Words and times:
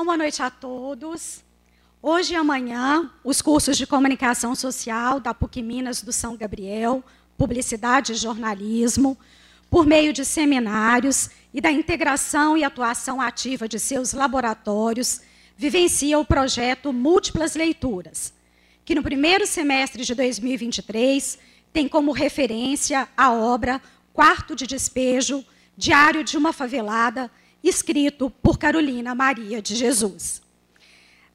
Então, 0.00 0.06
boa 0.06 0.16
noite 0.16 0.42
a 0.42 0.48
todos. 0.48 1.44
Hoje 2.00 2.32
e 2.32 2.36
amanhã, 2.36 3.10
os 3.22 3.42
cursos 3.42 3.76
de 3.76 3.86
comunicação 3.86 4.54
social 4.54 5.20
da 5.20 5.34
PUC 5.34 5.60
Minas 5.60 6.00
do 6.00 6.10
São 6.10 6.38
Gabriel, 6.38 7.04
publicidade 7.36 8.12
e 8.12 8.14
jornalismo, 8.14 9.18
por 9.68 9.84
meio 9.84 10.10
de 10.14 10.24
seminários 10.24 11.28
e 11.52 11.60
da 11.60 11.70
integração 11.70 12.56
e 12.56 12.64
atuação 12.64 13.20
ativa 13.20 13.68
de 13.68 13.78
seus 13.78 14.14
laboratórios, 14.14 15.20
vivencia 15.54 16.18
o 16.18 16.24
projeto 16.24 16.94
Múltiplas 16.94 17.54
Leituras, 17.54 18.32
que 18.86 18.94
no 18.94 19.02
primeiro 19.02 19.46
semestre 19.46 20.02
de 20.02 20.14
2023 20.14 21.38
tem 21.74 21.86
como 21.86 22.12
referência 22.12 23.06
a 23.14 23.32
obra 23.32 23.82
Quarto 24.14 24.56
de 24.56 24.66
Despejo, 24.66 25.44
Diário 25.76 26.24
de 26.24 26.38
uma 26.38 26.54
Favelada, 26.54 27.30
escrito 27.62 28.30
por 28.30 28.58
Carolina 28.58 29.14
Maria 29.14 29.60
de 29.60 29.74
Jesus. 29.74 30.42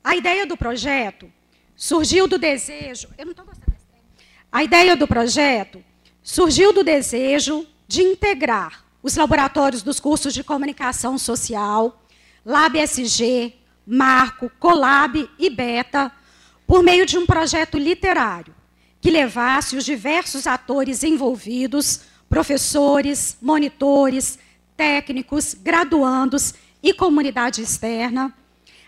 A 0.03 0.15
ideia 0.15 0.45
do 0.45 0.55
projeto 0.55 1.31
surgiu 1.75 2.27
do 2.27 2.37
desejo. 2.37 3.09
Eu 3.17 3.25
não 3.25 3.31
estou 3.31 3.45
gostando 3.45 3.71
desse 3.71 3.85
tempo. 3.85 4.03
A 4.51 4.63
ideia 4.63 4.95
do 4.95 5.07
projeto 5.07 5.83
surgiu 6.21 6.71
do 6.73 6.83
desejo 6.83 7.67
de 7.87 8.01
integrar 8.01 8.83
os 9.01 9.15
laboratórios 9.15 9.83
dos 9.83 9.99
cursos 9.99 10.33
de 10.33 10.43
comunicação 10.43 11.17
social, 11.17 12.03
LabSG, 12.45 13.55
Marco, 13.85 14.49
Colab 14.59 15.29
e 15.37 15.49
Beta, 15.49 16.11
por 16.65 16.81
meio 16.81 17.05
de 17.05 17.17
um 17.17 17.25
projeto 17.25 17.77
literário 17.77 18.55
que 18.99 19.11
levasse 19.11 19.75
os 19.75 19.85
diversos 19.85 20.47
atores 20.47 21.03
envolvidos, 21.03 22.01
professores, 22.27 23.37
monitores, 23.39 24.39
técnicos, 24.75 25.53
graduandos 25.53 26.53
e 26.81 26.93
comunidade 26.93 27.61
externa, 27.61 28.33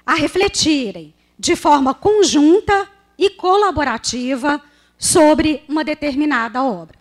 a 0.05 0.13
refletirem 0.13 1.13
de 1.37 1.55
forma 1.55 1.93
conjunta 1.93 2.89
e 3.17 3.29
colaborativa 3.29 4.61
sobre 4.97 5.63
uma 5.67 5.83
determinada 5.83 6.63
obra. 6.63 6.97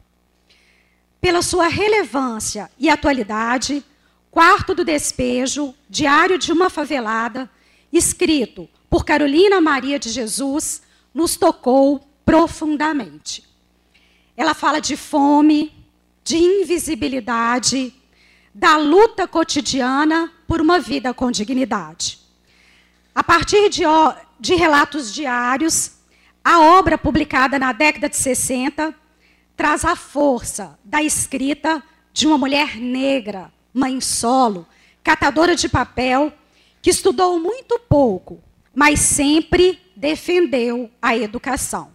Pela 1.20 1.42
sua 1.42 1.68
relevância 1.68 2.70
e 2.78 2.88
atualidade, 2.88 3.84
Quarto 4.30 4.74
do 4.74 4.84
Despejo, 4.84 5.74
Diário 5.88 6.38
de 6.38 6.52
uma 6.52 6.68
Favelada, 6.68 7.50
escrito 7.92 8.68
por 8.90 9.04
Carolina 9.04 9.60
Maria 9.60 9.98
de 9.98 10.10
Jesus, 10.10 10.82
nos 11.14 11.36
tocou 11.36 12.06
profundamente. 12.24 13.44
Ela 14.36 14.52
fala 14.52 14.80
de 14.80 14.96
fome, 14.96 15.72
de 16.22 16.36
invisibilidade, 16.36 17.94
da 18.56 18.78
luta 18.78 19.28
cotidiana 19.28 20.32
por 20.48 20.62
uma 20.62 20.80
vida 20.80 21.12
com 21.12 21.30
dignidade. 21.30 22.18
A 23.14 23.22
partir 23.22 23.68
de, 23.68 23.82
de 24.40 24.54
relatos 24.54 25.12
diários, 25.12 25.92
a 26.42 26.60
obra 26.60 26.96
publicada 26.96 27.58
na 27.58 27.72
década 27.72 28.08
de 28.08 28.16
60 28.16 28.94
traz 29.54 29.84
a 29.84 29.94
força 29.94 30.78
da 30.82 31.02
escrita 31.02 31.82
de 32.14 32.26
uma 32.26 32.38
mulher 32.38 32.76
negra, 32.76 33.52
mãe 33.74 34.00
solo, 34.00 34.66
catadora 35.04 35.54
de 35.54 35.68
papel, 35.68 36.32
que 36.80 36.88
estudou 36.88 37.38
muito 37.38 37.78
pouco, 37.78 38.42
mas 38.74 39.00
sempre 39.00 39.78
defendeu 39.94 40.90
a 41.02 41.14
educação. 41.14 41.92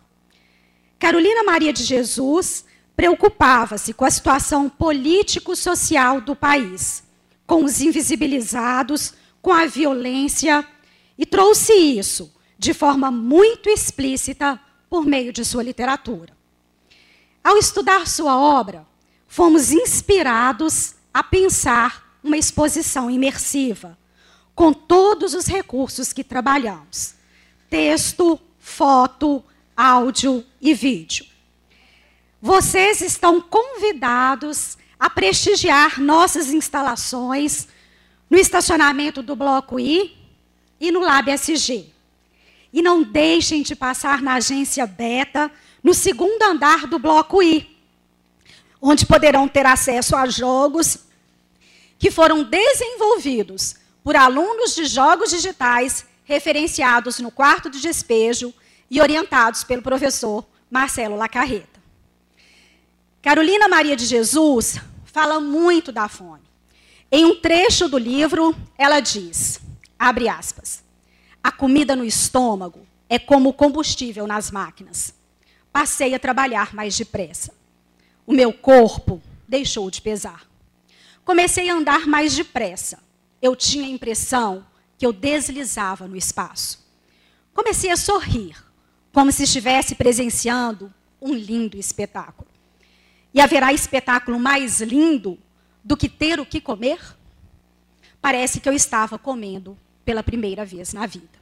Carolina 1.00 1.44
Maria 1.44 1.74
de 1.74 1.84
Jesus 1.84 2.66
preocupava-se 3.02 3.94
com 3.94 4.06
a 4.06 4.12
situação 4.12 4.70
político-social 4.70 6.22
do 6.22 6.36
país, 6.36 7.04
com 7.48 7.64
os 7.64 7.82
invisibilizados, 7.82 9.16
com 9.42 9.52
a 9.52 9.66
violência, 9.66 10.64
e 11.18 11.26
trouxe 11.26 11.74
isso 11.74 12.32
de 12.60 12.76
forma 12.76 13.10
muito 13.10 13.68
explícita 13.72 14.60
por 14.88 15.04
meio 15.04 15.34
de 15.34 15.44
sua 15.44 15.64
literatura. 15.64 16.32
Ao 17.44 17.58
estudar 17.58 18.08
sua 18.08 18.38
obra, 18.38 18.86
fomos 19.28 19.72
inspirados 19.72 20.94
a 21.12 21.24
pensar 21.24 22.20
uma 22.24 22.38
exposição 22.38 23.10
imersiva, 23.10 23.98
com 24.54 24.72
todos 24.72 25.34
os 25.34 25.48
recursos 25.48 26.14
que 26.14 26.24
trabalhamos: 26.24 27.16
texto, 27.68 28.40
foto, 28.60 29.44
áudio 29.76 30.46
e 30.62 30.72
vídeo. 30.76 31.31
Vocês 32.42 33.02
estão 33.02 33.40
convidados 33.40 34.76
a 35.00 35.12
prestigiar 35.12 36.02
nossas 36.02 36.52
instalações 36.52 37.68
no 38.28 38.38
estacionamento 38.38 39.22
do 39.22 39.36
Bloco 39.36 39.80
I 39.80 40.18
e 40.80 40.90
no 40.90 41.02
Lab 41.02 41.30
SG. 41.30 41.86
E 42.74 42.82
não 42.82 43.04
deixem 43.04 43.62
de 43.62 43.76
passar 43.76 44.24
na 44.24 44.36
agência 44.36 44.88
Beta, 44.88 45.52
no 45.84 45.94
segundo 45.94 46.42
andar 46.42 46.88
do 46.88 46.98
Bloco 46.98 47.44
I, 47.44 47.70
onde 48.82 49.06
poderão 49.06 49.48
ter 49.48 49.68
acesso 49.68 50.16
a 50.16 50.26
jogos 50.28 50.98
que 52.00 52.10
foram 52.10 52.44
desenvolvidos 52.44 53.76
por 54.04 54.16
alunos 54.16 54.74
de 54.74 54.86
jogos 54.86 55.30
digitais 55.30 56.08
referenciados 56.24 57.20
no 57.20 57.30
quarto 57.30 57.70
de 57.70 57.80
despejo 57.80 58.52
e 58.90 59.00
orientados 59.00 59.64
pelo 59.64 59.84
professor 59.84 60.44
Marcelo 60.72 61.16
Lacarreta. 61.16 61.71
Carolina 63.22 63.68
Maria 63.68 63.96
de 63.96 64.06
Jesus 64.06 64.78
fala 65.06 65.40
muito 65.40 65.92
da 65.92 66.08
fome. 66.08 66.42
Em 67.12 67.24
um 67.24 67.40
trecho 67.40 67.88
do 67.88 67.98
livro, 67.98 68.56
ela 68.76 69.00
diz, 69.00 69.62
abre 70.00 70.28
aspas, 70.28 70.84
a 71.44 71.52
comida 71.52 71.96
no 71.96 72.04
estômago 72.04 72.88
é 73.08 73.20
como 73.20 73.54
combustível 73.54 74.26
nas 74.26 74.50
máquinas. 74.50 75.14
Passei 75.72 76.16
a 76.16 76.20
trabalhar 76.20 76.74
mais 76.74 76.98
depressa. 76.98 77.54
O 78.26 78.34
meu 78.34 78.52
corpo 78.52 79.22
deixou 79.48 79.92
de 79.92 80.02
pesar. 80.02 80.48
Comecei 81.24 81.70
a 81.70 81.76
andar 81.76 82.08
mais 82.08 82.36
depressa. 82.36 83.00
Eu 83.40 83.56
tinha 83.56 83.86
a 83.86 83.90
impressão 83.90 84.66
que 84.98 85.06
eu 85.06 85.14
deslizava 85.14 86.08
no 86.08 86.16
espaço. 86.18 86.84
Comecei 87.54 87.92
a 87.92 87.98
sorrir, 87.98 88.56
como 89.14 89.32
se 89.32 89.44
estivesse 89.44 89.94
presenciando 89.94 90.92
um 91.22 91.34
lindo 91.34 91.78
espetáculo. 91.78 92.51
E 93.34 93.40
haverá 93.40 93.72
espetáculo 93.72 94.40
mais 94.40 94.82
lindo 94.82 95.38
do 95.84 95.96
que 95.96 96.10
ter 96.10 96.40
o 96.40 96.46
que 96.46 96.60
comer? 96.62 97.00
Parece 98.22 98.60
que 98.60 98.70
eu 98.70 98.74
estava 98.74 99.18
comendo 99.18 99.78
pela 100.04 100.22
primeira 100.22 100.66
vez 100.66 100.94
na 100.94 101.06
vida. 101.06 101.40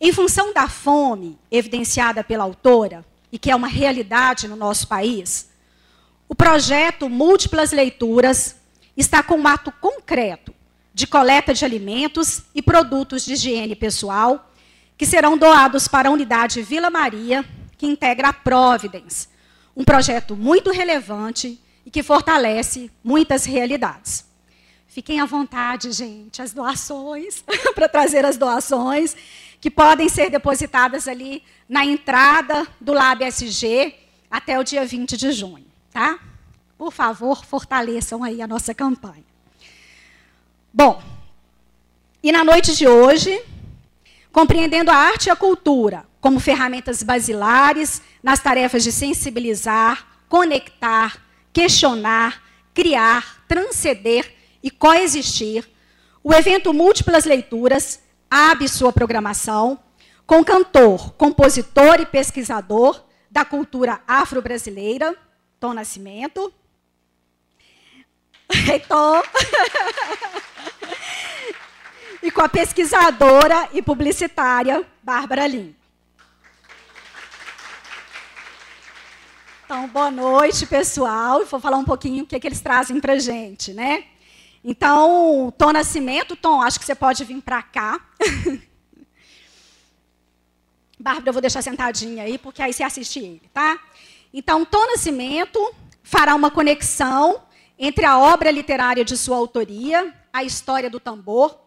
Em 0.00 0.12
função 0.12 0.52
da 0.52 0.68
fome 0.68 1.38
evidenciada 1.50 2.22
pela 2.22 2.44
autora, 2.44 3.04
e 3.32 3.38
que 3.38 3.50
é 3.50 3.56
uma 3.56 3.68
realidade 3.68 4.46
no 4.46 4.56
nosso 4.56 4.86
país, 4.86 5.48
o 6.28 6.34
projeto 6.34 7.08
Múltiplas 7.08 7.72
Leituras 7.72 8.56
está 8.96 9.22
com 9.22 9.36
um 9.36 9.46
ato 9.46 9.72
concreto 9.72 10.54
de 10.92 11.06
coleta 11.06 11.52
de 11.52 11.64
alimentos 11.64 12.42
e 12.54 12.62
produtos 12.62 13.24
de 13.24 13.34
higiene 13.34 13.76
pessoal 13.76 14.50
que 14.96 15.04
serão 15.04 15.36
doados 15.36 15.86
para 15.86 16.08
a 16.08 16.12
unidade 16.12 16.62
Vila 16.62 16.88
Maria, 16.88 17.44
que 17.76 17.86
integra 17.86 18.28
a 18.28 18.32
Providence, 18.32 19.28
um 19.76 19.84
projeto 19.84 20.34
muito 20.34 20.70
relevante 20.70 21.60
e 21.84 21.90
que 21.90 22.02
fortalece 22.02 22.90
muitas 23.04 23.44
realidades. 23.44 24.24
Fiquem 24.88 25.20
à 25.20 25.26
vontade, 25.26 25.92
gente, 25.92 26.40
as 26.40 26.54
doações, 26.54 27.44
para 27.74 27.86
trazer 27.86 28.24
as 28.24 28.38
doações, 28.38 29.14
que 29.60 29.70
podem 29.70 30.08
ser 30.08 30.30
depositadas 30.30 31.06
ali 31.06 31.42
na 31.68 31.84
entrada 31.84 32.66
do 32.80 32.94
Lab 32.94 33.22
SG 33.22 33.94
até 34.30 34.58
o 34.58 34.64
dia 34.64 34.86
20 34.86 35.16
de 35.16 35.30
junho, 35.32 35.66
tá? 35.92 36.18
Por 36.78 36.90
favor, 36.92 37.44
fortaleçam 37.44 38.24
aí 38.24 38.40
a 38.40 38.46
nossa 38.46 38.74
campanha. 38.74 39.24
Bom, 40.72 41.02
e 42.22 42.32
na 42.32 42.42
noite 42.42 42.74
de 42.74 42.88
hoje, 42.88 43.42
compreendendo 44.32 44.90
a 44.90 44.96
arte 44.96 45.26
e 45.26 45.30
a 45.30 45.36
cultura 45.36 46.05
como 46.20 46.40
ferramentas 46.40 47.02
basilares 47.02 48.02
nas 48.22 48.40
tarefas 48.40 48.82
de 48.82 48.92
sensibilizar, 48.92 50.06
conectar, 50.28 51.22
questionar, 51.52 52.42
criar, 52.74 53.44
transcender 53.46 54.34
e 54.62 54.70
coexistir, 54.70 55.68
o 56.22 56.34
evento 56.34 56.74
Múltiplas 56.74 57.24
Leituras 57.24 58.00
abre 58.30 58.68
sua 58.68 58.92
programação 58.92 59.78
com 60.26 60.44
cantor, 60.44 61.12
compositor 61.12 62.00
e 62.00 62.06
pesquisador 62.06 63.00
da 63.30 63.44
cultura 63.44 64.00
afro-brasileira, 64.08 65.14
Tom 65.60 65.72
Nascimento. 65.72 66.52
E 72.22 72.30
com 72.32 72.40
a 72.40 72.48
pesquisadora 72.48 73.68
e 73.72 73.80
publicitária 73.80 74.84
Bárbara 75.00 75.46
Lima. 75.46 75.75
Então, 79.66 79.88
boa 79.88 80.12
noite, 80.12 80.64
pessoal. 80.64 81.44
vou 81.44 81.58
falar 81.58 81.76
um 81.76 81.84
pouquinho 81.84 82.22
o 82.22 82.26
que, 82.26 82.36
é 82.36 82.38
que 82.38 82.46
eles 82.46 82.60
trazem 82.60 83.00
para 83.00 83.14
a 83.14 83.18
gente, 83.18 83.74
né? 83.74 84.04
Então, 84.62 85.52
Tom 85.58 85.72
Nascimento, 85.72 86.36
Tom, 86.36 86.62
acho 86.62 86.78
que 86.78 86.86
você 86.86 86.94
pode 86.94 87.24
vir 87.24 87.42
para 87.42 87.60
cá. 87.64 88.00
Bárbara, 90.96 91.28
eu 91.28 91.32
vou 91.32 91.42
deixar 91.42 91.62
sentadinha 91.62 92.22
aí, 92.22 92.38
porque 92.38 92.62
aí 92.62 92.72
você 92.72 92.84
assiste 92.84 93.18
ele, 93.18 93.42
tá? 93.52 93.76
Então, 94.32 94.64
Tom 94.64 94.86
Nascimento 94.86 95.74
fará 96.00 96.36
uma 96.36 96.48
conexão 96.48 97.42
entre 97.76 98.04
a 98.04 98.16
obra 98.16 98.52
literária 98.52 99.04
de 99.04 99.16
sua 99.16 99.36
autoria, 99.36 100.14
a 100.32 100.44
história 100.44 100.88
do 100.88 101.00
tambor, 101.00 101.58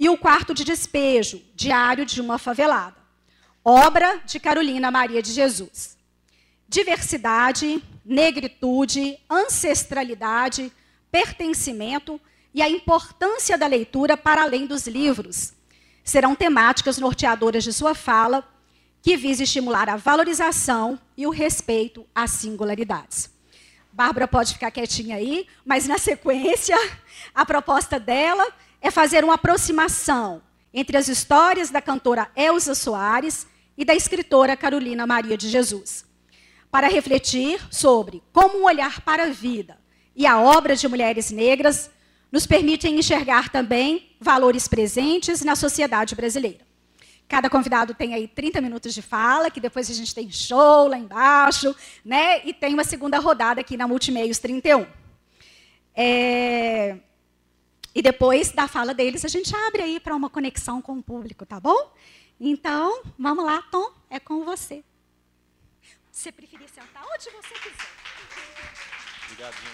e 0.00 0.08
o 0.08 0.18
quarto 0.18 0.52
de 0.52 0.64
despejo, 0.64 1.40
Diário 1.54 2.04
de 2.04 2.20
uma 2.20 2.38
Favelada, 2.38 2.96
obra 3.64 4.20
de 4.26 4.40
Carolina 4.40 4.90
Maria 4.90 5.22
de 5.22 5.32
Jesus. 5.32 5.95
Diversidade, 6.68 7.82
negritude, 8.04 9.18
ancestralidade, 9.30 10.72
pertencimento 11.10 12.20
e 12.54 12.62
a 12.62 12.70
importância 12.70 13.58
da 13.58 13.66
leitura 13.66 14.16
para 14.16 14.42
além 14.42 14.66
dos 14.66 14.86
livros 14.86 15.52
serão 16.06 16.34
temáticas 16.34 16.98
norteadoras 16.98 17.64
de 17.64 17.72
sua 17.72 17.94
fala, 17.94 18.48
que 19.02 19.16
visa 19.16 19.42
estimular 19.42 19.88
a 19.88 19.96
valorização 19.96 20.98
e 21.16 21.26
o 21.26 21.30
respeito 21.30 22.06
às 22.14 22.30
singularidades. 22.30 23.28
Bárbara 23.92 24.28
pode 24.28 24.52
ficar 24.54 24.70
quietinha 24.70 25.16
aí, 25.16 25.46
mas 25.64 25.88
na 25.88 25.98
sequência, 25.98 26.76
a 27.34 27.44
proposta 27.44 27.98
dela 27.98 28.46
é 28.80 28.90
fazer 28.90 29.24
uma 29.24 29.34
aproximação 29.34 30.42
entre 30.72 30.96
as 30.96 31.08
histórias 31.08 31.70
da 31.70 31.82
cantora 31.82 32.30
Elza 32.36 32.74
Soares 32.74 33.46
e 33.76 33.84
da 33.84 33.94
escritora 33.94 34.56
Carolina 34.56 35.06
Maria 35.06 35.36
de 35.36 35.48
Jesus, 35.48 36.05
para 36.76 36.88
refletir 36.88 37.58
sobre 37.70 38.22
como 38.34 38.58
um 38.58 38.64
olhar 38.64 39.00
para 39.00 39.22
a 39.22 39.30
vida 39.30 39.78
e 40.14 40.26
a 40.26 40.38
obra 40.38 40.76
de 40.76 40.86
mulheres 40.86 41.30
negras 41.30 41.90
nos 42.30 42.46
permitem 42.46 42.98
enxergar 42.98 43.48
também 43.48 44.14
valores 44.20 44.68
presentes 44.68 45.40
na 45.40 45.56
sociedade 45.56 46.14
brasileira. 46.14 46.66
Cada 47.26 47.48
convidado 47.48 47.94
tem 47.94 48.12
aí 48.12 48.28
30 48.28 48.60
minutos 48.60 48.92
de 48.92 49.00
fala, 49.00 49.50
que 49.50 49.58
depois 49.58 49.90
a 49.90 49.94
gente 49.94 50.14
tem 50.14 50.30
show 50.30 50.86
lá 50.86 50.98
embaixo, 50.98 51.74
né? 52.04 52.44
E 52.44 52.52
tem 52.52 52.74
uma 52.74 52.84
segunda 52.84 53.18
rodada 53.18 53.62
aqui 53.62 53.74
na 53.74 53.88
Multimeios 53.88 54.38
31. 54.38 54.86
É... 55.94 56.98
E 57.94 58.02
depois 58.02 58.52
da 58.52 58.68
fala 58.68 58.92
deles, 58.92 59.24
a 59.24 59.28
gente 59.28 59.56
abre 59.56 59.80
aí 59.80 59.98
para 59.98 60.14
uma 60.14 60.28
conexão 60.28 60.82
com 60.82 60.98
o 60.98 61.02
público, 61.02 61.46
tá 61.46 61.58
bom? 61.58 61.90
Então, 62.38 63.02
vamos 63.18 63.46
lá, 63.46 63.62
Tom, 63.72 63.90
é 64.10 64.20
com 64.20 64.44
você. 64.44 64.84
Se 66.16 66.32
preferir 66.32 66.66
sentar 66.70 67.04
onde 67.04 67.28
você 67.28 67.54
quiser. 67.60 67.90
Obrigadinho. 69.26 69.70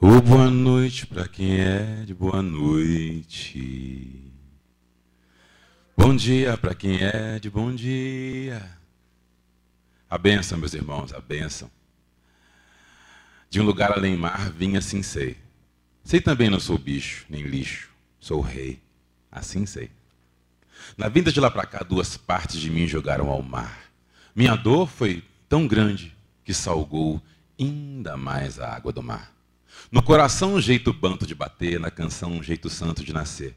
O 0.00 0.20
boa 0.22 0.48
noite 0.48 1.04
para 1.04 1.26
quem 1.26 1.60
é 1.60 2.04
de 2.04 2.14
boa 2.14 2.40
noite. 2.40 4.32
Bom 5.96 6.14
dia 6.14 6.56
para 6.56 6.76
quem 6.76 7.02
é 7.02 7.40
de 7.40 7.50
bom 7.50 7.74
dia. 7.74 8.78
A 10.08 10.16
benção, 10.16 10.58
meus 10.58 10.74
irmãos, 10.74 11.12
a 11.12 11.20
benção. 11.20 11.68
De 13.50 13.60
um 13.60 13.64
lugar 13.64 13.90
além 13.90 14.16
mar 14.16 14.48
vim 14.52 14.76
assim 14.76 15.02
sei. 15.02 15.36
Sei 16.04 16.20
também 16.20 16.48
não 16.48 16.60
sou 16.60 16.78
bicho, 16.78 17.26
nem 17.28 17.42
lixo, 17.42 17.90
sou 18.20 18.40
rei. 18.40 18.80
Assim 19.28 19.66
sei. 19.66 19.90
Na 20.96 21.08
vinda 21.08 21.32
de 21.32 21.40
lá 21.40 21.50
para 21.50 21.66
cá, 21.66 21.84
duas 21.84 22.16
partes 22.16 22.60
de 22.60 22.70
mim 22.70 22.86
jogaram 22.86 23.28
ao 23.28 23.42
mar. 23.42 23.90
Minha 24.34 24.56
dor 24.56 24.88
foi 24.88 25.22
tão 25.48 25.66
grande 25.66 26.14
que 26.44 26.54
salgou 26.54 27.22
ainda 27.58 28.16
mais 28.16 28.58
a 28.58 28.74
água 28.74 28.92
do 28.92 29.02
mar. 29.02 29.32
No 29.90 30.02
coração, 30.02 30.54
um 30.54 30.60
jeito 30.60 30.92
banto 30.92 31.26
de 31.26 31.34
bater, 31.34 31.78
na 31.78 31.90
canção, 31.90 32.32
um 32.32 32.42
jeito 32.42 32.68
santo 32.68 33.04
de 33.04 33.12
nascer. 33.12 33.54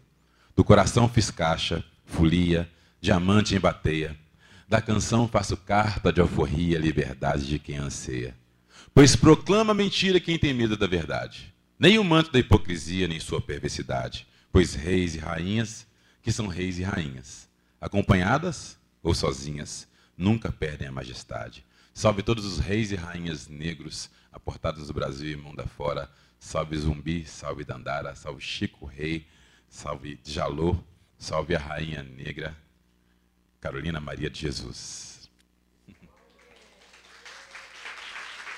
Do 0.55 0.63
coração 0.63 1.07
fiz 1.09 1.29
caixa, 1.31 1.83
folia, 2.05 2.69
diamante 3.01 3.55
em 3.55 3.59
bateia. 3.59 4.17
Da 4.67 4.81
canção 4.81 5.27
faço 5.27 5.55
carta 5.55 6.11
de 6.11 6.21
alforria, 6.21 6.79
liberdade 6.79 7.45
de 7.45 7.59
quem 7.59 7.77
anseia. 7.77 8.35
Pois 8.93 9.15
proclama 9.15 9.73
mentira 9.73 10.19
quem 10.19 10.39
tem 10.39 10.53
medo 10.53 10.77
da 10.77 10.87
verdade. 10.87 11.53
Nem 11.77 11.99
o 11.99 12.03
manto 12.03 12.31
da 12.31 12.39
hipocrisia, 12.39 13.07
nem 13.07 13.19
sua 13.19 13.41
perversidade. 13.41 14.25
Pois 14.51 14.73
reis 14.73 15.15
e 15.15 15.19
rainhas, 15.19 15.85
que 16.25 16.31
são 16.31 16.47
reis 16.47 16.79
e 16.79 16.81
rainhas, 16.81 17.47
acompanhadas 17.79 18.79
ou 19.03 19.13
sozinhas, 19.13 19.87
nunca 20.17 20.51
perdem 20.51 20.87
a 20.87 20.91
majestade. 20.91 21.63
Salve 21.93 22.23
todos 22.23 22.43
os 22.45 22.57
reis 22.57 22.91
e 22.91 22.95
rainhas 22.95 23.47
negros, 23.47 24.09
aportados 24.31 24.87
do 24.87 24.93
Brasil 24.93 25.31
e 25.31 25.35
mundo 25.35 25.59
afora. 25.59 26.09
Salve 26.39 26.75
Zumbi, 26.79 27.27
salve 27.27 27.63
Dandara, 27.63 28.15
salve 28.15 28.41
Chico 28.41 28.87
Rei, 28.87 29.27
salve 29.69 30.19
Jalô, 30.23 30.75
salve 31.15 31.55
a 31.55 31.59
Rainha 31.59 32.01
Negra, 32.01 32.57
Carolina 33.61 33.99
Maria 33.99 34.27
de 34.27 34.39
Jesus. 34.39 35.29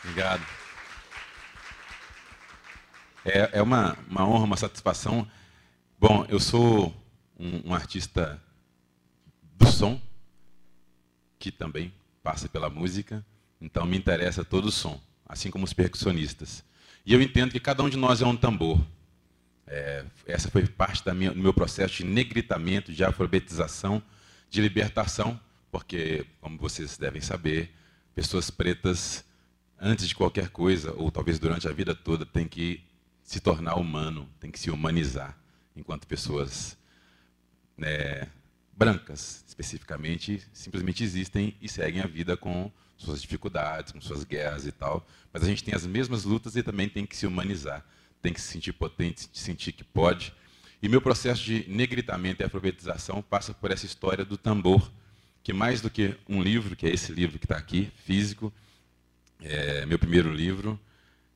Obrigado. 0.05 0.47
É, 3.25 3.49
é 3.59 3.61
uma, 3.61 3.97
uma 4.09 4.25
honra, 4.25 4.45
uma 4.45 4.55
satisfação. 4.55 5.29
Bom, 5.99 6.25
eu 6.29 6.39
sou 6.39 6.95
um, 7.37 7.69
um 7.69 7.73
artista 7.73 8.41
do 9.53 9.67
som, 9.67 10.01
que 11.39 11.51
também 11.51 11.93
passa 12.23 12.49
pela 12.49 12.69
música, 12.69 13.25
então 13.61 13.85
me 13.85 13.97
interessa 13.97 14.43
todo 14.43 14.65
o 14.65 14.71
som 14.71 14.99
assim 15.27 15.51
como 15.51 15.65
os 15.65 15.73
percussionistas. 15.73 16.63
E 17.05 17.13
eu 17.13 17.21
entendo 17.21 17.51
que 17.51 17.59
cada 17.59 17.83
um 17.83 17.89
de 17.89 17.97
nós 17.97 18.21
é 18.21 18.25
um 18.25 18.35
tambor. 18.35 18.79
É, 19.65 20.05
essa 20.25 20.49
foi 20.49 20.65
parte 20.65 21.03
minha, 21.13 21.31
do 21.31 21.39
meu 21.39 21.53
processo 21.53 21.97
de 21.97 22.05
negritamento, 22.05 22.93
de 22.93 23.03
alfabetização, 23.03 24.01
de 24.49 24.61
libertação, 24.61 25.39
porque, 25.69 26.25
como 26.39 26.57
vocês 26.57 26.97
devem 26.97 27.21
saber, 27.21 27.69
pessoas 28.15 28.49
pretas, 28.49 29.25
antes 29.79 30.07
de 30.07 30.15
qualquer 30.15 30.49
coisa, 30.49 30.93
ou 30.93 31.11
talvez 31.11 31.37
durante 31.37 31.67
a 31.67 31.71
vida 31.71 31.93
toda, 31.93 32.25
têm 32.25 32.47
que 32.47 32.81
se 33.21 33.41
tornar 33.41 33.75
humano, 33.75 34.27
têm 34.39 34.49
que 34.49 34.59
se 34.59 34.71
humanizar, 34.71 35.37
enquanto 35.75 36.07
pessoas 36.07 36.77
né, 37.77 38.27
brancas, 38.73 39.43
especificamente, 39.47 40.41
simplesmente 40.51 41.03
existem 41.03 41.55
e 41.61 41.69
seguem 41.69 42.01
a 42.01 42.07
vida 42.07 42.35
com 42.35 42.71
suas 42.97 43.21
dificuldades, 43.21 43.91
com 43.91 44.01
suas 44.01 44.23
guerras 44.23 44.65
e 44.65 44.71
tal, 44.71 45.05
mas 45.31 45.43
a 45.43 45.45
gente 45.45 45.63
tem 45.63 45.75
as 45.75 45.85
mesmas 45.85 46.23
lutas 46.23 46.55
e 46.55 46.63
também 46.63 46.89
tem 46.89 47.05
que 47.05 47.15
se 47.15 47.27
humanizar, 47.27 47.85
tem 48.21 48.33
que 48.33 48.41
se 48.41 48.47
sentir 48.47 48.73
potente, 48.73 49.29
se 49.31 49.43
sentir 49.43 49.71
que 49.71 49.83
pode. 49.83 50.33
E 50.81 50.89
meu 50.89 51.01
processo 51.01 51.43
de 51.43 51.65
negritamento 51.69 52.41
e 52.41 52.43
alfabetização 52.43 53.21
passa 53.21 53.53
por 53.53 53.71
essa 53.71 53.85
história 53.85 54.25
do 54.25 54.37
tambor, 54.37 54.91
que 55.43 55.53
mais 55.53 55.79
do 55.79 55.89
que 55.89 56.15
um 56.27 56.41
livro, 56.41 56.75
que 56.75 56.85
é 56.85 56.89
esse 56.89 57.11
livro 57.11 57.39
que 57.39 57.45
está 57.45 57.57
aqui, 57.57 57.91
físico, 58.03 58.51
é 59.41 59.85
meu 59.85 59.99
primeiro 59.99 60.31
livro 60.31 60.79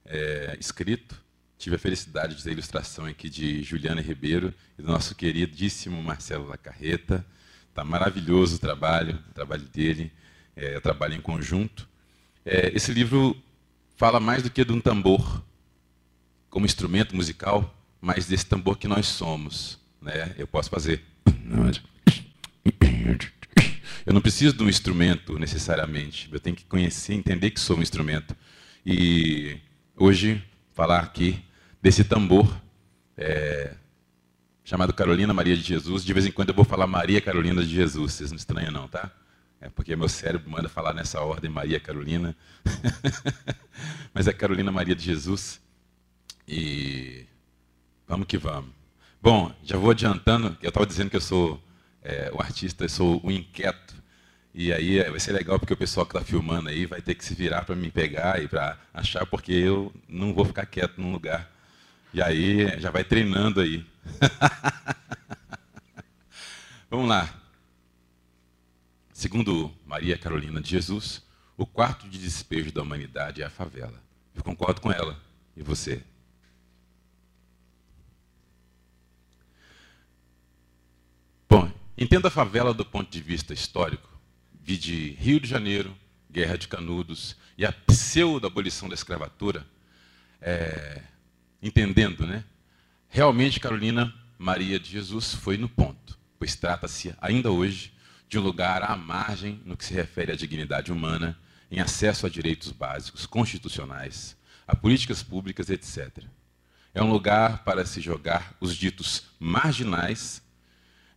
é, 0.06 0.58
escrito, 0.60 1.22
tive 1.62 1.76
a 1.76 1.80
felicidade 1.80 2.34
de 2.34 2.44
ter 2.44 2.50
a 2.50 2.54
ilustração 2.54 3.06
aqui 3.06 3.30
de 3.30 3.62
Juliana 3.62 4.02
Ribeiro 4.02 4.52
e 4.80 4.82
do 4.82 4.88
nosso 4.88 5.14
queridíssimo 5.14 6.02
Marcelo 6.02 6.48
Lacarreta. 6.48 7.24
Está 7.70 7.84
maravilhoso 7.84 8.56
o 8.56 8.60
trabalho, 8.60 9.20
o 9.30 9.34
trabalho 9.34 9.62
dele 9.66 10.12
é, 10.56 10.80
trabalho 10.80 11.14
em 11.14 11.22
conjunto. 11.22 11.88
É, 12.44 12.72
esse 12.76 12.92
livro 12.92 13.38
fala 13.96 14.20
mais 14.20 14.42
do 14.42 14.50
que 14.50 14.66
de 14.66 14.74
um 14.74 14.82
tambor 14.82 15.44
como 16.50 16.66
instrumento 16.66 17.16
musical, 17.16 17.72
mas 18.02 18.26
desse 18.26 18.48
tambor 18.48 18.76
que 18.76 18.88
nós 18.88 19.06
somos. 19.06 19.78
Né? 20.02 20.34
Eu 20.40 20.48
posso 20.48 20.68
fazer. 20.68 21.04
Eu 24.04 24.16
não 24.16 24.22
preciso 24.22 24.58
de 24.58 24.64
um 24.64 24.68
instrumento 24.68 25.38
necessariamente. 25.38 26.28
Eu 26.32 26.40
tenho 26.40 26.56
que 26.56 26.66
conhecer, 26.66 27.14
entender 27.14 27.52
que 27.52 27.60
sou 27.60 27.78
um 27.78 27.84
instrumento. 27.84 28.36
E 28.84 29.60
hoje 29.96 30.44
falar 30.74 31.02
aqui 31.02 31.40
desse 31.82 32.04
tambor 32.04 32.48
é, 33.18 33.74
chamado 34.64 34.94
Carolina 34.94 35.34
Maria 35.34 35.58
de 35.58 35.64
Jesus. 35.64 36.04
De 36.04 36.14
vez 36.14 36.26
em 36.26 36.32
quando 36.32 36.50
eu 36.50 36.56
vou 36.56 36.66
falar 36.66 36.88
Maria 36.88 37.20
Carolina 37.20 37.64
de 37.64 37.74
Jesus. 37.74 38.14
Vocês 38.14 38.32
não 38.32 38.38
estranham 38.38 38.72
não, 38.72 38.88
tá? 38.88 39.12
É 39.60 39.70
porque 39.70 39.96
meu 39.96 40.10
cérebro 40.10 40.50
manda 40.50 40.70
falar 40.70 40.94
nessa 40.94 41.22
ordem 41.22 41.50
Maria 41.50 41.80
Carolina. 41.80 42.36
Mas 44.14 44.28
é 44.28 44.34
Carolina 44.34 44.72
Maria 44.72 44.96
de 44.96 45.04
Jesus. 45.04 45.62
E 46.48 47.26
vamos 48.08 48.28
que 48.28 48.38
vamos. 48.38 48.72
Bom, 49.22 49.54
já 49.64 49.78
vou 49.78 49.92
adiantando, 49.92 50.58
eu 50.62 50.70
estava 50.70 50.86
dizendo 50.86 51.12
que 51.12 51.16
eu 51.16 51.22
sou 51.22 51.62
é, 52.02 52.32
o 52.34 52.42
artista, 52.42 52.86
eu 52.86 52.90
sou 52.90 53.22
o 53.24 53.32
inquieto. 53.32 53.94
E 54.54 54.74
aí 54.74 55.02
vai 55.10 55.20
ser 55.20 55.32
legal 55.32 55.60
porque 55.60 55.74
o 55.74 55.78
pessoal 55.78 56.06
que 56.06 56.18
está 56.18 56.26
filmando 56.26 56.70
aí 56.70 56.86
vai 56.86 57.02
ter 57.02 57.16
que 57.16 57.24
se 57.24 57.36
virar 57.36 57.64
para 57.64 57.76
me 57.76 57.92
pegar 57.92 58.42
e 58.42 58.48
para 58.48 58.78
achar, 58.94 59.26
porque 59.26 59.54
eu 59.54 59.94
não 60.10 60.34
vou 60.34 60.44
ficar 60.44 60.66
quieto 60.66 61.00
num 61.00 61.12
lugar. 61.12 61.50
E 62.14 62.22
aí 62.22 62.80
já 62.80 62.92
vai 62.92 63.04
treinando 63.04 63.62
aí. 63.62 63.86
Vamos 66.90 67.08
lá. 67.08 67.34
Segundo 69.14 69.74
Maria 69.86 70.18
Carolina 70.18 70.60
de 70.60 70.70
Jesus, 70.70 71.24
o 71.58 71.66
quarto 71.66 72.10
de 72.10 72.18
despejo 72.18 72.72
da 72.72 72.82
humanidade 72.82 73.42
é 73.42 73.46
a 73.46 73.50
favela. 73.50 74.02
Eu 74.36 74.44
concordo 74.44 74.82
com 74.82 74.92
ela. 74.92 75.18
E 75.56 75.64
você? 75.64 76.04
Bom, 81.50 81.72
entenda 81.98 82.28
a 82.28 82.32
favela 82.32 82.74
do 82.74 82.84
ponto 82.84 83.10
de 83.10 83.22
vista 83.22 83.54
histórico. 83.54 84.10
De 84.64 85.12
Rio 85.12 85.40
de 85.40 85.48
Janeiro, 85.48 85.96
Guerra 86.30 86.58
de 86.58 86.68
Canudos 86.68 87.36
e 87.58 87.66
a 87.66 87.72
pseudo-abolição 87.72 88.88
da 88.88 88.96
escravatura, 88.96 89.66
é, 90.42 91.02
entendendo, 91.62 92.26
né? 92.26 92.44
Realmente, 93.10 93.60
Carolina 93.60 94.14
Maria 94.38 94.80
de 94.80 94.90
Jesus 94.90 95.36
foi 95.36 95.58
no 95.58 95.70
ponto, 95.70 96.18
pois 96.40 96.56
trata-se 96.56 97.14
ainda 97.22 97.52
hoje 97.52 97.94
de 98.28 98.40
um 98.40 98.42
lugar 98.42 98.82
à 98.84 98.96
margem 98.96 99.62
no 99.66 99.76
que 99.76 99.86
se 99.86 99.94
refere 99.94 100.32
à 100.32 100.36
dignidade 100.36 100.92
humana, 100.92 101.38
em 101.70 101.80
acesso 101.80 102.26
a 102.26 102.30
direitos 102.30 102.72
básicos 102.72 103.26
constitucionais, 103.26 104.38
a 104.66 104.76
políticas 104.76 105.22
públicas, 105.22 105.70
etc. 105.70 106.24
É 106.94 107.04
um 107.04 107.12
lugar 107.12 107.64
para 107.64 107.86
se 107.86 108.02
jogar 108.02 108.56
os 108.60 108.76
ditos 108.76 109.24
marginais, 109.40 110.42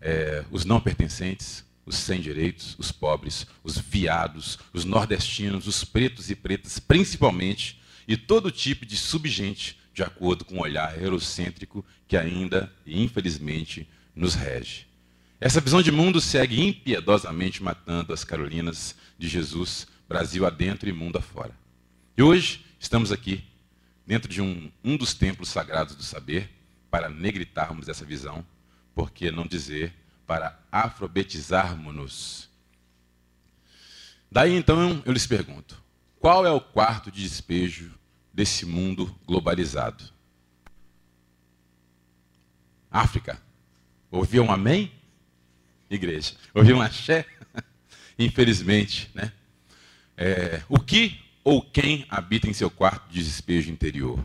é, 0.00 0.44
os 0.50 0.64
não 0.64 0.80
pertencentes, 0.80 1.64
os 1.86 1.96
sem 1.96 2.20
direitos, 2.20 2.76
os 2.78 2.90
pobres, 2.90 3.46
os 3.62 3.78
viados, 3.78 4.58
os 4.72 4.84
nordestinos, 4.84 5.66
os 5.66 5.84
pretos 5.84 6.30
e 6.30 6.34
pretas, 6.34 6.78
principalmente, 6.78 7.80
e 8.06 8.16
todo 8.16 8.50
tipo 8.50 8.84
de 8.84 8.96
subgente, 8.96 9.78
de 9.94 10.02
acordo 10.02 10.44
com 10.44 10.56
o 10.56 10.62
olhar 10.62 11.00
eurocêntrico 11.00 11.84
que 12.08 12.16
ainda, 12.16 12.70
infelizmente, 12.84 13.88
nos 14.14 14.34
rege. 14.34 14.86
Essa 15.40 15.60
visão 15.60 15.80
de 15.80 15.92
mundo 15.92 16.20
segue 16.20 16.60
impiedosamente 16.60 17.62
matando 17.62 18.12
as 18.12 18.24
Carolinas 18.24 18.96
de 19.16 19.28
Jesus, 19.28 19.86
Brasil 20.08 20.44
adentro 20.44 20.88
e 20.88 20.92
mundo 20.92 21.16
afora. 21.16 21.52
E 22.16 22.22
hoje 22.22 22.64
estamos 22.78 23.12
aqui, 23.12 23.44
dentro 24.04 24.28
de 24.28 24.42
um, 24.42 24.70
um 24.82 24.96
dos 24.96 25.14
templos 25.14 25.48
sagrados 25.48 25.94
do 25.94 26.02
saber, 26.02 26.50
para 26.90 27.08
negritarmos 27.08 27.88
essa 27.88 28.04
visão, 28.04 28.44
por 28.94 29.12
que 29.12 29.30
não 29.30 29.46
dizer 29.46 29.94
para 30.26 30.58
alfabetizarmos-nos. 30.72 32.48
Daí 34.30 34.54
então 34.54 35.02
eu 35.04 35.12
lhes 35.12 35.26
pergunto: 35.26 35.80
qual 36.18 36.46
é 36.46 36.50
o 36.50 36.60
quarto 36.60 37.10
de 37.10 37.22
despejo 37.22 37.92
desse 38.34 38.66
mundo 38.66 39.14
globalizado? 39.24 40.04
África. 42.90 43.40
Ouviu 44.10 44.42
um 44.42 44.50
amém? 44.50 44.92
Igreja. 45.88 46.34
Ouviu 46.52 46.76
um 46.76 46.82
axé? 46.82 47.24
Infelizmente, 48.18 49.10
né? 49.14 49.32
É, 50.16 50.62
o 50.68 50.78
que 50.78 51.20
ou 51.42 51.62
quem 51.62 52.06
habita 52.08 52.48
em 52.48 52.52
seu 52.52 52.70
quarto 52.70 53.10
de 53.10 53.22
despejo 53.22 53.70
interior? 53.70 54.24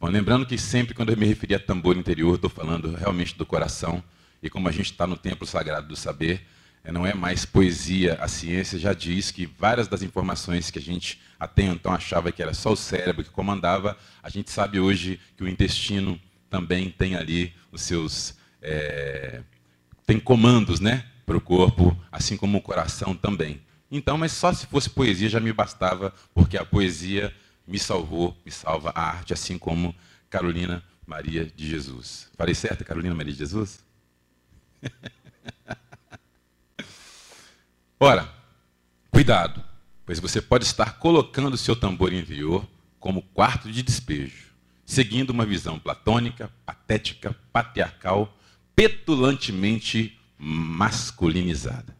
Bom, 0.00 0.08
lembrando 0.08 0.44
que 0.44 0.58
sempre 0.58 0.94
quando 0.94 1.10
eu 1.10 1.16
me 1.16 1.26
referi 1.26 1.54
a 1.54 1.60
tambor 1.60 1.96
interior, 1.96 2.34
estou 2.34 2.50
falando 2.50 2.94
realmente 2.94 3.36
do 3.36 3.46
coração 3.46 4.02
e 4.42 4.50
como 4.50 4.68
a 4.68 4.72
gente 4.72 4.90
está 4.90 5.06
no 5.06 5.16
templo 5.16 5.46
sagrado 5.46 5.86
do 5.86 5.96
saber, 5.96 6.44
é, 6.84 6.90
não 6.90 7.06
é 7.06 7.14
mais 7.14 7.44
poesia, 7.44 8.14
a 8.20 8.26
ciência 8.26 8.78
já 8.78 8.92
diz 8.92 9.30
que 9.30 9.46
várias 9.46 9.86
das 9.86 10.02
informações 10.02 10.70
que 10.70 10.80
a 10.80 10.82
gente 10.82 11.20
até 11.42 11.64
então 11.64 11.92
achava 11.92 12.30
que 12.30 12.40
era 12.40 12.54
só 12.54 12.70
o 12.70 12.76
cérebro 12.76 13.24
que 13.24 13.30
comandava, 13.30 13.98
a 14.22 14.30
gente 14.30 14.48
sabe 14.48 14.78
hoje 14.78 15.18
que 15.36 15.42
o 15.42 15.48
intestino 15.48 16.20
também 16.48 16.88
tem 16.88 17.16
ali 17.16 17.52
os 17.72 17.82
seus. 17.82 18.36
É, 18.62 19.42
tem 20.06 20.20
comandos 20.20 20.78
né, 20.78 21.04
para 21.26 21.36
o 21.36 21.40
corpo, 21.40 22.00
assim 22.12 22.36
como 22.36 22.58
o 22.58 22.62
coração 22.62 23.12
também. 23.12 23.60
Então, 23.90 24.16
mas 24.16 24.30
só 24.30 24.52
se 24.52 24.66
fosse 24.66 24.88
poesia 24.88 25.28
já 25.28 25.40
me 25.40 25.52
bastava, 25.52 26.14
porque 26.32 26.56
a 26.56 26.64
poesia 26.64 27.34
me 27.66 27.78
salvou, 27.78 28.36
me 28.46 28.52
salva 28.52 28.92
a 28.94 29.02
arte, 29.02 29.32
assim 29.32 29.58
como 29.58 29.92
Carolina 30.30 30.80
Maria 31.04 31.44
de 31.44 31.68
Jesus. 31.68 32.30
Falei 32.36 32.54
certo, 32.54 32.84
Carolina 32.84 33.16
Maria 33.16 33.32
de 33.32 33.40
Jesus? 33.40 33.84
Ora, 37.98 38.32
cuidado, 39.10 39.71
pois 40.04 40.18
você 40.18 40.40
pode 40.40 40.64
estar 40.64 40.98
colocando 40.98 41.56
seu 41.56 41.76
tambor 41.76 42.12
interior 42.12 42.66
como 42.98 43.22
quarto 43.22 43.70
de 43.70 43.82
despejo, 43.82 44.52
seguindo 44.84 45.30
uma 45.30 45.46
visão 45.46 45.78
platônica, 45.78 46.52
patética, 46.64 47.34
patriarcal, 47.52 48.36
petulantemente 48.74 50.18
masculinizada. 50.38 51.96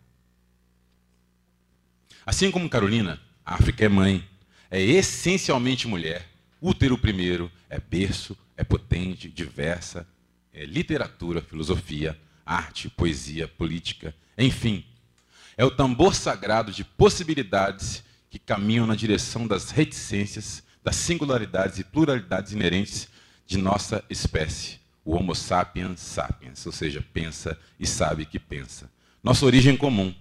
Assim 2.25 2.51
como 2.51 2.69
Carolina, 2.69 3.21
a 3.45 3.55
África 3.55 3.85
é 3.85 3.89
mãe, 3.89 4.25
é 4.71 4.81
essencialmente 4.81 5.89
mulher, 5.89 6.29
útero 6.61 6.97
primeiro, 6.97 7.51
é 7.69 7.81
berço, 7.81 8.37
é 8.57 8.63
potente, 8.63 9.29
diversa, 9.29 10.07
é 10.53 10.65
literatura, 10.65 11.43
filosofia, 11.43 12.19
arte, 12.45 12.89
poesia, 12.91 13.49
política, 13.49 14.15
enfim. 14.37 14.85
É 15.57 15.65
o 15.65 15.71
tambor 15.71 16.15
sagrado 16.15 16.73
de 16.73 16.85
possibilidades 16.85 18.03
que 18.31 18.39
caminham 18.39 18.87
na 18.87 18.95
direção 18.95 19.47
das 19.47 19.71
reticências, 19.71 20.63
das 20.83 20.97
singularidades 20.97 21.79
e 21.79 21.85
pluralidades 21.85 22.53
inerentes 22.53 23.09
de 23.47 23.59
nossa 23.59 24.03
espécie, 24.09 24.81
o 25.05 25.15
Homo 25.15 25.35
sapiens 25.35 26.01
sapiens, 26.01 26.65
ou 26.65 26.73
seja, 26.73 27.05
pensa 27.13 27.59
e 27.79 27.87
sabe 27.87 28.25
que 28.25 28.39
pensa. 28.39 28.91
Nossa 29.23 29.45
origem 29.45 29.77
comum. 29.77 30.15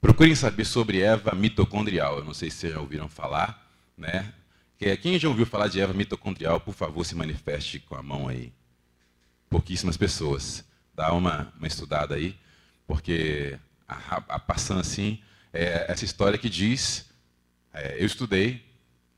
Procurem 0.00 0.34
saber 0.34 0.64
sobre 0.64 1.00
Eva 1.00 1.34
mitocondrial. 1.34 2.18
Eu 2.18 2.24
não 2.24 2.34
sei 2.34 2.50
se 2.50 2.56
vocês 2.56 2.72
já 2.72 2.80
ouviram 2.80 3.08
falar, 3.08 3.70
né? 3.96 4.32
Quem 5.00 5.16
já 5.16 5.28
ouviu 5.28 5.46
falar 5.46 5.68
de 5.68 5.80
Eva 5.80 5.92
mitocondrial, 5.92 6.58
por 6.58 6.74
favor, 6.74 7.04
se 7.04 7.14
manifeste 7.14 7.78
com 7.78 7.94
a 7.94 8.02
mão 8.02 8.26
aí. 8.26 8.52
Pouquíssimas 9.48 9.96
pessoas 9.96 10.64
dá 10.92 11.12
uma, 11.12 11.52
uma 11.56 11.66
estudada 11.68 12.16
aí, 12.16 12.36
porque 12.86 13.56
a, 14.08 14.16
a, 14.28 14.38
passando 14.38 14.80
assim, 14.80 15.18
é 15.52 15.86
essa 15.88 16.04
história 16.04 16.38
que 16.38 16.48
diz, 16.48 17.06
é, 17.72 17.96
eu 18.00 18.06
estudei 18.06 18.64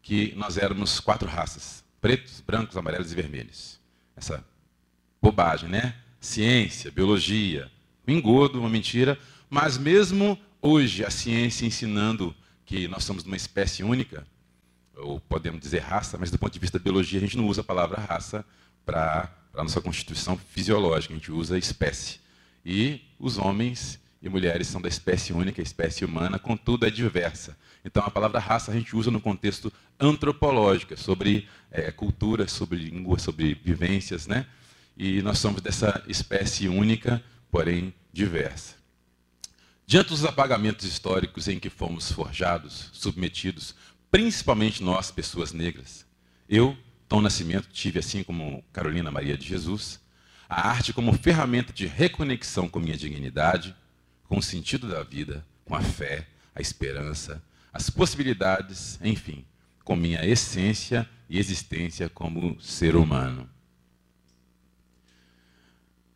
que 0.02 0.35
nós 0.37 0.59
éramos 0.59 1.00
quatro 1.00 1.28
raças, 1.28 1.85
pretos, 2.00 2.40
brancos, 2.40 2.76
amarelos 2.76 3.12
e 3.12 3.14
vermelhos. 3.14 3.81
Essa 4.16 4.45
bobagem, 5.21 5.69
né? 5.69 5.95
Ciência, 6.21 6.90
biologia, 6.90 7.71
um 8.07 8.12
engodo, 8.12 8.61
uma 8.61 8.69
mentira, 8.69 9.19
mas 9.49 9.78
mesmo 9.78 10.38
hoje 10.61 11.04
a 11.04 11.11
ciência 11.11 11.66
ensinando 11.66 12.35
que 12.64 12.88
nós 12.88 13.04
somos 13.04 13.25
uma 13.25 13.37
espécie 13.37 13.83
única, 13.83 14.26
ou 14.97 15.21
podemos 15.21 15.61
dizer 15.61 15.81
raça, 15.81 16.16
mas 16.19 16.31
do 16.31 16.38
ponto 16.38 16.52
de 16.52 16.59
vista 16.59 16.78
da 16.78 16.83
biologia 16.83 17.19
a 17.19 17.23
gente 17.23 17.37
não 17.37 17.47
usa 17.47 17.61
a 17.61 17.64
palavra 17.64 18.00
raça 18.00 18.45
para 18.87 19.31
para 19.54 19.61
a 19.61 19.64
nossa 19.64 19.81
constituição 19.81 20.37
fisiológica, 20.37 21.14
a 21.14 21.16
gente 21.16 21.31
usa 21.31 21.57
espécie. 21.57 22.19
E 22.66 23.00
os 23.21 23.38
homens 23.38 24.00
e 24.25 24.28
mulheres 24.31 24.69
são 24.69 24.81
da 24.81 24.88
espécie 24.88 25.35
única, 25.35 25.61
espécie 25.61 26.02
humana, 26.02 26.38
contudo 26.38 26.87
é 26.87 26.90
diversa. 26.90 27.54
Então 27.85 28.02
a 28.02 28.11
palavra 28.11 28.40
raça 28.40 28.73
a 28.73 28.75
gente 28.75 28.97
usa 28.97 29.11
no 29.11 29.21
contexto 29.21 29.71
antropológico, 30.00 30.99
sobre 30.99 31.47
é, 31.71 31.93
cultura, 31.93 32.49
sobre 32.49 32.78
língua, 32.78 33.19
sobre 33.19 33.52
vivências, 33.52 34.26
né? 34.26 34.47
E 34.97 35.21
nós 35.21 35.38
somos 35.38 35.61
dessa 35.61 36.02
espécie 36.09 36.69
única, 36.69 37.23
porém 37.50 37.93
diversa. 38.14 38.76
Diante 39.87 40.09
dos 40.09 40.25
apagamentos 40.25 40.87
históricos 40.87 41.47
em 41.47 41.59
que 41.59 41.69
fomos 41.69 42.11
forjados, 42.11 42.88
submetidos, 42.95 43.75
principalmente 44.11 44.83
nós, 44.83 45.11
pessoas 45.11 45.52
negras, 45.52 46.07
eu 46.49 46.75
Tom 47.07 47.21
Nascimento 47.21 47.69
tive, 47.71 47.99
assim 47.99 48.23
como 48.23 48.64
Carolina 48.73 49.11
Maria 49.11 49.37
de 49.37 49.47
Jesus, 49.47 50.00
a 50.49 50.66
arte 50.71 50.95
como 50.95 51.12
ferramenta 51.12 51.75
de 51.75 51.87
reconexão 51.87 52.66
com 52.71 52.81
minha 52.81 52.97
dignidade, 52.97 53.76
com 54.35 54.41
o 54.41 54.43
sentido 54.43 54.88
da 54.88 55.05
vida, 55.05 55.47
com 55.64 55.76
a 55.76 55.81
fé, 55.81 56.26
a 56.57 56.61
esperança, 56.61 57.41
as 57.73 57.88
possibilidades, 57.88 58.99
enfim, 59.00 59.45
com 59.85 59.95
minha 59.95 60.26
essência 60.26 61.09
e 61.31 61.38
existência 61.38 62.09
como 62.09 62.61
ser 62.61 62.97
humano. 62.97 63.49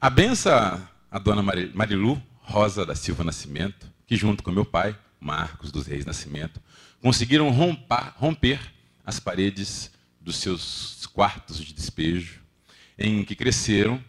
A 0.00 0.10
benção 0.10 0.84
a 1.08 1.18
dona 1.20 1.42
Marilu 1.72 2.20
Rosa 2.40 2.84
da 2.84 2.96
Silva 2.96 3.22
Nascimento, 3.22 3.88
que 4.04 4.16
junto 4.16 4.42
com 4.42 4.50
meu 4.50 4.64
pai, 4.64 4.98
Marcos 5.20 5.70
dos 5.70 5.86
Reis 5.86 6.04
Nascimento, 6.04 6.60
conseguiram 7.00 7.48
romper, 7.50 8.14
romper 8.16 8.60
as 9.06 9.20
paredes 9.20 9.92
dos 10.20 10.38
seus 10.38 11.06
quartos 11.06 11.64
de 11.64 11.72
despejo, 11.72 12.40
em 12.98 13.22
que 13.22 13.36
cresceram, 13.36 14.02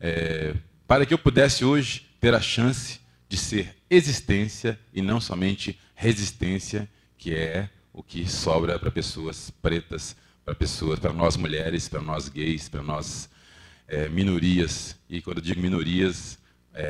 é, 0.00 0.54
para 0.86 1.04
que 1.04 1.12
eu 1.12 1.18
pudesse 1.18 1.66
hoje 1.66 2.08
ter 2.18 2.34
a 2.34 2.40
chance 2.40 3.01
de 3.32 3.38
ser 3.38 3.74
existência 3.88 4.78
e 4.92 5.00
não 5.00 5.18
somente 5.18 5.80
resistência, 5.94 6.86
que 7.16 7.34
é 7.34 7.70
o 7.90 8.02
que 8.02 8.28
sobra 8.28 8.78
para 8.78 8.90
pessoas 8.90 9.50
pretas, 9.62 10.14
para 10.44 10.54
pessoas, 10.54 10.98
para 10.98 11.14
nós 11.14 11.34
mulheres, 11.34 11.88
para 11.88 12.02
nós 12.02 12.28
gays, 12.28 12.68
para 12.68 12.82
nós 12.82 13.30
é, 13.88 14.06
minorias. 14.10 14.98
E 15.08 15.22
quando 15.22 15.38
eu 15.38 15.42
digo 15.42 15.62
minorias, 15.62 16.38
estou 16.74 16.84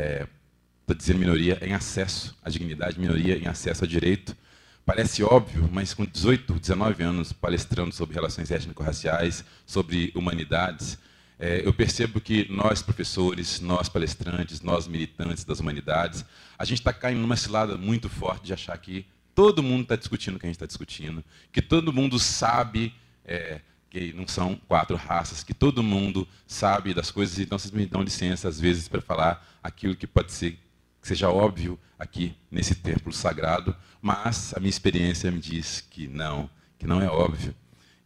é, 0.88 0.94
dizendo 0.96 1.20
minoria 1.20 1.60
em 1.62 1.74
acesso 1.74 2.36
à 2.42 2.50
dignidade, 2.50 2.98
minoria 2.98 3.38
em 3.38 3.46
acesso 3.46 3.84
a 3.84 3.86
direito, 3.86 4.36
Parece 4.84 5.22
óbvio, 5.22 5.70
mas 5.70 5.94
com 5.94 6.04
18, 6.04 6.54
19 6.54 7.04
anos 7.04 7.32
palestrando 7.32 7.94
sobre 7.94 8.16
relações 8.16 8.50
étnico-raciais, 8.50 9.44
sobre 9.64 10.10
humanidades, 10.12 10.98
é, 11.42 11.66
eu 11.66 11.74
percebo 11.74 12.20
que 12.20 12.46
nós, 12.48 12.82
professores, 12.82 13.58
nós, 13.58 13.88
palestrantes, 13.88 14.60
nós, 14.60 14.86
militantes 14.86 15.42
das 15.42 15.58
humanidades, 15.58 16.24
a 16.56 16.64
gente 16.64 16.78
está 16.78 16.92
caindo 16.92 17.20
numa 17.20 17.34
cilada 17.36 17.76
muito 17.76 18.08
forte 18.08 18.44
de 18.46 18.52
achar 18.52 18.78
que 18.78 19.04
todo 19.34 19.60
mundo 19.60 19.82
está 19.82 19.96
discutindo 19.96 20.36
o 20.36 20.38
que 20.38 20.46
a 20.46 20.48
gente 20.48 20.54
está 20.54 20.66
discutindo, 20.66 21.24
que 21.50 21.60
todo 21.60 21.92
mundo 21.92 22.16
sabe 22.16 22.94
é, 23.24 23.60
que 23.90 24.12
não 24.12 24.28
são 24.28 24.54
quatro 24.68 24.94
raças, 24.94 25.42
que 25.42 25.52
todo 25.52 25.82
mundo 25.82 26.28
sabe 26.46 26.94
das 26.94 27.10
coisas, 27.10 27.40
então 27.40 27.58
vocês 27.58 27.72
me 27.72 27.86
dão 27.86 28.02
licença, 28.02 28.46
às 28.46 28.60
vezes, 28.60 28.86
para 28.86 29.00
falar 29.00 29.44
aquilo 29.60 29.96
que 29.96 30.06
pode 30.06 30.30
ser 30.30 30.52
que 31.00 31.08
seja 31.08 31.28
óbvio 31.28 31.76
aqui 31.98 32.36
nesse 32.52 32.76
templo 32.76 33.12
sagrado, 33.12 33.74
mas 34.00 34.54
a 34.54 34.60
minha 34.60 34.70
experiência 34.70 35.28
me 35.32 35.40
diz 35.40 35.80
que 35.90 36.06
não, 36.06 36.48
que 36.78 36.86
não 36.86 37.02
é 37.02 37.08
óbvio. 37.08 37.52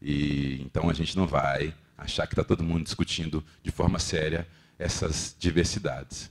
E 0.00 0.62
então 0.62 0.88
a 0.88 0.94
gente 0.94 1.14
não 1.14 1.26
vai 1.26 1.74
achar 1.96 2.26
que 2.26 2.34
está 2.34 2.44
todo 2.44 2.62
mundo 2.62 2.84
discutindo 2.84 3.44
de 3.62 3.70
forma 3.70 3.98
séria 3.98 4.46
essas 4.78 5.34
diversidades. 5.38 6.30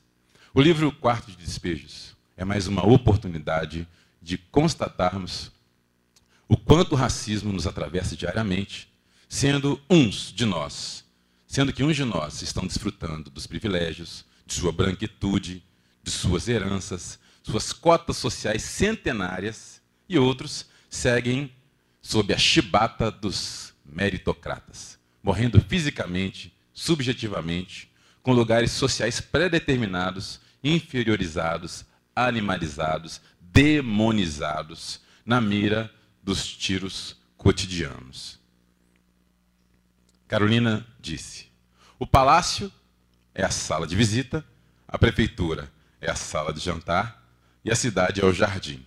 O 0.53 0.62
livro 0.62 0.91
Quarto 0.91 1.31
de 1.31 1.38
Despejos 1.38 2.15
é 2.38 2.45
mais 2.45 2.67
uma 2.67 2.86
oportunidade 2.86 3.88
de 4.22 4.38
constatarmos 4.38 5.51
o 6.48 6.55
quanto 6.55 6.93
o 6.93 6.95
racismo 6.95 7.51
nos 7.51 7.65
atravessa 7.65 8.15
diariamente, 8.15 8.88
sendo 9.27 9.81
uns 9.89 10.31
de 10.31 10.45
nós, 10.45 11.03
sendo 11.48 11.74
que 11.74 11.84
uns 11.84 11.95
de 11.95 12.05
nós 12.05 12.41
estão 12.41 12.65
desfrutando 12.65 13.29
dos 13.29 13.48
privilégios, 13.48 14.25
de 14.45 14.53
sua 14.53 14.72
branquitude, 14.72 15.63
de 16.03 16.12
suas 16.12 16.48
heranças, 16.48 17.19
suas 17.41 17.74
cotas 17.74 18.17
sociais 18.17 18.62
centenárias, 18.62 19.81
e 20.07 20.19
outros 20.19 20.67
seguem 20.89 21.51
sob 22.01 22.34
a 22.34 22.38
chibata 22.38 23.10
dos 23.10 23.74
meritocratas, 23.84 24.94
morrendo 25.25 25.60
fisicamente, 25.60 26.55
subjetivamente, 26.72 27.91
com 28.22 28.32
lugares 28.32 28.72
sociais 28.72 29.20
pré-determinados, 29.20 30.39
inferiorizados, 30.63 31.84
animalizados, 32.15 33.20
demonizados, 33.41 35.01
na 35.25 35.41
mira 35.41 35.91
dos 36.22 36.46
tiros 36.46 37.17
cotidianos. 37.36 38.39
Carolina 40.27 40.86
disse: 41.00 41.48
o 41.98 42.05
palácio 42.05 42.72
é 43.34 43.44
a 43.44 43.50
sala 43.50 43.88
de 43.88 43.96
visita, 43.96 44.46
a 44.88 44.96
prefeitura 44.96 45.74
é 46.00 46.12
a 46.12 46.15
sala 46.15 46.53
de 46.53 46.60
jantar 46.60 47.27
e 47.63 47.72
a 47.72 47.75
cidade 47.75 48.22
é 48.22 48.25
o 48.25 48.32
jardim. 48.32 48.86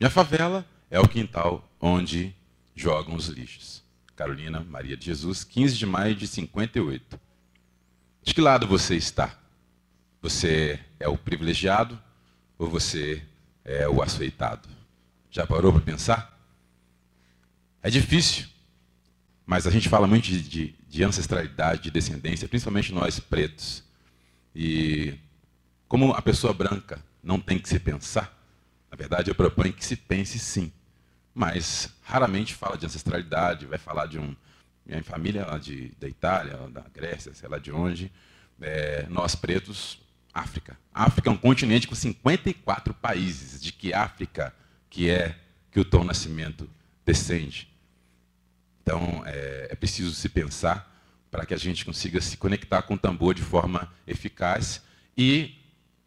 E 0.00 0.06
a 0.06 0.10
favela 0.10 0.66
é 0.90 0.98
o 0.98 1.06
quintal 1.06 1.70
onde 1.78 2.34
jogam 2.74 3.14
os 3.14 3.26
lixos. 3.26 3.83
Carolina 4.16 4.60
Maria 4.60 4.96
de 4.96 5.06
Jesus, 5.06 5.44
15 5.44 5.76
de 5.76 5.86
maio 5.86 6.14
de 6.14 6.26
58. 6.26 7.20
De 8.22 8.34
que 8.34 8.40
lado 8.40 8.66
você 8.66 8.94
está? 8.94 9.36
Você 10.22 10.80
é 10.98 11.08
o 11.08 11.18
privilegiado 11.18 12.00
ou 12.56 12.68
você 12.68 13.22
é 13.64 13.88
o 13.88 14.02
açoitado? 14.02 14.68
Já 15.30 15.46
parou 15.46 15.72
para 15.72 15.82
pensar? 15.82 16.38
É 17.82 17.90
difícil, 17.90 18.46
mas 19.44 19.66
a 19.66 19.70
gente 19.70 19.88
fala 19.88 20.06
muito 20.06 20.24
de, 20.24 20.40
de, 20.40 20.74
de 20.88 21.04
ancestralidade, 21.04 21.82
de 21.82 21.90
descendência, 21.90 22.48
principalmente 22.48 22.94
nós 22.94 23.20
pretos. 23.20 23.84
E 24.54 25.14
como 25.88 26.12
a 26.12 26.22
pessoa 26.22 26.54
branca 26.54 27.04
não 27.22 27.38
tem 27.38 27.58
que 27.58 27.68
se 27.68 27.78
pensar, 27.78 28.32
na 28.90 28.96
verdade 28.96 29.30
eu 29.30 29.34
proponho 29.34 29.72
que 29.72 29.84
se 29.84 29.96
pense 29.96 30.38
sim. 30.38 30.72
Mas 31.34 31.92
raramente 32.02 32.54
fala 32.54 32.78
de 32.78 32.86
ancestralidade, 32.86 33.66
vai 33.66 33.78
falar 33.78 34.06
de 34.06 34.18
um. 34.18 34.34
Minha 34.86 35.02
família 35.02 35.46
lá 35.46 35.58
de, 35.58 35.88
da 35.98 36.06
Itália, 36.06 36.56
da 36.68 36.84
Grécia, 36.92 37.32
sei 37.34 37.48
lá 37.48 37.58
de 37.58 37.72
onde. 37.72 38.12
É, 38.60 39.06
nós 39.08 39.34
pretos, 39.34 39.98
África. 40.32 40.78
África 40.92 41.30
é 41.30 41.32
um 41.32 41.36
continente 41.36 41.88
com 41.88 41.94
54 41.94 42.94
países. 42.94 43.60
De 43.60 43.72
que 43.72 43.92
África 43.92 44.54
que 44.90 45.10
é 45.10 45.34
que 45.72 45.80
o 45.80 45.84
Tom 45.84 46.04
Nascimento 46.04 46.68
descende? 47.04 47.68
Então 48.82 49.22
é, 49.26 49.68
é 49.70 49.74
preciso 49.74 50.12
se 50.12 50.28
pensar 50.28 50.92
para 51.30 51.44
que 51.44 51.54
a 51.54 51.56
gente 51.56 51.84
consiga 51.84 52.20
se 52.20 52.36
conectar 52.36 52.82
com 52.82 52.94
o 52.94 52.98
tambor 52.98 53.34
de 53.34 53.42
forma 53.42 53.92
eficaz 54.06 54.82
e 55.16 55.56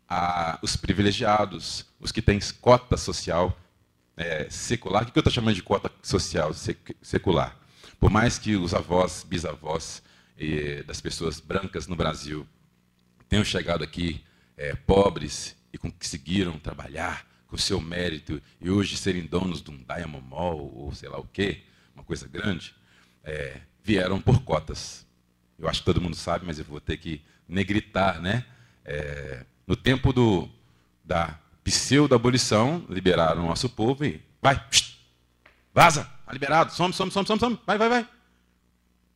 a, 0.08 0.58
os 0.62 0.78
privilegiados, 0.78 1.86
os 2.00 2.14
que 2.14 2.22
têm 2.22 2.40
cota 2.62 2.96
social 2.96 3.58
é, 4.18 4.50
secular. 4.50 5.04
O 5.04 5.06
que 5.06 5.18
eu 5.18 5.22
estou 5.22 5.32
chamando 5.32 5.56
de 5.56 5.64
cota 5.64 5.90
social 6.02 6.52
secular? 7.02 7.56
Por 8.00 8.10
mais 8.10 8.38
que 8.38 8.56
os 8.56 8.74
avós, 8.74 9.24
bisavós 9.24 10.04
das 10.86 11.02
pessoas 11.02 11.40
brancas 11.40 11.88
no 11.88 11.96
Brasil 11.96 12.46
tenham 13.28 13.44
chegado 13.44 13.84
aqui 13.84 14.24
é, 14.56 14.76
pobres 14.76 15.56
e 15.72 15.78
conseguiram 15.78 16.58
trabalhar 16.60 17.26
com 17.48 17.58
seu 17.58 17.80
mérito 17.80 18.42
e 18.60 18.70
hoje 18.70 18.98
serem 18.98 19.26
donos 19.26 19.62
de 19.62 19.72
um 19.72 19.78
Diamond 19.78 20.26
Mall 20.28 20.72
ou 20.76 20.94
sei 20.94 21.10
lá 21.10 21.18
o 21.18 21.28
quê, 21.32 21.64
uma 21.96 22.04
coisa 22.04 22.28
grande, 22.28 22.76
é, 23.24 23.62
vieram 23.84 24.20
por 24.22 24.42
cotas. 24.42 25.06
Eu 25.58 25.68
acho 25.68 25.80
que 25.80 25.86
todo 25.86 26.02
mundo 26.02 26.16
sabe, 26.16 26.46
mas 26.46 26.60
eu 26.60 26.66
vou 26.66 26.80
ter 26.80 26.98
que 26.98 27.22
negritar, 27.48 28.22
né? 28.22 28.46
É, 28.86 29.46
no 29.66 29.76
tempo 29.76 30.14
do, 30.14 30.50
da 31.04 31.40
pseudo-abolição, 31.68 32.86
liberaram 32.90 33.44
o 33.44 33.48
nosso 33.50 33.68
povo 33.68 34.06
e 34.06 34.22
vai, 34.42 34.58
psh, 34.70 34.98
vaza, 35.74 36.10
está 36.22 36.32
liberado, 36.32 36.72
some, 36.72 36.94
some, 36.94 37.12
some, 37.12 37.28
some, 37.28 37.38
some, 37.38 37.60
vai, 37.68 37.78
vai, 37.78 37.90
vai. 37.90 38.08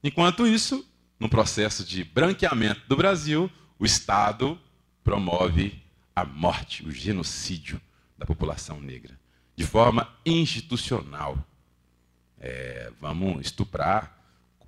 Enquanto 0.04 0.46
isso, 0.46 0.86
no 1.18 1.30
processo 1.30 1.86
de 1.86 2.04
branqueamento 2.04 2.82
do 2.90 2.98
Brasil, 2.98 3.50
o 3.80 3.86
Estado 3.86 4.60
promove 5.02 5.82
a 6.14 6.26
morte, 6.26 6.86
o 6.86 6.92
genocídio 6.92 7.80
da 8.18 8.26
população 8.26 8.82
negra, 8.82 9.18
de 9.56 9.66
forma 9.66 10.10
institucional. 10.26 11.38
É, 12.38 12.92
vamos 13.00 13.46
estuprar 13.46 14.14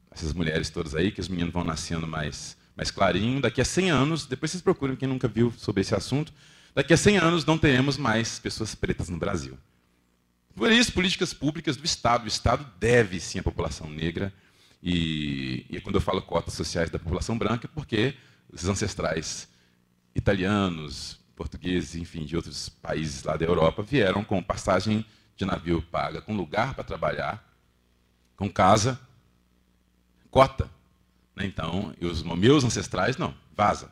essas 0.09 0.31
mulheres 0.31 0.69
todas 0.69 0.95
aí, 0.95 1.11
que 1.11 1.19
os 1.19 1.27
meninos 1.27 1.51
vão 1.51 1.65
nascendo 1.65 2.07
mais 2.07 2.55
mais 2.75 2.89
clarinho, 2.89 3.39
daqui 3.39 3.61
a 3.61 3.65
100 3.65 3.91
anos, 3.91 4.25
depois 4.25 4.49
vocês 4.49 4.63
procuram 4.63 4.95
quem 4.95 5.07
nunca 5.07 5.27
viu 5.27 5.53
sobre 5.55 5.81
esse 5.81 5.93
assunto, 5.93 6.33
daqui 6.73 6.93
a 6.93 6.97
100 6.97 7.17
anos 7.17 7.45
não 7.45 7.57
teremos 7.57 7.97
mais 7.97 8.39
pessoas 8.39 8.75
pretas 8.75 9.09
no 9.09 9.17
Brasil. 9.17 9.57
Por 10.55 10.71
isso, 10.71 10.93
políticas 10.93 11.33
públicas 11.33 11.75
do 11.75 11.86
Estado. 11.86 12.25
O 12.25 12.27
Estado 12.27 12.65
deve 12.79 13.19
sim 13.19 13.39
à 13.39 13.43
população 13.43 13.89
negra. 13.89 14.33
E, 14.81 15.65
e 15.69 15.81
quando 15.81 15.95
eu 15.95 16.01
falo 16.01 16.21
cotas 16.21 16.53
sociais 16.53 16.89
da 16.89 16.99
população 16.99 17.38
branca, 17.38 17.67
porque 17.67 18.15
os 18.51 18.67
ancestrais 18.67 19.47
italianos, 20.13 21.19
portugueses, 21.36 21.95
enfim, 21.95 22.25
de 22.25 22.36
outros 22.36 22.69
países 22.69 23.23
lá 23.23 23.36
da 23.36 23.45
Europa 23.45 23.81
vieram 23.81 24.23
com 24.23 24.43
passagem 24.43 25.05
de 25.36 25.45
navio 25.45 25.81
paga, 25.81 26.21
com 26.21 26.36
lugar 26.36 26.75
para 26.75 26.83
trabalhar, 26.83 27.43
com 28.36 28.49
casa, 28.49 28.99
cota. 30.29 30.69
Né? 31.36 31.45
Então, 31.45 31.95
os 31.99 32.21
meus 32.23 32.63
ancestrais, 32.63 33.17
não, 33.17 33.33
vaza. 33.55 33.91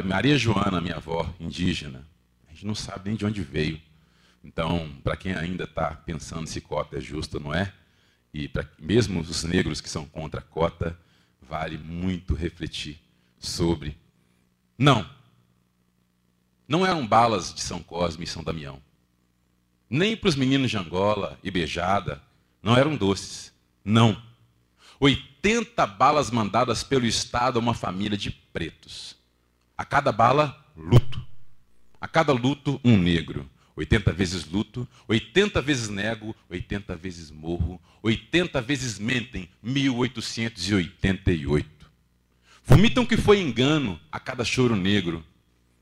Maria 0.00 0.38
Joana, 0.38 0.80
minha 0.80 0.96
avó, 0.96 1.28
indígena. 1.40 2.06
A 2.48 2.52
gente 2.52 2.64
não 2.64 2.74
sabe 2.74 3.08
nem 3.10 3.16
de 3.16 3.26
onde 3.26 3.42
veio. 3.42 3.80
Então, 4.44 4.90
para 5.02 5.16
quem 5.16 5.34
ainda 5.34 5.64
está 5.64 5.94
pensando 5.94 6.46
se 6.46 6.60
cota 6.60 6.96
é 6.96 7.00
justa 7.00 7.38
ou 7.38 7.42
não 7.44 7.54
é, 7.54 7.72
e 8.32 8.48
para 8.48 8.68
mesmo 8.78 9.20
os 9.20 9.44
negros 9.44 9.80
que 9.80 9.90
são 9.90 10.06
contra 10.06 10.40
a 10.40 10.42
cota, 10.42 10.98
vale 11.40 11.76
muito 11.76 12.34
refletir 12.34 12.98
sobre. 13.38 13.96
Não. 14.78 15.08
Não 16.66 16.86
eram 16.86 17.06
balas 17.06 17.52
de 17.52 17.60
São 17.60 17.82
Cosme 17.82 18.24
e 18.24 18.28
São 18.28 18.42
Damião. 18.42 18.80
Nem 19.90 20.16
para 20.16 20.28
os 20.28 20.36
meninos 20.36 20.70
de 20.70 20.78
Angola 20.78 21.38
e 21.42 21.50
Beijada, 21.50 22.22
não 22.62 22.76
eram 22.76 22.96
doces. 22.96 23.52
Não 23.84 24.20
80 25.02 25.84
balas 25.84 26.30
mandadas 26.30 26.84
pelo 26.84 27.04
Estado 27.04 27.58
a 27.58 27.60
uma 27.60 27.74
família 27.74 28.16
de 28.16 28.30
pretos. 28.30 29.16
A 29.82 29.84
cada 29.84 30.12
bala, 30.12 30.64
luto. 30.76 31.20
A 32.00 32.06
cada 32.06 32.32
luto, 32.32 32.80
um 32.84 32.96
negro. 32.96 33.50
80 33.74 34.12
vezes 34.12 34.46
luto, 34.46 34.86
80 35.08 35.60
vezes 35.60 35.88
nego, 35.88 36.36
80 36.48 36.94
vezes 36.94 37.32
morro, 37.32 37.82
80 38.00 38.60
vezes 38.60 39.00
mentem, 39.00 39.48
1888. 39.60 41.68
Vomitam 42.64 43.04
que 43.04 43.16
foi 43.16 43.40
engano 43.40 43.98
a 44.12 44.20
cada 44.20 44.44
choro 44.44 44.76
negro, 44.76 45.26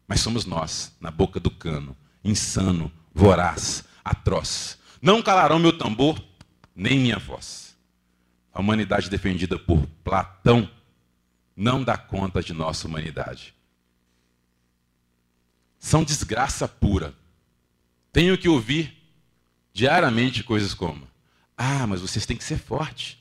mas 0.08 0.22
somos 0.22 0.46
nós, 0.46 0.96
na 0.98 1.10
boca 1.10 1.38
do 1.38 1.50
cano, 1.50 1.94
insano, 2.24 2.90
voraz, 3.14 3.84
atroz. 4.02 4.78
Não 5.02 5.20
calarão 5.20 5.58
meu 5.58 5.76
tambor, 5.76 6.18
nem 6.74 6.98
minha 6.98 7.18
voz. 7.18 7.76
A 8.50 8.60
humanidade 8.60 9.10
defendida 9.10 9.58
por 9.58 9.86
Platão 10.02 10.66
não 11.54 11.84
dá 11.84 11.98
conta 11.98 12.42
de 12.42 12.54
nossa 12.54 12.88
humanidade. 12.88 13.59
São 15.80 16.04
desgraça 16.04 16.68
pura. 16.68 17.14
Tenho 18.12 18.36
que 18.36 18.50
ouvir 18.50 18.94
diariamente 19.72 20.44
coisas 20.44 20.74
como: 20.74 21.08
Ah, 21.56 21.86
mas 21.86 22.02
vocês 22.02 22.26
têm 22.26 22.36
que 22.36 22.44
ser 22.44 22.58
forte. 22.58 23.18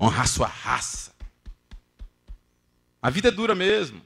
Honrar 0.00 0.26
sua 0.26 0.46
raça. 0.46 1.14
A 3.02 3.10
vida 3.10 3.28
é 3.28 3.30
dura 3.30 3.54
mesmo. 3.54 4.00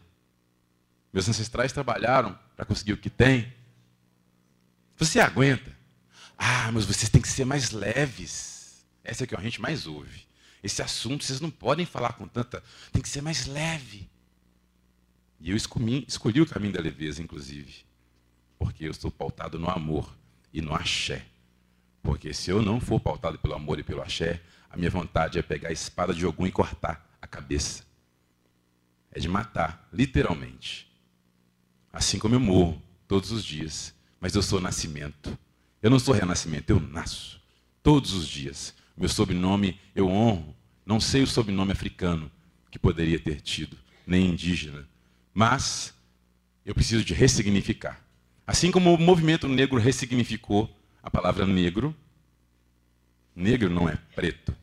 Meus 1.13 1.29
ancestrais 1.29 1.73
trabalharam 1.73 2.37
para 2.57 2.65
conseguir 2.65 2.93
o 2.93 2.99
que 2.99 3.09
têm. 3.09 3.53
Você 4.97 5.21
aguenta. 5.21 5.75
Ah, 6.37 6.71
mas 6.73 6.85
vocês 6.85 7.09
têm 7.09 7.23
que 7.23 7.29
ser 7.29 7.45
mais 7.45 7.71
leves. 7.71 8.85
Essa 9.05 9.25
é 9.25 9.27
que 9.27 9.37
a 9.37 9.41
gente 9.41 9.61
mais 9.61 9.87
ouve. 9.87 10.27
Esse 10.63 10.83
assunto 10.83 11.25
vocês 11.25 11.41
não 11.41 11.51
podem 11.51 11.87
falar 11.87 12.15
com 12.15 12.27
tanta. 12.27 12.63
Tem 12.93 13.01
que 13.01 13.09
ser 13.09 13.23
mais 13.23 13.47
leve. 13.47 14.10
E 15.41 15.51
eu 15.51 15.57
escolhi, 15.57 16.05
escolhi 16.07 16.41
o 16.41 16.47
caminho 16.47 16.75
da 16.75 16.81
leveza, 16.81 17.23
inclusive. 17.23 17.85
Porque 18.59 18.85
eu 18.85 18.91
estou 18.91 19.11
pautado 19.11 19.59
no 19.59 19.71
amor 19.71 20.15
e 20.53 20.61
no 20.61 20.75
axé. 20.75 21.25
Porque 22.03 22.35
se 22.35 22.51
eu 22.51 22.61
não 22.61 22.79
for 22.79 23.01
pautado 23.01 23.39
pelo 23.39 23.55
amor 23.55 23.79
e 23.79 23.83
pelo 23.83 24.03
axé, 24.03 24.43
a 24.69 24.77
minha 24.77 24.91
vontade 24.91 25.39
é 25.39 25.43
pegar 25.43 25.71
a 25.71 25.73
espada 25.73 26.13
de 26.13 26.25
algum 26.25 26.47
e 26.47 26.53
cortar 26.53 27.17
a 27.21 27.27
cabeça. 27.27 27.85
É 29.11 29.19
de 29.19 29.29
matar, 29.29 29.89
literalmente. 29.93 30.89
Assim 31.93 32.19
como 32.19 32.35
eu 32.35 32.41
morro 32.41 32.81
todos 33.09 33.33
os 33.33 33.43
dias. 33.43 33.95
Mas 34.21 34.35
eu 34.35 34.43
sou 34.43 34.61
nascimento. 34.61 35.37
Eu 35.83 35.91
não 35.91 35.99
sou 35.99 36.15
renascimento, 36.15 36.71
eu 36.71 36.79
nasço. 36.79 37.41
Todos 37.83 38.13
os 38.13 38.29
dias. 38.29 38.75
Meu 38.95 39.09
sobrenome 39.09 39.81
eu 39.95 40.07
honro. 40.07 40.55
Não 40.85 41.01
sei 41.01 41.23
o 41.23 41.27
sobrenome 41.27 41.73
africano 41.73 42.31
que 42.71 42.79
poderia 42.79 43.19
ter 43.19 43.41
tido, 43.41 43.77
nem 44.07 44.29
indígena. 44.29 44.90
Mas 45.41 45.95
eu 46.67 46.75
preciso 46.75 47.03
de 47.03 47.15
ressignificar. 47.15 47.99
Assim 48.47 48.71
como 48.71 48.93
o 48.93 48.99
movimento 48.99 49.49
negro 49.49 49.81
ressignificou 49.81 50.69
a 51.03 51.11
palavra 51.11 51.47
negro, 51.47 51.97
negro 53.35 53.71
não 53.71 53.89
é 53.89 53.97
preto. 54.15 54.55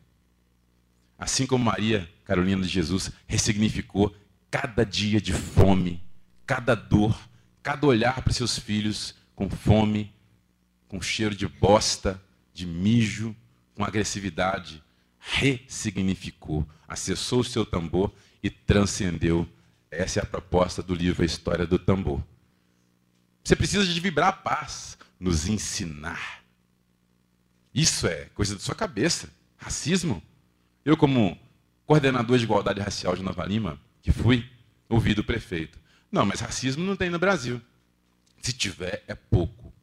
Assim 1.17 1.47
como 1.47 1.65
Maria 1.65 2.07
Carolina 2.23 2.61
de 2.61 2.67
Jesus 2.67 3.09
ressignificou 3.25 4.15
cada 4.51 4.85
dia 4.85 5.19
de 5.19 5.33
fome, 5.33 6.03
cada 6.45 6.75
dor, 6.75 7.19
cada 7.63 7.87
olhar 7.87 8.21
para 8.21 8.31
seus 8.31 8.59
filhos 8.59 9.15
com 9.33 9.49
fome, 9.49 10.13
com 10.87 11.01
cheiro 11.01 11.33
de 11.33 11.47
bosta, 11.47 12.21
de 12.53 12.67
mijo, 12.67 13.35
com 13.73 13.83
agressividade, 13.83 14.83
ressignificou, 15.17 16.69
acessou 16.87 17.39
o 17.39 17.43
seu 17.43 17.65
tambor 17.65 18.13
e 18.43 18.51
transcendeu. 18.51 19.49
Essa 19.89 20.19
é 20.19 20.23
a 20.23 20.25
proposta 20.25 20.83
do 20.83 20.93
livro 20.93 21.23
A 21.23 21.25
História 21.25 21.65
do 21.65 21.79
Tambor. 21.79 22.21
Você 23.43 23.55
precisa 23.55 23.85
de 23.85 23.99
vibrar 23.99 24.29
a 24.29 24.33
paz, 24.33 24.97
nos 25.19 25.47
ensinar. 25.47 26.43
Isso 27.73 28.07
é 28.07 28.25
coisa 28.33 28.55
da 28.55 28.59
sua 28.59 28.75
cabeça. 28.75 29.29
Racismo. 29.55 30.21
Eu, 30.83 30.97
como 30.97 31.39
coordenador 31.85 32.37
de 32.37 32.43
igualdade 32.43 32.81
racial 32.81 33.15
de 33.15 33.23
Nova 33.23 33.45
Lima, 33.45 33.79
que 34.01 34.11
fui, 34.11 34.49
ouvi 34.89 35.13
do 35.13 35.23
prefeito. 35.23 35.79
Não, 36.11 36.25
mas 36.25 36.41
racismo 36.41 36.83
não 36.83 36.95
tem 36.95 37.09
no 37.09 37.19
Brasil. 37.19 37.61
Se 38.41 38.51
tiver, 38.51 39.03
é 39.07 39.15
pouco. 39.15 39.73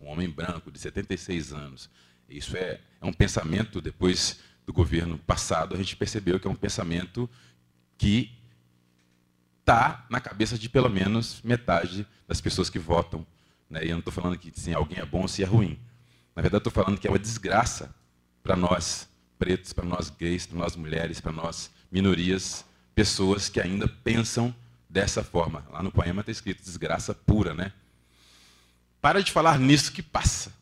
Um 0.00 0.08
homem 0.08 0.28
branco 0.28 0.70
de 0.70 0.78
76 0.78 1.52
anos. 1.52 1.88
Isso 2.28 2.56
é, 2.56 2.80
é 3.00 3.06
um 3.06 3.12
pensamento, 3.12 3.80
depois 3.80 4.40
do 4.66 4.72
governo 4.72 5.16
passado, 5.18 5.74
a 5.74 5.78
gente 5.78 5.94
percebeu 5.94 6.40
que 6.40 6.46
é 6.46 6.50
um 6.50 6.56
pensamento 6.56 7.30
que 7.96 8.32
está 9.66 10.06
na 10.08 10.20
cabeça 10.20 10.56
de 10.56 10.68
pelo 10.68 10.88
menos 10.88 11.42
metade 11.42 12.06
das 12.28 12.40
pessoas 12.40 12.70
que 12.70 12.78
votam. 12.78 13.26
Né? 13.68 13.84
E 13.84 13.88
eu 13.88 13.94
não 13.94 13.98
estou 13.98 14.12
falando 14.12 14.38
que 14.38 14.52
se 14.54 14.72
alguém 14.72 15.00
é 15.00 15.04
bom 15.04 15.22
ou 15.22 15.28
se 15.28 15.42
é 15.42 15.46
ruim. 15.46 15.76
Na 16.36 16.40
verdade, 16.40 16.60
estou 16.60 16.72
falando 16.72 17.00
que 17.00 17.08
é 17.08 17.10
uma 17.10 17.18
desgraça 17.18 17.92
para 18.44 18.54
nós 18.54 19.08
pretos, 19.36 19.72
para 19.72 19.84
nós 19.84 20.08
gays, 20.08 20.46
para 20.46 20.56
nós 20.56 20.76
mulheres, 20.76 21.20
para 21.20 21.32
nós 21.32 21.68
minorias, 21.90 22.64
pessoas 22.94 23.48
que 23.48 23.60
ainda 23.60 23.88
pensam 23.88 24.54
dessa 24.88 25.24
forma. 25.24 25.66
Lá 25.72 25.82
no 25.82 25.90
poema 25.90 26.20
está 26.20 26.30
escrito 26.30 26.62
desgraça 26.62 27.12
pura, 27.12 27.52
né? 27.52 27.72
Para 29.00 29.20
de 29.20 29.32
falar 29.32 29.58
nisso 29.58 29.90
que 29.90 30.02
passa, 30.02 30.52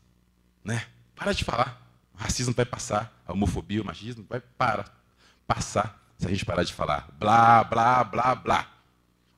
né? 0.65 0.87
Para 1.15 1.35
de 1.35 1.45
falar. 1.45 1.81
O 2.15 2.19
racismo 2.19 2.55
vai 2.55 2.65
passar, 2.65 3.13
a 3.27 3.33
homofobia, 3.33 3.83
o 3.83 3.85
machismo 3.85 4.25
vai 4.27 4.41
para 4.41 4.87
passar 5.47 6.03
se 6.17 6.27
a 6.27 6.31
gente 6.31 6.45
parar 6.45 6.63
de 6.63 6.73
falar 6.73 7.09
blá, 7.19 7.63
blá, 7.65 8.03
blá, 8.03 8.35
blá. 8.35 8.74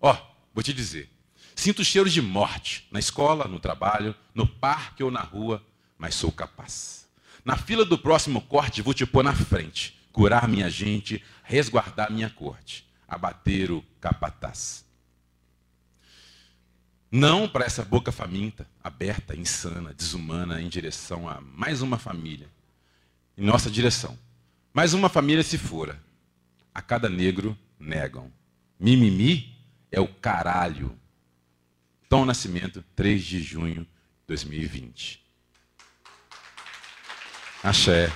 Ó, 0.07 0.17
vou 0.55 0.63
te 0.63 0.73
dizer. 0.73 1.11
Sinto 1.55 1.85
cheiros 1.85 2.13
de 2.13 2.23
morte 2.23 2.87
na 2.91 2.99
escola, 2.99 3.47
no 3.47 3.59
trabalho, 3.59 4.15
no 4.35 4.47
parque 4.47 5.03
ou 5.03 5.11
na 5.11 5.21
rua, 5.21 5.65
mas 5.99 6.15
sou 6.15 6.31
capaz. 6.31 7.09
Na 7.45 7.57
fila 7.57 7.85
do 7.85 7.99
próximo 7.99 8.41
corte, 8.41 8.83
vou 8.83 8.93
te 8.93 9.07
pôr 9.07 9.23
na 9.23 9.35
frente, 9.35 9.99
curar 10.13 10.49
minha 10.49 10.69
gente, 10.69 11.23
resguardar 11.45 12.13
minha 12.13 12.29
corte 12.29 12.87
abater 13.07 13.71
o 13.71 13.85
capataz. 14.01 14.85
Não 17.11 17.49
para 17.49 17.65
essa 17.65 17.85
boca 17.85 18.11
faminta, 18.11 18.67
aberta, 18.83 19.37
insana, 19.37 19.95
desumana, 19.95 20.61
em 20.61 20.69
direção 20.69 21.29
a 21.29 21.41
mais 21.41 21.83
uma 21.83 21.99
família. 21.99 22.49
Em 23.39 23.45
nossa 23.45 23.71
direção. 23.71 24.19
Mais 24.75 24.93
uma 24.93 25.09
família 25.09 25.43
se 25.43 25.57
fora. 25.57 26.03
A 26.75 26.83
cada 26.83 27.09
negro 27.09 27.57
negam. 27.79 28.31
Mimimi 28.79 29.56
é 29.91 30.01
o 30.01 30.09
caralho. 30.09 30.99
Tom 32.09 32.25
Nascimento, 32.25 32.85
3 32.95 33.23
de 33.23 33.41
junho 33.41 33.83
de 33.83 33.89
2020. 34.27 35.25
Axé. 37.63 38.13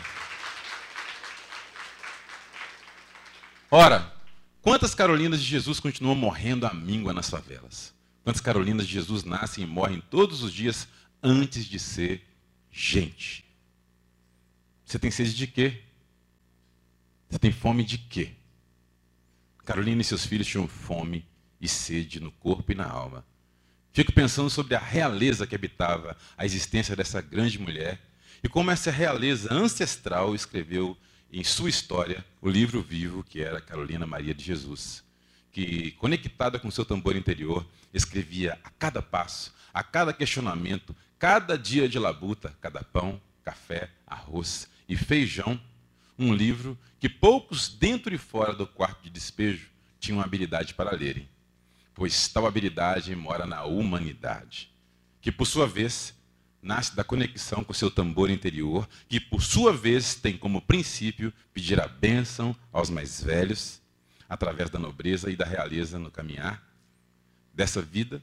Ora, 3.71 4.21
Quantas 4.63 4.95
Carolinas 4.95 5.41
de 5.41 5.47
Jesus 5.47 5.81
continuam 5.81 6.15
morrendo 6.15 6.67
à 6.67 6.75
míngua 6.75 7.15
nas 7.15 7.31
favelas? 7.31 7.95
Quantas 8.23 8.43
Carolinas 8.43 8.87
de 8.87 8.93
Jesus 8.93 9.25
nascem 9.25 9.65
e 9.65 9.67
morrem 9.67 10.03
todos 10.11 10.43
os 10.43 10.53
dias 10.53 10.87
antes 11.23 11.65
de 11.65 11.79
ser 11.79 12.23
gente? 12.71 13.45
Você 14.85 14.99
tem 14.99 15.11
sede 15.11 15.35
de 15.35 15.47
quê? 15.47 15.83
Você 17.31 17.39
tem 17.39 17.51
fome 17.51 17.85
de 17.85 17.97
quê? 17.97 18.33
Carolina 19.65 20.03
e 20.03 20.05
seus 20.05 20.27
filhos 20.27 20.47
tinham 20.47 20.69
fome 20.69 21.27
e 21.61 21.69
sede 21.69 22.21
no 22.21 22.31
corpo 22.33 22.73
e 22.73 22.75
na 22.75 22.89
alma. 22.89 23.25
Fico 23.93 24.13
pensando 24.13 24.49
sobre 24.49 24.75
a 24.75 24.79
realeza 24.79 25.47
que 25.47 25.55
habitava 25.55 26.17
a 26.37 26.45
existência 26.45 26.95
dessa 26.95 27.21
grande 27.21 27.59
mulher 27.59 28.01
e 28.43 28.49
como 28.49 28.71
essa 28.71 28.91
realeza 28.91 29.53
ancestral 29.53 30.35
escreveu 30.35 30.97
em 31.33 31.45
sua 31.45 31.69
história 31.69 32.25
o 32.41 32.49
livro 32.49 32.81
vivo 32.83 33.23
que 33.23 33.43
era 33.43 33.61
Carolina 33.61 34.07
Maria 34.07 34.35
de 34.35 34.45
Jesus, 34.45 35.05
que, 35.53 35.93
conectada 35.93 36.59
com 36.59 36.71
seu 36.71 36.85
tambor 36.85 37.17
interior, 37.17 37.67
escrevia 37.93 38.59
a 38.65 38.71
cada 38.71 39.03
passo, 39.03 39.53
a 39.75 39.83
cada 39.83 40.13
questionamento, 40.13 40.95
cada 41.19 41.59
dia 41.59 41.89
de 41.89 41.99
labuta, 41.99 42.57
cada 42.61 42.83
pão, 42.83 43.21
café, 43.45 43.91
arroz 44.07 44.69
e 44.89 44.97
feijão, 44.97 45.61
um 46.19 46.33
livro 46.33 46.79
que 46.99 47.09
poucos 47.09 47.69
dentro 47.69 48.15
e 48.15 48.19
fora 48.19 48.53
do 48.53 48.67
quarto 48.67 49.03
de 49.03 49.11
despejo 49.11 49.69
tinham 49.99 50.21
habilidade 50.21 50.75
para 50.75 50.97
lerem, 50.97 51.29
pois 52.01 52.29
tal 52.29 52.47
habilidade 52.47 53.15
mora 53.15 53.45
na 53.45 53.65
humanidade, 53.65 54.73
que 55.21 55.31
por 55.31 55.45
sua 55.45 55.67
vez 55.67 56.15
nasce 56.63 56.97
da 56.97 57.05
conexão 57.05 57.63
com 57.63 57.75
seu 57.75 57.91
tambor 57.91 58.31
interior, 58.31 58.89
que 59.07 59.21
por 59.21 59.43
sua 59.43 59.71
vez 59.71 60.15
tem 60.15 60.35
como 60.35 60.63
princípio 60.63 61.31
pedir 61.53 61.79
a 61.79 61.87
bênção 61.87 62.57
aos 62.73 62.89
mais 62.89 63.23
velhos, 63.23 63.83
através 64.27 64.71
da 64.71 64.79
nobreza 64.79 65.31
e 65.31 65.37
da 65.37 65.45
realeza 65.45 65.99
no 65.99 66.11
caminhar 66.11 66.67
dessa 67.53 67.83
vida, 67.83 68.23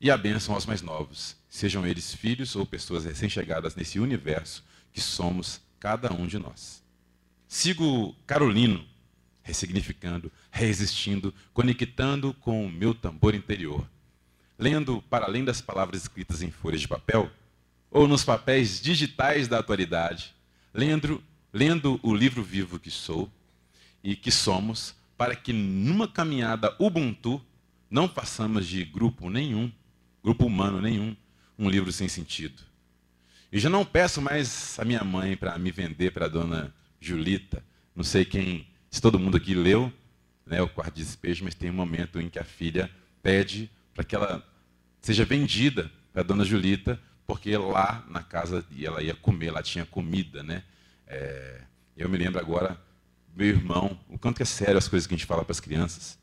e 0.00 0.10
a 0.10 0.16
bênção 0.16 0.54
aos 0.54 0.64
mais 0.64 0.80
novos, 0.80 1.36
sejam 1.50 1.86
eles 1.86 2.14
filhos 2.14 2.56
ou 2.56 2.64
pessoas 2.64 3.04
recém-chegadas 3.04 3.76
nesse 3.76 4.00
universo 4.00 4.64
que 4.94 5.00
somos 5.02 5.60
cada 5.78 6.10
um 6.10 6.26
de 6.26 6.38
nós. 6.38 6.82
Sigo 7.46 8.16
Carolino, 8.26 8.82
ressignificando, 9.46 10.30
resistindo, 10.50 11.32
conectando 11.54 12.34
com 12.34 12.66
o 12.66 12.70
meu 12.70 12.92
tambor 12.92 13.34
interior 13.34 13.86
lendo 14.58 15.02
para 15.02 15.26
além 15.26 15.44
das 15.44 15.60
palavras 15.60 16.02
escritas 16.02 16.42
em 16.42 16.50
folhas 16.50 16.80
de 16.80 16.88
papel, 16.88 17.30
ou 17.90 18.08
nos 18.08 18.24
papéis 18.24 18.80
digitais 18.80 19.48
da 19.48 19.58
atualidade, 19.58 20.34
lendo, 20.72 21.22
lendo 21.52 22.00
o 22.02 22.14
livro 22.14 22.42
vivo 22.42 22.78
que 22.78 22.90
sou 22.90 23.30
e 24.02 24.16
que 24.16 24.30
somos, 24.30 24.94
para 25.16 25.34
que 25.34 25.52
numa 25.52 26.06
caminhada 26.06 26.74
Ubuntu 26.78 27.42
não 27.90 28.08
façamos 28.08 28.66
de 28.66 28.84
grupo 28.84 29.30
nenhum, 29.30 29.70
grupo 30.22 30.46
humano 30.46 30.80
nenhum, 30.80 31.16
um 31.58 31.70
livro 31.70 31.92
sem 31.92 32.08
sentido. 32.08 32.62
E 33.50 33.58
já 33.58 33.70
não 33.70 33.84
peço 33.84 34.20
mais 34.20 34.78
a 34.78 34.84
minha 34.84 35.02
mãe 35.04 35.36
para 35.36 35.56
me 35.58 35.70
vender 35.70 36.10
para 36.10 36.26
a 36.26 36.28
dona 36.28 36.74
Julita. 37.00 37.64
Não 37.94 38.04
sei 38.04 38.24
quem, 38.24 38.66
se 38.90 39.00
todo 39.00 39.18
mundo 39.18 39.36
aqui 39.36 39.54
leu 39.54 39.92
né, 40.46 40.62
o 40.62 40.68
quarto 40.68 40.94
de 40.94 41.04
despejo, 41.04 41.44
mas 41.44 41.54
tem 41.54 41.70
um 41.70 41.74
momento 41.74 42.20
em 42.20 42.28
que 42.28 42.38
a 42.38 42.44
filha 42.44 42.90
pede 43.22 43.70
para 43.94 44.04
que 44.04 44.14
ela 44.14 44.46
seja 45.00 45.24
vendida 45.24 45.90
para 46.12 46.22
a 46.22 46.24
dona 46.24 46.44
Julita, 46.44 47.00
porque 47.26 47.56
lá 47.56 48.04
na 48.08 48.22
casa 48.22 48.64
ela 48.80 49.02
ia 49.02 49.14
comer, 49.14 49.50
lá 49.50 49.62
tinha 49.62 49.84
comida, 49.84 50.42
né? 50.42 50.62
É, 51.06 51.60
eu 51.96 52.08
me 52.08 52.16
lembro 52.16 52.38
agora, 52.38 52.80
meu 53.34 53.48
irmão, 53.48 53.98
o 54.08 54.18
quanto 54.18 54.40
é 54.42 54.44
sério 54.44 54.78
as 54.78 54.88
coisas 54.88 55.06
que 55.06 55.14
a 55.14 55.16
gente 55.16 55.26
fala 55.26 55.44
para 55.44 55.52
as 55.52 55.60
crianças 55.60 56.18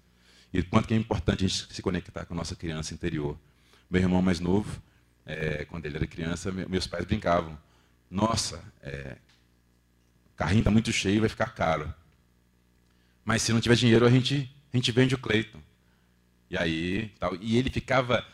e 0.53 0.59
o 0.59 0.65
quanto 0.65 0.93
é 0.93 0.95
importante 0.95 1.43
a 1.43 1.47
gente 1.47 1.73
se 1.73 1.81
conectar 1.81 2.25
com 2.25 2.33
a 2.33 2.37
nossa 2.37 2.55
criança 2.55 2.93
interior. 2.93 3.37
Meu 3.89 4.01
irmão 4.01 4.21
mais 4.21 4.39
novo, 4.39 4.81
é, 5.25 5.65
quando 5.65 5.85
ele 5.85 5.97
era 5.97 6.07
criança, 6.07 6.51
meus 6.51 6.87
pais 6.87 7.05
brincavam. 7.05 7.57
Nossa, 8.09 8.63
é, 8.81 9.17
o 10.33 10.35
carrinho 10.35 10.59
está 10.59 10.71
muito 10.71 10.91
cheio, 10.91 11.21
vai 11.21 11.29
ficar 11.29 11.47
caro. 11.53 11.93
Mas 13.23 13.41
se 13.41 13.53
não 13.53 13.61
tiver 13.61 13.75
dinheiro, 13.75 14.05
a 14.05 14.09
gente, 14.09 14.49
a 14.73 14.77
gente 14.77 14.91
vende 14.91 15.15
o 15.15 15.17
Cleiton. 15.17 15.59
E 16.49 16.57
aí, 16.57 17.11
tal. 17.19 17.35
E 17.41 17.57
ele 17.57 17.69
ficava. 17.69 18.25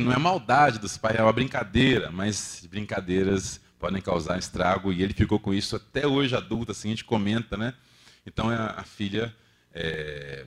Não 0.00 0.12
é 0.12 0.18
maldade 0.18 0.78
dos 0.78 0.98
pais, 0.98 1.16
é 1.16 1.22
uma 1.22 1.32
brincadeira, 1.32 2.10
mas 2.10 2.66
brincadeiras 2.70 3.58
podem 3.78 4.02
causar 4.02 4.38
estrago. 4.38 4.92
E 4.92 5.02
ele 5.02 5.14
ficou 5.14 5.38
com 5.38 5.54
isso 5.54 5.76
até 5.76 6.06
hoje, 6.06 6.36
adulto, 6.36 6.72
assim, 6.72 6.88
a 6.88 6.90
gente 6.90 7.04
comenta, 7.04 7.56
né? 7.56 7.72
Então 8.26 8.50
a, 8.50 8.80
a 8.80 8.84
filha 8.84 9.34
é, 9.72 10.44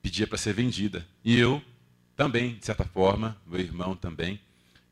pedia 0.00 0.26
para 0.26 0.38
ser 0.38 0.52
vendida. 0.52 1.04
E 1.24 1.36
eu 1.36 1.60
também, 2.14 2.56
de 2.56 2.66
certa 2.66 2.84
forma, 2.84 3.36
meu 3.46 3.58
irmão 3.60 3.96
também, 3.96 4.40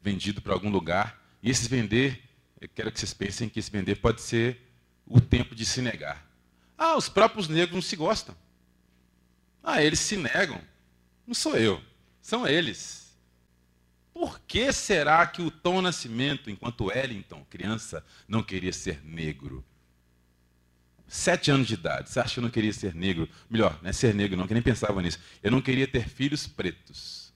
vendido 0.02 0.40
para 0.40 0.52
algum 0.52 0.70
lugar. 0.70 1.20
E 1.42 1.50
esse 1.50 1.68
vender, 1.68 2.22
eu 2.60 2.68
quero 2.68 2.90
que 2.90 2.98
vocês 2.98 3.14
pensem 3.14 3.48
que 3.48 3.60
esse 3.60 3.70
vender 3.70 3.96
pode 3.96 4.20
ser 4.20 4.60
o 5.06 5.20
tempo 5.20 5.54
de 5.54 5.64
se 5.64 5.80
negar. 5.80 6.25
Ah, 6.76 6.96
os 6.96 7.08
próprios 7.08 7.48
negros 7.48 7.74
não 7.74 7.82
se 7.82 7.96
gostam. 7.96 8.36
Ah, 9.62 9.82
eles 9.82 10.00
se 10.00 10.16
negam. 10.16 10.60
Não 11.26 11.34
sou 11.34 11.56
eu, 11.56 11.82
são 12.20 12.46
eles. 12.46 13.06
Por 14.12 14.40
que 14.40 14.72
será 14.72 15.26
que 15.26 15.42
o 15.42 15.50
Tom 15.50 15.82
Nascimento, 15.82 16.48
enquanto 16.48 16.86
Wellington, 16.86 17.44
criança, 17.50 18.04
não 18.26 18.42
queria 18.42 18.72
ser 18.72 19.04
negro? 19.04 19.64
Sete 21.08 21.50
anos 21.50 21.66
de 21.66 21.74
idade, 21.74 22.10
você 22.10 22.20
acha 22.20 22.34
que 22.34 22.40
eu 22.40 22.42
não 22.42 22.50
queria 22.50 22.72
ser 22.72 22.94
negro? 22.94 23.28
Melhor, 23.48 23.78
não 23.82 23.90
é 23.90 23.92
ser 23.92 24.14
negro 24.14 24.36
não, 24.36 24.46
que 24.46 24.54
nem 24.54 24.62
pensava 24.62 25.00
nisso. 25.02 25.18
Eu 25.42 25.50
não 25.50 25.60
queria 25.60 25.86
ter 25.86 26.08
filhos 26.08 26.46
pretos. 26.46 27.32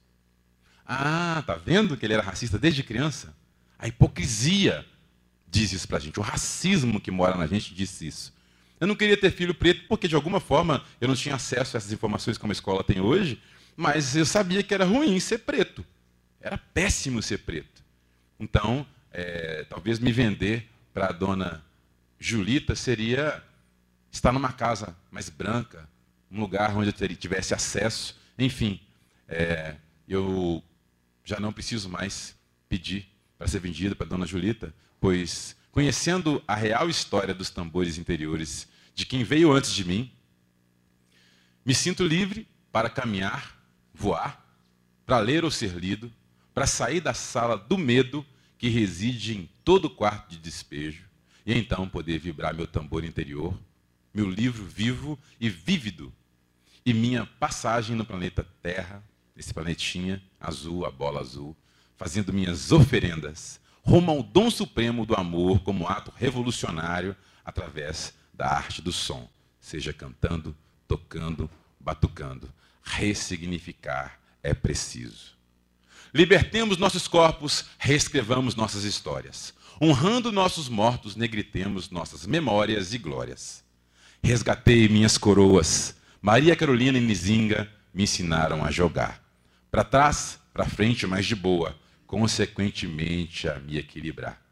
Ah, 0.86 1.42
tá 1.46 1.54
vendo 1.54 1.96
que 1.96 2.04
ele 2.04 2.14
era 2.14 2.22
racista 2.22 2.58
desde 2.58 2.82
criança? 2.82 3.36
A 3.78 3.86
hipocrisia 3.86 4.84
diz 5.48 5.72
isso 5.72 5.86
pra 5.86 5.98
gente. 5.98 6.18
O 6.18 6.22
racismo 6.22 7.00
que 7.00 7.10
mora 7.10 7.36
na 7.36 7.46
gente 7.46 7.74
disse 7.74 8.06
isso. 8.06 8.32
Eu 8.80 8.86
não 8.86 8.96
queria 8.96 9.16
ter 9.16 9.30
filho 9.30 9.54
preto 9.54 9.86
porque, 9.86 10.08
de 10.08 10.14
alguma 10.14 10.40
forma, 10.40 10.82
eu 11.00 11.06
não 11.06 11.14
tinha 11.14 11.34
acesso 11.34 11.76
a 11.76 11.78
essas 11.78 11.92
informações 11.92 12.38
como 12.38 12.50
a 12.50 12.54
escola 12.54 12.82
tem 12.82 12.98
hoje, 12.98 13.40
mas 13.76 14.16
eu 14.16 14.24
sabia 14.24 14.62
que 14.62 14.72
era 14.72 14.86
ruim 14.86 15.20
ser 15.20 15.38
preto. 15.38 15.84
Era 16.40 16.56
péssimo 16.56 17.22
ser 17.22 17.38
preto. 17.40 17.82
Então, 18.38 18.86
é, 19.12 19.64
talvez 19.68 19.98
me 19.98 20.10
vender 20.10 20.66
para 20.94 21.08
a 21.08 21.12
dona 21.12 21.62
Julita 22.18 22.74
seria 22.74 23.42
estar 24.10 24.32
numa 24.32 24.52
casa 24.52 24.96
mais 25.10 25.28
branca, 25.28 25.88
um 26.30 26.40
lugar 26.40 26.74
onde 26.74 26.88
eu 26.88 27.16
tivesse 27.16 27.52
acesso. 27.52 28.18
Enfim, 28.38 28.80
é, 29.28 29.76
eu 30.08 30.62
já 31.22 31.38
não 31.38 31.52
preciso 31.52 31.88
mais 31.88 32.34
pedir 32.68 33.06
para 33.36 33.46
ser 33.46 33.60
vendido 33.60 33.94
para 33.94 34.06
a 34.06 34.08
dona 34.08 34.26
Julita, 34.26 34.74
pois 34.98 35.54
conhecendo 35.70 36.42
a 36.46 36.54
real 36.54 36.88
história 36.88 37.34
dos 37.34 37.50
tambores 37.50 37.98
interiores 37.98 38.68
de 38.94 39.06
quem 39.06 39.22
veio 39.22 39.52
antes 39.52 39.72
de 39.72 39.84
mim, 39.84 40.12
me 41.64 41.74
sinto 41.74 42.04
livre 42.04 42.48
para 42.72 42.90
caminhar, 42.90 43.56
voar, 43.94 44.44
para 45.06 45.18
ler 45.18 45.44
ou 45.44 45.50
ser 45.50 45.72
lido, 45.72 46.12
para 46.52 46.66
sair 46.66 47.00
da 47.00 47.14
sala 47.14 47.56
do 47.56 47.78
medo 47.78 48.24
que 48.58 48.68
reside 48.68 49.36
em 49.36 49.48
todo 49.64 49.88
quarto 49.88 50.30
de 50.30 50.38
despejo, 50.38 51.04
e 51.46 51.54
então 51.56 51.88
poder 51.88 52.18
vibrar 52.18 52.54
meu 52.54 52.66
tambor 52.66 53.04
interior, 53.04 53.58
meu 54.12 54.28
livro 54.28 54.64
vivo 54.64 55.18
e 55.40 55.48
vívido, 55.48 56.12
e 56.84 56.92
minha 56.92 57.26
passagem 57.26 57.94
no 57.94 58.04
planeta 58.04 58.46
Terra, 58.62 59.02
esse 59.36 59.54
planetinha 59.54 60.22
azul, 60.38 60.84
a 60.84 60.90
bola 60.90 61.20
azul, 61.20 61.56
fazendo 61.96 62.32
minhas 62.32 62.72
oferendas 62.72 63.59
rumo 63.82 64.10
ao 64.10 64.22
dom 64.22 64.50
supremo 64.50 65.06
do 65.06 65.14
amor 65.14 65.60
como 65.60 65.88
ato 65.88 66.12
revolucionário 66.16 67.16
através 67.44 68.14
da 68.32 68.48
arte 68.48 68.80
do 68.80 68.92
som, 68.92 69.28
seja 69.60 69.92
cantando, 69.92 70.56
tocando, 70.86 71.50
batucando. 71.78 72.52
Ressignificar 72.82 74.18
é 74.42 74.54
preciso. 74.54 75.38
Libertemos 76.12 76.76
nossos 76.76 77.06
corpos, 77.06 77.66
reescrevamos 77.78 78.54
nossas 78.54 78.84
histórias. 78.84 79.54
Honrando 79.80 80.32
nossos 80.32 80.68
mortos, 80.68 81.16
negritemos 81.16 81.90
nossas 81.90 82.26
memórias 82.26 82.92
e 82.92 82.98
glórias. 82.98 83.64
Resgatei 84.22 84.88
minhas 84.88 85.16
coroas. 85.16 85.94
Maria 86.20 86.56
Carolina 86.56 86.98
e 86.98 87.00
Nizinga 87.00 87.70
me 87.94 88.02
ensinaram 88.02 88.64
a 88.64 88.70
jogar. 88.70 89.22
Para 89.70 89.84
trás, 89.84 90.38
para 90.52 90.66
frente, 90.66 91.06
mais 91.06 91.26
de 91.26 91.36
boa 91.36 91.78
consequentemente 92.10 93.48
a 93.48 93.60
me 93.60 93.78
equilibrar. 93.78 94.42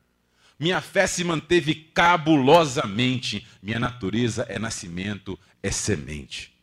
Minha 0.60 0.80
fé 0.80 1.08
se 1.08 1.24
manteve 1.24 1.74
cabulosamente, 1.74 3.44
minha 3.60 3.80
natureza 3.80 4.46
é 4.48 4.60
nascimento, 4.60 5.36
é 5.60 5.68
semente. 5.68 6.56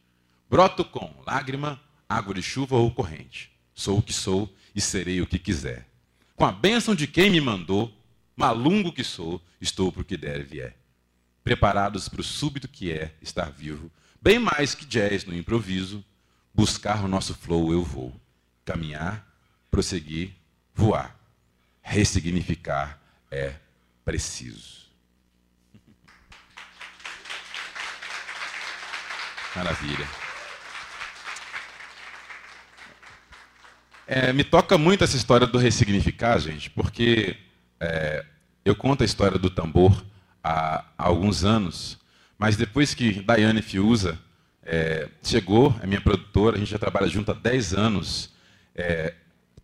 Broto 0.50 0.86
com 0.86 1.14
lágrima, 1.28 1.82
água 2.08 2.34
de 2.34 2.42
chuva 2.42 2.78
ou 2.78 2.90
corrente. 2.92 3.52
Sou 3.74 3.98
o 3.98 4.02
que 4.02 4.14
sou 4.14 4.50
e 4.74 4.80
serei 4.80 5.20
o 5.20 5.28
que 5.28 5.38
quiser. 5.38 5.86
Com 6.34 6.46
a 6.46 6.52
bênção 6.54 6.96
de 6.96 7.08
quem 7.08 7.30
me 7.30 7.42
mandou, 7.42 7.94
malungo 8.34 8.94
que 8.94 9.04
sou, 9.04 9.44
estou 9.60 9.92
para 9.92 10.02
o 10.02 10.06
que 10.06 10.16
der 10.16 10.40
e 10.40 10.44
vier. 10.44 10.78
Preparados 11.44 12.08
para 12.08 12.22
o 12.22 12.24
súbito 12.24 12.70
que 12.70 12.90
é 12.90 13.14
estar 13.22 13.52
vivo, 13.52 13.92
bem 14.22 14.40
mais 14.40 14.74
que 14.74 14.86
jazz 14.86 15.26
no 15.26 15.36
improviso, 15.36 16.06
buscar 16.54 17.04
o 17.04 17.10
nosso 17.10 17.34
flow 17.34 17.74
eu 17.74 17.84
vou. 17.84 18.16
Caminhar, 18.64 19.28
prosseguir, 19.70 20.34
voar. 20.76 21.16
Ressignificar 21.82 23.00
é 23.32 23.54
preciso. 24.04 24.86
Maravilha. 29.56 30.06
É, 34.08 34.32
me 34.34 34.44
toca 34.44 34.78
muito 34.78 35.04
essa 35.04 35.18
história 35.18 35.48
do 35.48 35.58
ressignificar, 35.58 36.38
gente, 36.40 36.70
porque 36.70 37.38
é, 37.80 38.24
eu 38.64 38.76
conto 38.76 39.02
a 39.02 39.06
história 39.06 39.40
do 39.40 39.50
tambor 39.50 40.06
há, 40.44 40.86
há, 40.98 41.08
alguns 41.08 41.44
anos, 41.44 41.98
mas 42.38 42.56
depois 42.56 42.94
que 42.94 43.22
Daiane 43.22 43.64
Fiuza 43.64 44.20
é, 44.64 45.10
chegou, 45.24 45.74
é 45.82 45.88
minha 45.88 46.02
produtora, 46.02 46.56
a 46.56 46.60
gente 46.60 46.70
já 46.70 46.78
trabalha 46.78 47.08
junto 47.08 47.32
há 47.32 47.34
10 47.34 47.74
anos, 47.74 48.32
é, 48.76 49.14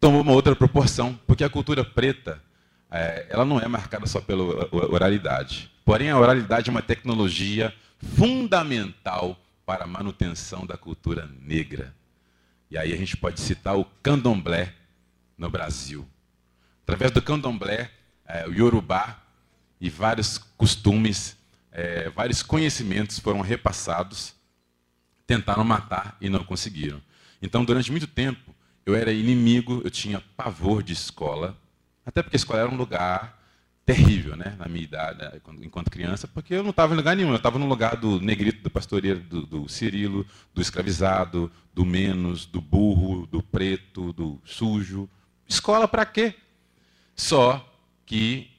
tomou 0.01 0.21
uma 0.21 0.31
outra 0.31 0.55
proporção, 0.55 1.17
porque 1.27 1.43
a 1.43 1.49
cultura 1.49 1.85
preta 1.85 2.41
é, 2.89 3.27
ela 3.29 3.45
não 3.45 3.59
é 3.59 3.67
marcada 3.67 4.07
só 4.07 4.19
pela 4.19 4.67
oralidade. 4.71 5.71
Porém, 5.85 6.09
a 6.09 6.17
oralidade 6.17 6.69
é 6.69 6.71
uma 6.71 6.81
tecnologia 6.81 7.73
fundamental 8.15 9.39
para 9.63 9.83
a 9.83 9.87
manutenção 9.87 10.65
da 10.65 10.75
cultura 10.75 11.29
negra. 11.39 11.95
E 12.69 12.77
aí 12.77 12.91
a 12.91 12.97
gente 12.97 13.15
pode 13.15 13.39
citar 13.39 13.77
o 13.77 13.85
candomblé 14.01 14.73
no 15.37 15.49
Brasil. 15.49 16.07
Através 16.83 17.11
do 17.11 17.21
candomblé, 17.21 17.91
é, 18.25 18.47
o 18.47 18.53
yorubá 18.53 19.21
e 19.79 19.87
vários 19.89 20.39
costumes, 20.57 21.37
é, 21.71 22.09
vários 22.09 22.41
conhecimentos 22.41 23.19
foram 23.19 23.41
repassados, 23.41 24.33
tentaram 25.27 25.63
matar 25.63 26.17
e 26.19 26.27
não 26.27 26.43
conseguiram. 26.43 26.99
Então, 27.39 27.63
durante 27.63 27.91
muito 27.91 28.07
tempo, 28.07 28.50
eu 28.85 28.95
era 28.95 29.11
inimigo, 29.11 29.81
eu 29.83 29.91
tinha 29.91 30.21
pavor 30.35 30.81
de 30.83 30.93
escola, 30.93 31.57
até 32.05 32.21
porque 32.21 32.35
a 32.35 32.39
escola 32.39 32.61
era 32.61 32.69
um 32.69 32.77
lugar 32.77 33.39
terrível, 33.85 34.35
né, 34.35 34.55
na 34.57 34.67
minha 34.67 34.83
idade, 34.83 35.41
enquanto 35.61 35.89
criança, 35.89 36.27
porque 36.27 36.53
eu 36.53 36.63
não 36.63 36.69
estava 36.69 36.93
em 36.93 36.97
lugar 36.97 37.15
nenhum, 37.15 37.31
eu 37.31 37.35
estava 37.35 37.59
no 37.59 37.67
lugar 37.67 37.97
do 37.97 38.21
negrito, 38.21 38.61
do 38.61 38.69
pastoreiro, 38.69 39.19
do, 39.19 39.45
do 39.45 39.69
Cirilo, 39.69 40.25
do 40.53 40.61
escravizado, 40.61 41.51
do 41.73 41.83
menos, 41.83 42.45
do 42.45 42.61
burro, 42.61 43.25
do 43.27 43.41
preto, 43.41 44.13
do 44.13 44.39
sujo. 44.45 45.09
Escola 45.47 45.87
para 45.87 46.05
quê? 46.05 46.35
Só 47.15 47.67
que, 48.05 48.49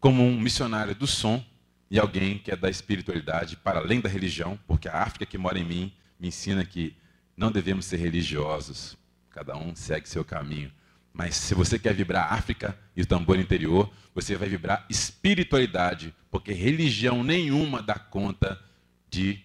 como 0.00 0.22
um 0.22 0.38
missionário 0.38 0.94
do 0.94 1.06
som 1.06 1.42
e 1.90 1.98
alguém 1.98 2.38
que 2.38 2.50
é 2.50 2.56
da 2.56 2.68
espiritualidade 2.68 3.56
para 3.56 3.78
além 3.78 4.00
da 4.00 4.08
religião, 4.08 4.58
porque 4.66 4.88
a 4.88 5.02
África 5.02 5.24
que 5.24 5.38
mora 5.38 5.58
em 5.58 5.64
mim 5.64 5.92
me 6.18 6.28
ensina 6.28 6.64
que 6.64 6.94
não 7.36 7.50
devemos 7.50 7.86
ser 7.86 7.98
religiosos, 7.98 8.96
cada 9.38 9.56
um 9.56 9.74
segue 9.76 10.08
seu 10.08 10.24
caminho. 10.24 10.70
Mas 11.12 11.36
se 11.36 11.54
você 11.54 11.78
quer 11.78 11.94
vibrar 11.94 12.32
África 12.32 12.76
e 12.96 13.02
o 13.02 13.06
tambor 13.06 13.38
interior, 13.38 13.88
você 14.12 14.36
vai 14.36 14.48
vibrar 14.48 14.84
espiritualidade, 14.90 16.12
porque 16.28 16.52
religião 16.52 17.22
nenhuma 17.22 17.80
dá 17.80 17.94
conta 17.94 18.60
de 19.08 19.40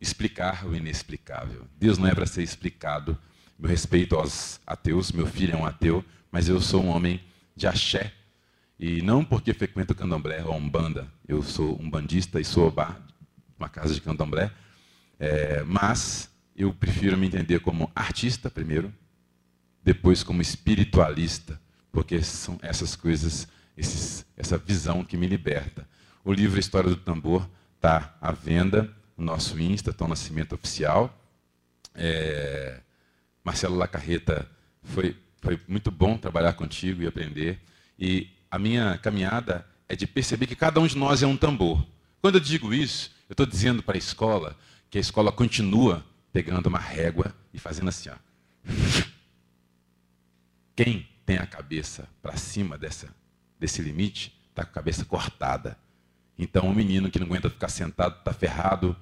explicar 0.00 0.66
o 0.66 0.74
inexplicável. 0.74 1.66
Deus 1.78 1.98
não 1.98 2.08
é 2.08 2.14
para 2.14 2.26
ser 2.26 2.42
explicado. 2.42 3.18
Meu 3.58 3.70
respeito 3.70 4.16
aos 4.16 4.58
ateus, 4.66 5.12
meu 5.12 5.26
filho 5.26 5.54
é 5.54 5.56
um 5.56 5.66
ateu, 5.66 6.02
mas 6.30 6.48
eu 6.48 6.60
sou 6.60 6.82
um 6.82 6.88
homem 6.88 7.20
de 7.54 7.66
axé. 7.66 8.12
E 8.78 9.02
não 9.02 9.22
porque 9.22 9.52
frequento 9.52 9.94
candomblé 9.94 10.42
ou 10.44 10.54
umbanda, 10.54 11.06
eu 11.28 11.42
sou 11.42 11.78
um 11.80 11.88
bandista 11.88 12.40
e 12.40 12.44
sou 12.44 12.70
bar, 12.70 13.00
uma 13.58 13.68
casa 13.68 13.94
de 13.94 14.00
candomblé, 14.00 14.50
é, 15.18 15.62
mas 15.62 16.30
eu 16.54 16.72
prefiro 16.72 17.16
me 17.16 17.26
entender 17.26 17.60
como 17.60 17.90
artista 17.94 18.50
primeiro, 18.50 18.92
depois 19.86 20.24
como 20.24 20.42
espiritualista, 20.42 21.60
porque 21.92 22.20
são 22.20 22.58
essas 22.60 22.96
coisas, 22.96 23.46
esses, 23.76 24.26
essa 24.36 24.58
visão 24.58 25.04
que 25.04 25.16
me 25.16 25.28
liberta. 25.28 25.88
O 26.24 26.32
livro 26.32 26.58
História 26.58 26.90
do 26.90 26.96
Tambor 26.96 27.48
está 27.76 28.16
à 28.20 28.32
venda 28.32 28.92
no 29.16 29.24
nosso 29.24 29.56
Insta, 29.60 29.92
Tom 29.92 30.08
Nascimento 30.08 30.56
Oficial. 30.56 31.16
É, 31.94 32.80
Marcelo 33.44 33.76
Lacarreta, 33.76 34.50
foi, 34.82 35.16
foi 35.40 35.60
muito 35.68 35.92
bom 35.92 36.18
trabalhar 36.18 36.54
contigo 36.54 37.04
e 37.04 37.06
aprender. 37.06 37.60
E 37.96 38.28
a 38.50 38.58
minha 38.58 38.98
caminhada 38.98 39.64
é 39.88 39.94
de 39.94 40.04
perceber 40.04 40.48
que 40.48 40.56
cada 40.56 40.80
um 40.80 40.86
de 40.88 40.98
nós 40.98 41.22
é 41.22 41.28
um 41.28 41.36
tambor. 41.36 41.86
Quando 42.20 42.34
eu 42.34 42.40
digo 42.40 42.74
isso, 42.74 43.12
eu 43.28 43.34
estou 43.34 43.46
dizendo 43.46 43.84
para 43.84 43.96
a 43.96 43.98
escola 43.98 44.56
que 44.90 44.98
a 44.98 45.00
escola 45.00 45.30
continua 45.30 46.04
pegando 46.32 46.66
uma 46.66 46.80
régua 46.80 47.32
e 47.54 47.58
fazendo 47.60 47.88
assim. 47.88 48.08
Ó. 48.08 48.16
Quem 50.76 51.08
tem 51.24 51.38
a 51.38 51.46
cabeça 51.46 52.06
para 52.20 52.36
cima 52.36 52.76
dessa, 52.76 53.08
desse 53.58 53.80
limite 53.80 54.38
está 54.50 54.62
com 54.62 54.70
a 54.70 54.74
cabeça 54.74 55.06
cortada. 55.06 55.78
Então, 56.38 56.68
o 56.68 56.74
menino 56.74 57.10
que 57.10 57.18
não 57.18 57.26
aguenta 57.26 57.48
ficar 57.48 57.70
sentado 57.70 58.18
está 58.18 58.32
ferrado. 58.32 58.94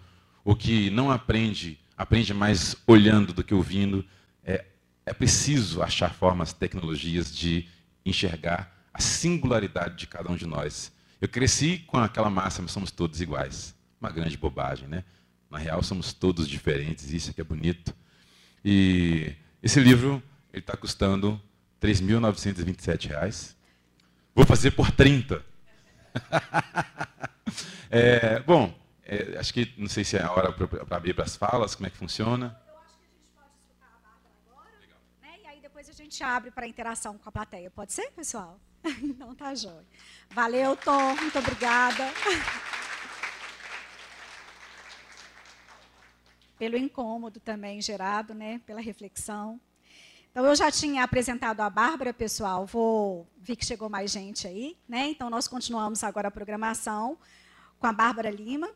O 0.45 0.55
que 0.55 0.89
não 0.91 1.11
aprende, 1.11 1.79
aprende 1.97 2.33
mais 2.33 2.77
olhando 2.87 3.33
do 3.33 3.43
que 3.43 3.53
ouvindo. 3.53 4.05
É, 4.45 4.65
é 5.05 5.13
preciso 5.13 5.83
achar 5.83 6.15
formas, 6.15 6.53
tecnologias 6.53 7.35
de 7.35 7.69
enxergar 8.07 8.73
a 8.93 9.01
singularidade 9.01 9.97
de 9.97 10.07
cada 10.07 10.31
um 10.31 10.37
de 10.37 10.47
nós. 10.47 10.93
Eu 11.21 11.29
cresci 11.29 11.79
com 11.79 11.99
aquela 11.99 12.31
máxima, 12.31 12.69
somos 12.69 12.93
todos 12.93 13.21
iguais. 13.21 13.75
Uma 14.01 14.11
grande 14.11 14.37
bobagem, 14.37 14.87
né? 14.87 15.03
Na 15.51 15.59
real, 15.59 15.83
somos 15.83 16.13
todos 16.13 16.49
diferentes, 16.49 17.13
isso 17.13 17.31
é 17.31 17.33
que 17.33 17.41
é 17.41 17.45
bonito. 17.45 17.95
E 18.65 19.35
esse 19.61 19.81
livro 19.81 20.23
ele 20.53 20.61
está 20.61 20.77
custando 20.77 21.41
R$ 21.87 21.92
3.927. 21.92 23.55
Vou 24.35 24.47
fazer 24.47 24.73
por 24.73 24.90
30. 24.90 25.44
é, 27.90 28.40
bom, 28.40 28.75
é, 29.05 29.37
acho 29.38 29.53
que 29.53 29.73
não 29.77 29.88
sei 29.88 30.05
se 30.05 30.16
é 30.16 30.23
a 30.23 30.33
hora 30.33 30.53
para 30.53 30.97
abrir 30.97 31.14
para 31.14 31.25
as 31.25 31.37
falas, 31.37 31.75
como 31.75 31.87
é 31.87 31.90
que 31.90 31.97
funciona. 31.97 32.59
A 35.87 35.92
gente 35.92 36.25
abre 36.25 36.51
para 36.51 36.66
interação 36.66 37.18
com 37.18 37.29
a 37.29 37.33
plateia. 37.33 37.70
Pode 37.70 37.92
ser, 37.92 38.11
pessoal? 38.12 38.59
Então 39.03 39.35
tá 39.35 39.55
jóia. 39.55 39.85
Valeu, 40.31 40.75
Tom. 40.77 41.14
Muito 41.16 41.38
obrigada. 41.38 42.05
Pelo 46.59 46.77
incômodo 46.77 47.40
também 47.40 47.81
gerado, 47.81 48.35
né? 48.35 48.61
Pela 48.66 48.81
reflexão. 48.81 49.61
Então, 50.35 50.47
eu 50.47 50.57
já 50.57 50.68
tinha 50.68 51.05
apresentado 51.05 51.61
a 51.61 51.70
Bárbara, 51.70 52.12
pessoal. 52.12 52.66
Vou 52.66 53.25
vi 53.40 53.55
que 53.55 53.64
chegou 53.64 53.88
mais 53.88 54.11
gente 54.11 54.49
aí, 54.49 54.77
né? 54.88 55.07
Então, 55.07 55.31
nós 55.31 55.47
continuamos 55.47 56.03
agora 56.03 56.27
a 56.27 56.31
programação 56.31 57.16
com 57.79 57.87
a 57.87 57.92
Bárbara 57.92 58.33
Lima. 58.33 58.68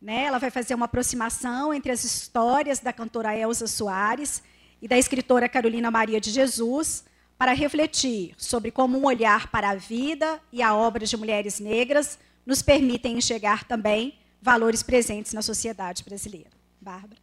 Né? 0.00 0.24
Ela 0.24 0.38
vai 0.38 0.50
fazer 0.50 0.74
uma 0.74 0.86
aproximação 0.86 1.72
entre 1.72 1.92
as 1.92 2.02
histórias 2.02 2.80
da 2.80 2.92
cantora 2.92 3.32
Elza 3.32 3.68
Soares 3.68 4.42
e 4.80 4.88
da 4.88 4.98
escritora 4.98 5.48
Carolina 5.48 5.88
Maria 5.88 6.20
de 6.20 6.32
Jesus, 6.32 7.04
para 7.38 7.52
refletir 7.52 8.34
sobre 8.36 8.72
como 8.72 8.98
um 8.98 9.06
olhar 9.06 9.52
para 9.52 9.70
a 9.70 9.76
vida 9.76 10.42
e 10.50 10.64
a 10.64 10.74
obra 10.74 11.06
de 11.06 11.16
mulheres 11.16 11.60
negras 11.60 12.18
nos 12.44 12.60
permitem 12.60 13.18
enxergar 13.18 13.62
também 13.62 14.18
valores 14.40 14.82
presentes 14.82 15.32
na 15.32 15.42
sociedade 15.42 16.02
brasileira. 16.02 16.50
Bárbara. 16.80 17.21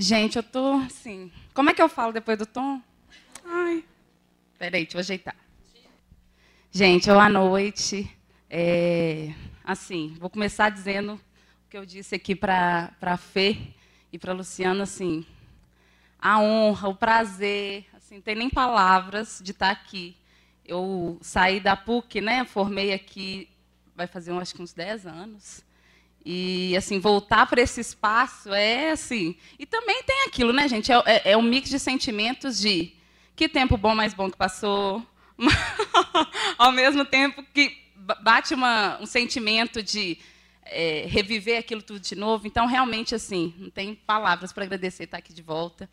Gente, 0.00 0.36
eu 0.36 0.44
tô 0.44 0.74
assim. 0.74 1.28
Como 1.52 1.70
é 1.70 1.74
que 1.74 1.82
eu 1.82 1.88
falo 1.88 2.12
depois 2.12 2.38
do 2.38 2.46
tom? 2.46 2.80
Ai. 3.44 3.84
Peraí, 4.56 4.84
deixa 4.84 4.96
eu 4.96 5.00
ajeitar. 5.00 5.34
Gente, 6.70 7.06
boa 7.06 7.28
noite. 7.28 8.08
É, 8.48 9.34
assim, 9.64 10.14
vou 10.20 10.30
começar 10.30 10.70
dizendo 10.70 11.14
o 11.14 11.68
que 11.68 11.76
eu 11.76 11.84
disse 11.84 12.14
aqui 12.14 12.36
para 12.36 12.92
a 13.00 13.16
Fê 13.16 13.58
e 14.12 14.18
para 14.20 14.32
Luciana, 14.32 14.84
assim, 14.84 15.26
a 16.16 16.38
honra, 16.40 16.88
o 16.88 16.94
prazer, 16.94 17.84
assim, 17.92 18.20
tem 18.20 18.36
nem 18.36 18.48
palavras 18.48 19.40
de 19.42 19.50
estar 19.50 19.72
aqui. 19.72 20.16
Eu 20.64 21.18
saí 21.20 21.58
da 21.58 21.76
PUC, 21.76 22.20
né, 22.20 22.44
formei 22.44 22.92
aqui, 22.92 23.48
vai 23.96 24.06
fazer 24.06 24.30
acho 24.30 24.54
que 24.54 24.62
uns 24.62 24.72
10 24.72 25.08
anos. 25.08 25.64
E, 26.30 26.76
assim, 26.76 27.00
voltar 27.00 27.46
para 27.46 27.62
esse 27.62 27.80
espaço 27.80 28.52
é, 28.52 28.90
assim... 28.90 29.34
E 29.58 29.64
também 29.64 30.02
tem 30.02 30.24
aquilo, 30.26 30.52
né, 30.52 30.68
gente? 30.68 30.92
É, 30.92 31.02
é, 31.06 31.30
é 31.30 31.36
um 31.38 31.40
mix 31.40 31.70
de 31.70 31.78
sentimentos 31.78 32.58
de 32.58 32.92
que 33.34 33.48
tempo 33.48 33.78
bom, 33.78 33.94
mais 33.94 34.12
bom 34.12 34.30
que 34.30 34.36
passou. 34.36 35.02
Ao 36.58 36.70
mesmo 36.70 37.02
tempo 37.06 37.42
que 37.54 37.74
bate 38.20 38.52
uma, 38.52 39.00
um 39.00 39.06
sentimento 39.06 39.82
de 39.82 40.18
é, 40.66 41.06
reviver 41.08 41.58
aquilo 41.58 41.80
tudo 41.80 42.00
de 42.00 42.14
novo. 42.14 42.46
Então, 42.46 42.66
realmente, 42.66 43.14
assim, 43.14 43.54
não 43.56 43.70
tem 43.70 43.94
palavras 43.94 44.52
para 44.52 44.64
agradecer 44.64 45.04
estar 45.04 45.16
aqui 45.16 45.32
de 45.32 45.40
volta. 45.40 45.88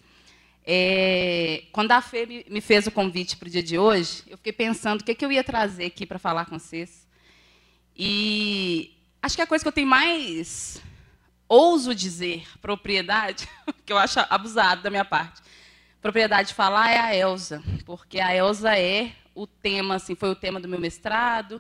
É, 0.66 1.64
quando 1.72 1.94
a 1.94 2.02
Fê 2.02 2.44
me 2.50 2.60
fez 2.60 2.86
o 2.86 2.92
convite 2.92 3.38
para 3.38 3.48
o 3.48 3.52
dia 3.52 3.64
de 3.64 3.78
hoje, 3.78 4.24
eu 4.28 4.36
fiquei 4.36 4.52
pensando 4.52 5.00
o 5.00 5.04
que, 5.06 5.16
que 5.16 5.24
eu 5.24 5.32
ia 5.32 5.46
trazer 5.46 5.86
aqui 5.86 6.06
para 6.06 6.20
falar 6.20 6.44
com 6.44 6.60
vocês. 6.60 7.08
E 7.96 8.92
acho 9.26 9.36
que 9.36 9.42
a 9.42 9.48
coisa 9.48 9.64
que 9.64 9.68
eu 9.68 9.74
tenho 9.74 9.88
mais 9.88 10.80
ouso 11.50 11.96
dizer, 11.96 12.48
propriedade, 12.62 13.50
que 13.84 13.92
eu 13.92 13.98
acho 13.98 14.20
abusado 14.30 14.84
da 14.84 14.92
minha 14.92 15.04
parte, 15.04 15.42
propriedade 16.00 16.50
de 16.50 16.54
falar 16.54 16.92
é 16.92 17.00
a 17.00 17.16
Elsa, 17.16 17.64
porque 17.86 18.20
a 18.20 18.36
Elsa 18.36 18.78
é 18.78 19.12
o 19.34 19.48
tema, 19.48 19.96
assim, 19.96 20.14
foi 20.14 20.30
o 20.30 20.36
tema 20.36 20.60
do 20.60 20.68
meu 20.68 20.80
mestrado, 20.80 21.60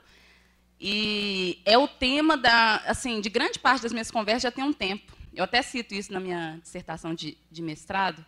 e 0.79 1.59
é 1.65 1.75
o 1.75 1.87
tema 1.87 2.37
da, 2.37 2.77
assim, 2.85 3.19
de 3.19 3.29
grande 3.29 3.57
parte 3.57 3.81
das 3.81 3.91
minhas 3.91 4.11
conversas 4.11 4.43
já 4.43 4.51
tem 4.51 4.63
um 4.63 4.73
tempo. 4.73 5.13
Eu 5.33 5.43
até 5.43 5.61
cito 5.63 5.95
isso 5.95 6.13
na 6.13 6.19
minha 6.19 6.59
dissertação 6.61 7.15
de, 7.15 7.35
de 7.49 7.61
mestrado, 7.63 8.23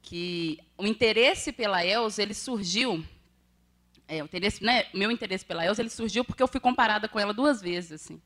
que 0.00 0.58
o 0.78 0.86
interesse 0.86 1.52
pela 1.52 1.84
Elsa 1.84 2.22
ele 2.22 2.34
surgiu, 2.34 3.04
é, 4.08 4.22
o 4.22 4.24
interesse, 4.24 4.64
né, 4.64 4.86
meu 4.94 5.10
interesse 5.10 5.44
pela 5.44 5.64
Elsa 5.66 5.82
ele 5.82 5.90
surgiu 5.90 6.24
porque 6.24 6.42
eu 6.42 6.48
fui 6.48 6.58
comparada 6.58 7.06
com 7.06 7.20
ela 7.20 7.34
duas 7.34 7.60
vezes, 7.60 7.92
assim, 7.92 8.20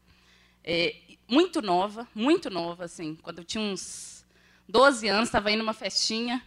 é, 0.66 0.96
muito 1.28 1.62
nova, 1.62 2.08
muito 2.14 2.50
nova, 2.50 2.84
assim, 2.84 3.14
quando 3.22 3.38
eu 3.38 3.44
tinha 3.44 3.62
uns 3.62 4.26
12 4.68 5.06
anos, 5.06 5.28
estava 5.28 5.50
indo 5.50 5.60
numa 5.60 5.72
festinha, 5.72 6.42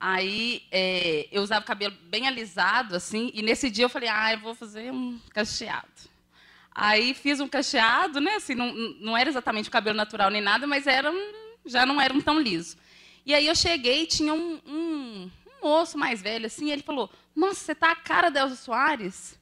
aí 0.00 0.62
é, 0.70 1.28
eu 1.30 1.42
usava 1.42 1.62
o 1.62 1.66
cabelo 1.66 1.94
bem 2.04 2.26
alisado, 2.26 2.96
assim, 2.96 3.30
e 3.34 3.42
nesse 3.42 3.70
dia 3.70 3.84
eu 3.84 3.90
falei, 3.90 4.08
ah, 4.08 4.32
eu 4.32 4.40
vou 4.40 4.54
fazer 4.54 4.90
um 4.90 5.20
cacheado. 5.34 6.08
Aí 6.80 7.12
fiz 7.12 7.40
um 7.40 7.48
cacheado, 7.48 8.20
né? 8.20 8.36
Assim, 8.36 8.54
não, 8.54 8.72
não 9.00 9.16
era 9.16 9.28
exatamente 9.28 9.68
o 9.68 9.72
cabelo 9.72 9.96
natural 9.96 10.30
nem 10.30 10.40
nada, 10.40 10.64
mas 10.64 10.86
era 10.86 11.10
um, 11.10 11.32
já 11.66 11.84
não 11.84 12.00
era 12.00 12.14
um 12.14 12.20
tão 12.20 12.40
liso. 12.40 12.76
E 13.26 13.34
aí 13.34 13.48
eu 13.48 13.54
cheguei 13.54 14.06
tinha 14.06 14.32
um, 14.32 14.60
um, 14.64 15.30
um 15.46 15.66
moço 15.66 15.98
mais 15.98 16.22
velho, 16.22 16.46
assim, 16.46 16.70
ele 16.70 16.82
falou: 16.82 17.10
Nossa, 17.34 17.56
você 17.56 17.74
tá 17.74 17.90
a 17.90 17.96
cara 17.96 18.30
da 18.30 18.42
Elza 18.42 18.54
Soares? 18.54 19.36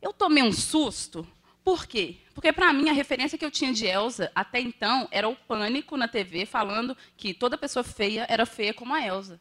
Eu 0.00 0.14
tomei 0.14 0.42
um 0.42 0.50
susto. 0.50 1.28
Por 1.64 1.86
quê? 1.86 2.16
Porque, 2.34 2.52
para 2.52 2.72
mim, 2.72 2.88
a 2.88 2.92
referência 2.92 3.38
que 3.38 3.44
eu 3.44 3.50
tinha 3.50 3.72
de 3.72 3.86
Elza 3.86 4.30
até 4.34 4.60
então 4.60 5.06
era 5.10 5.28
o 5.28 5.36
pânico 5.36 5.96
na 5.96 6.08
TV 6.08 6.44
falando 6.44 6.96
que 7.16 7.32
toda 7.32 7.56
pessoa 7.56 7.84
feia 7.84 8.26
era 8.28 8.44
feia 8.44 8.74
como 8.74 8.94
a 8.94 9.04
Elza. 9.04 9.40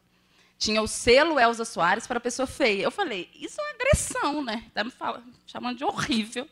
Tinha 0.58 0.82
o 0.82 0.88
selo 0.88 1.40
Elza 1.40 1.66
Soares 1.66 2.06
para 2.06 2.20
pessoa 2.20 2.46
feia. 2.46 2.84
Eu 2.84 2.92
falei, 2.92 3.30
isso 3.34 3.60
é 3.60 3.64
uma 3.64 3.72
agressão, 3.72 4.44
né? 4.44 4.64
Está 4.68 4.84
me 4.84 4.92
falando, 4.92 5.34
chamando 5.48 5.78
de 5.78 5.84
horrível. 5.84 6.48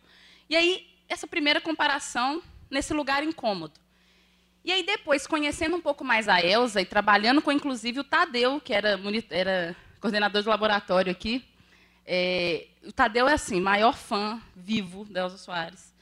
E 0.49 0.55
aí, 0.55 0.88
essa 1.07 1.28
primeira 1.28 1.61
comparação 1.61 2.41
nesse 2.72 2.93
lugar 2.93 3.24
incômodo. 3.24 3.80
E 4.65 4.72
aí, 4.72 4.84
depois, 4.84 5.28
conhecendo 5.28 5.76
um 5.76 5.82
pouco 5.82 6.03
mais 6.03 6.28
a 6.28 6.41
Elsa 6.41 6.82
e 6.82 6.86
trabalhando 6.86 7.41
com, 7.41 7.51
inclusive, 7.51 7.99
o 7.99 8.03
Tadeu, 8.03 8.59
que 8.59 8.74
era, 8.74 8.99
era 9.30 9.76
coordenador 9.99 10.41
de 10.41 10.49
laboratório 10.49 11.11
aqui, 11.11 11.45
é, 12.12 12.68
o 12.84 12.91
Tadeu 12.91 13.28
é, 13.28 13.34
assim, 13.34 13.62
maior 13.62 13.95
fã 13.95 14.41
vivo 14.55 15.05
da 15.05 15.22
Elsa 15.22 15.38
Soares. 15.38 15.93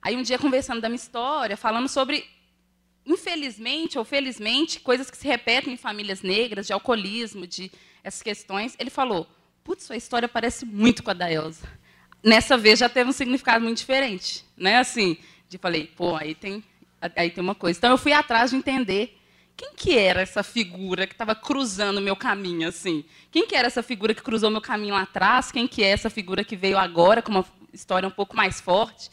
Aí, 0.00 0.16
um 0.16 0.22
dia, 0.22 0.38
conversando 0.38 0.80
da 0.80 0.88
minha 0.88 0.96
história, 0.96 1.56
falando 1.56 1.88
sobre, 1.88 2.24
infelizmente 3.04 3.98
ou 3.98 4.04
felizmente, 4.04 4.78
coisas 4.78 5.10
que 5.10 5.16
se 5.16 5.26
repetem 5.26 5.74
em 5.74 5.76
famílias 5.76 6.22
negras, 6.22 6.68
de 6.68 6.72
alcoolismo, 6.72 7.46
de 7.46 7.70
essas 8.04 8.22
questões, 8.22 8.76
ele 8.78 8.90
falou, 8.90 9.26
putz, 9.64 9.82
sua 9.82 9.96
história 9.96 10.28
parece 10.28 10.64
muito 10.64 11.02
com 11.02 11.10
a 11.10 11.14
da 11.14 11.30
Elsa 11.30 11.68
nessa 12.26 12.56
vez 12.56 12.80
já 12.80 12.88
teve 12.88 13.08
um 13.08 13.12
significado 13.12 13.64
muito 13.64 13.78
diferente, 13.78 14.44
né? 14.56 14.78
Assim, 14.78 15.16
de 15.48 15.56
falei, 15.58 15.86
pô, 15.86 16.16
aí 16.16 16.34
tem, 16.34 16.62
aí 17.14 17.30
tem 17.30 17.42
uma 17.42 17.54
coisa. 17.54 17.78
Então 17.78 17.90
eu 17.90 17.98
fui 17.98 18.12
atrás 18.12 18.50
de 18.50 18.56
entender 18.56 19.15
quem 19.56 19.72
que 19.74 19.96
era 19.96 20.20
essa 20.20 20.42
figura 20.42 21.06
que 21.06 21.14
estava 21.14 21.34
cruzando 21.34 22.00
meu 22.00 22.14
caminho, 22.14 22.68
assim? 22.68 23.04
Quem 23.30 23.46
que 23.46 23.56
era 23.56 23.66
essa 23.66 23.82
figura 23.82 24.14
que 24.14 24.22
cruzou 24.22 24.50
meu 24.50 24.60
caminho 24.60 24.94
lá 24.94 25.02
atrás? 25.02 25.50
Quem 25.50 25.66
que 25.66 25.82
é 25.82 25.88
essa 25.88 26.10
figura 26.10 26.44
que 26.44 26.56
veio 26.56 26.76
agora 26.76 27.22
com 27.22 27.30
uma 27.30 27.44
história 27.72 28.06
um 28.06 28.12
pouco 28.12 28.36
mais 28.36 28.60
forte? 28.60 29.10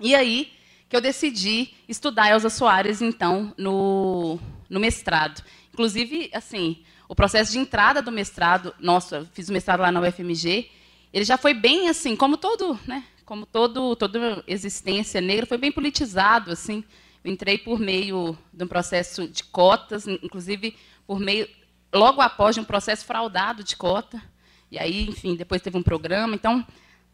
E 0.00 0.14
aí 0.14 0.52
que 0.88 0.96
eu 0.96 1.00
decidi 1.00 1.74
estudar 1.88 2.30
Elza 2.30 2.50
Soares, 2.50 3.02
então, 3.02 3.52
no, 3.58 4.38
no 4.70 4.78
mestrado. 4.78 5.42
Inclusive, 5.72 6.30
assim, 6.32 6.84
o 7.08 7.16
processo 7.16 7.50
de 7.50 7.58
entrada 7.58 8.00
do 8.00 8.12
mestrado, 8.12 8.72
nossa, 8.78 9.28
fiz 9.32 9.48
o 9.48 9.52
mestrado 9.52 9.80
lá 9.80 9.90
na 9.90 10.00
UFMG, 10.00 10.70
ele 11.12 11.24
já 11.24 11.36
foi 11.36 11.52
bem 11.52 11.88
assim, 11.88 12.14
como 12.14 12.36
todo, 12.36 12.78
né, 12.86 13.02
como 13.24 13.44
todo, 13.44 13.96
toda 13.96 14.44
existência 14.46 15.20
negra, 15.20 15.46
foi 15.46 15.58
bem 15.58 15.72
politizado, 15.72 16.52
assim. 16.52 16.84
Eu 17.24 17.32
entrei 17.32 17.56
por 17.56 17.80
meio 17.80 18.36
de 18.52 18.64
um 18.64 18.68
processo 18.68 19.26
de 19.26 19.42
cotas, 19.44 20.06
inclusive 20.06 20.76
por 21.06 21.18
meio, 21.18 21.48
logo 21.92 22.20
após 22.20 22.54
de 22.54 22.60
um 22.60 22.64
processo 22.64 23.06
fraudado 23.06 23.64
de 23.64 23.76
cota. 23.76 24.22
E 24.70 24.78
aí, 24.78 25.08
enfim, 25.08 25.34
depois 25.34 25.62
teve 25.62 25.78
um 25.78 25.82
programa. 25.82 26.34
Então, 26.34 26.66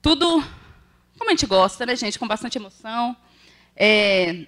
tudo 0.02 0.42
como 1.16 1.30
a 1.30 1.34
gente 1.34 1.46
gosta, 1.46 1.84
né, 1.84 1.94
gente, 1.94 2.18
com 2.18 2.26
bastante 2.26 2.56
emoção. 2.56 3.14
É, 3.76 4.46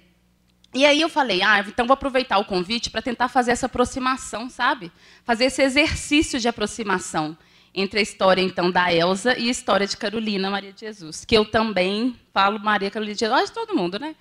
e 0.73 0.85
aí 0.85 0.99
eu 0.99 1.07
falei, 1.07 1.43
ah, 1.43 1.63
então 1.67 1.85
vou 1.85 1.93
aproveitar 1.93 2.39
o 2.39 2.45
convite 2.45 2.89
para 2.89 3.01
tentar 3.01 3.29
fazer 3.29 3.51
essa 3.51 3.67
aproximação, 3.67 4.49
sabe? 4.49 4.91
Fazer 5.23 5.45
esse 5.45 5.61
exercício 5.61 6.39
de 6.39 6.47
aproximação 6.47 7.37
entre 7.75 7.99
a 7.99 8.01
história 8.01 8.41
então 8.41 8.71
da 8.71 8.91
Elsa 8.93 9.37
e 9.37 9.47
a 9.47 9.51
história 9.51 9.85
de 9.85 9.95
Carolina 9.95 10.49
Maria 10.49 10.73
de 10.73 10.79
Jesus, 10.81 11.23
que 11.23 11.37
eu 11.37 11.45
também 11.45 12.19
falo 12.33 12.59
Maria 12.59 12.89
Carolina 12.89 13.13
de 13.13 13.19
Jesus, 13.19 13.43
acho 13.43 13.53
todo 13.53 13.75
mundo, 13.75 13.99
né? 13.99 14.15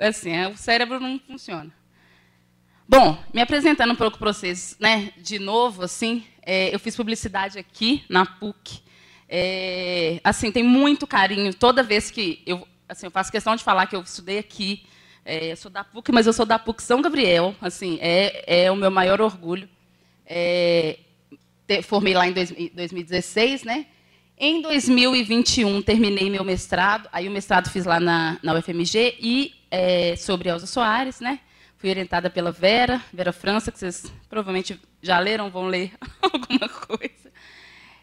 Assim, 0.00 0.32
é, 0.32 0.48
o 0.48 0.56
cérebro 0.56 1.00
não 1.00 1.18
funciona. 1.18 1.72
Bom, 2.88 3.22
me 3.34 3.40
apresentando 3.40 3.92
um 3.92 3.96
pouco 3.96 4.18
para 4.18 4.32
vocês, 4.32 4.76
né? 4.80 5.12
De 5.18 5.38
novo, 5.38 5.82
assim, 5.82 6.24
é, 6.42 6.74
eu 6.74 6.78
fiz 6.78 6.96
publicidade 6.96 7.58
aqui 7.58 8.04
na 8.08 8.24
PUC. 8.24 8.80
É, 9.28 10.20
assim, 10.24 10.50
tem 10.50 10.62
muito 10.62 11.06
carinho 11.06 11.52
toda 11.52 11.82
vez 11.82 12.10
que 12.10 12.42
eu 12.46 12.66
assim, 12.88 13.06
eu 13.06 13.10
faço 13.10 13.30
questão 13.30 13.54
de 13.54 13.62
falar 13.62 13.86
que 13.86 13.94
eu 13.94 14.00
estudei 14.00 14.38
aqui, 14.38 14.82
é, 15.24 15.54
sou 15.54 15.70
da 15.70 15.84
PUC, 15.84 16.10
mas 16.10 16.26
eu 16.26 16.32
sou 16.32 16.46
da 16.46 16.58
PUC 16.58 16.82
São 16.82 17.02
Gabriel, 17.02 17.54
assim, 17.60 17.98
é, 18.00 18.64
é 18.64 18.70
o 18.72 18.76
meu 18.76 18.90
maior 18.90 19.20
orgulho. 19.20 19.68
É, 20.24 20.98
formei 21.82 22.14
lá 22.14 22.26
em 22.26 22.32
dois, 22.32 22.50
2016, 22.50 23.64
né? 23.64 23.86
Em 24.38 24.62
2021 24.62 25.82
terminei 25.82 26.30
meu 26.30 26.44
mestrado, 26.44 27.08
aí 27.12 27.28
o 27.28 27.30
mestrado 27.30 27.68
fiz 27.68 27.84
lá 27.84 28.00
na, 28.00 28.38
na 28.42 28.54
UFMG 28.54 29.16
e 29.20 29.52
é, 29.70 30.16
sobre 30.16 30.48
Elza 30.48 30.66
Soares, 30.66 31.20
né? 31.20 31.40
Fui 31.76 31.90
orientada 31.90 32.28
pela 32.28 32.50
Vera, 32.50 33.00
Vera 33.12 33.32
França, 33.32 33.70
que 33.70 33.78
vocês 33.78 34.12
provavelmente 34.28 34.80
já 35.00 35.18
leram, 35.18 35.50
vão 35.50 35.66
ler 35.66 35.92
alguma 36.20 36.68
coisa. 36.68 37.32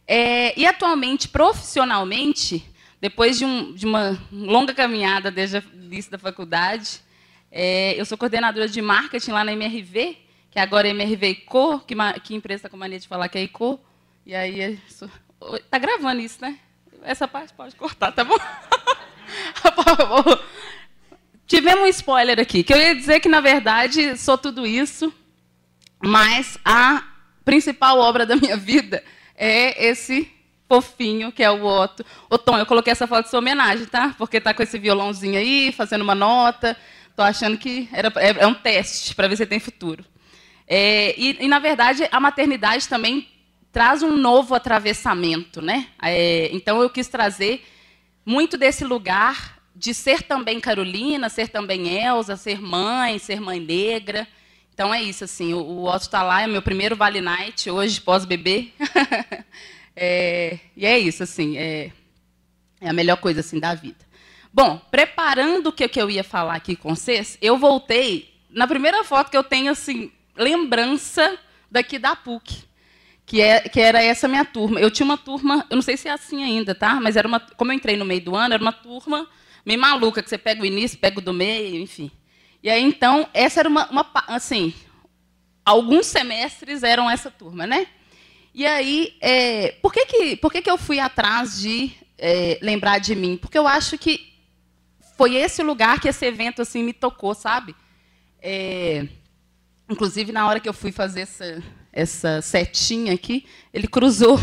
É, 0.08 0.58
e 0.58 0.66
atualmente, 0.66 1.28
profissionalmente, 1.28 2.66
depois 3.02 3.38
de, 3.38 3.46
um, 3.46 3.74
de, 3.74 3.86
uma 3.86 4.18
longa 4.32 4.74
caminhada 4.74 5.30
desde 5.30 5.58
o 5.58 5.64
início 5.74 6.12
da 6.12 6.18
faculdade, 6.18 7.02
é, 7.52 8.00
eu 8.00 8.06
sou 8.06 8.18
coordenadora 8.18 8.68
de 8.68 8.82
marketing 8.82 9.32
lá 9.32 9.44
na 9.44 9.54
MRV, 9.54 10.18
que 10.52 10.60
agora 10.60 10.88
é 10.88 10.92
MRV 10.92 11.30
ICO, 11.30 11.80
que, 11.80 11.96
que 12.24 12.36
empresa 12.36 12.60
está 12.60 12.70
com 12.70 12.78
mania 12.78 13.00
de 13.00 13.08
falar 13.08 13.28
que 13.28 13.38
é 13.38 13.44
ICO. 13.44 13.80
E 14.26 14.34
aí, 14.34 14.80
está 15.54 15.78
gravando 15.78 16.22
isso, 16.22 16.40
né? 16.42 16.58
Essa 17.04 17.28
parte 17.28 17.54
pode 17.54 17.76
cortar, 17.76 18.12
tá 18.12 18.24
bom? 18.24 18.38
Tivemos 21.48 21.84
um 21.84 21.88
spoiler 21.88 22.40
aqui, 22.40 22.64
que 22.64 22.74
eu 22.74 22.78
ia 22.78 22.96
dizer 22.96 23.20
que, 23.20 23.30
na 23.30 23.40
verdade, 23.40 24.18
sou 24.18 24.36
tudo 24.36 24.66
isso, 24.66 25.14
mas 26.04 26.58
a 26.66 27.04
principal 27.44 28.00
obra 28.00 28.26
da 28.26 28.36
minha 28.36 28.58
vida 28.58 29.04
é 29.36 29.86
esse 29.88 30.32
fofinho, 30.68 31.32
que 31.32 31.44
é 31.44 31.52
o 31.52 31.64
Otto. 31.64 32.04
Ô, 32.32 32.40
Tom, 32.40 32.58
eu 32.58 32.66
coloquei 32.66 32.92
essa 32.92 33.06
foto 33.06 33.26
de 33.26 33.30
sua 33.30 33.40
homenagem, 33.40 33.86
tá? 33.86 34.16
Porque 34.18 34.42
tá 34.42 34.56
com 34.56 34.64
esse 34.64 34.80
violãozinho 34.80 35.38
aí, 35.38 35.72
fazendo 35.72 36.02
uma 36.02 36.16
nota. 36.16 36.76
Tô 37.16 37.22
achando 37.22 37.60
que 37.60 37.88
era, 37.94 38.12
é, 38.18 38.30
é 38.40 38.48
um 38.48 38.56
teste 38.56 39.14
para 39.14 39.28
ver 39.28 39.38
se 39.38 39.46
tem 39.46 39.60
futuro. 39.60 40.04
É, 40.68 41.14
e, 41.16 41.38
e, 41.42 41.48
na 41.48 41.60
verdade, 41.60 42.08
a 42.12 42.20
maternidade 42.20 42.90
também 42.90 43.28
traz 43.72 44.02
um 44.02 44.18
novo 44.18 44.56
atravessamento, 44.56 45.62
né? 45.62 45.90
É, 46.02 46.50
então, 46.52 46.82
eu 46.82 46.90
quis 46.90 47.08
trazer 47.08 47.64
muito 48.26 48.58
desse 48.58 48.84
lugar 48.84 49.55
de 49.76 49.94
ser 49.94 50.24
também 50.24 50.60
Carolina, 50.60 51.28
ser 51.28 51.50
também 51.50 51.88
Elsa, 51.88 52.38
ser 52.38 52.62
mãe, 52.62 53.20
ser 53.20 53.42
mãe 53.42 53.60
negra. 53.60 54.28
Então 54.74 54.94
é 54.94 55.02
isso, 55.02 55.24
assim, 55.24 55.54
o, 55.54 55.86
Otto 55.86 56.04
está 56.04 56.24
lá, 56.24 56.42
é 56.42 56.48
meu 56.48 56.62
primeiro 56.62 56.96
Vale 56.96 57.22
Night, 57.22 57.70
hoje, 57.70 58.00
pós-bebê. 58.02 58.70
É, 59.98 60.60
e 60.76 60.86
é 60.86 61.00
isso, 61.00 61.24
assim, 61.24 61.58
é, 61.58 61.90
é, 62.82 62.90
a 62.90 62.92
melhor 62.92 63.16
coisa 63.16 63.40
assim 63.40 63.62
da 63.62 63.74
vida. 63.74 64.06
Bom, 64.54 64.78
preparando 64.92 65.68
o 65.68 65.72
que, 65.72 65.88
que 65.88 66.02
eu 66.02 66.10
ia 66.10 66.22
falar 66.22 66.56
aqui 66.56 66.76
com 66.76 66.94
vocês, 66.94 67.38
eu 67.42 67.58
voltei 67.58 68.34
na 68.50 68.68
primeira 68.68 69.06
foto 69.06 69.32
que 69.32 69.38
eu 69.38 69.44
tenho, 69.44 69.72
assim, 69.72 70.12
lembrança 70.36 71.40
daqui 71.72 71.98
da 71.98 72.14
PUC, 72.14 72.66
que, 73.26 73.40
é, 73.40 73.62
que 73.62 73.80
era 73.80 74.04
essa 74.04 74.28
minha 74.28 74.44
turma. 74.44 74.82
Eu 74.82 74.92
tinha 74.92 75.06
uma 75.06 75.18
turma, 75.18 75.66
eu 75.70 75.76
não 75.76 75.82
sei 75.82 75.96
se 75.96 76.10
é 76.10 76.12
assim 76.12 76.44
ainda, 76.44 76.76
tá? 76.76 77.00
Mas 77.00 77.16
era 77.16 77.26
uma, 77.26 77.40
como 77.40 77.72
eu 77.72 77.76
entrei 77.78 77.96
no 77.96 78.04
meio 78.04 78.22
do 78.22 78.36
ano, 78.36 78.54
era 78.54 78.62
uma 78.62 78.74
turma 78.74 79.26
meio 79.66 79.80
maluca, 79.80 80.22
que 80.22 80.30
você 80.30 80.38
pega 80.38 80.62
o 80.62 80.66
início, 80.66 81.00
pega 81.00 81.20
o 81.20 81.22
do 81.22 81.34
meio, 81.34 81.82
enfim. 81.82 82.12
E 82.62 82.70
aí, 82.70 82.84
então, 82.84 83.28
essa 83.34 83.60
era 83.60 83.70
uma, 83.70 83.90
uma 83.90 84.10
assim, 84.28 84.74
alguns 85.66 86.06
semestres 86.06 86.84
eram 86.84 87.10
essa 87.10 87.32
turma, 87.32 87.66
né? 87.66 87.88
E 88.54 88.66
aí, 88.66 89.18
é, 89.20 89.72
por, 89.82 89.92
que, 89.92 90.06
que, 90.06 90.36
por 90.38 90.52
que, 90.52 90.62
que 90.62 90.70
eu 90.70 90.78
fui 90.78 91.00
atrás 91.00 91.60
de 91.60 91.92
é, 92.18 92.58
lembrar 92.62 93.00
de 93.00 93.16
mim? 93.16 93.36
Porque 93.38 93.58
eu 93.58 93.68
acho 93.68 93.98
que 93.98 94.34
foi 95.18 95.36
esse 95.36 95.62
lugar 95.64 96.00
que 96.00 96.08
esse 96.08 96.26
evento 96.26 96.62
assim 96.62 96.84
me 96.84 96.94
tocou, 96.94 97.34
sabe? 97.34 97.76
É, 98.42 99.08
inclusive, 99.90 100.32
na 100.32 100.48
hora 100.48 100.60
que 100.60 100.70
eu 100.70 100.74
fui 100.74 100.92
fazer 100.92 101.22
essa, 101.22 101.64
essa 101.92 102.42
setinha 102.42 103.14
aqui, 103.14 103.46
ele 103.74 103.88
cruzou 103.88 104.40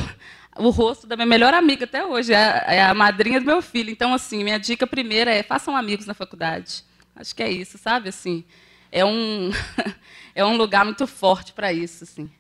o 0.56 0.70
rosto 0.70 1.06
da 1.06 1.16
minha 1.16 1.26
melhor 1.26 1.54
amiga 1.54 1.84
até 1.84 2.04
hoje, 2.04 2.32
é 2.32 2.36
a, 2.36 2.74
é 2.74 2.82
a 2.82 2.94
madrinha 2.94 3.40
do 3.40 3.46
meu 3.46 3.62
filho. 3.62 3.90
Então, 3.90 4.12
assim, 4.12 4.44
minha 4.44 4.58
dica 4.58 4.86
primeira 4.86 5.32
é 5.32 5.42
façam 5.42 5.76
amigos 5.76 6.06
na 6.06 6.14
faculdade. 6.14 6.84
Acho 7.14 7.34
que 7.34 7.42
é 7.42 7.50
isso, 7.50 7.78
sabe? 7.78 8.08
Assim, 8.08 8.44
é 8.90 9.04
um, 9.04 9.50
é 10.34 10.44
um 10.44 10.56
lugar 10.56 10.84
muito 10.84 11.06
forte 11.06 11.52
para 11.52 11.72
isso, 11.72 12.04
assim. 12.04 12.30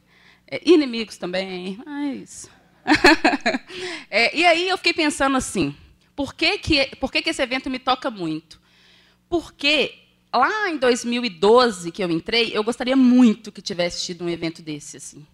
É, 0.46 0.60
inimigos 0.68 1.16
também, 1.16 1.78
ah, 1.86 2.06
é 2.06 2.14
isso. 2.14 2.50
é, 4.10 4.36
e 4.36 4.44
aí 4.44 4.68
eu 4.68 4.76
fiquei 4.76 4.92
pensando 4.92 5.36
assim, 5.36 5.74
por 6.14 6.34
que, 6.34 6.58
que, 6.58 6.96
por 6.96 7.10
que, 7.10 7.22
que 7.22 7.30
esse 7.30 7.42
evento 7.42 7.70
me 7.70 7.78
toca 7.78 8.10
muito? 8.10 8.60
Porque 9.28 9.94
lá 10.34 10.68
em 10.68 10.76
2012 10.76 11.90
que 11.90 12.02
eu 12.02 12.10
entrei, 12.10 12.50
eu 12.52 12.62
gostaria 12.62 12.96
muito 12.96 13.50
que 13.50 13.62
tivesse 13.62 14.04
tido 14.04 14.24
um 14.24 14.28
evento 14.28 14.60
desse. 14.62 14.96
Assim. 14.96 15.26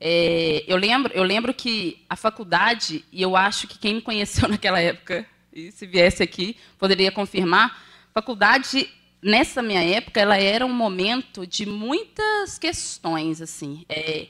É, 0.00 0.64
eu, 0.66 0.76
lembro, 0.76 1.12
eu 1.12 1.22
lembro 1.22 1.52
que 1.52 2.04
a 2.08 2.16
faculdade, 2.16 3.04
e 3.12 3.20
eu 3.20 3.36
acho 3.36 3.66
que 3.66 3.78
quem 3.78 3.96
me 3.96 4.02
conheceu 4.02 4.48
naquela 4.50 4.80
época, 4.80 5.26
e 5.52 5.72
se 5.72 5.86
viesse 5.86 6.22
aqui, 6.22 6.56
poderia 6.78 7.10
confirmar, 7.10 7.82
faculdade 8.14 8.88
nessa 9.22 9.62
minha 9.62 9.82
época, 9.82 10.20
ela 10.20 10.36
era 10.36 10.64
um 10.64 10.72
momento 10.72 11.46
de 11.46 11.66
muitas 11.66 12.58
questões, 12.58 13.42
assim. 13.42 13.84
É, 13.88 14.28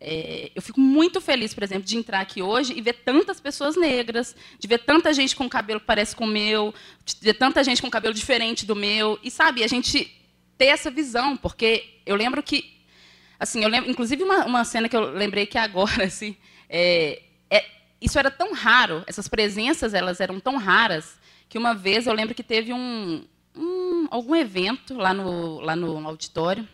é, 0.00 0.50
eu 0.54 0.62
fico 0.62 0.80
muito 0.80 1.20
feliz, 1.20 1.52
por 1.52 1.62
exemplo, 1.62 1.84
de 1.84 1.96
entrar 1.96 2.20
aqui 2.20 2.40
hoje 2.40 2.72
e 2.74 2.80
ver 2.80 2.94
tantas 3.04 3.38
pessoas 3.38 3.76
negras, 3.76 4.34
de 4.58 4.66
ver 4.66 4.78
tanta 4.78 5.12
gente 5.12 5.36
com 5.36 5.48
cabelo 5.48 5.78
que 5.78 5.86
parece 5.86 6.16
com 6.16 6.24
o 6.24 6.28
meu, 6.28 6.72
de 7.04 7.16
ver 7.20 7.34
tanta 7.34 7.62
gente 7.62 7.82
com 7.82 7.90
cabelo 7.90 8.14
diferente 8.14 8.64
do 8.64 8.74
meu. 8.74 9.18
E, 9.22 9.30
sabe, 9.30 9.62
a 9.62 9.66
gente 9.66 10.10
ter 10.56 10.66
essa 10.66 10.90
visão, 10.90 11.36
porque 11.36 12.00
eu 12.06 12.16
lembro 12.16 12.42
que. 12.42 12.79
Assim, 13.40 13.62
eu 13.62 13.70
lembro, 13.70 13.90
inclusive, 13.90 14.22
uma, 14.22 14.44
uma 14.44 14.64
cena 14.64 14.86
que 14.86 14.94
eu 14.94 15.12
lembrei 15.12 15.46
que 15.46 15.56
agora, 15.56 16.04
assim, 16.12 16.36
é, 16.68 17.22
é, 17.48 17.64
isso 17.98 18.18
era 18.18 18.30
tão 18.30 18.52
raro, 18.52 19.02
essas 19.06 19.26
presenças 19.26 19.94
elas 19.94 20.20
eram 20.20 20.38
tão 20.38 20.58
raras, 20.58 21.18
que 21.48 21.56
uma 21.56 21.74
vez 21.74 22.06
eu 22.06 22.12
lembro 22.12 22.34
que 22.34 22.42
teve 22.42 22.74
um, 22.74 23.24
um 23.56 24.06
algum 24.10 24.36
evento 24.36 24.94
lá 24.94 25.14
no, 25.14 25.58
lá 25.60 25.74
no 25.74 26.06
auditório, 26.06 26.68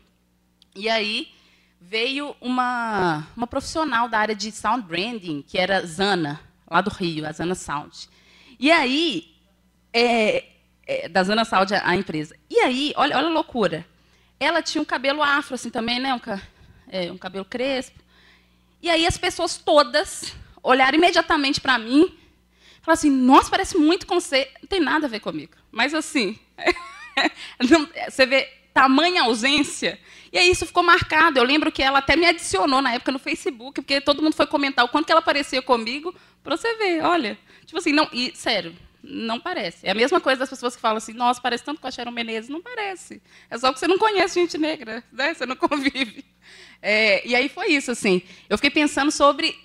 e 0.74 0.88
aí 0.88 1.28
veio 1.80 2.34
uma, 2.40 3.24
uma 3.36 3.46
profissional 3.46 4.08
da 4.08 4.18
área 4.18 4.34
de 4.34 4.50
sound 4.50 4.86
branding, 4.86 5.42
que 5.42 5.56
era 5.56 5.86
Zana, 5.86 6.40
lá 6.68 6.80
do 6.80 6.90
Rio, 6.90 7.26
a 7.26 7.32
Zana 7.32 7.54
Sound. 7.54 8.08
E 8.58 8.72
aí, 8.72 9.36
é, 9.92 10.44
é, 10.86 11.08
da 11.08 11.22
Zana 11.22 11.44
Sound, 11.44 11.72
a, 11.74 11.94
empresa. 11.94 12.36
E 12.50 12.58
aí, 12.58 12.92
olha, 12.96 13.16
olha 13.16 13.28
a 13.28 13.30
loucura. 13.30 13.86
Ela 14.38 14.60
tinha 14.62 14.82
um 14.82 14.84
cabelo 14.84 15.22
afro, 15.22 15.54
assim, 15.54 15.70
também, 15.70 16.00
né? 16.00 16.12
Um, 16.12 16.20
é, 16.88 17.10
um 17.10 17.18
cabelo 17.18 17.44
crespo. 17.44 17.98
E 18.82 18.90
aí 18.90 19.06
as 19.06 19.18
pessoas 19.18 19.56
todas 19.56 20.34
olharam 20.62 20.96
imediatamente 20.96 21.60
para 21.60 21.78
mim 21.78 22.02
e 22.02 22.84
falaram 22.84 22.98
assim, 22.98 23.10
nossa, 23.10 23.50
parece 23.50 23.76
muito 23.76 24.06
com 24.06 24.20
você. 24.20 24.50
Não 24.60 24.68
tem 24.68 24.80
nada 24.80 25.06
a 25.06 25.08
ver 25.08 25.20
comigo. 25.20 25.52
Mas, 25.70 25.94
assim, 25.94 26.38
você 28.08 28.26
vê 28.26 28.48
tamanha 28.72 29.22
ausência. 29.22 29.98
E 30.32 30.38
aí 30.38 30.50
isso 30.50 30.66
ficou 30.66 30.82
marcado. 30.82 31.38
Eu 31.38 31.44
lembro 31.44 31.72
que 31.72 31.82
ela 31.82 31.98
até 31.98 32.14
me 32.14 32.26
adicionou 32.26 32.82
na 32.82 32.92
época 32.92 33.10
no 33.10 33.18
Facebook, 33.18 33.80
porque 33.80 34.00
todo 34.00 34.22
mundo 34.22 34.34
foi 34.34 34.46
comentar 34.46 34.84
o 34.84 34.88
quanto 34.88 35.06
que 35.06 35.12
ela 35.12 35.22
parecia 35.22 35.62
comigo, 35.62 36.14
para 36.42 36.56
você 36.56 36.74
ver, 36.76 37.02
olha. 37.02 37.38
Tipo 37.64 37.78
assim, 37.78 37.92
não, 37.92 38.08
e 38.12 38.32
sério, 38.36 38.76
não 39.08 39.40
parece. 39.40 39.86
É 39.86 39.90
a 39.90 39.94
mesma 39.94 40.20
coisa 40.20 40.40
das 40.40 40.50
pessoas 40.50 40.74
que 40.74 40.82
falam 40.82 40.98
assim, 40.98 41.12
nossa, 41.12 41.40
parece 41.40 41.64
tanto 41.64 41.80
com 41.80 41.86
a 41.86 41.90
Sharon 41.90 42.10
Menezes. 42.10 42.50
Não 42.50 42.60
parece. 42.60 43.22
É 43.48 43.56
só 43.56 43.72
que 43.72 43.78
você 43.78 43.86
não 43.86 43.98
conhece 43.98 44.40
gente 44.40 44.58
negra, 44.58 45.02
né? 45.12 45.32
você 45.32 45.46
não 45.46 45.56
convive. 45.56 46.24
É, 46.82 47.26
e 47.26 47.34
aí 47.34 47.48
foi 47.48 47.68
isso, 47.68 47.90
assim. 47.90 48.22
Eu 48.48 48.58
fiquei 48.58 48.70
pensando 48.70 49.10
sobre 49.10 49.56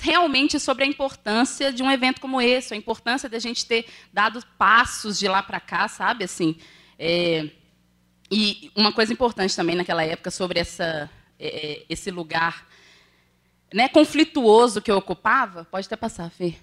realmente 0.00 0.58
sobre 0.58 0.82
a 0.82 0.86
importância 0.86 1.72
de 1.72 1.84
um 1.84 1.90
evento 1.90 2.20
como 2.20 2.40
esse, 2.40 2.74
a 2.74 2.76
importância 2.76 3.28
da 3.28 3.38
gente 3.38 3.64
ter 3.64 3.86
dado 4.12 4.44
passos 4.58 5.18
de 5.18 5.28
lá 5.28 5.40
para 5.40 5.60
cá, 5.60 5.86
sabe? 5.86 6.24
Assim, 6.24 6.56
é, 6.98 7.48
e 8.28 8.72
uma 8.74 8.92
coisa 8.92 9.12
importante 9.12 9.54
também 9.54 9.76
naquela 9.76 10.02
época 10.02 10.32
sobre 10.32 10.58
essa, 10.58 11.08
é, 11.38 11.84
esse 11.88 12.10
lugar 12.10 12.66
né, 13.72 13.88
conflituoso 13.88 14.82
que 14.82 14.90
eu 14.90 14.96
ocupava, 14.96 15.64
pode 15.64 15.86
até 15.86 15.96
passar, 15.96 16.28
Fê 16.30 16.56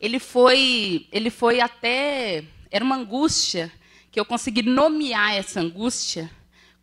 ele 0.00 0.18
foi, 0.18 1.06
ele 1.10 1.30
foi 1.30 1.60
até. 1.60 2.44
Era 2.70 2.84
uma 2.84 2.96
angústia 2.96 3.72
que 4.10 4.18
eu 4.18 4.24
consegui 4.24 4.62
nomear 4.62 5.34
essa 5.34 5.60
angústia 5.60 6.30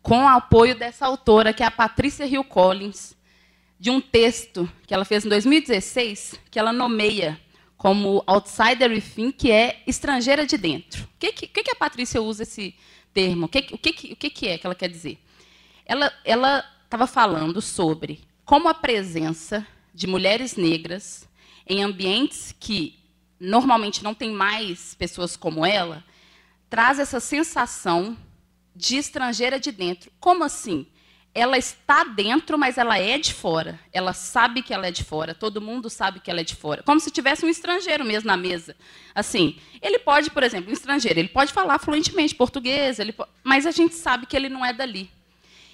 com 0.02 0.24
o 0.24 0.28
apoio 0.28 0.74
dessa 0.74 1.06
autora, 1.06 1.52
que 1.52 1.62
é 1.62 1.66
a 1.66 1.70
Patrícia 1.70 2.26
Hill 2.26 2.44
Collins, 2.44 3.16
de 3.78 3.90
um 3.90 4.00
texto 4.00 4.70
que 4.86 4.92
ela 4.92 5.04
fez 5.04 5.24
em 5.24 5.28
2016, 5.28 6.40
que 6.50 6.58
ela 6.58 6.72
nomeia 6.72 7.40
como 7.76 8.22
outsider 8.26 8.90
within, 8.90 9.32
que 9.32 9.50
é 9.50 9.82
estrangeira 9.86 10.46
de 10.46 10.56
dentro. 10.56 11.04
O 11.04 11.08
que, 11.18 11.32
que, 11.32 11.62
que 11.62 11.70
a 11.70 11.74
Patrícia 11.74 12.22
usa 12.22 12.44
esse 12.44 12.74
termo? 13.12 13.46
O 13.46 13.48
que, 13.48 13.58
o 13.72 13.78
que, 13.78 14.12
o 14.12 14.16
que, 14.16 14.30
que 14.30 14.48
é 14.48 14.58
que 14.58 14.66
ela 14.66 14.74
quer 14.74 14.88
dizer? 14.88 15.18
Ela 16.24 16.64
estava 16.84 17.06
falando 17.06 17.60
sobre 17.60 18.20
como 18.44 18.68
a 18.68 18.74
presença 18.74 19.66
de 19.94 20.06
mulheres 20.06 20.56
negras 20.56 21.28
em 21.66 21.82
ambientes 21.82 22.54
que 22.58 23.01
normalmente 23.42 24.04
não 24.04 24.14
tem 24.14 24.30
mais 24.30 24.94
pessoas 24.94 25.36
como 25.36 25.66
ela, 25.66 26.04
traz 26.70 26.98
essa 26.98 27.18
sensação 27.18 28.16
de 28.74 28.96
estrangeira 28.96 29.58
de 29.58 29.72
dentro. 29.72 30.12
Como 30.20 30.44
assim? 30.44 30.86
Ela 31.34 31.58
está 31.58 32.04
dentro, 32.04 32.56
mas 32.56 32.78
ela 32.78 32.98
é 32.98 33.18
de 33.18 33.34
fora. 33.34 33.80
Ela 33.92 34.12
sabe 34.12 34.62
que 34.62 34.72
ela 34.72 34.86
é 34.86 34.90
de 34.90 35.02
fora. 35.02 35.34
Todo 35.34 35.60
mundo 35.60 35.90
sabe 35.90 36.20
que 36.20 36.30
ela 36.30 36.40
é 36.40 36.44
de 36.44 36.54
fora. 36.54 36.82
Como 36.82 37.00
se 37.00 37.10
tivesse 37.10 37.44
um 37.44 37.48
estrangeiro 37.48 38.04
mesmo 38.04 38.28
na 38.28 38.36
mesa. 38.36 38.76
Assim, 39.14 39.58
ele 39.80 39.98
pode, 39.98 40.30
por 40.30 40.42
exemplo, 40.42 40.70
um 40.70 40.74
estrangeiro, 40.74 41.18
ele 41.18 41.28
pode 41.28 41.52
falar 41.52 41.78
fluentemente 41.78 42.34
português, 42.34 42.98
pode, 43.14 43.30
mas 43.42 43.66
a 43.66 43.70
gente 43.70 43.94
sabe 43.94 44.26
que 44.26 44.36
ele 44.36 44.48
não 44.48 44.64
é 44.64 44.72
dali. 44.72 45.10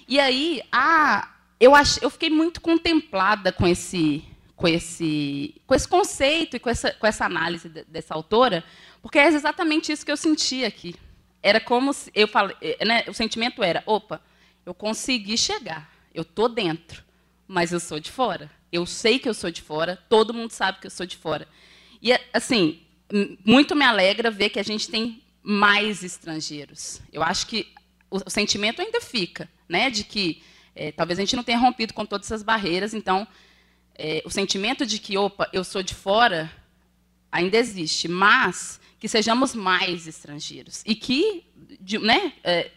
E 0.07 0.19
aí, 0.19 0.61
a, 0.71 1.29
eu, 1.59 1.75
ach, 1.75 1.99
eu 2.01 2.09
fiquei 2.09 2.29
muito 2.29 2.61
contemplada 2.61 3.51
com 3.51 3.67
esse 3.67 4.23
com 4.59 4.67
esse, 4.67 5.55
com 5.65 5.73
esse 5.73 5.87
conceito 5.87 6.57
e 6.57 6.59
com 6.59 6.69
essa, 6.69 6.91
com 6.91 7.07
essa 7.07 7.25
análise 7.25 7.69
dessa 7.87 8.13
autora, 8.13 8.61
porque 9.01 9.17
é 9.17 9.27
exatamente 9.27 9.89
isso 9.89 10.05
que 10.05 10.11
eu 10.11 10.17
senti 10.17 10.65
aqui. 10.65 10.95
Era 11.41 11.61
como 11.61 11.93
se 11.93 12.11
eu 12.13 12.27
falei, 12.27 12.57
eh, 12.61 12.83
né, 12.83 13.05
o 13.07 13.13
sentimento 13.13 13.63
era, 13.63 13.81
opa, 13.85 14.21
eu 14.65 14.73
consegui 14.73 15.37
chegar, 15.37 15.89
eu 16.13 16.25
tô 16.25 16.49
dentro, 16.49 17.05
mas 17.47 17.71
eu 17.71 17.79
sou 17.79 18.01
de 18.01 18.11
fora. 18.11 18.51
Eu 18.69 18.85
sei 18.85 19.17
que 19.17 19.29
eu 19.29 19.33
sou 19.33 19.49
de 19.49 19.61
fora, 19.61 19.97
todo 20.09 20.33
mundo 20.33 20.51
sabe 20.51 20.79
que 20.81 20.87
eu 20.87 20.91
sou 20.91 21.05
de 21.05 21.15
fora. 21.15 21.47
E 22.01 22.11
assim, 22.33 22.81
muito 23.45 23.77
me 23.77 23.85
alegra 23.85 24.29
ver 24.29 24.49
que 24.49 24.59
a 24.59 24.63
gente 24.63 24.89
tem 24.89 25.23
mais 25.41 26.03
estrangeiros. 26.03 27.01
Eu 27.13 27.23
acho 27.23 27.47
que 27.47 27.65
o, 28.11 28.17
o 28.17 28.29
sentimento 28.29 28.81
ainda 28.81 28.99
fica, 28.99 29.49
né, 29.69 29.89
de 29.89 30.03
que 30.03 30.43
é, 30.75 30.91
talvez 30.91 31.17
a 31.17 31.21
gente 31.21 31.37
não 31.37 31.43
tenha 31.45 31.57
rompido 31.57 31.93
com 31.93 32.05
todas 32.05 32.27
essas 32.27 32.43
barreiras, 32.43 32.93
então 32.93 33.25
é, 33.99 34.21
o 34.25 34.29
sentimento 34.29 34.85
de 34.85 34.97
que, 34.97 35.17
opa, 35.17 35.49
eu 35.51 35.61
sou 35.61 35.83
de 35.83 35.93
fora, 35.93 36.49
ainda 37.29 37.57
existe, 37.57 38.07
mas 38.07 38.79
que 38.97 39.09
sejamos 39.09 39.53
mais 39.53 40.07
estrangeiros. 40.07 40.81
E 40.85 40.95
que, 40.95 41.43
de, 41.81 41.99
né, 41.99 42.31
é, 42.41 42.71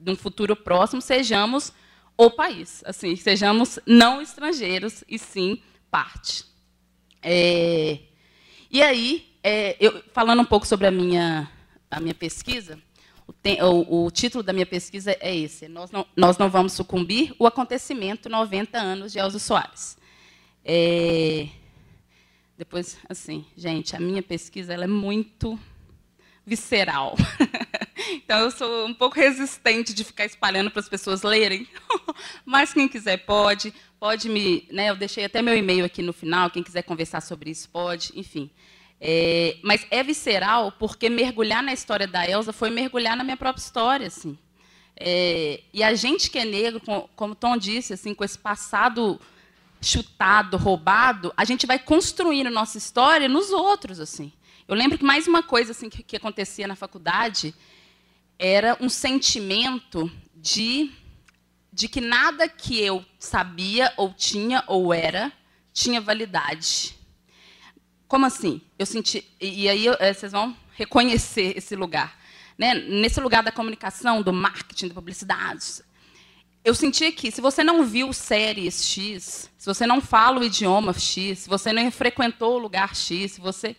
num 0.00 0.14
futuro 0.14 0.54
próximo, 0.54 1.02
sejamos 1.02 1.72
o 2.16 2.30
país. 2.30 2.80
Assim, 2.86 3.16
sejamos 3.16 3.80
não 3.84 4.22
estrangeiros 4.22 5.02
e 5.08 5.18
sim 5.18 5.60
parte. 5.90 6.44
É, 7.20 7.98
e 8.70 8.80
aí, 8.80 9.34
é, 9.42 9.76
eu, 9.80 10.00
falando 10.12 10.42
um 10.42 10.46
pouco 10.46 10.64
sobre 10.64 10.86
a 10.86 10.92
minha, 10.92 11.50
a 11.90 11.98
minha 11.98 12.14
pesquisa, 12.14 12.78
o, 13.26 13.34
o, 13.66 14.06
o, 14.06 14.10
título 14.12 14.44
da 14.44 14.52
minha 14.52 14.66
pesquisa 14.66 15.16
é 15.20 15.34
esse: 15.34 15.66
Nós 15.66 15.90
não, 15.90 16.06
nós 16.16 16.38
não 16.38 16.48
vamos 16.48 16.72
sucumbir 16.72 17.34
o 17.36 17.46
acontecimento 17.48 18.28
90 18.28 18.78
anos 18.78 19.12
de 19.12 19.18
Elza 19.18 19.40
Soares. 19.40 20.00
É... 20.64 21.48
Depois, 22.56 22.98
assim, 23.08 23.44
gente, 23.56 23.96
a 23.96 24.00
minha 24.00 24.22
pesquisa 24.22 24.72
ela 24.72 24.84
é 24.84 24.88
muito 24.88 25.58
visceral. 26.44 27.16
então, 28.12 28.40
eu 28.40 28.50
sou 28.50 28.86
um 28.86 28.94
pouco 28.94 29.16
resistente 29.16 29.94
de 29.94 30.04
ficar 30.04 30.24
espalhando 30.24 30.70
para 30.70 30.80
as 30.80 30.88
pessoas 30.88 31.22
lerem. 31.22 31.66
Mas 32.44 32.72
quem 32.72 32.88
quiser 32.88 33.18
pode. 33.18 33.72
Pode 33.98 34.28
me. 34.28 34.66
Né, 34.70 34.90
eu 34.90 34.96
deixei 34.96 35.24
até 35.24 35.40
meu 35.40 35.56
e-mail 35.56 35.84
aqui 35.84 36.02
no 36.02 36.12
final. 36.12 36.50
Quem 36.50 36.62
quiser 36.62 36.82
conversar 36.82 37.20
sobre 37.20 37.50
isso 37.50 37.68
pode. 37.68 38.12
Enfim. 38.14 38.50
É, 39.04 39.56
mas 39.64 39.84
é 39.90 40.00
visceral 40.00 40.70
porque 40.78 41.10
mergulhar 41.10 41.60
na 41.60 41.72
história 41.72 42.06
da 42.06 42.24
Elsa 42.24 42.52
foi 42.52 42.70
mergulhar 42.70 43.16
na 43.16 43.24
minha 43.24 43.36
própria 43.36 43.60
história. 43.60 44.06
Assim. 44.06 44.38
É, 44.96 45.60
e 45.72 45.82
a 45.82 45.94
gente 45.94 46.30
que 46.30 46.38
é 46.38 46.44
negro, 46.44 46.80
como 47.16 47.34
Tom 47.34 47.56
disse, 47.56 47.92
assim, 47.92 48.14
com 48.14 48.22
esse 48.22 48.38
passado 48.38 49.20
chutado, 49.82 50.56
roubado, 50.56 51.32
a 51.36 51.44
gente 51.44 51.66
vai 51.66 51.78
construindo 51.78 52.48
nossa 52.48 52.78
história 52.78 53.28
nos 53.28 53.50
outros, 53.50 53.98
assim. 53.98 54.32
Eu 54.68 54.76
lembro 54.76 54.96
que 54.96 55.04
mais 55.04 55.26
uma 55.26 55.42
coisa 55.42 55.72
assim 55.72 55.90
que, 55.90 56.02
que 56.02 56.16
acontecia 56.16 56.68
na 56.68 56.76
faculdade 56.76 57.54
era 58.38 58.76
um 58.80 58.88
sentimento 58.88 60.10
de 60.34 60.90
de 61.74 61.88
que 61.88 62.02
nada 62.02 62.46
que 62.48 62.78
eu 62.78 63.04
sabia 63.18 63.92
ou 63.96 64.12
tinha 64.12 64.62
ou 64.66 64.92
era 64.92 65.32
tinha 65.72 66.02
validade. 66.02 66.94
Como 68.06 68.26
assim? 68.26 68.60
Eu 68.78 68.84
senti 68.84 69.26
e, 69.40 69.68
aí 69.68 69.88
eh, 69.88 70.12
vocês 70.12 70.32
vão 70.32 70.54
reconhecer 70.74 71.56
esse 71.56 71.74
lugar, 71.74 72.18
né? 72.58 72.74
Nesse 72.74 73.20
lugar 73.20 73.42
da 73.42 73.50
comunicação, 73.50 74.22
do 74.22 74.32
marketing, 74.32 74.88
da 74.88 74.94
publicidade, 74.94 75.82
eu 76.64 76.74
senti 76.74 77.10
que 77.12 77.30
se 77.30 77.40
você 77.40 77.64
não 77.64 77.84
viu 77.84 78.12
séries 78.12 78.84
X, 78.84 79.50
se 79.58 79.66
você 79.66 79.86
não 79.86 80.00
fala 80.00 80.40
o 80.40 80.44
idioma 80.44 80.92
X, 80.92 81.40
se 81.40 81.48
você 81.48 81.72
não 81.72 81.90
frequentou 81.90 82.54
o 82.54 82.58
lugar 82.58 82.94
X, 82.94 83.32
se 83.32 83.40
você 83.40 83.76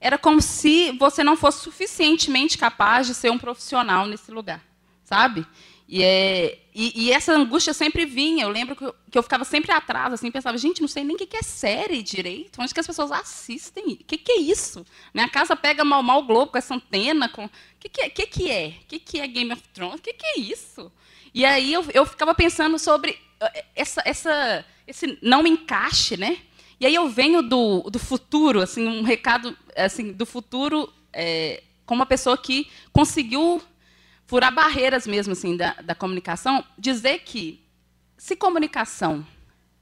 era 0.00 0.18
como 0.18 0.40
se 0.40 0.92
você 0.92 1.24
não 1.24 1.36
fosse 1.36 1.62
suficientemente 1.62 2.58
capaz 2.58 3.06
de 3.06 3.14
ser 3.14 3.30
um 3.30 3.38
profissional 3.38 4.06
nesse 4.06 4.30
lugar, 4.30 4.62
sabe? 5.02 5.46
E, 5.86 6.02
é, 6.02 6.58
e, 6.74 7.04
e 7.04 7.12
essa 7.12 7.32
angústia 7.32 7.74
sempre 7.74 8.06
vinha. 8.06 8.44
Eu 8.44 8.48
lembro 8.48 8.74
que 8.74 8.84
eu, 8.84 8.94
que 9.10 9.18
eu, 9.18 9.22
ficava 9.22 9.44
sempre 9.44 9.70
atrás, 9.72 10.12
assim, 10.12 10.30
pensava, 10.30 10.56
gente, 10.56 10.80
não 10.80 10.88
sei 10.88 11.04
nem 11.04 11.14
o 11.14 11.18
que 11.18 11.36
é 11.36 11.42
série 11.42 12.02
direito, 12.02 12.60
onde 12.60 12.72
que 12.72 12.80
as 12.80 12.86
pessoas 12.86 13.12
assistem? 13.12 13.92
O 13.92 13.96
que, 13.96 14.16
que 14.16 14.32
é 14.32 14.40
isso? 14.40 14.84
Minha 15.12 15.28
casa 15.28 15.54
pega 15.54 15.84
mal 15.84 16.02
mal 16.02 16.22
Globo 16.22 16.52
com 16.52 16.58
essa 16.58 16.74
antena. 16.74 17.28
Com... 17.28 17.44
O 17.44 17.50
que, 17.78 17.88
que, 17.88 18.00
é? 18.00 18.08
que, 18.08 18.26
que 18.26 18.50
é? 18.50 18.68
O 18.82 18.86
que, 18.86 18.98
que 18.98 19.20
é 19.20 19.26
Game 19.26 19.52
of 19.52 19.62
Thrones? 19.74 20.00
O 20.00 20.02
que, 20.02 20.14
que 20.14 20.26
é 20.26 20.40
isso? 20.40 20.90
E 21.34 21.44
aí 21.44 21.72
eu, 21.72 21.84
eu 21.92 22.06
ficava 22.06 22.32
pensando 22.34 22.78
sobre 22.78 23.18
eh, 23.40 23.64
essa, 23.74 24.00
essa, 24.04 24.64
esse 24.86 25.18
não 25.20 25.44
encaixe, 25.44 26.16
né? 26.16 26.38
E 26.78 26.86
aí 26.86 26.94
eu 26.94 27.08
venho 27.08 27.42
do, 27.42 27.90
do 27.90 27.98
futuro, 27.98 28.60
assim, 28.60 28.86
um 28.86 29.02
recado 29.02 29.56
assim, 29.76 30.12
do 30.12 30.24
futuro 30.24 30.92
é, 31.12 31.62
uma 31.88 32.06
pessoa 32.06 32.38
que 32.38 32.70
conseguiu 32.92 33.60
furar 34.26 34.54
barreiras 34.54 35.06
mesmo 35.06 35.32
assim 35.32 35.56
da, 35.56 35.74
da 35.74 35.94
comunicação, 35.94 36.64
dizer 36.78 37.20
que 37.20 37.62
se 38.16 38.36
comunicação 38.36 39.26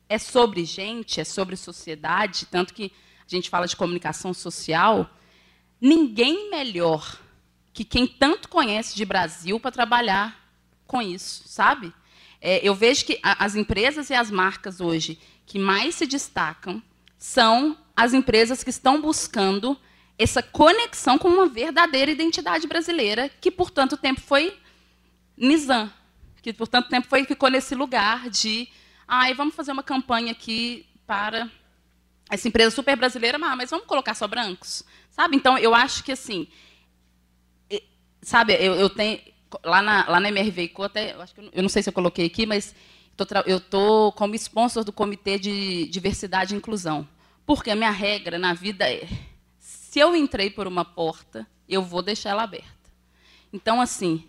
é 0.09 0.19
sobre 0.19 0.65
gente, 0.65 1.21
é 1.21 1.25
sobre 1.25 1.57
sociedade, 1.57 2.47
tanto 2.47 2.75
que 2.75 2.93
a 3.27 3.35
gente 3.35 3.49
fala 3.49 3.67
de 3.67 3.77
comunicação 3.77 4.35
social, 4.35 5.09
ninguém 5.81 6.51
melhor 6.51 7.19
que 7.73 7.85
quem 7.85 8.07
tanto 8.07 8.49
conhece 8.49 8.95
de 8.95 9.05
Brasil 9.05 9.59
para 9.59 9.71
trabalhar 9.71 10.42
com 10.93 11.01
isso, 11.01 11.45
sabe? 11.47 11.91
É, 12.39 12.61
eu 12.63 12.75
vejo 12.75 13.07
que 13.07 13.19
as 13.23 13.57
empresas 13.57 14.11
e 14.11 14.15
as 14.15 14.31
marcas 14.31 14.79
hoje 14.79 15.19
que 15.47 15.59
mais 15.59 15.95
se 15.95 16.07
destacam 16.07 16.83
são 17.17 17.79
as 17.97 18.13
empresas 18.13 18.63
que 18.63 18.69
estão 18.69 19.01
buscando 19.01 19.79
essa 20.19 20.43
conexão 20.43 21.17
com 21.17 21.29
uma 21.29 21.47
verdadeira 21.47 22.11
identidade 22.11 22.67
brasileira, 22.67 23.31
que 23.41 23.51
por 23.51 23.71
tanto 23.71 23.97
tempo 23.97 24.21
foi 24.21 24.55
Nizam, 25.35 25.91
que 26.43 26.53
por 26.53 26.69
tanto 26.69 26.91
tempo 26.91 27.09
foi, 27.09 27.25
ficou 27.25 27.49
nesse 27.49 27.75
lugar 27.75 28.29
de, 28.29 28.69
ai, 29.09 29.33
vamos 29.33 29.55
fazer 29.55 29.73
uma 29.73 29.83
campanha 29.83 30.33
aqui 30.33 30.87
para 31.07 31.51
essa 32.29 32.47
empresa 32.47 32.71
super 32.71 32.97
brasileira, 32.97 33.39
mas 33.39 33.71
vamos 33.71 33.87
colocar 33.87 34.15
só 34.15 34.29
brancos, 34.29 34.85
sabe? 35.11 35.37
Então 35.37 35.57
eu 35.57 35.75
acho 35.75 36.05
que 36.05 36.13
assim, 36.13 36.47
sabe, 38.21 38.53
eu, 38.61 38.75
eu 38.75 38.91
tenho 38.91 39.32
lá 39.65 39.83
na, 39.83 40.09
lá 40.09 40.21
na 40.21 40.29
MRV 40.29 40.63
ICO, 40.63 40.83
até, 40.83 41.15
eu, 41.15 41.23
acho 41.23 41.35
que 41.35 41.51
eu, 41.53 41.63
não 41.63 41.69
sei 41.69 41.83
se 41.83 41.89
eu 41.89 41.93
coloquei 41.93 42.27
aqui, 42.27 42.47
mas 42.47 42.75
eu 43.47 43.59
estou 43.59 44.13
como 44.13 44.35
sponsor 44.35 44.85
do 44.85 44.93
Comitê 44.93 45.39
de 45.39 45.87
Diversidade 45.87 46.55
e 46.55 46.59
Inclusão. 46.59 47.07
Porque 47.45 47.71
a 47.71 47.77
minha 47.77 47.91
regra 47.91 48.39
na 48.39 48.55
vida 48.55 48.91
é, 48.91 49.07
se 49.59 49.99
eu 49.99 50.17
entrei 50.17 50.49
por 50.49 50.67
uma 50.67 50.85
porta, 50.85 51.47
eu 51.69 51.83
vou 51.83 52.03
deixar 52.03 52.31
ela 52.31 52.45
aberta. 52.45 52.91
Então, 53.53 53.81
assim, 53.81 54.25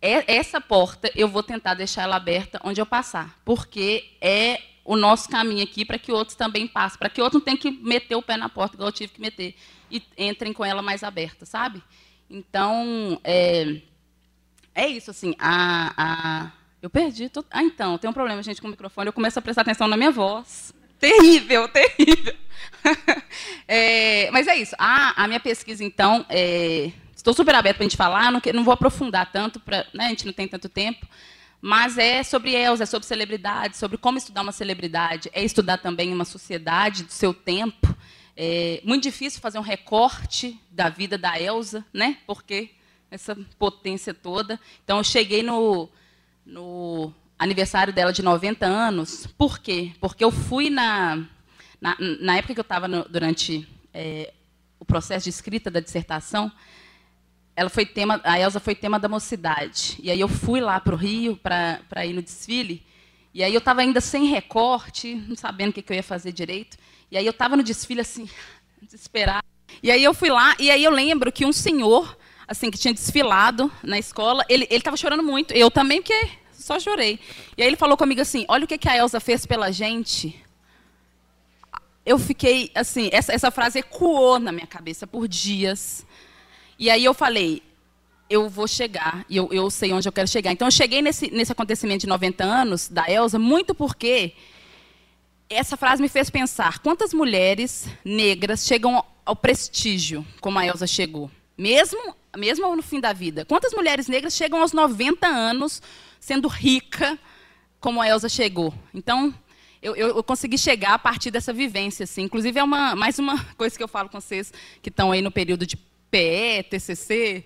é, 0.00 0.36
essa 0.36 0.60
porta 0.60 1.10
eu 1.14 1.28
vou 1.28 1.42
tentar 1.42 1.74
deixar 1.74 2.02
ela 2.02 2.16
aberta 2.16 2.60
onde 2.64 2.80
eu 2.80 2.86
passar, 2.86 3.38
porque 3.44 4.16
é 4.20 4.60
o 4.84 4.96
nosso 4.96 5.28
caminho 5.28 5.62
aqui 5.62 5.84
para 5.84 5.98
que 5.98 6.12
outros 6.12 6.36
também 6.36 6.66
passem, 6.66 6.98
para 6.98 7.08
que 7.08 7.22
outros 7.22 7.40
não 7.40 7.44
tenham 7.44 7.58
que 7.58 7.70
meter 7.70 8.16
o 8.16 8.22
pé 8.22 8.36
na 8.36 8.48
porta, 8.48 8.76
igual 8.76 8.88
eu 8.88 8.92
tive 8.92 9.12
que 9.12 9.20
meter, 9.20 9.54
e 9.90 10.02
entrem 10.18 10.52
com 10.52 10.64
ela 10.64 10.82
mais 10.82 11.02
aberta, 11.02 11.46
sabe? 11.46 11.82
Então, 12.28 13.18
é, 13.22 13.80
é 14.74 14.88
isso, 14.88 15.10
assim, 15.10 15.34
a, 15.38 15.92
a 15.96 16.52
eu 16.84 16.90
perdi. 16.90 17.30
Tô... 17.30 17.42
Ah, 17.50 17.62
então, 17.62 17.96
tem 17.96 18.10
um 18.10 18.12
problema, 18.12 18.42
gente, 18.42 18.60
com 18.60 18.66
o 18.66 18.70
microfone. 18.70 19.06
Eu 19.06 19.12
começo 19.14 19.38
a 19.38 19.42
prestar 19.42 19.62
atenção 19.62 19.88
na 19.88 19.96
minha 19.96 20.10
voz. 20.10 20.74
Terrível, 21.00 21.66
terrível. 21.66 22.34
é, 23.66 24.30
mas 24.30 24.46
é 24.46 24.54
isso. 24.56 24.74
A, 24.78 25.24
a 25.24 25.26
minha 25.26 25.40
pesquisa, 25.40 25.82
então, 25.82 26.26
é, 26.28 26.92
estou 27.16 27.32
super 27.32 27.54
aberta 27.54 27.78
para 27.78 27.84
a 27.84 27.88
gente 27.88 27.96
falar. 27.96 28.30
Não, 28.30 28.40
não 28.52 28.64
vou 28.64 28.74
aprofundar 28.74 29.32
tanto, 29.32 29.58
pra, 29.60 29.86
né, 29.94 30.04
a 30.04 30.08
gente 30.08 30.26
não 30.26 30.32
tem 30.34 30.46
tanto 30.46 30.68
tempo. 30.68 31.06
Mas 31.58 31.96
é 31.96 32.22
sobre 32.22 32.54
Elza, 32.54 32.82
é 32.82 32.86
sobre 32.86 33.06
celebridade, 33.06 33.78
sobre 33.78 33.96
como 33.96 34.18
estudar 34.18 34.42
uma 34.42 34.52
celebridade. 34.52 35.30
É 35.32 35.42
estudar 35.42 35.78
também 35.78 36.12
uma 36.12 36.26
sociedade 36.26 37.04
do 37.04 37.12
seu 37.12 37.32
tempo. 37.32 37.96
É 38.36 38.82
muito 38.84 39.04
difícil 39.04 39.40
fazer 39.40 39.58
um 39.58 39.62
recorte 39.62 40.60
da 40.70 40.90
vida 40.90 41.16
da 41.16 41.40
Elza, 41.40 41.82
né? 41.94 42.18
Porque 42.26 42.70
essa 43.14 43.36
potência 43.58 44.12
toda. 44.12 44.58
Então, 44.82 44.98
eu 44.98 45.04
cheguei 45.04 45.42
no, 45.42 45.88
no 46.44 47.12
aniversário 47.38 47.92
dela 47.92 48.12
de 48.12 48.22
90 48.22 48.66
anos. 48.66 49.26
Por 49.38 49.58
quê? 49.58 49.92
Porque 50.00 50.24
eu 50.24 50.30
fui 50.30 50.70
na, 50.70 51.24
na, 51.80 51.96
na 52.20 52.36
época 52.36 52.54
que 52.54 52.60
eu 52.60 52.62
estava 52.62 52.88
durante 52.88 53.68
é, 53.92 54.32
o 54.78 54.84
processo 54.84 55.24
de 55.24 55.30
escrita 55.30 55.70
da 55.70 55.80
dissertação, 55.80 56.50
ela 57.56 57.70
foi 57.70 57.86
tema, 57.86 58.20
a 58.24 58.38
Elsa 58.38 58.58
foi 58.58 58.74
tema 58.74 58.98
da 58.98 59.08
mocidade. 59.08 59.96
E 60.02 60.10
aí 60.10 60.18
eu 60.18 60.28
fui 60.28 60.60
lá 60.60 60.80
para 60.80 60.94
o 60.94 60.98
Rio 60.98 61.36
para 61.36 62.04
ir 62.04 62.12
no 62.12 62.22
desfile. 62.22 62.84
E 63.32 63.42
aí 63.42 63.54
eu 63.54 63.58
estava 63.58 63.80
ainda 63.80 64.00
sem 64.00 64.26
recorte, 64.26 65.14
não 65.14 65.36
sabendo 65.36 65.70
o 65.70 65.72
que, 65.72 65.82
que 65.82 65.92
eu 65.92 65.96
ia 65.96 66.02
fazer 66.02 66.32
direito. 66.32 66.76
E 67.10 67.16
aí 67.16 67.24
eu 67.24 67.30
estava 67.30 67.56
no 67.56 67.62
desfile 67.62 68.00
assim, 68.00 68.28
desesperado. 68.82 69.46
E 69.82 69.90
aí 69.90 70.02
eu 70.02 70.14
fui 70.14 70.30
lá, 70.30 70.54
e 70.58 70.70
aí 70.70 70.82
eu 70.82 70.90
lembro 70.90 71.32
que 71.32 71.44
um 71.44 71.52
senhor 71.52 72.16
assim, 72.46 72.70
que 72.70 72.78
tinha 72.78 72.94
desfilado 72.94 73.70
na 73.82 73.98
escola, 73.98 74.44
ele 74.48 74.66
estava 74.70 74.96
chorando 74.96 75.22
muito. 75.22 75.52
Eu 75.54 75.70
também, 75.70 76.00
porque 76.00 76.28
só 76.52 76.80
chorei. 76.80 77.18
E 77.56 77.62
aí 77.62 77.68
ele 77.68 77.76
falou 77.76 77.96
comigo 77.96 78.20
assim: 78.20 78.44
olha 78.48 78.64
o 78.64 78.68
que, 78.68 78.78
que 78.78 78.88
a 78.88 78.96
Elsa 78.96 79.20
fez 79.20 79.44
pela 79.44 79.70
gente. 79.70 80.40
Eu 82.06 82.18
fiquei, 82.18 82.70
assim, 82.74 83.08
essa, 83.12 83.32
essa 83.32 83.50
frase 83.50 83.78
ecoou 83.78 84.38
na 84.38 84.52
minha 84.52 84.66
cabeça 84.66 85.06
por 85.06 85.26
dias. 85.26 86.06
E 86.78 86.90
aí 86.90 87.04
eu 87.04 87.14
falei, 87.14 87.62
eu 88.28 88.48
vou 88.48 88.66
chegar, 88.66 89.24
e 89.28 89.36
eu, 89.36 89.48
eu 89.52 89.70
sei 89.70 89.92
onde 89.92 90.08
eu 90.08 90.12
quero 90.12 90.28
chegar. 90.28 90.52
Então 90.52 90.66
eu 90.66 90.72
cheguei 90.72 91.00
nesse, 91.00 91.30
nesse 91.30 91.52
acontecimento 91.52 92.00
de 92.00 92.06
90 92.06 92.44
anos 92.44 92.88
da 92.88 93.10
Elsa, 93.10 93.38
muito 93.38 93.74
porque 93.74 94.34
essa 95.48 95.76
frase 95.76 96.02
me 96.02 96.08
fez 96.08 96.30
pensar 96.30 96.78
quantas 96.80 97.14
mulheres 97.14 97.86
negras 98.04 98.66
chegam 98.66 99.04
ao 99.24 99.36
prestígio 99.36 100.26
como 100.40 100.58
a 100.58 100.66
Elsa 100.66 100.86
chegou. 100.86 101.30
Mesmo 101.56 102.14
mesmo 102.36 102.74
no 102.74 102.82
fim 102.82 103.00
da 103.00 103.12
vida. 103.12 103.44
Quantas 103.44 103.72
mulheres 103.72 104.08
negras 104.08 104.34
chegam 104.34 104.60
aos 104.60 104.72
90 104.72 105.26
anos 105.26 105.82
sendo 106.18 106.48
rica, 106.48 107.18
como 107.80 108.00
a 108.00 108.08
Elsa 108.08 108.28
chegou? 108.28 108.74
Então, 108.92 109.34
eu, 109.82 109.94
eu, 109.94 110.08
eu, 110.16 110.22
consegui 110.22 110.56
chegar 110.56 110.94
a 110.94 110.98
partir 110.98 111.30
dessa 111.30 111.52
vivência. 111.52 112.04
Assim. 112.04 112.22
Inclusive, 112.22 112.58
é 112.58 112.64
uma, 112.64 112.96
mais 112.96 113.18
uma 113.18 113.44
coisa 113.54 113.76
que 113.76 113.82
eu 113.82 113.88
falo 113.88 114.08
com 114.08 114.20
vocês 114.20 114.52
que 114.80 114.88
estão 114.88 115.12
aí 115.12 115.20
no 115.20 115.30
período 115.30 115.66
de 115.66 115.76
PE, 115.76 116.62
TCC, 116.70 117.44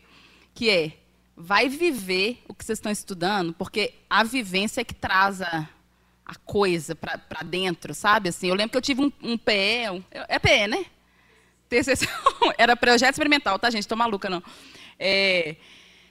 que 0.55 0.71
é, 0.71 0.93
vai 1.37 1.69
viver 1.69 2.43
o 2.49 2.55
que 2.55 2.65
vocês 2.65 2.79
estão 2.79 2.93
estudando, 2.93 3.53
porque 3.53 3.95
a 4.09 4.23
vivência 4.23 4.81
é 4.81 4.85
que 4.85 4.95
traz 4.95 5.41
a, 5.41 5.69
a 6.25 6.35
coisa 6.35 6.95
para 6.95 7.43
dentro, 7.45 7.95
sabe? 7.95 8.29
Assim, 8.29 8.49
eu 8.49 8.55
lembro 8.55 8.71
que 8.71 8.77
eu 8.77 8.83
tive 8.83 9.03
um, 9.03 9.13
um 9.23 9.39
PE, 9.39 9.91
um, 9.93 10.05
é 10.29 10.39
PE, 10.39 10.67
né? 10.69 10.85
TCC, 11.69 12.09
era 12.59 12.77
projeto 12.77 13.15
experimental, 13.15 13.59
tá, 13.59 13.71
gente? 13.71 13.83
Estou 13.83 13.97
maluca, 13.97 14.29
não. 14.29 14.43
É, 14.99 15.57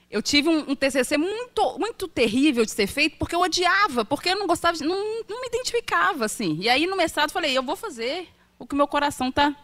eu 0.09 0.21
tive 0.21 0.47
um, 0.47 0.71
um, 0.71 0.75
TCC 0.75 1.17
muito, 1.17 1.77
muito 1.77 2.07
terrível 2.07 2.63
de 2.63 2.71
ser 2.71 2.88
feito, 2.88 3.17
porque 3.17 3.35
eu 3.35 3.41
odiava, 3.41 4.05
porque 4.05 4.29
eu 4.29 4.39
não 4.39 4.47
gostava, 4.47 4.77
não, 4.79 5.23
não 5.27 5.41
me 5.41 5.47
identificava, 5.47 6.25
assim. 6.25 6.57
E 6.61 6.69
aí, 6.69 6.88
no 6.88 6.95
mestrado, 6.95 7.31
falei, 7.31 7.57
eu 7.57 7.63
vou 7.63 7.75
fazer 7.75 8.29
o 8.57 8.65
que 8.65 8.75
meu 8.75 8.88
coração 8.88 9.29
está 9.29 9.55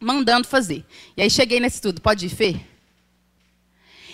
mandando 0.00 0.46
fazer. 0.46 0.84
E 1.16 1.22
aí, 1.22 1.30
cheguei 1.30 1.60
nesse 1.60 1.76
estudo. 1.76 2.00
Pode 2.00 2.26
ir, 2.26 2.30
Fê? 2.30 2.58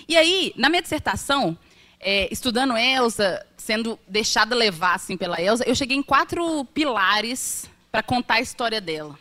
E 0.08 0.16
aí, 0.16 0.52
na 0.56 0.68
minha 0.68 0.82
dissertação, 0.82 1.56
é, 2.00 2.28
estudando 2.30 2.76
Elsa, 2.76 3.46
sendo 3.56 3.98
deixada 4.06 4.54
levar 4.54 4.94
assim 4.94 5.16
pela 5.16 5.40
Elsa, 5.40 5.64
eu 5.66 5.74
cheguei 5.74 5.96
em 5.96 6.02
quatro 6.02 6.64
pilares 6.66 7.70
para 7.90 8.02
contar 8.02 8.34
a 8.34 8.40
história 8.40 8.80
dela. 8.80 9.18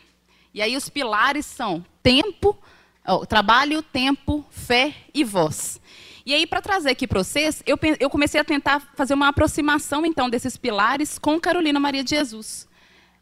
E 0.52 0.60
aí 0.60 0.76
os 0.76 0.88
pilares 0.88 1.46
são 1.46 1.84
tempo, 2.02 2.58
Oh, 3.06 3.26
trabalho, 3.26 3.82
tempo, 3.82 4.46
fé 4.50 4.94
e 5.12 5.22
voz. 5.22 5.78
E 6.24 6.32
aí, 6.32 6.46
para 6.46 6.62
trazer 6.62 6.88
aqui 6.88 7.06
para 7.06 7.22
vocês, 7.22 7.62
eu, 7.66 7.78
eu, 8.00 8.08
comecei 8.08 8.40
a 8.40 8.44
tentar 8.44 8.80
fazer 8.94 9.12
uma 9.12 9.28
aproximação, 9.28 10.06
então, 10.06 10.30
desses 10.30 10.56
pilares 10.56 11.18
com 11.18 11.38
Carolina 11.38 11.78
Maria 11.78 12.02
de 12.02 12.10
Jesus. 12.10 12.66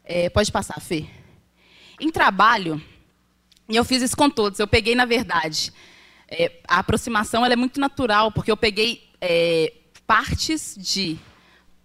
É, 0.05 0.29
pode 0.29 0.49
passar, 0.53 0.79
Fê. 0.79 1.05
Em 1.99 2.09
trabalho, 2.09 2.81
e 3.67 3.75
eu 3.75 3.83
fiz 3.83 4.01
isso 4.01 4.15
com 4.15 4.29
todos, 4.29 4.57
eu 4.57 4.67
peguei, 4.67 4.95
na 4.95 5.03
verdade, 5.03 5.73
é, 6.29 6.61
a 6.65 6.79
aproximação 6.79 7.43
ela 7.43 7.53
é 7.53 7.57
muito 7.57 7.77
natural, 7.77 8.31
porque 8.31 8.51
eu 8.51 8.57
peguei 8.57 9.03
é, 9.19 9.73
partes 10.07 10.77
de 10.79 11.19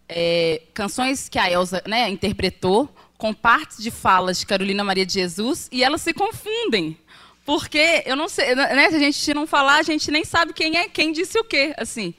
é, 0.08 0.62
canções 0.72 1.28
que 1.28 1.38
a 1.38 1.50
Elsa 1.50 1.82
né, 1.84 2.08
interpretou, 2.08 2.88
com 3.16 3.34
partes 3.34 3.82
de 3.82 3.90
falas 3.90 4.38
de 4.38 4.46
Carolina 4.46 4.84
Maria 4.84 5.04
de 5.04 5.14
Jesus, 5.14 5.68
e 5.72 5.82
elas 5.82 6.00
se 6.00 6.14
confundem. 6.14 6.96
Porque 7.48 8.02
eu 8.04 8.14
não 8.14 8.28
sei, 8.28 8.54
né? 8.54 8.90
Se 8.90 8.96
a 8.96 8.98
gente 8.98 9.32
não 9.32 9.46
falar, 9.46 9.78
a 9.78 9.82
gente 9.82 10.10
nem 10.10 10.22
sabe 10.22 10.52
quem 10.52 10.76
é 10.76 10.86
quem 10.86 11.12
disse 11.12 11.38
o 11.38 11.42
quê, 11.42 11.72
assim. 11.78 12.12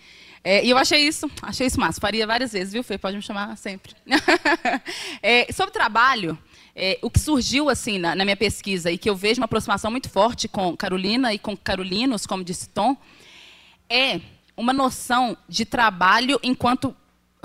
É, 0.44 0.66
e 0.66 0.72
eu 0.72 0.76
achei 0.76 1.02
isso, 1.02 1.30
achei 1.44 1.68
isso 1.68 1.80
massa. 1.80 2.02
Faria 2.02 2.26
várias 2.26 2.52
vezes, 2.52 2.74
viu, 2.74 2.84
Fê? 2.84 2.98
Pode 2.98 3.16
me 3.16 3.22
chamar 3.22 3.56
sempre. 3.56 3.94
é, 5.22 5.54
sobre 5.54 5.72
trabalho, 5.72 6.36
é, 6.76 6.98
o 7.04 7.12
que 7.12 7.20
surgiu 7.20 7.70
assim 7.70 8.00
na, 8.00 8.16
na, 8.16 8.26
minha 8.26 8.36
pesquisa 8.36 8.90
e 8.90 8.98
que 8.98 9.08
eu 9.08 9.16
vejo 9.16 9.40
uma 9.40 9.46
aproximação 9.46 9.92
muito 9.92 10.10
forte 10.10 10.48
com 10.48 10.76
Carolina 10.76 11.32
e 11.32 11.38
com 11.38 11.56
Carolinos, 11.56 12.26
como 12.26 12.44
disse 12.44 12.68
Tom, 12.68 12.98
é 13.88 14.20
uma 14.58 14.74
noção 14.74 15.38
de 15.48 15.64
trabalho 15.64 16.40
enquanto 16.42 16.98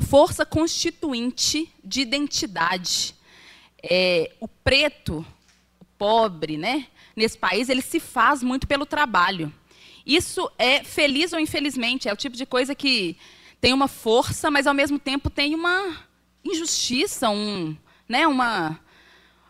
força 0.08 0.46
constituinte 0.46 1.70
de 1.84 2.00
identidade. 2.00 3.14
É, 3.82 4.32
o 4.40 4.48
preto, 4.48 5.18
o 5.78 5.84
pobre, 5.98 6.56
né? 6.56 6.86
Nesse 7.16 7.38
país, 7.38 7.68
ele 7.68 7.82
se 7.82 8.00
faz 8.00 8.42
muito 8.42 8.66
pelo 8.66 8.86
trabalho. 8.86 9.52
Isso 10.06 10.50
é 10.58 10.84
feliz 10.84 11.32
ou 11.32 11.40
infelizmente, 11.40 12.08
é 12.08 12.12
o 12.12 12.16
tipo 12.16 12.36
de 12.36 12.44
coisa 12.44 12.74
que 12.74 13.16
tem 13.60 13.72
uma 13.72 13.88
força, 13.88 14.50
mas 14.50 14.66
ao 14.66 14.74
mesmo 14.74 14.98
tempo 14.98 15.30
tem 15.30 15.54
uma 15.54 15.96
injustiça, 16.44 17.30
um, 17.30 17.74
né, 18.06 18.26
uma, 18.26 18.78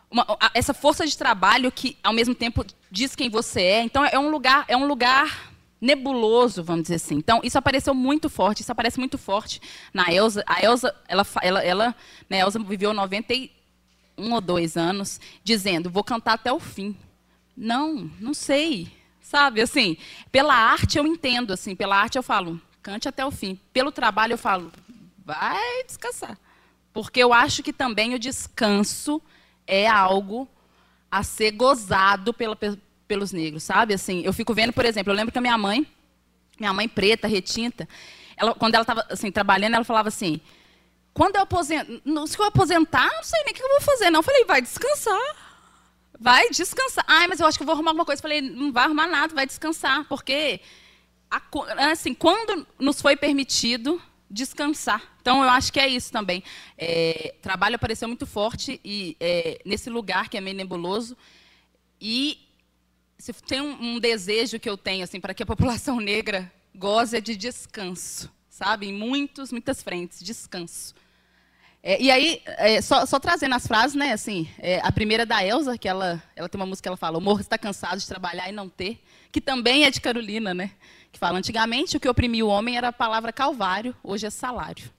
uma, 0.09 0.25
essa 0.55 0.73
força 0.73 1.05
de 1.05 1.19
trabalho 1.19 1.73
que 1.73 1.97
ao 2.03 2.12
mesmo 2.12 2.35
tempo 2.35 2.65
diz 2.91 3.17
quem 3.17 3.29
você 3.29 3.61
é. 3.61 3.83
Então 3.83 4.05
é 4.05 4.19
um 4.19 4.31
lugar, 4.31 4.65
é 4.69 4.77
um 4.77 4.87
lugar 4.87 5.53
nebuloso, 5.81 6.62
vamos 6.62 6.83
dizer 6.83 6.95
assim. 6.95 7.17
Então 7.17 7.41
isso 7.43 7.59
apareceu 7.59 7.93
muito 7.93 8.31
forte, 8.31 8.62
isso 8.62 8.71
aparece 8.71 8.99
muito 8.99 9.19
forte 9.19 9.61
na 9.93 10.12
Elsa. 10.12 10.45
A 10.47 10.65
Elsa, 10.65 10.95
ela, 11.09 11.27
ela, 11.43 11.62
ela 11.62 11.97
né, 12.31 12.41
Elsa 12.41 12.59
viveu 12.61 12.95
91 12.95 14.33
ou 14.33 14.41
dois 14.41 14.77
anos, 14.77 15.21
dizendo: 15.43 15.91
vou 15.91 16.05
cantar 16.05 16.35
até 16.35 16.53
o 16.53 16.61
fim. 16.61 16.97
Não, 17.57 18.11
não 18.20 18.34
sei. 18.34 18.92
Sabe, 19.20 19.61
assim, 19.62 19.96
pela 20.30 20.55
arte 20.55 20.98
eu 20.98 21.07
entendo, 21.07 21.52
assim, 21.52 21.74
pela 21.74 21.96
arte 21.96 22.16
eu 22.16 22.22
falo, 22.22 22.61
cante 22.82 23.09
até 23.09 23.24
o 23.24 23.30
fim. 23.30 23.59
Pelo 23.72 23.90
trabalho 23.90 24.34
eu 24.34 24.38
falo, 24.38 24.70
vai 25.24 25.82
descansar. 25.86 26.38
Porque 26.92 27.20
eu 27.20 27.32
acho 27.32 27.62
que 27.62 27.72
também 27.72 28.14
o 28.14 28.18
descanso 28.18 29.20
é 29.66 29.88
algo 29.88 30.46
a 31.11 31.22
ser 31.22 31.52
gozado 31.52 32.34
pela, 32.34 32.57
pelos 33.09 33.32
negros, 33.32 33.62
sabe? 33.62 33.94
Assim, 33.94 34.20
eu 34.22 34.32
fico 34.32 34.52
vendo, 34.52 34.72
por 34.72 34.84
exemplo, 34.84 35.12
eu 35.12 35.16
lembro 35.16 35.32
que 35.32 35.38
a 35.38 35.40
minha 35.40 35.57
mãe, 35.57 35.86
minha 36.59 36.72
mãe 36.72 36.88
preta, 36.88 37.26
retinta, 37.26 37.88
ela, 38.36 38.55
quando 38.55 38.74
ela 38.74 38.82
estava 38.82 39.07
assim, 39.09 39.30
trabalhando, 39.30 39.74
ela 39.74 39.84
falava 39.84 40.09
assim, 40.09 40.40
quando 41.12 41.36
eu 41.36 41.42
aposentar, 41.42 41.86
se 42.26 42.38
eu 42.38 42.44
aposentar, 42.44 43.11
não 43.14 43.22
sei 43.22 43.42
nem 43.44 43.52
o 43.52 43.57
que 43.57 43.62
eu 43.62 43.68
vou 43.68 43.80
fazer, 43.80 44.11
não. 44.11 44.18
Eu 44.18 44.24
falei, 44.24 44.44
vai 44.44 44.61
descansar. 44.61 45.43
Vai 46.25 46.49
descansar. 46.49 47.05
Ai, 47.07 47.27
mas 47.29 47.39
eu 47.39 47.47
acho 47.47 47.59
que 47.59 47.62
eu 47.62 47.66
vou 47.66 47.75
arrumar 47.75 47.91
alguma 47.91 48.07
coisa. 48.07 48.22
Falei, 48.22 48.41
não 48.41 48.72
vai 48.72 48.85
arrumar 48.85 49.07
nada, 49.07 49.35
vai 49.35 49.45
descansar. 49.45 50.07
Porque 50.07 50.59
assim, 51.91 52.14
quando 52.14 52.66
nos 52.79 53.03
foi 53.03 53.14
permitido 53.14 54.01
descansar. 54.31 55.03
Então, 55.20 55.43
eu 55.43 55.51
acho 55.51 55.70
que 55.70 55.79
é 55.79 55.87
isso 55.87 56.11
também. 56.11 56.43
É, 56.79 57.35
trabalho 57.43 57.77
apareceu 57.77 58.09
muito 58.09 58.25
forte 58.27 58.81
e 58.83 59.18
é, 59.20 59.61
nesse 59.66 59.91
lugar 59.91 60.31
que 60.31 60.39
é 60.39 60.41
meio 60.41 60.57
nebuloso. 60.57 61.14
E 62.01 62.41
se 63.18 63.31
tem 63.35 63.61
um, 63.61 63.97
um 63.97 64.01
desejo 64.01 64.59
que 64.59 64.70
eu 64.70 64.79
tenho 64.79 65.05
assim 65.05 65.20
para 65.20 65.35
que 65.35 65.43
a 65.43 65.47
população 65.55 66.01
negra 66.01 66.51
goze 66.75 67.18
é 67.18 67.20
de 67.20 67.37
descanso, 67.37 68.33
sabe? 68.49 68.87
Em 68.87 68.95
muitos, 68.95 69.53
muitas 69.53 69.83
frentes, 69.83 70.25
descanso. 70.25 70.95
É, 71.87 72.01
e 72.01 72.11
aí, 72.11 72.41
é, 72.47 72.80
só, 72.80 73.05
só, 73.05 73.20
trazendo 73.20 73.55
as 73.55 73.66
frases, 73.66 73.95
né? 73.95 74.14
Assim, 74.14 74.49
é, 74.59 74.80
a 74.82 74.91
primeira 74.91 75.24
é 75.24 75.26
da 75.26 75.45
Elsa, 75.45 75.76
que 75.76 75.87
ela, 75.87 76.22
ela 76.35 76.49
tem 76.49 76.59
uma 76.59 76.64
música 76.64 76.85
que 76.85 76.89
ela 76.89 76.97
fala: 76.97 77.18
O 77.18 77.20
morro 77.20 77.43
está 77.43 77.59
cansado 77.59 77.99
de 77.99 78.07
trabalhar 78.07 78.49
e 78.49 78.53
não 78.53 78.70
ter, 78.70 79.05
que 79.30 79.39
também 79.39 79.85
é 79.85 79.91
de 79.91 80.01
Carolina, 80.01 80.55
né? 80.55 80.70
Que 81.12 81.18
fala: 81.18 81.37
Antigamente 81.37 81.95
o 81.95 82.01
que 82.01 82.09
oprimia 82.09 82.47
o 82.47 82.49
homem 82.49 82.78
era 82.78 82.89
a 82.89 82.93
palavra 82.93 83.35
calvário, 83.35 83.95
hoje 84.03 84.24
é 84.24 84.30
salário. 84.30 84.91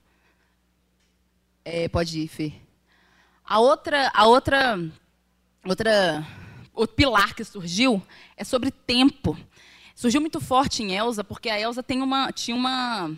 É, 1.64 1.88
pode 1.88 2.20
ir, 2.20 2.28
Fê. 2.28 2.52
A 3.44 3.58
outra, 3.58 4.08
a 4.14 4.26
outra, 4.28 4.78
outra, 5.64 6.24
o 6.72 6.86
pilar 6.86 7.34
que 7.34 7.42
surgiu 7.42 8.00
é 8.36 8.44
sobre 8.44 8.70
tempo. 8.70 9.36
Surgiu 9.92 10.20
muito 10.20 10.40
forte 10.40 10.84
em 10.84 10.94
Elsa, 10.94 11.24
porque 11.24 11.50
a 11.50 11.58
Elsa 11.58 11.82
tem 11.82 12.00
uma, 12.00 12.30
tinha 12.30 12.56
uma 12.56 13.10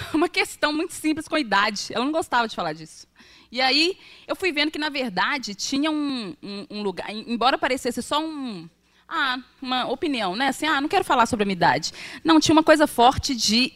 uma 0.14 0.28
questão 0.28 0.72
muito 0.72 0.92
simples 0.92 1.28
com 1.28 1.34
a 1.34 1.40
idade. 1.40 1.88
Ela 1.90 2.04
não 2.04 2.12
gostava 2.12 2.48
de 2.48 2.54
falar 2.54 2.72
disso. 2.72 3.06
E 3.50 3.60
aí 3.60 3.98
eu 4.26 4.34
fui 4.34 4.52
vendo 4.52 4.70
que, 4.70 4.78
na 4.78 4.88
verdade, 4.88 5.54
tinha 5.54 5.90
um, 5.90 6.34
um, 6.42 6.66
um 6.70 6.82
lugar, 6.82 7.10
embora 7.10 7.56
parecesse 7.56 8.02
só 8.02 8.20
um, 8.20 8.68
ah, 9.08 9.38
uma 9.62 9.86
opinião, 9.86 10.34
né? 10.34 10.48
Assim, 10.48 10.66
ah, 10.66 10.80
não 10.80 10.88
quero 10.88 11.04
falar 11.04 11.26
sobre 11.26 11.44
a 11.44 11.46
minha 11.46 11.54
idade. 11.54 11.92
Não, 12.24 12.40
tinha 12.40 12.52
uma 12.52 12.62
coisa 12.62 12.86
forte 12.86 13.34
de. 13.34 13.72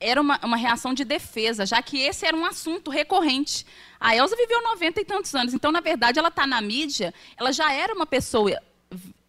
Era 0.00 0.20
uma, 0.20 0.38
uma 0.44 0.56
reação 0.56 0.94
de 0.94 1.04
defesa, 1.04 1.66
já 1.66 1.82
que 1.82 1.98
esse 1.98 2.24
era 2.24 2.36
um 2.36 2.44
assunto 2.44 2.88
recorrente. 2.88 3.66
A 3.98 4.14
Elsa 4.14 4.36
viveu 4.36 4.62
90 4.62 5.00
e 5.00 5.04
tantos 5.04 5.34
anos, 5.34 5.52
então, 5.52 5.72
na 5.72 5.80
verdade, 5.80 6.20
ela 6.20 6.28
está 6.28 6.46
na 6.46 6.60
mídia, 6.60 7.12
ela 7.36 7.50
já 7.50 7.72
era 7.72 7.92
uma 7.92 8.06
pessoa 8.06 8.56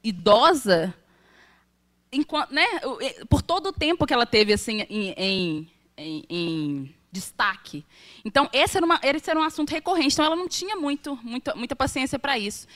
idosa, 0.04 0.94
enquanto, 2.12 2.52
né, 2.52 2.68
por 3.28 3.42
todo 3.42 3.70
o 3.70 3.74
tempo 3.74 4.06
que 4.06 4.14
ela 4.14 4.28
teve 4.28 4.54
assim, 4.54 4.82
em, 4.82 5.14
em 5.18 5.72
em, 6.00 6.26
em 6.30 6.96
destaque. 7.12 7.86
Então, 8.24 8.50
esse 8.54 8.78
era, 8.78 8.86
uma, 8.86 9.00
esse 9.04 9.30
era 9.30 9.40
um 9.40 9.44
assunto 9.44 9.72
recorrente, 9.72 10.14
então 10.14 10.26
ela 10.26 10.36
não 10.36 10.48
tinha 10.48 10.76
muito, 10.76 11.18
muita, 11.24 11.56
muita 11.56 11.76
paciência 11.76 12.18
para 12.18 12.38
isso. 12.38 12.68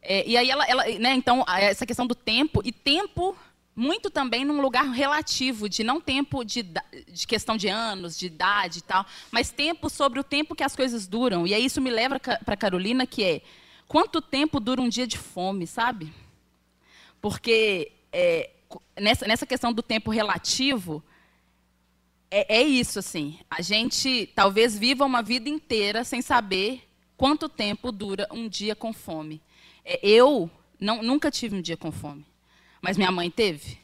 É, 0.00 0.26
e 0.26 0.36
aí 0.36 0.50
ela, 0.50 0.64
ela 0.64 0.84
né, 0.98 1.14
então, 1.14 1.44
essa 1.48 1.86
questão 1.86 2.06
do 2.06 2.14
tempo, 2.14 2.60
e 2.64 2.72
tempo 2.72 3.36
muito 3.74 4.10
também 4.10 4.44
num 4.44 4.60
lugar 4.60 4.84
relativo, 4.90 5.68
de 5.68 5.82
não 5.82 6.00
tempo 6.00 6.44
de, 6.44 6.62
de 7.08 7.26
questão 7.26 7.56
de 7.56 7.68
anos, 7.68 8.18
de 8.18 8.26
idade 8.26 8.80
e 8.80 8.82
tal, 8.82 9.06
mas 9.30 9.50
tempo 9.50 9.88
sobre 9.88 10.20
o 10.20 10.24
tempo 10.24 10.54
que 10.54 10.62
as 10.62 10.76
coisas 10.76 11.06
duram. 11.06 11.46
E 11.46 11.54
aí 11.54 11.64
isso 11.64 11.80
me 11.80 11.90
leva 11.90 12.20
para 12.20 12.56
Carolina, 12.56 13.06
que 13.06 13.24
é 13.24 13.40
quanto 13.88 14.20
tempo 14.20 14.60
dura 14.60 14.80
um 14.80 14.88
dia 14.88 15.06
de 15.06 15.16
fome, 15.16 15.66
sabe? 15.66 16.12
Porque 17.20 17.92
é, 18.12 18.50
nessa, 19.00 19.26
nessa 19.26 19.46
questão 19.46 19.72
do 19.72 19.82
tempo 19.82 20.10
relativo, 20.10 21.02
é, 22.32 22.60
é 22.60 22.62
isso, 22.62 22.98
assim. 22.98 23.38
A 23.50 23.60
gente 23.60 24.26
talvez 24.34 24.76
viva 24.76 25.04
uma 25.04 25.22
vida 25.22 25.50
inteira 25.50 26.02
sem 26.02 26.22
saber 26.22 26.82
quanto 27.14 27.46
tempo 27.46 27.92
dura 27.92 28.26
um 28.30 28.48
dia 28.48 28.74
com 28.74 28.90
fome. 28.90 29.42
É, 29.84 30.00
eu 30.02 30.50
não, 30.80 31.02
nunca 31.02 31.30
tive 31.30 31.54
um 31.54 31.60
dia 31.60 31.76
com 31.76 31.92
fome, 31.92 32.24
mas 32.80 32.96
minha 32.96 33.12
mãe 33.12 33.30
teve. 33.30 33.78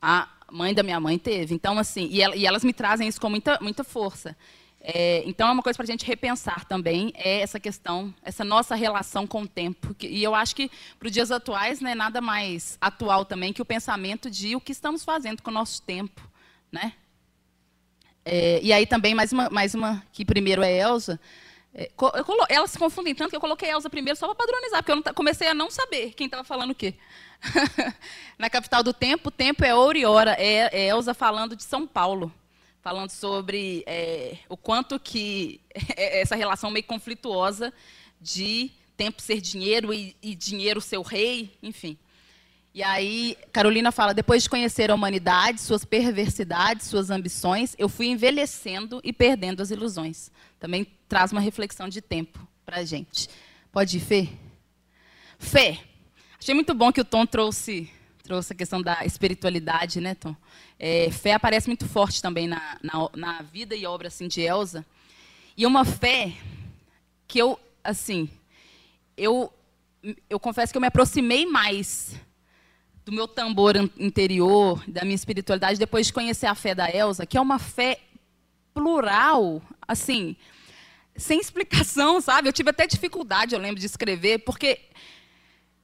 A 0.00 0.28
mãe 0.52 0.74
da 0.74 0.82
minha 0.82 1.00
mãe 1.00 1.18
teve. 1.18 1.54
Então, 1.54 1.78
assim, 1.78 2.08
e, 2.10 2.20
ela, 2.20 2.36
e 2.36 2.46
elas 2.46 2.62
me 2.62 2.74
trazem 2.74 3.08
isso 3.08 3.18
com 3.18 3.30
muita, 3.30 3.58
muita 3.62 3.82
força. 3.82 4.36
É, 4.80 5.22
então, 5.26 5.48
é 5.48 5.52
uma 5.52 5.62
coisa 5.62 5.76
para 5.76 5.84
a 5.84 5.86
gente 5.86 6.04
repensar 6.04 6.66
também, 6.66 7.10
é 7.16 7.40
essa 7.40 7.58
questão, 7.58 8.14
essa 8.22 8.44
nossa 8.44 8.74
relação 8.74 9.26
com 9.26 9.42
o 9.42 9.48
tempo. 9.48 9.96
E 10.00 10.22
eu 10.22 10.34
acho 10.34 10.54
que, 10.54 10.70
para 10.98 11.06
os 11.06 11.12
dias 11.12 11.30
atuais, 11.30 11.80
não 11.80 11.90
é 11.90 11.94
nada 11.94 12.20
mais 12.20 12.76
atual 12.80 13.24
também 13.24 13.52
que 13.52 13.62
o 13.62 13.64
pensamento 13.64 14.30
de 14.30 14.54
o 14.54 14.60
que 14.60 14.72
estamos 14.72 15.04
fazendo 15.04 15.42
com 15.42 15.50
o 15.50 15.54
nosso 15.54 15.80
tempo. 15.82 16.22
Né? 16.70 16.92
É, 18.30 18.60
e 18.62 18.74
aí 18.74 18.86
também, 18.86 19.14
mais 19.14 19.32
uma, 19.32 19.48
mais 19.48 19.74
uma 19.74 20.04
que 20.12 20.22
primeiro 20.22 20.62
é 20.62 20.70
Elsa. 20.80 21.18
É, 21.74 21.90
elas 22.50 22.70
se 22.70 22.78
confundem 22.78 23.14
tanto 23.14 23.30
que 23.30 23.36
eu 23.36 23.40
coloquei 23.40 23.70
Elsa 23.70 23.88
primeiro 23.88 24.18
só 24.18 24.26
para 24.26 24.34
padronizar, 24.34 24.84
porque 24.84 25.08
eu 25.08 25.14
comecei 25.14 25.48
a 25.48 25.54
não 25.54 25.70
saber 25.70 26.12
quem 26.12 26.26
estava 26.26 26.44
falando 26.44 26.72
o 26.72 26.74
quê. 26.74 26.94
Na 28.36 28.50
capital 28.50 28.82
do 28.82 28.92
tempo, 28.92 29.30
tempo 29.30 29.64
é 29.64 29.74
ouro 29.74 29.96
e 29.96 30.04
hora. 30.04 30.36
É, 30.38 30.68
é 30.78 30.88
Elsa 30.88 31.14
falando 31.14 31.56
de 31.56 31.64
São 31.64 31.86
Paulo, 31.86 32.30
falando 32.82 33.08
sobre 33.08 33.82
é, 33.86 34.36
o 34.46 34.58
quanto 34.58 35.00
que 35.00 35.62
é, 35.96 36.20
essa 36.20 36.36
relação 36.36 36.70
meio 36.70 36.84
conflituosa 36.84 37.72
de 38.20 38.70
tempo 38.94 39.22
ser 39.22 39.40
dinheiro 39.40 39.94
e, 39.94 40.14
e 40.22 40.34
dinheiro 40.34 40.82
ser 40.82 40.98
o 40.98 41.02
rei, 41.02 41.56
enfim. 41.62 41.96
E 42.78 42.82
aí, 42.84 43.36
Carolina 43.52 43.90
fala: 43.90 44.14
depois 44.14 44.44
de 44.44 44.48
conhecer 44.48 44.88
a 44.88 44.94
humanidade, 44.94 45.60
suas 45.60 45.84
perversidades, 45.84 46.86
suas 46.86 47.10
ambições, 47.10 47.74
eu 47.76 47.88
fui 47.88 48.06
envelhecendo 48.06 49.00
e 49.02 49.12
perdendo 49.12 49.60
as 49.60 49.72
ilusões. 49.72 50.30
Também 50.60 50.86
traz 51.08 51.32
uma 51.32 51.40
reflexão 51.40 51.88
de 51.88 52.00
tempo 52.00 52.38
para 52.64 52.76
a 52.76 52.84
gente. 52.84 53.28
Pode 53.72 53.96
ir, 53.96 54.00
Fê? 54.00 54.28
Fé. 55.40 55.80
Achei 56.40 56.54
muito 56.54 56.72
bom 56.72 56.92
que 56.92 57.00
o 57.00 57.04
Tom 57.04 57.26
trouxe, 57.26 57.90
trouxe 58.22 58.52
a 58.52 58.56
questão 58.56 58.80
da 58.80 59.04
espiritualidade, 59.04 60.00
né, 60.00 60.14
Tom? 60.14 60.36
É, 60.78 61.10
fé 61.10 61.32
aparece 61.32 61.66
muito 61.66 61.84
forte 61.84 62.22
também 62.22 62.46
na, 62.46 62.78
na, 62.80 63.08
na 63.16 63.42
vida 63.42 63.74
e 63.74 63.86
obra 63.86 64.06
assim, 64.06 64.28
de 64.28 64.40
Elsa. 64.40 64.86
E 65.56 65.66
uma 65.66 65.84
fé 65.84 66.32
que 67.26 67.40
eu, 67.40 67.58
assim, 67.82 68.30
eu, 69.16 69.52
eu 70.30 70.38
confesso 70.38 70.72
que 70.72 70.76
eu 70.76 70.80
me 70.80 70.86
aproximei 70.86 71.44
mais 71.44 72.14
do 73.08 73.12
meu 73.12 73.26
tambor 73.26 73.74
interior, 73.96 74.84
da 74.86 75.02
minha 75.02 75.14
espiritualidade, 75.14 75.78
depois 75.78 76.08
de 76.08 76.12
conhecer 76.12 76.44
a 76.44 76.54
fé 76.54 76.74
da 76.74 76.94
Elsa, 76.94 77.24
que 77.24 77.38
é 77.38 77.40
uma 77.40 77.58
fé 77.58 78.00
plural, 78.74 79.62
assim, 79.86 80.36
sem 81.16 81.40
explicação, 81.40 82.20
sabe? 82.20 82.48
Eu 82.48 82.52
tive 82.52 82.68
até 82.68 82.86
dificuldade, 82.86 83.54
eu 83.54 83.60
lembro, 83.60 83.80
de 83.80 83.86
escrever, 83.86 84.40
porque 84.40 84.80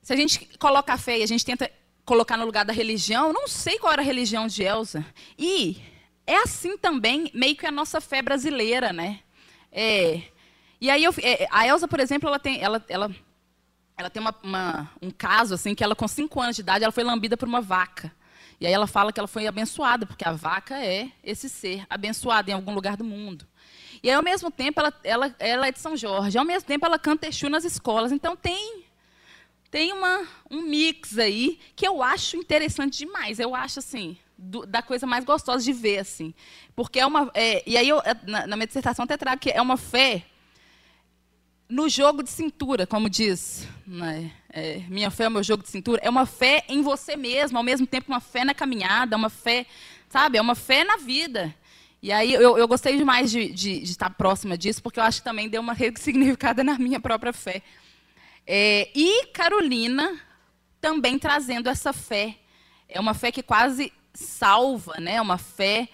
se 0.02 0.12
a 0.12 0.16
gente 0.16 0.50
coloca 0.58 0.92
a 0.92 0.98
fé 0.98 1.18
e 1.18 1.22
a 1.22 1.26
gente 1.26 1.46
tenta 1.46 1.70
colocar 2.04 2.36
no 2.36 2.44
lugar 2.44 2.62
da 2.62 2.74
religião, 2.74 3.32
não 3.32 3.48
sei 3.48 3.78
qual 3.78 3.94
era 3.94 4.02
a 4.02 4.04
religião 4.04 4.46
de 4.46 4.62
Elsa. 4.62 5.02
E 5.38 5.78
é 6.26 6.36
assim 6.36 6.76
também, 6.76 7.30
meio 7.32 7.56
que 7.56 7.66
a 7.66 7.72
nossa 7.72 8.02
fé 8.02 8.20
brasileira, 8.20 8.92
né? 8.92 9.20
É, 9.72 10.20
e 10.78 10.90
aí, 10.90 11.02
eu, 11.02 11.14
é, 11.22 11.48
a 11.50 11.66
Elsa, 11.66 11.88
por 11.88 12.00
exemplo, 12.00 12.28
ela 12.28 12.38
tem, 12.38 12.60
ela, 12.60 12.84
ela 12.86 13.10
ela 13.96 14.10
tem 14.10 14.20
uma, 14.20 14.34
uma, 14.42 14.90
um 15.00 15.10
caso 15.10 15.54
assim 15.54 15.74
que 15.74 15.84
ela 15.84 15.94
com 15.94 16.08
cinco 16.08 16.40
anos 16.40 16.56
de 16.56 16.62
idade 16.62 16.84
ela 16.84 16.92
foi 16.92 17.04
lambida 17.04 17.36
por 17.36 17.48
uma 17.48 17.60
vaca. 17.60 18.12
E 18.60 18.66
aí 18.66 18.72
ela 18.72 18.86
fala 18.86 19.12
que 19.12 19.18
ela 19.18 19.28
foi 19.28 19.46
abençoada 19.46 20.06
porque 20.06 20.26
a 20.26 20.32
vaca 20.32 20.82
é 20.82 21.10
esse 21.22 21.48
ser 21.48 21.84
abençoado 21.90 22.50
em 22.50 22.54
algum 22.54 22.72
lugar 22.72 22.96
do 22.96 23.04
mundo. 23.04 23.46
E 24.02 24.10
aí, 24.10 24.14
ao 24.14 24.22
mesmo 24.22 24.50
tempo 24.50 24.80
ela, 24.80 24.92
ela, 25.02 25.34
ela 25.38 25.66
é 25.66 25.72
de 25.72 25.78
São 25.78 25.96
Jorge. 25.96 26.36
Ao 26.36 26.44
mesmo 26.44 26.66
tempo 26.66 26.84
ela 26.84 26.98
canta 26.98 27.26
Exu 27.26 27.48
nas 27.48 27.64
escolas. 27.64 28.12
Então 28.12 28.36
tem 28.36 28.84
tem 29.70 29.92
uma, 29.92 30.24
um 30.48 30.62
mix 30.62 31.18
aí 31.18 31.58
que 31.74 31.86
eu 31.86 32.02
acho 32.02 32.36
interessante 32.36 32.98
demais. 32.98 33.40
Eu 33.40 33.54
acho 33.54 33.78
assim 33.78 34.16
do, 34.36 34.66
da 34.66 34.82
coisa 34.82 35.06
mais 35.06 35.24
gostosa 35.24 35.64
de 35.64 35.72
ver 35.72 35.98
assim. 35.98 36.34
Porque 36.76 37.00
é 37.00 37.06
uma 37.06 37.30
é, 37.34 37.62
e 37.66 37.76
aí 37.76 37.88
eu, 37.88 38.00
na, 38.26 38.46
na 38.46 38.56
minha 38.56 38.66
dissertação 38.66 39.04
até 39.04 39.16
trago 39.16 39.40
que 39.40 39.50
é 39.50 39.60
uma 39.60 39.76
fé 39.76 40.24
no 41.74 41.88
jogo 41.88 42.22
de 42.22 42.30
cintura, 42.30 42.86
como 42.86 43.10
diz, 43.10 43.66
né? 43.84 44.30
é, 44.48 44.84
minha 44.88 45.10
fé 45.10 45.24
é 45.24 45.28
o 45.28 45.30
meu 45.32 45.42
jogo 45.42 45.64
de 45.64 45.68
cintura, 45.68 46.00
é 46.04 46.08
uma 46.08 46.24
fé 46.24 46.62
em 46.68 46.82
você 46.82 47.16
mesmo, 47.16 47.58
ao 47.58 47.64
mesmo 47.64 47.84
tempo 47.84 48.12
uma 48.12 48.20
fé 48.20 48.44
na 48.44 48.54
caminhada, 48.54 49.16
uma 49.16 49.28
fé, 49.28 49.66
sabe, 50.08 50.38
é 50.38 50.40
uma 50.40 50.54
fé 50.54 50.84
na 50.84 50.98
vida. 50.98 51.52
E 52.00 52.12
aí 52.12 52.32
eu, 52.32 52.56
eu 52.56 52.68
gostei 52.68 52.96
demais 52.96 53.28
de, 53.28 53.52
de, 53.52 53.80
de, 53.80 53.90
estar 53.90 54.08
próxima 54.10 54.56
disso, 54.56 54.80
porque 54.80 55.00
eu 55.00 55.02
acho 55.02 55.18
que 55.18 55.24
também 55.24 55.48
deu 55.48 55.60
uma 55.60 55.72
ressignificada 55.74 56.62
na 56.62 56.78
minha 56.78 57.00
própria 57.00 57.32
fé. 57.32 57.60
É, 58.46 58.88
e 58.94 59.26
Carolina 59.32 60.16
também 60.80 61.18
trazendo 61.18 61.68
essa 61.68 61.92
fé. 61.92 62.36
É 62.88 63.00
uma 63.00 63.14
fé 63.14 63.32
que 63.32 63.42
quase 63.42 63.92
salva, 64.12 65.00
né? 65.00 65.20
uma 65.20 65.38
fé 65.38 65.88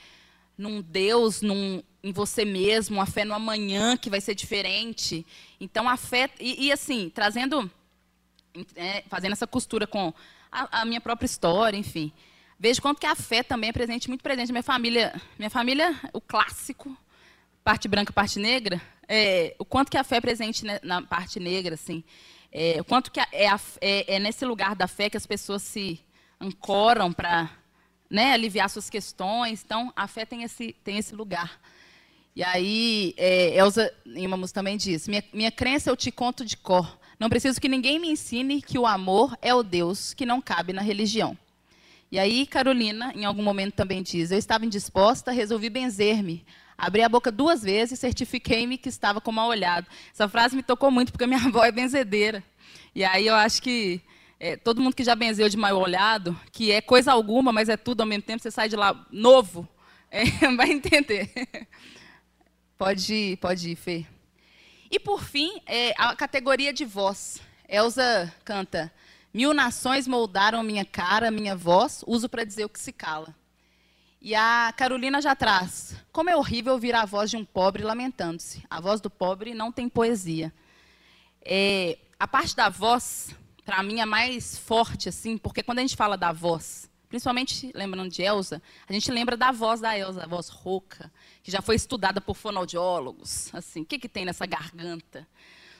num 0.59 0.83
Deus, 0.83 1.41
num, 1.41 1.83
em 2.03 2.13
você 2.13 2.45
mesmo, 2.45 2.97
uma 2.97 3.07
fé 3.07 3.25
no 3.25 3.35
amanhã 3.35 3.97
que 3.97 4.11
vai 4.11 4.21
ser 4.21 4.35
diferente. 4.35 5.27
Então 5.61 5.89
a 5.89 5.97
fé 5.97 6.31
e, 6.39 6.67
e 6.67 6.73
assim 6.73 7.11
trazendo, 7.11 7.71
é, 8.75 9.03
fazendo 9.09 9.33
essa 9.33 9.47
costura 9.47 9.87
com 9.87 10.13
a, 10.51 10.81
a, 10.81 10.85
minha 10.85 11.01
própria 11.01 11.27
história, 11.27 11.77
enfim, 11.77 12.13
vejo 12.59 12.81
quanto 12.81 13.01
que 13.01 13.07
a 13.07 13.15
fé 13.15 13.43
também 13.43 13.71
é 13.71 13.73
presente, 13.73 14.09
muito 14.09 14.23
presente 14.23 14.49
na 14.49 14.55
minha 14.55 14.63
família. 14.63 15.21
Minha 15.39 15.51
família, 15.51 15.99
o 16.13 16.21
clássico, 16.21 16.97
parte 17.63 17.87
branca, 17.87 18.13
parte 18.13 18.39
negra, 18.39 18.81
é, 19.07 19.55
o 19.59 19.65
quanto 19.65 19.91
que 19.91 19.99
a 19.99 20.05
fé 20.05 20.17
é 20.17 20.21
presente 20.21 20.65
na 20.83 21.03
parte 21.03 21.39
negra, 21.39 21.75
assim, 21.75 22.03
é, 22.53 22.81
o 22.81 22.85
quanto 22.85 23.11
que 23.11 23.21
é, 23.21 23.49
a, 23.49 23.61
é, 23.81 24.17
é 24.17 24.19
nesse 24.19 24.45
lugar 24.45 24.75
da 24.75 24.89
fé 24.89 25.11
que 25.11 25.17
as 25.17 25.27
pessoas 25.27 25.63
se 25.63 26.01
ancoram 26.41 27.13
para 27.13 27.51
né, 28.09 28.33
aliviar 28.33 28.69
suas 28.69 28.91
questões. 28.91 29.63
Então, 29.65 29.93
a 29.95 30.09
fé 30.09 30.25
tem 30.25 30.43
esse, 30.43 30.73
tem 30.85 30.97
esse 30.97 31.15
lugar. 31.15 31.61
E 32.35 32.43
aí, 32.45 33.15
é, 33.17 33.57
Elza, 33.57 33.93
música 34.07 34.61
também 34.61 34.77
diz: 34.77 35.09
minha, 35.09 35.25
minha 35.33 35.51
crença 35.51 35.91
eu 35.91 35.97
te 35.97 36.11
conto 36.11 36.45
de 36.45 36.57
cor. 36.57 36.99
Não 37.19 37.29
preciso 37.29 37.61
que 37.61 37.69
ninguém 37.69 37.99
me 37.99 38.09
ensine 38.09 38.63
que 38.63 38.79
o 38.79 38.87
amor 38.87 39.37
é 39.43 39.55
o 39.55 39.63
Deus 39.63 40.15
que 40.15 40.25
não 40.25 40.41
cabe 40.41 40.73
na 40.73 40.81
religião. 40.81 41.37
E 42.11 42.19
aí, 42.19 42.47
Carolina, 42.47 43.13
em 43.15 43.25
algum 43.25 43.43
momento 43.43 43.75
também 43.75 44.03
diz: 44.03 44.31
Eu 44.31 44.39
estava 44.39 44.65
indisposta, 44.65 45.31
resolvi 45.31 45.69
benzer-me. 45.69 46.45
Abri 46.79 47.03
a 47.03 47.09
boca 47.09 47.31
duas 47.31 47.63
vezes 47.63 47.99
e 47.99 48.01
certifiquei-me 48.01 48.79
que 48.79 48.89
estava 48.89 49.21
com 49.21 49.31
mal 49.31 49.49
olhado. 49.49 49.87
Essa 50.13 50.27
frase 50.27 50.57
me 50.57 50.63
tocou 50.63 50.91
muito, 50.91 51.13
porque 51.13 51.27
minha 51.27 51.41
avó 51.45 51.63
é 51.63 51.71
benzedeira. 51.71 52.43
E 52.95 53.05
aí 53.05 53.27
eu 53.27 53.35
acho 53.35 53.61
que 53.61 54.01
é, 54.41 54.57
todo 54.57 54.81
mundo 54.81 54.97
que 54.97 55.05
já 55.05 55.15
benzeu 55.15 55.49
de 55.49 55.59
mal 55.59 55.77
olhado, 55.77 56.39
que 56.51 56.73
é 56.73 56.81
coisa 56.81 57.13
alguma, 57.13 57.53
mas 57.53 57.69
é 57.69 57.77
tudo 57.77 58.01
ao 58.01 58.07
mesmo 58.07 58.23
tempo, 58.23 58.43
você 58.43 58.51
sai 58.51 58.69
de 58.69 58.77
lá 58.77 59.07
novo, 59.13 59.69
é, 60.11 60.25
vai 60.57 60.71
entender. 60.71 61.31
Pode 62.81 63.13
ir, 63.13 63.37
pode 63.37 63.73
ir, 63.73 63.77
Fê. 63.77 64.07
E 64.91 64.99
por 64.99 65.23
fim, 65.23 65.61
é, 65.67 65.93
a 65.99 66.17
categoria 66.17 66.73
de 66.73 66.87
voz. 66.87 67.39
Elsa 67.69 68.35
canta: 68.43 68.91
Mil 69.35 69.53
nações 69.53 70.09
moldaram 70.09 70.63
minha 70.63 70.87
cara, 70.87 71.31
minha 71.31 71.55
voz, 71.55 72.03
uso 72.07 72.27
para 72.27 72.43
dizer 72.43 72.65
o 72.65 72.71
que 72.71 72.81
se 72.81 72.91
cala. 72.91 73.37
E 74.19 74.35
a 74.35 74.73
Carolina 74.75 75.21
já 75.21 75.37
traz: 75.37 75.95
Como 76.11 76.31
é 76.31 76.37
horrível 76.37 76.73
ouvir 76.73 76.95
a 76.95 77.05
voz 77.05 77.29
de 77.29 77.37
um 77.37 77.45
pobre 77.45 77.83
lamentando-se. 77.83 78.65
A 78.71 78.81
voz 78.81 78.99
do 78.99 79.11
pobre 79.11 79.53
não 79.53 79.71
tem 79.71 79.87
poesia. 79.87 80.51
É, 81.43 81.99
a 82.19 82.27
parte 82.27 82.57
da 82.57 82.71
voz, 82.71 83.37
para 83.63 83.83
mim, 83.83 84.01
é 84.01 84.07
mais 84.07 84.57
forte, 84.57 85.07
assim, 85.11 85.37
porque 85.37 85.63
quando 85.63 85.81
a 85.81 85.83
gente 85.83 85.97
fala 85.97 86.17
da 86.17 86.33
voz, 86.33 86.91
principalmente 87.11 87.71
lembrando 87.75 88.09
de 88.09 88.23
Elsa, 88.23 88.63
a 88.89 88.93
gente 88.95 89.11
lembra 89.11 89.37
da 89.37 89.53
voz 89.53 89.83
da 89.83 89.99
Elsa, 89.99 90.25
a 90.25 90.27
voz 90.27 90.49
rouca, 90.49 91.13
que 91.43 91.51
já 91.51 91.63
foi 91.63 91.77
estudada 91.77 92.21
por 92.21 92.37
fonoaudiólogos. 92.37 93.55
Assim, 93.55 93.83
o 93.83 93.85
que, 93.85 93.99
que 93.99 94.09
tem 94.09 94.25
nessa 94.25 94.47
garganta? 94.47 95.27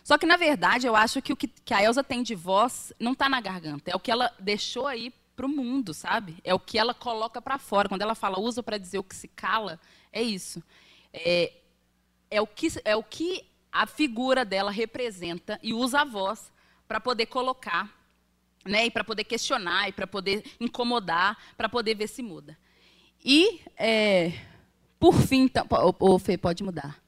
Só 0.03 0.17
que, 0.17 0.27
na 0.27 0.37
verdade, 0.37 0.87
eu 0.87 0.97
acho 0.97 1.21
que 1.21 1.33
o 1.33 1.37
que, 1.37 1.49
que 1.49 1.75
a 1.75 1.83
Elsa 1.83 2.03
tem 2.03 2.23
de 2.23 2.35
voz 2.35 2.93
não 2.99 3.13
está 3.13 3.29
na 3.29 3.41
garganta, 3.41 3.91
é 3.91 3.95
o 3.95 4.01
que 4.01 4.11
ela 4.11 4.33
deixou 4.39 4.87
aí 4.87 5.13
para 5.37 5.47
o 5.47 5.49
mundo, 5.49 5.95
sabe? 5.95 6.37
É 6.45 6.53
o 6.55 6.59
que 6.59 6.79
ela 6.79 6.93
coloca 6.93 7.41
para 7.41 7.59
fora. 7.59 7.89
Quando 7.89 8.03
ela 8.03 8.15
fala 8.15 8.39
usa 8.39 8.63
para 8.63 8.77
dizer 8.77 8.99
o 8.99 9.05
que 9.05 9.15
se 9.17 9.29
cala, 9.29 9.81
é 10.13 10.23
isso. 10.23 10.63
É, 11.13 11.53
é, 12.31 12.41
o 12.41 12.47
que, 12.47 12.69
é 12.85 12.95
o 12.95 13.03
que 13.03 13.47
a 13.73 13.87
figura 13.87 14.45
dela 14.45 14.71
representa 14.71 15.59
e 15.63 15.73
usa 15.73 16.03
a 16.03 16.05
voz 16.05 16.53
para 16.87 17.01
poder 17.01 17.27
colocar, 17.27 17.91
né? 18.65 18.87
E 18.87 18.91
para 18.91 19.05
poder 19.05 19.25
questionar, 19.25 19.89
e 19.89 19.93
para 19.93 20.07
poder 20.07 20.45
incomodar, 20.61 21.39
para 21.57 21.69
poder 21.69 21.95
ver 21.95 22.09
se 22.09 22.23
muda. 22.23 22.59
E, 23.25 23.61
é, 23.77 24.33
por 25.01 25.15
fim, 25.15 25.45
então, 25.45 25.67
o, 25.71 26.15
o 26.15 26.19
Fê, 26.19 26.37
pode 26.37 26.63
mudar. 26.63 27.03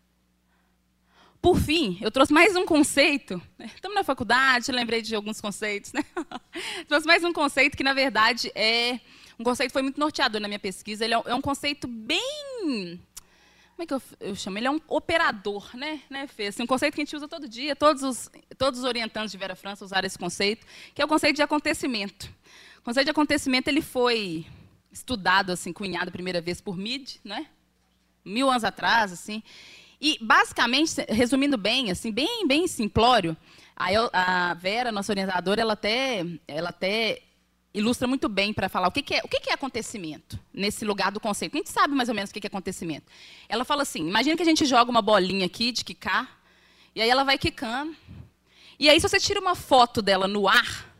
Por 1.43 1.59
fim, 1.59 1.99
eu 2.01 2.11
trouxe 2.11 2.33
mais 2.33 2.57
um 2.57 2.65
conceito. 2.65 3.41
Estamos 3.59 3.95
na 3.95 4.03
faculdade, 4.03 4.73
lembrei 4.73 5.03
de 5.03 5.15
alguns 5.15 5.43
conceitos. 5.43 5.93
Né? 5.93 6.03
trouxe 6.89 7.07
mais 7.07 7.23
um 7.23 7.35
conceito 7.35 7.77
que, 7.77 7.85
na 7.85 7.93
verdade, 7.93 8.51
é 8.55 8.99
um 9.39 9.45
conceito 9.45 9.69
que 9.69 9.75
foi 9.75 9.83
muito 9.83 10.01
norteador 10.01 10.41
na 10.41 10.49
minha 10.49 10.59
pesquisa. 10.59 11.05
Ele 11.05 11.13
é 11.13 11.19
um, 11.19 11.23
é 11.27 11.35
um 11.35 11.43
conceito 11.43 11.87
bem. 11.87 12.99
Como 13.77 13.83
é 13.83 13.87
que 13.87 13.93
eu, 13.93 14.03
eu, 14.21 14.35
chamo? 14.37 14.57
Ele 14.57 14.69
é 14.69 14.71
um 14.71 14.81
operador, 14.89 15.77
né, 15.77 16.01
né 16.09 16.27
Fê? 16.27 16.47
Assim, 16.47 16.63
um 16.63 16.67
conceito 16.67 16.95
que 16.95 17.03
a 17.03 17.05
gente 17.05 17.15
usa 17.17 17.29
todo 17.29 17.47
dia. 17.47 17.77
Todos 17.77 18.03
os, 18.03 18.31
todos 18.57 18.81
os 18.81 18.87
orientantes 18.87 19.33
de 19.33 19.37
Vera 19.37 19.55
França 19.55 19.85
usaram 19.85 20.07
esse 20.07 20.19
conceito, 20.19 20.67
que 20.95 21.03
é 21.03 21.05
o 21.05 21.09
conceito 21.09 21.37
de 21.37 21.43
acontecimento. 21.43 22.33
O 22.79 22.83
conceito 22.83 23.05
de 23.05 23.11
acontecimento 23.11 23.69
ele 23.69 23.83
foi 23.83 24.47
estudado, 24.91 25.51
assim, 25.51 25.75
cunhado 25.75 26.09
a 26.09 26.13
primeira 26.13 26.41
vez 26.41 26.59
por 26.59 26.75
Mead, 26.75 27.21
né? 27.23 27.49
Mil 28.25 28.51
anos 28.51 28.65
atrás, 28.65 29.13
assim. 29.13 29.43
E, 30.01 30.19
basicamente, 30.21 30.95
resumindo 31.09 31.57
bem, 31.57 31.91
assim, 31.91 32.11
bem, 32.11 32.47
bem 32.47 32.67
simplório, 32.67 33.37
a, 33.77 34.51
a 34.51 34.55
Vera, 34.55 34.91
nossa 34.91 35.13
orientadora, 35.13 35.61
ela 35.61 35.75
até, 35.75 36.25
ela 36.49 36.71
até 36.71 37.23
ilustra 37.75 38.07
muito 38.07 38.29
bem 38.29 38.53
para 38.53 38.69
falar 38.69 38.89
o 38.89 38.93
que, 38.93 39.03
que, 39.03 39.15
é, 39.15 39.21
o 39.25 39.29
que, 39.29 39.41
que 39.41 39.51
é 39.51 39.55
acontecimento 39.55 40.39
nesse 40.53 40.85
lugar 40.85 41.11
do 41.11 41.21
conceito. 41.21 41.55
A 41.55 41.59
gente 41.59 41.71
sabe 41.71 41.95
mais 41.95 42.09
ou 42.09 42.15
menos 42.15 42.31
o 42.31 42.35
que, 42.35 42.41
que 42.41 42.47
é 42.47 42.49
acontecimento. 42.49 43.07
Ela 43.49 43.65
fala 43.65 43.83
assim: 43.83 44.07
imagina 44.07 44.37
que 44.37 44.43
a 44.43 44.47
gente 44.47 44.67
joga 44.67 44.91
uma 44.91 45.03
bolinha 45.03 45.47
aqui 45.47 45.73
de 45.73 45.85
quicar, 45.85 46.41
e 46.95 47.01
aí 47.01 47.09
ela 47.09 47.25
vai 47.25 47.39
quicando. 47.39 47.97
E 48.79 48.91
aí, 48.91 49.01
se 49.01 49.09
você 49.09 49.21
tira 49.21 49.41
uma 49.41 49.55
foto 49.55 50.03
dela 50.03 50.27
no 50.27 50.49
ar, 50.49 50.93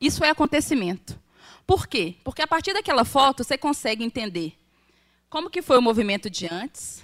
isso 0.00 0.24
é 0.24 0.30
acontecimento. 0.30 1.18
Por 1.66 1.86
quê? 1.86 2.14
Porque 2.22 2.42
a 2.42 2.46
partir 2.46 2.72
daquela 2.72 3.04
foto 3.04 3.42
você 3.42 3.58
consegue 3.58 4.04
entender 4.04 4.54
como 5.34 5.50
que 5.50 5.62
foi 5.62 5.76
o 5.76 5.82
movimento 5.82 6.30
de 6.30 6.46
antes, 6.46 7.02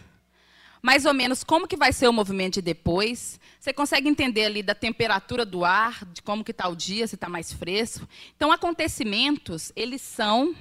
mais 0.81 1.05
ou 1.05 1.13
menos 1.13 1.43
como 1.43 1.67
que 1.67 1.77
vai 1.77 1.93
ser 1.93 2.07
o 2.07 2.13
movimento 2.13 2.55
de 2.55 2.63
depois. 2.63 3.41
Você 3.59 3.73
consegue 3.73 4.09
entender 4.09 4.45
ali 4.45 4.63
da 4.63 4.73
temperatura 4.73 5.45
do 5.45 5.65
ar, 5.65 6.05
de 6.05 6.23
como 6.23 6.45
que 6.45 6.53
está 6.53 6.69
o 6.69 6.77
dia, 6.77 7.09
se 7.09 7.17
está 7.17 7.29
mais 7.29 7.53
fresco. 7.53 8.07
Então, 8.37 8.53
acontecimentos, 8.53 9.73
eles 9.75 10.01
são 10.01 10.55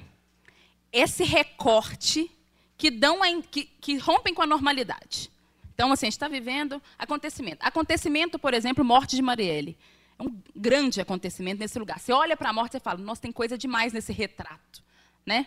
esse 0.92 1.24
recorte 1.24 2.32
que, 2.76 2.90
dão 2.90 3.22
a, 3.22 3.28
que, 3.44 3.66
que 3.66 3.98
rompem 3.98 4.34
com 4.34 4.42
a 4.42 4.48
normalidade. 4.48 5.30
Então, 5.76 5.92
assim, 5.92 6.08
a 6.08 6.10
gente 6.10 6.14
está 6.14 6.28
vivendo 6.28 6.82
acontecimento. 6.98 7.60
Acontecimento, 7.62 8.40
por 8.40 8.56
exemplo, 8.56 8.84
morte 8.84 9.16
de 9.16 9.22
Marielle. 9.22 9.78
É 10.18 10.24
um 10.24 10.42
grande 10.56 11.00
acontecimento 11.00 11.60
nesse 11.60 11.78
lugar. 11.78 12.00
Você 12.00 12.12
olha 12.14 12.36
para 12.36 12.50
a 12.50 12.54
morte 12.54 12.78
e 12.78 12.80
fala, 12.80 12.98
nossa, 12.98 13.22
tem 13.22 13.32
coisa 13.32 13.56
demais 13.56 13.94
nesse 13.94 14.12
retrato. 14.12 14.84
Né? 15.24 15.46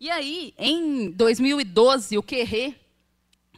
E 0.00 0.10
aí, 0.10 0.54
em 0.56 1.10
2012, 1.10 2.16
o 2.16 2.22
Querré, 2.22 2.74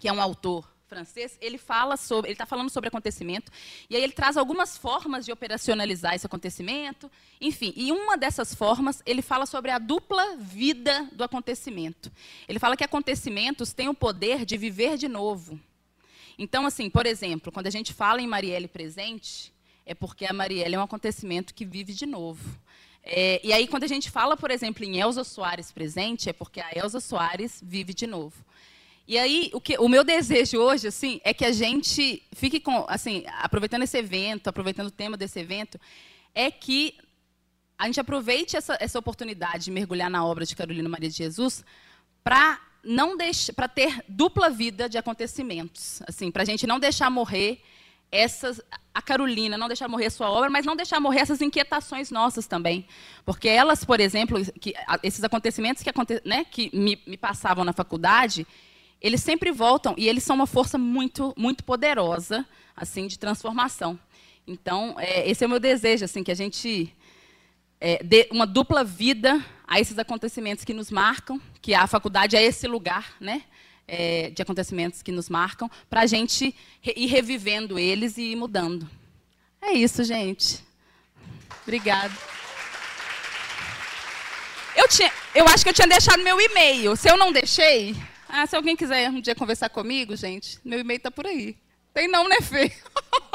que 0.01 0.09
é 0.09 0.13
um 0.13 0.21
autor 0.21 0.69
francês, 0.89 1.39
ele 1.41 1.57
fala 1.57 1.97
sobre, 1.97 2.31
ele 2.31 2.35
está 2.35 2.45
falando 2.45 2.69
sobre 2.69 2.89
acontecimento, 2.89 3.53
e 3.89 3.95
aí 3.95 4.03
ele 4.03 4.13
traz 4.13 4.37
algumas 4.37 4.77
formas 4.77 5.25
de 5.25 5.31
operacionalizar 5.31 6.17
esse 6.17 6.27
acontecimento, 6.27 7.09
enfim, 7.41 7.73
e 7.77 7.93
uma 7.93 8.19
dessas 8.19 8.57
formas 8.57 9.01
ele 9.07 9.23
fala 9.23 9.47
sobre 9.47 9.71
a 9.71 9.79
dupla 9.79 10.37
vida 10.37 11.09
do 11.13 11.23
acontecimento. 11.23 12.11
Ele 12.49 12.59
fala 12.59 12.77
que 12.77 12.83
acontecimentos 12.83 13.73
têm 13.73 13.89
o 13.89 13.95
poder 13.95 14.45
de 14.45 14.57
viver 14.57 14.99
de 14.99 15.07
novo. 15.07 15.61
Então, 16.37 16.67
assim, 16.67 16.91
por 16.91 17.07
exemplo, 17.07 17.53
quando 17.53 17.69
a 17.69 17.71
gente 17.71 17.93
fala 17.95 18.21
em 18.21 18.27
Marielle 18.27 18.67
presente, 18.67 19.53
é 19.87 19.95
porque 19.95 20.27
a 20.27 20.33
Marielle 20.33 20.75
é 20.75 20.79
um 20.79 20.83
acontecimento 20.83 21.55
que 21.55 21.65
vive 21.65 21.93
de 21.93 22.05
novo. 22.05 22.59
É, 23.05 23.41
e 23.43 23.53
aí, 23.53 23.67
quando 23.67 23.85
a 23.85 23.89
gente 23.89 24.11
fala, 24.11 24.37
por 24.37 24.51
exemplo, 24.51 24.85
em 24.85 25.01
Elza 25.01 25.25
Soares 25.25 25.73
presente, 25.73 26.31
é 26.31 26.33
porque 26.33 26.61
a 26.61 26.71
Elza 26.75 27.01
Soares 27.01 27.61
vive 27.63 27.93
de 27.93 28.07
novo. 28.07 28.45
E 29.07 29.19
aí, 29.19 29.51
o, 29.53 29.61
que, 29.61 29.77
o 29.79 29.89
meu 29.89 30.05
desejo 30.05 30.59
hoje, 30.59 30.87
assim, 30.87 31.21
é 31.25 31.35
que 31.35 31.45
a 31.45 31.51
gente 31.51 32.23
fique 32.33 32.61
com, 32.61 32.85
assim, 32.89 33.25
aproveitando 33.39 33.83
esse 33.83 33.99
evento, 33.99 34.49
aproveitando 34.49 34.87
o 34.87 34.93
tema 34.93 35.17
desse 35.17 35.41
evento, 35.41 35.79
é 36.35 36.51
que 36.51 36.95
a 37.77 37.87
gente 37.87 37.99
aproveite 37.99 38.57
essa, 38.57 38.77
essa 38.79 38.99
oportunidade 38.99 39.65
de 39.65 39.71
mergulhar 39.73 40.09
na 40.09 40.25
obra 40.25 40.47
de 40.47 40.55
Carolina 40.55 40.89
Maria 40.89 41.11
de 41.11 41.17
Jesus 41.17 41.65
para 42.23 42.61
não 42.85 43.17
para 43.55 43.69
ter 43.69 44.05
dupla 44.09 44.51
vida 44.51 44.89
de 44.89 44.99
acontecimentos, 44.99 46.01
assim, 46.07 46.31
para 46.31 46.43
a 46.43 46.47
gente 46.47 46.67
não 46.67 46.79
deixar 46.79 47.11
morrer 47.11 47.61
essas, 48.11 48.61
a 48.95 49.01
Carolina, 49.01 49.57
não 49.57 49.69
deixar 49.69 49.89
morrer 49.89 50.07
a 50.07 50.11
sua 50.11 50.31
obra, 50.31 50.51
mas 50.51 50.67
não 50.67 50.77
deixar 50.77 51.01
morrer 51.01 51.21
essas 51.21 51.41
inquietações 51.41 52.11
nossas 52.11 52.47
também. 52.47 52.87
Porque 53.25 53.49
elas, 53.49 53.85
por 53.85 54.01
exemplo, 54.01 54.39
que, 54.61 54.75
esses 55.03 55.25
acontecimentos 55.25 55.83
que, 55.83 55.91
aconte, 55.91 56.21
né, 56.25 56.45
que 56.45 56.71
me, 56.77 57.01
me 57.07 57.17
passavam 57.17 57.65
na 57.65 57.73
faculdade, 57.73 58.47
eles 59.01 59.23
sempre 59.23 59.51
voltam 59.51 59.95
e 59.97 60.09
eles 60.09 60.23
são 60.23 60.37
uma 60.37 60.47
força 60.47 60.77
muito, 60.77 61.33
muito 61.37 61.65
poderosa, 61.65 62.47
assim, 62.77 63.07
de 63.07 63.19
transformação. 63.19 63.99
Então, 64.47 64.95
é, 64.99 65.29
esse 65.29 65.43
é 65.43 65.47
o 65.47 65.51
meu 65.51 65.61
desejo, 65.61 66.05
assim, 66.05 66.23
que 66.23 66.31
a 66.31 66.37
gente 66.37 66.95
é, 67.81 68.03
dê 68.03 68.29
uma 68.31 68.47
dupla 68.47 68.85
vida 68.85 69.43
a 69.67 69.81
esses 69.81 69.99
acontecimentos 69.99 70.65
que 70.65 70.75
nos 70.75 70.91
marcam, 70.91 71.41
que 71.61 71.75
a 71.75 71.87
faculdade 71.87 72.37
é 72.37 72.43
esse 72.43 72.69
lugar, 72.69 73.15
né, 73.19 73.43
é, 73.93 74.31
de 74.31 74.41
acontecimentos 74.41 75.03
que 75.03 75.13
nos 75.13 75.29
marcam, 75.29 75.71
para 75.91 76.01
a 76.01 76.07
gente 76.07 76.55
ir 76.83 77.07
revivendo 77.09 77.79
eles 77.79 78.17
e 78.17 78.33
ir 78.33 78.37
mudando. 78.37 78.89
É 79.61 79.73
isso, 79.73 80.03
gente. 80.03 80.65
Obrigada. 81.63 82.13
Eu, 84.75 84.89
tinha, 84.89 85.13
eu 85.35 85.47
acho 85.47 85.63
que 85.63 85.69
eu 85.69 85.75
tinha 85.75 85.87
deixado 85.87 86.23
meu 86.23 86.41
e-mail. 86.41 86.97
Se 86.97 87.11
eu 87.11 87.19
não 87.19 87.31
deixei, 87.31 87.95
ah, 88.27 88.47
se 88.47 88.57
alguém 88.57 88.75
quiser 88.75 89.11
um 89.11 89.21
dia 89.21 89.35
conversar 89.35 89.69
comigo, 89.69 90.17
gente, 90.17 90.59
meu 90.65 90.81
e-mail 90.81 90.97
está 90.97 91.11
por 91.11 91.27
aí. 91.27 91.55
Tem 91.93 92.09
não, 92.09 92.27
né, 92.27 92.41
Fê? 92.41 92.73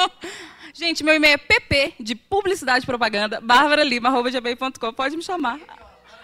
gente, 0.74 1.03
meu 1.03 1.14
e-mail 1.14 1.36
é 1.36 1.38
pp, 1.38 1.93
de 1.99 2.16
publicidade 2.16 2.84
e 2.84 2.88
propaganda, 2.88 3.39
barbaralima.com. 3.39 4.91
Pode 4.93 5.16
me 5.16 5.22
chamar. 5.22 5.60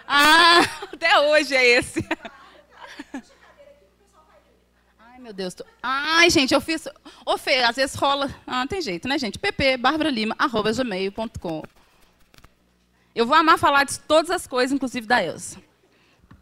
Ah, 0.07 0.61
até 0.91 1.19
hoje 1.19 1.55
é 1.55 1.63
esse. 1.63 2.03
Meu 5.23 5.31
Deus. 5.31 5.53
Tô... 5.53 5.63
Ai, 5.81 6.29
gente, 6.29 6.53
eu 6.53 6.59
fiz... 6.59 6.85
Ô, 7.25 7.37
Fê, 7.37 7.63
às 7.63 7.77
vezes 7.77 7.95
rola... 7.95 8.29
Ah, 8.45 8.67
tem 8.67 8.81
jeito, 8.81 9.07
né, 9.07 9.17
gente? 9.17 9.39
pp, 9.39 9.77
barbaralima.gmail.com. 9.77 11.63
Eu 13.15 13.25
vou 13.25 13.33
amar 13.33 13.57
falar 13.57 13.85
de 13.85 13.97
todas 14.01 14.29
as 14.29 14.45
coisas, 14.45 14.73
inclusive 14.73 15.07
da 15.07 15.23
Elsa. 15.23 15.61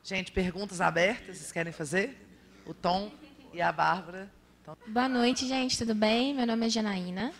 Gente, 0.04 0.32
perguntas 0.32 0.82
abertas, 0.82 1.38
vocês 1.38 1.52
querem 1.52 1.72
fazer? 1.72 2.20
O 2.66 2.74
Tom 2.74 3.12
e 3.54 3.62
a 3.62 3.72
Bárbara. 3.72 4.32
Tom. 4.66 4.76
Boa 4.88 5.08
noite, 5.08 5.48
gente, 5.48 5.78
tudo 5.78 5.94
bem? 5.94 6.34
Meu 6.34 6.48
nome 6.48 6.66
é 6.66 6.70
Janaína. 6.70 7.32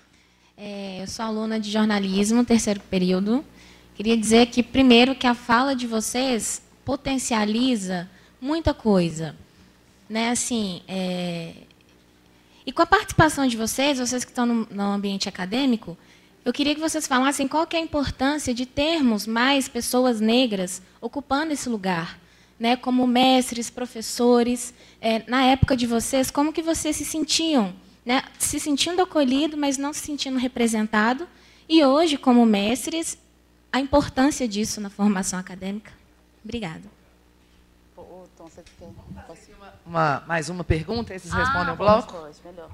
É, 0.56 1.02
eu 1.02 1.08
sou 1.08 1.26
aluna 1.26 1.60
de 1.60 1.72
jornalismo, 1.72 2.46
terceiro 2.46 2.82
período. 2.82 3.44
Queria 3.96 4.16
dizer 4.16 4.46
que, 4.46 4.62
primeiro, 4.62 5.16
que 5.16 5.26
a 5.26 5.34
fala 5.34 5.76
de 5.76 5.88
vocês 5.88 6.62
potencializa 6.86 8.08
muita 8.40 8.76
coisa. 8.76 9.36
Né? 10.12 10.30
Assim, 10.30 10.82
é... 10.88 11.54
E 12.66 12.72
com 12.72 12.82
a 12.82 12.86
participação 12.86 13.48
de 13.48 13.56
vocês, 13.56 13.98
vocês 13.98 14.24
que 14.24 14.32
estão 14.32 14.46
no, 14.46 14.68
no 14.70 14.84
ambiente 14.84 15.30
acadêmico, 15.30 15.98
eu 16.44 16.52
queria 16.52 16.76
que 16.76 16.82
vocês 16.82 17.08
falassem 17.08 17.48
qual 17.48 17.68
é 17.72 17.78
a 17.78 17.80
importância 17.80 18.54
de 18.54 18.66
termos 18.66 19.26
mais 19.26 19.68
pessoas 19.68 20.20
negras 20.20 20.82
ocupando 21.00 21.54
esse 21.54 21.70
lugar 21.70 22.20
né, 22.62 22.76
como 22.76 23.08
mestres, 23.08 23.72
professores, 23.72 24.72
é, 25.02 25.24
na 25.28 25.44
época 25.46 25.76
de 25.76 25.88
vocês, 25.88 26.30
como 26.30 26.54
que 26.54 26.62
vocês 26.62 26.96
se 26.96 27.04
sentiam, 27.04 27.74
né, 28.06 28.22
se 28.38 28.60
sentindo 28.60 29.02
acolhido, 29.02 29.58
mas 29.58 29.80
não 29.80 29.92
se 29.92 30.02
sentindo 30.02 30.38
representado, 30.38 31.28
e 31.68 31.84
hoje, 31.84 32.18
como 32.18 32.46
mestres, 32.46 33.18
a 33.72 33.80
importância 33.80 34.48
disso 34.48 34.80
na 34.80 34.92
formação 34.92 35.40
acadêmica. 35.40 35.92
Obrigada. 36.44 36.84
Uma, 39.92 40.24
mais 40.26 40.48
uma 40.48 40.64
pergunta, 40.64 41.14
esses 41.14 41.34
ah, 41.34 41.40
respondem 41.40 41.74
o 41.74 41.76
bloco? 41.76 42.14
Pode, 42.14 42.38
melhor. 42.46 42.72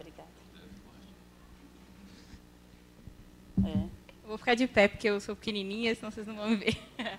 Obrigada. 0.00 0.28
É. 3.62 4.26
vou 4.26 4.38
ficar 4.38 4.54
de 4.54 4.66
pé, 4.66 4.88
porque 4.88 5.10
eu 5.10 5.20
sou 5.20 5.36
pequenininha, 5.36 5.94
senão 5.94 6.10
vocês 6.10 6.26
não 6.26 6.34
vão 6.36 6.48
me 6.48 6.56
ver. 6.56 6.78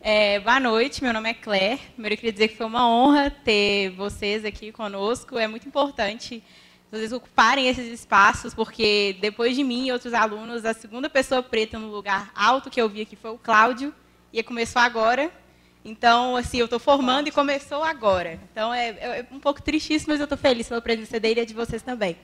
É, 0.00 0.38
boa 0.38 0.60
noite, 0.60 1.02
meu 1.02 1.12
nome 1.12 1.28
é 1.28 1.34
Claire. 1.34 1.78
Primeiro 1.92 2.14
eu 2.14 2.16
queria 2.16 2.32
dizer 2.32 2.48
que 2.48 2.56
foi 2.56 2.64
uma 2.64 2.88
honra 2.88 3.30
ter 3.30 3.90
vocês 3.90 4.44
aqui 4.44 4.70
conosco. 4.70 5.36
É 5.36 5.48
muito 5.48 5.66
importante 5.66 6.42
vocês 6.88 7.12
ocuparem 7.12 7.68
esses 7.68 7.88
espaços, 7.88 8.54
porque 8.54 9.18
depois 9.20 9.56
de 9.56 9.64
mim 9.64 9.88
e 9.88 9.92
outros 9.92 10.14
alunos, 10.14 10.64
a 10.64 10.72
segunda 10.72 11.10
pessoa 11.10 11.42
preta 11.42 11.80
no 11.80 11.90
lugar 11.90 12.30
alto 12.34 12.70
que 12.70 12.80
eu 12.80 12.88
vi 12.88 13.02
aqui 13.02 13.16
foi 13.16 13.32
o 13.32 13.38
Cláudio, 13.38 13.92
e 14.32 14.42
começou 14.42 14.80
agora. 14.80 15.32
Então, 15.88 16.36
assim, 16.36 16.58
eu 16.58 16.66
estou 16.66 16.78
formando 16.78 17.28
e 17.28 17.32
começou 17.32 17.82
agora. 17.82 18.38
Então, 18.52 18.72
é, 18.72 18.88
é 18.88 19.26
um 19.32 19.40
pouco 19.40 19.62
tristíssimo, 19.62 20.12
mas 20.12 20.20
eu 20.20 20.24
estou 20.24 20.36
feliz 20.36 20.68
pela 20.68 20.82
presença 20.82 21.18
dele 21.18 21.40
e 21.40 21.46
de 21.46 21.54
vocês 21.54 21.82
também. 21.82 22.16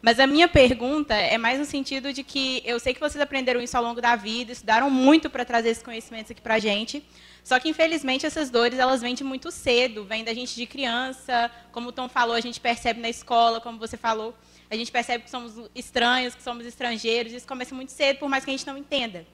Mas 0.00 0.18
a 0.18 0.26
minha 0.26 0.48
pergunta 0.48 1.14
é 1.14 1.36
mais 1.36 1.58
no 1.58 1.64
sentido 1.66 2.12
de 2.12 2.22
que 2.22 2.62
eu 2.64 2.80
sei 2.80 2.94
que 2.94 3.00
vocês 3.00 3.20
aprenderam 3.20 3.60
isso 3.60 3.76
ao 3.76 3.82
longo 3.82 4.00
da 4.00 4.16
vida, 4.16 4.52
estudaram 4.52 4.88
muito 4.88 5.28
para 5.28 5.44
trazer 5.44 5.70
esses 5.70 5.82
conhecimentos 5.82 6.30
aqui 6.30 6.40
para 6.40 6.54
a 6.54 6.58
gente. 6.58 7.04
Só 7.44 7.58
que, 7.58 7.68
infelizmente, 7.68 8.24
essas 8.24 8.48
dores 8.48 8.78
elas 8.78 9.02
vêm 9.02 9.14
de 9.14 9.24
muito 9.24 9.50
cedo, 9.50 10.04
vêm 10.04 10.24
da 10.24 10.32
gente 10.32 10.54
de 10.54 10.66
criança. 10.66 11.50
Como 11.72 11.88
o 11.88 11.92
Tom 11.92 12.08
falou, 12.08 12.34
a 12.34 12.40
gente 12.40 12.60
percebe 12.60 13.00
na 13.00 13.10
escola, 13.10 13.60
como 13.60 13.78
você 13.78 13.96
falou, 13.96 14.34
a 14.70 14.76
gente 14.76 14.90
percebe 14.90 15.24
que 15.24 15.30
somos 15.30 15.68
estranhos, 15.74 16.34
que 16.34 16.42
somos 16.42 16.64
estrangeiros. 16.64 17.32
Isso 17.32 17.46
começa 17.46 17.74
muito 17.74 17.92
cedo, 17.92 18.18
por 18.18 18.28
mais 18.28 18.44
que 18.44 18.50
a 18.50 18.56
gente 18.56 18.66
não 18.66 18.78
entenda. 18.78 19.26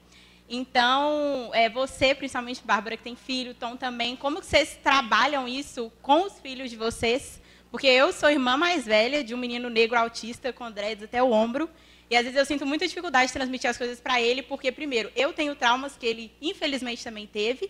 Então, 0.49 1.51
é, 1.53 1.69
você, 1.69 2.15
principalmente, 2.15 2.61
Bárbara, 2.63 2.95
que 2.95 3.03
tem 3.03 3.15
filho, 3.15 3.53
Tom 3.53 3.75
também, 3.75 4.15
como 4.15 4.41
vocês 4.41 4.79
trabalham 4.81 5.45
isso 5.47 5.91
com 6.01 6.23
os 6.25 6.39
filhos 6.39 6.69
de 6.69 6.77
vocês? 6.77 7.41
Porque 7.69 7.87
eu 7.87 8.13
sou 8.13 8.29
irmã 8.29 8.55
mais 8.55 8.85
velha 8.85 9.23
de 9.23 9.35
um 9.35 9.37
menino 9.37 9.69
negro 9.69 9.99
autista 9.99 10.53
com 10.53 10.71
dreads 10.71 11.03
até 11.03 11.21
o 11.21 11.31
ombro. 11.31 11.69
E 12.09 12.15
às 12.15 12.23
vezes 12.23 12.37
eu 12.37 12.45
sinto 12.45 12.65
muita 12.65 12.87
dificuldade 12.87 13.27
de 13.27 13.33
transmitir 13.33 13.69
as 13.69 13.77
coisas 13.77 13.99
para 13.99 14.21
ele, 14.21 14.41
porque, 14.41 14.71
primeiro, 14.71 15.11
eu 15.17 15.33
tenho 15.33 15.53
traumas 15.53 15.97
que 15.97 16.05
ele, 16.05 16.31
infelizmente, 16.41 17.03
também 17.03 17.27
teve. 17.27 17.69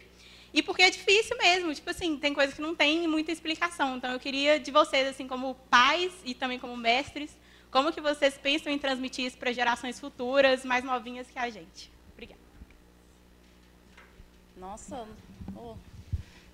E 0.53 0.61
porque 0.61 0.83
é 0.83 0.91
difícil 0.91 1.35
mesmo. 1.37 1.73
Tipo 1.73 1.89
assim, 1.89 2.15
tem 2.17 2.31
coisas 2.31 2.53
que 2.53 2.61
não 2.61 2.75
tem 2.75 3.07
muita 3.07 3.31
explicação. 3.31 3.97
Então, 3.97 4.11
eu 4.11 4.19
queria 4.19 4.59
de 4.59 4.69
vocês, 4.69 5.07
assim, 5.07 5.27
como 5.27 5.55
pais 5.67 6.13
e 6.23 6.35
também 6.35 6.59
como 6.59 6.77
mestres, 6.77 7.35
como 7.71 7.91
que 7.91 7.99
vocês 7.99 8.37
pensam 8.37 8.71
em 8.71 8.77
transmitir 8.77 9.25
isso 9.25 9.37
para 9.37 9.51
gerações 9.51 9.99
futuras, 9.99 10.63
mais 10.63 10.83
novinhas 10.83 11.27
que 11.31 11.39
a 11.39 11.49
gente? 11.49 11.96
Nossa. 14.59 15.05
Oh. 15.55 15.75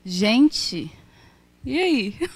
Gente, 0.04 0.92
e 1.66 1.80
aí? 1.80 2.30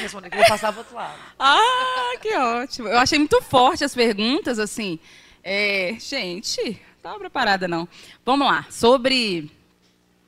Responder 0.00 0.30
que 0.30 0.36
eu 0.36 0.40
vou 0.40 0.48
passar 0.48 0.72
para 0.72 0.80
outro 0.80 0.94
lado. 0.94 1.18
Ah, 1.38 2.16
que 2.20 2.34
ótimo. 2.34 2.88
Eu 2.88 2.98
achei 2.98 3.18
muito 3.18 3.40
forte 3.42 3.84
as 3.84 3.94
perguntas, 3.94 4.58
assim. 4.58 4.98
É, 5.42 5.96
gente, 6.00 6.62
não 6.62 6.96
estava 6.96 7.18
preparada, 7.18 7.68
não. 7.68 7.86
Vamos 8.24 8.46
lá. 8.46 8.66
Sobre. 8.70 9.50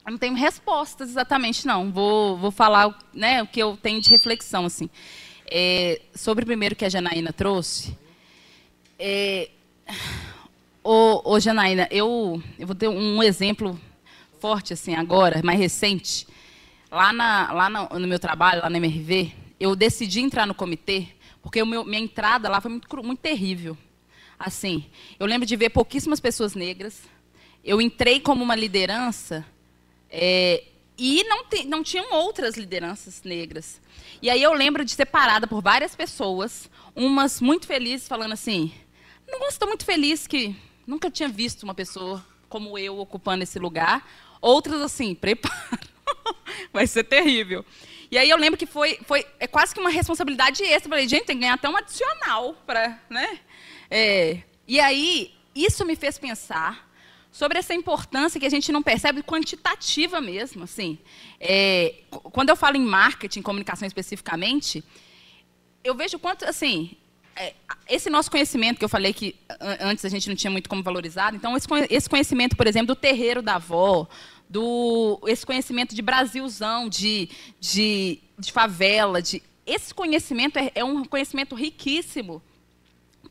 Eu 0.05 0.12
não 0.12 0.18
tenho 0.18 0.34
respostas 0.34 1.09
exatamente, 1.09 1.66
não. 1.66 1.90
Vou, 1.90 2.36
vou 2.36 2.51
falar 2.51 2.97
né, 3.14 3.42
o 3.42 3.47
que 3.47 3.61
eu 3.61 3.78
tenho 3.78 4.01
de 4.01 4.11
reflexão, 4.11 4.66
assim. 4.66 4.90
É, 5.51 6.03
sobre 6.14 6.42
o 6.44 6.47
primeiro 6.47 6.76
que 6.76 6.84
a 6.84 6.90
Janaína 6.90 7.32
trouxe. 7.32 7.97
É, 8.99 9.49
ô, 10.89 11.22
ô, 11.24 11.41
Janaína, 11.41 11.89
eu, 11.91 12.43
eu 12.59 12.66
vou 12.66 12.76
ter 12.76 12.89
um 12.89 13.22
exemplo 13.22 13.78
forte, 14.41 14.72
assim, 14.72 14.95
agora, 14.95 15.41
mais 15.43 15.59
recente 15.59 16.26
Lá, 16.91 17.12
na, 17.12 17.53
lá 17.53 17.68
no, 17.68 17.99
no, 17.99 18.07
meu 18.07 18.18
trabalho, 18.18 18.62
lá 18.62 18.70
na 18.70 18.78
MRV, 18.78 19.32
eu 19.59 19.74
decidi 19.74 20.20
entrar 20.20 20.47
no 20.47 20.55
comitê, 20.55 21.09
porque 21.43 21.64
meu, 21.64 21.84
minha 21.84 22.01
entrada 22.01 22.49
lá 22.49 22.61
foi 22.61 22.70
muito, 22.70 23.03
muito 23.03 23.18
terrível. 23.18 23.76
Assim, 24.39 24.87
eu 25.18 25.26
lembro 25.26 25.47
de 25.47 25.57
ver 25.57 25.70
pouquíssimas 25.70 26.20
pessoas 26.20 26.55
negras. 26.55 27.03
Eu 27.64 27.80
entrei 27.80 28.20
como 28.20 28.45
uma 28.45 28.55
liderança 28.55 29.45
é, 30.09 30.62
e 30.97 31.24
não, 31.24 31.45
te, 31.45 31.64
não 31.64 31.82
tinham 31.82 32.12
outras 32.12 32.57
lideranças 32.57 33.22
negras. 33.24 33.80
E 34.22 34.30
aí 34.30 34.43
eu 34.43 34.53
lembro 34.53 34.84
de 34.84 34.93
ser 34.93 35.07
parada 35.07 35.47
por 35.49 35.61
várias 35.61 35.97
pessoas, 35.97 36.70
umas 36.95 37.41
muito 37.41 37.66
felizes, 37.66 38.07
falando 38.07 38.32
assim: 38.32 38.72
não 39.26 39.49
estou 39.49 39.66
muito 39.66 39.84
feliz 39.84 40.26
que 40.26 40.55
nunca 40.87 41.11
tinha 41.11 41.28
visto 41.28 41.64
uma 41.64 41.74
pessoa 41.74 42.24
como 42.49 42.78
eu 42.78 42.99
ocupando 42.99 43.43
esse 43.43 43.59
lugar. 43.59 44.09
Outras 44.41 44.80
assim, 44.80 45.14
prepara 45.14 45.80
vai 46.72 46.87
ser 46.87 47.05
terrível. 47.05 47.64
E 48.11 48.16
aí 48.16 48.30
eu 48.30 48.37
lembro 48.37 48.59
que 48.59 48.66
foi, 48.66 48.99
foi 49.05 49.26
é 49.41 49.47
quase 49.47 49.74
que 49.74 49.80
uma 49.80 49.91
responsabilidade 49.91 50.62
extra. 50.62 50.89
Falei, 50.89 51.09
gente, 51.09 51.24
tem 51.24 51.37
que 51.37 51.41
ganhar 51.43 51.55
até 51.55 51.68
um 51.68 51.76
adicional 51.76 52.55
para, 52.66 53.01
né? 53.11 53.41
É, 53.91 54.43
e 54.66 54.78
aí 54.78 55.34
isso 55.55 55.84
me 55.84 55.97
fez 55.97 56.18
pensar 56.18 56.87
sobre 57.32 57.59
essa 57.59 57.74
importância 57.74 58.41
que 58.41 58.47
a 58.47 58.51
gente 58.51 58.72
não 58.72 58.82
percebe 58.82 59.22
quantitativa 59.22 60.20
mesmo, 60.20 60.64
assim. 60.64 60.99
É, 61.41 61.97
quando 62.11 62.49
eu 62.49 62.57
falo 62.57 62.76
em 62.76 62.84
marketing, 62.84 63.43
comunicação 63.43 63.87
especificamente, 63.87 64.82
eu 65.84 65.95
vejo 65.95 66.18
quanto, 66.18 66.45
assim, 66.45 66.97
esse 67.89 68.11
nosso 68.11 68.30
conhecimento 68.30 68.78
que 68.78 68.84
eu 68.84 68.89
falei 68.89 69.12
que 69.12 69.37
antes 69.80 70.05
a 70.05 70.09
gente 70.09 70.28
não 70.28 70.37
tinha 70.37 70.51
muito 70.51 70.68
como 70.68 70.82
valorizar, 70.82 71.34
então 71.34 71.55
esse 71.91 72.09
conhecimento, 72.09 72.57
por 72.57 72.66
exemplo, 72.66 72.89
do 72.89 72.97
terreiro 72.97 73.43
da 73.43 73.57
avó, 73.57 74.09
do 74.49 75.20
esse 75.26 75.45
conhecimento 75.45 75.95
de 75.95 76.03
Brasilzão, 76.03 76.89
de, 76.89 77.28
de, 77.61 78.20
de 78.39 78.53
favela, 78.53 79.20
de 79.20 79.43
esse 79.66 79.93
conhecimento 79.93 80.59
é, 80.59 80.70
é 80.74 80.84
um 80.84 81.05
conhecimento 81.05 81.55
riquíssimo 81.55 82.43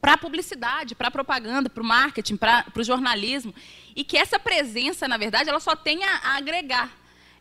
para 0.01 0.13
a 0.13 0.17
publicidade, 0.17 0.93
para 0.93 1.07
a 1.07 1.11
propaganda, 1.11 1.69
para 1.69 1.81
o 1.81 1.85
marketing, 1.85 2.35
para 2.35 2.65
o 2.77 2.83
jornalismo, 2.83 3.55
e 3.95 4.03
que 4.03 4.17
essa 4.17 4.37
presença, 4.37 5.07
na 5.07 5.17
verdade, 5.17 5.49
ela 5.49 5.59
só 5.59 5.75
tem 5.75 6.03
a, 6.03 6.17
a 6.17 6.37
agregar. 6.37 6.91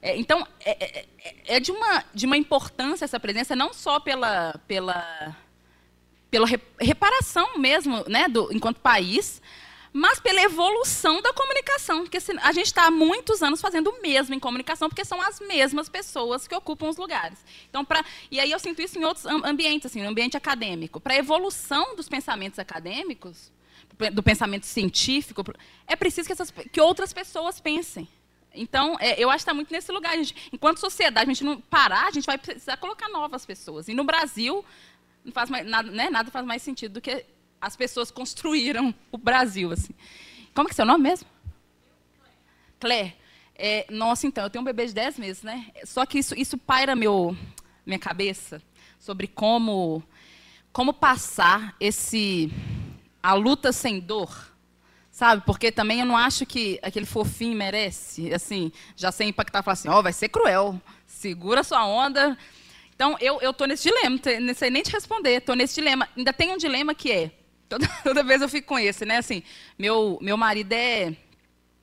É, 0.00 0.16
então, 0.16 0.46
é, 0.60 1.00
é, 1.00 1.06
é, 1.56 1.60
de, 1.60 1.72
uma, 1.72 2.04
de 2.14 2.26
uma 2.26 2.36
importância 2.36 3.04
essa 3.04 3.18
presença, 3.18 3.56
não 3.56 3.72
só 3.72 3.98
pela, 3.98 4.54
pela, 4.68 5.36
pela 6.34 6.48
reparação 6.80 7.58
mesmo, 7.58 8.04
né, 8.08 8.26
do, 8.26 8.52
enquanto 8.52 8.80
país, 8.80 9.40
mas 9.92 10.18
pela 10.18 10.42
evolução 10.42 11.22
da 11.22 11.32
comunicação. 11.32 12.02
Porque 12.02 12.18
a 12.42 12.50
gente 12.50 12.66
está 12.66 12.86
há 12.86 12.90
muitos 12.90 13.40
anos 13.40 13.60
fazendo 13.60 13.90
o 13.90 14.02
mesmo 14.02 14.34
em 14.34 14.40
comunicação, 14.40 14.88
porque 14.88 15.04
são 15.04 15.22
as 15.22 15.38
mesmas 15.38 15.88
pessoas 15.88 16.48
que 16.48 16.54
ocupam 16.56 16.88
os 16.88 16.96
lugares. 16.96 17.38
Então, 17.70 17.84
pra, 17.84 18.04
e 18.32 18.40
aí 18.40 18.50
eu 18.50 18.58
sinto 18.58 18.82
isso 18.82 18.98
em 18.98 19.04
outros 19.04 19.24
ambientes, 19.26 19.86
assim, 19.86 20.02
no 20.02 20.08
ambiente 20.08 20.36
acadêmico. 20.36 20.98
Para 20.98 21.14
a 21.14 21.18
evolução 21.18 21.94
dos 21.94 22.08
pensamentos 22.08 22.58
acadêmicos, 22.58 23.52
do 24.12 24.20
pensamento 24.20 24.66
científico, 24.66 25.44
é 25.86 25.94
preciso 25.94 26.26
que, 26.26 26.32
essas, 26.32 26.50
que 26.50 26.80
outras 26.80 27.12
pessoas 27.12 27.60
pensem. 27.60 28.08
Então, 28.52 28.96
é, 28.98 29.22
eu 29.22 29.30
acho 29.30 29.38
que 29.38 29.42
está 29.42 29.54
muito 29.54 29.72
nesse 29.72 29.92
lugar. 29.92 30.16
Gente, 30.16 30.34
enquanto 30.52 30.78
sociedade, 30.78 31.30
a 31.30 31.32
gente 31.32 31.44
não 31.44 31.60
parar, 31.60 32.08
a 32.08 32.10
gente 32.10 32.26
vai 32.26 32.38
precisar 32.38 32.76
colocar 32.78 33.08
novas 33.08 33.46
pessoas. 33.46 33.86
E 33.86 33.94
no 33.94 34.02
Brasil, 34.02 34.64
não 35.24 35.32
faz 35.32 35.48
mais, 35.48 35.66
nada, 35.66 35.90
né, 35.90 36.10
nada 36.10 36.30
faz 36.30 36.44
mais 36.44 36.62
sentido 36.62 36.94
do 36.94 37.00
que 37.00 37.24
as 37.60 37.76
pessoas 37.76 38.10
construíram 38.10 38.94
o 39.10 39.16
Brasil. 39.16 39.72
Assim. 39.72 39.94
Como 40.54 40.68
que 40.68 40.74
é 40.74 40.76
seu 40.76 40.84
nome 40.84 41.02
mesmo? 41.02 41.28
Claire. 42.78 43.16
É, 43.56 43.86
nossa, 43.88 44.26
então, 44.26 44.44
eu 44.44 44.50
tenho 44.50 44.62
um 44.62 44.64
bebê 44.64 44.84
de 44.86 44.92
10 44.92 45.18
meses, 45.18 45.42
né? 45.42 45.70
Só 45.84 46.04
que 46.04 46.18
isso, 46.18 46.34
isso 46.34 46.58
paira 46.58 46.96
meu, 46.96 47.36
minha 47.86 47.98
cabeça 47.98 48.60
sobre 48.98 49.28
como, 49.28 50.02
como 50.72 50.92
passar 50.92 51.76
esse 51.78 52.50
a 53.22 53.32
luta 53.32 53.72
sem 53.72 54.00
dor, 54.00 54.54
Sabe? 55.14 55.44
Porque 55.46 55.70
também 55.70 56.00
eu 56.00 56.06
não 56.06 56.16
acho 56.16 56.44
que 56.44 56.76
aquele 56.82 57.06
fofinho 57.06 57.56
merece, 57.56 58.34
assim, 58.34 58.72
já 58.96 59.12
sem 59.12 59.28
impactar, 59.28 59.62
falar 59.62 59.74
assim, 59.74 59.88
ó, 59.88 60.00
oh, 60.00 60.02
vai 60.02 60.12
ser 60.12 60.28
cruel, 60.28 60.80
segura 61.06 61.62
sua 61.62 61.86
onda. 61.86 62.36
Então, 62.94 63.16
eu, 63.20 63.52
tô 63.52 63.64
nesse 63.66 63.88
dilema, 63.88 64.20
não 64.40 64.54
sei 64.54 64.70
nem 64.70 64.82
te 64.82 64.92
responder, 64.92 65.40
tô 65.40 65.54
nesse 65.54 65.74
dilema. 65.74 66.08
Ainda 66.16 66.32
tem 66.32 66.52
um 66.52 66.56
dilema 66.56 66.94
que 66.94 67.10
é, 67.10 67.30
toda, 67.68 67.86
toda 68.02 68.22
vez 68.22 68.40
eu 68.40 68.48
fico 68.48 68.68
com 68.68 68.78
esse, 68.78 69.04
né? 69.04 69.18
Assim, 69.18 69.42
meu, 69.78 70.18
meu 70.22 70.36
marido 70.36 70.72
é, 70.72 71.16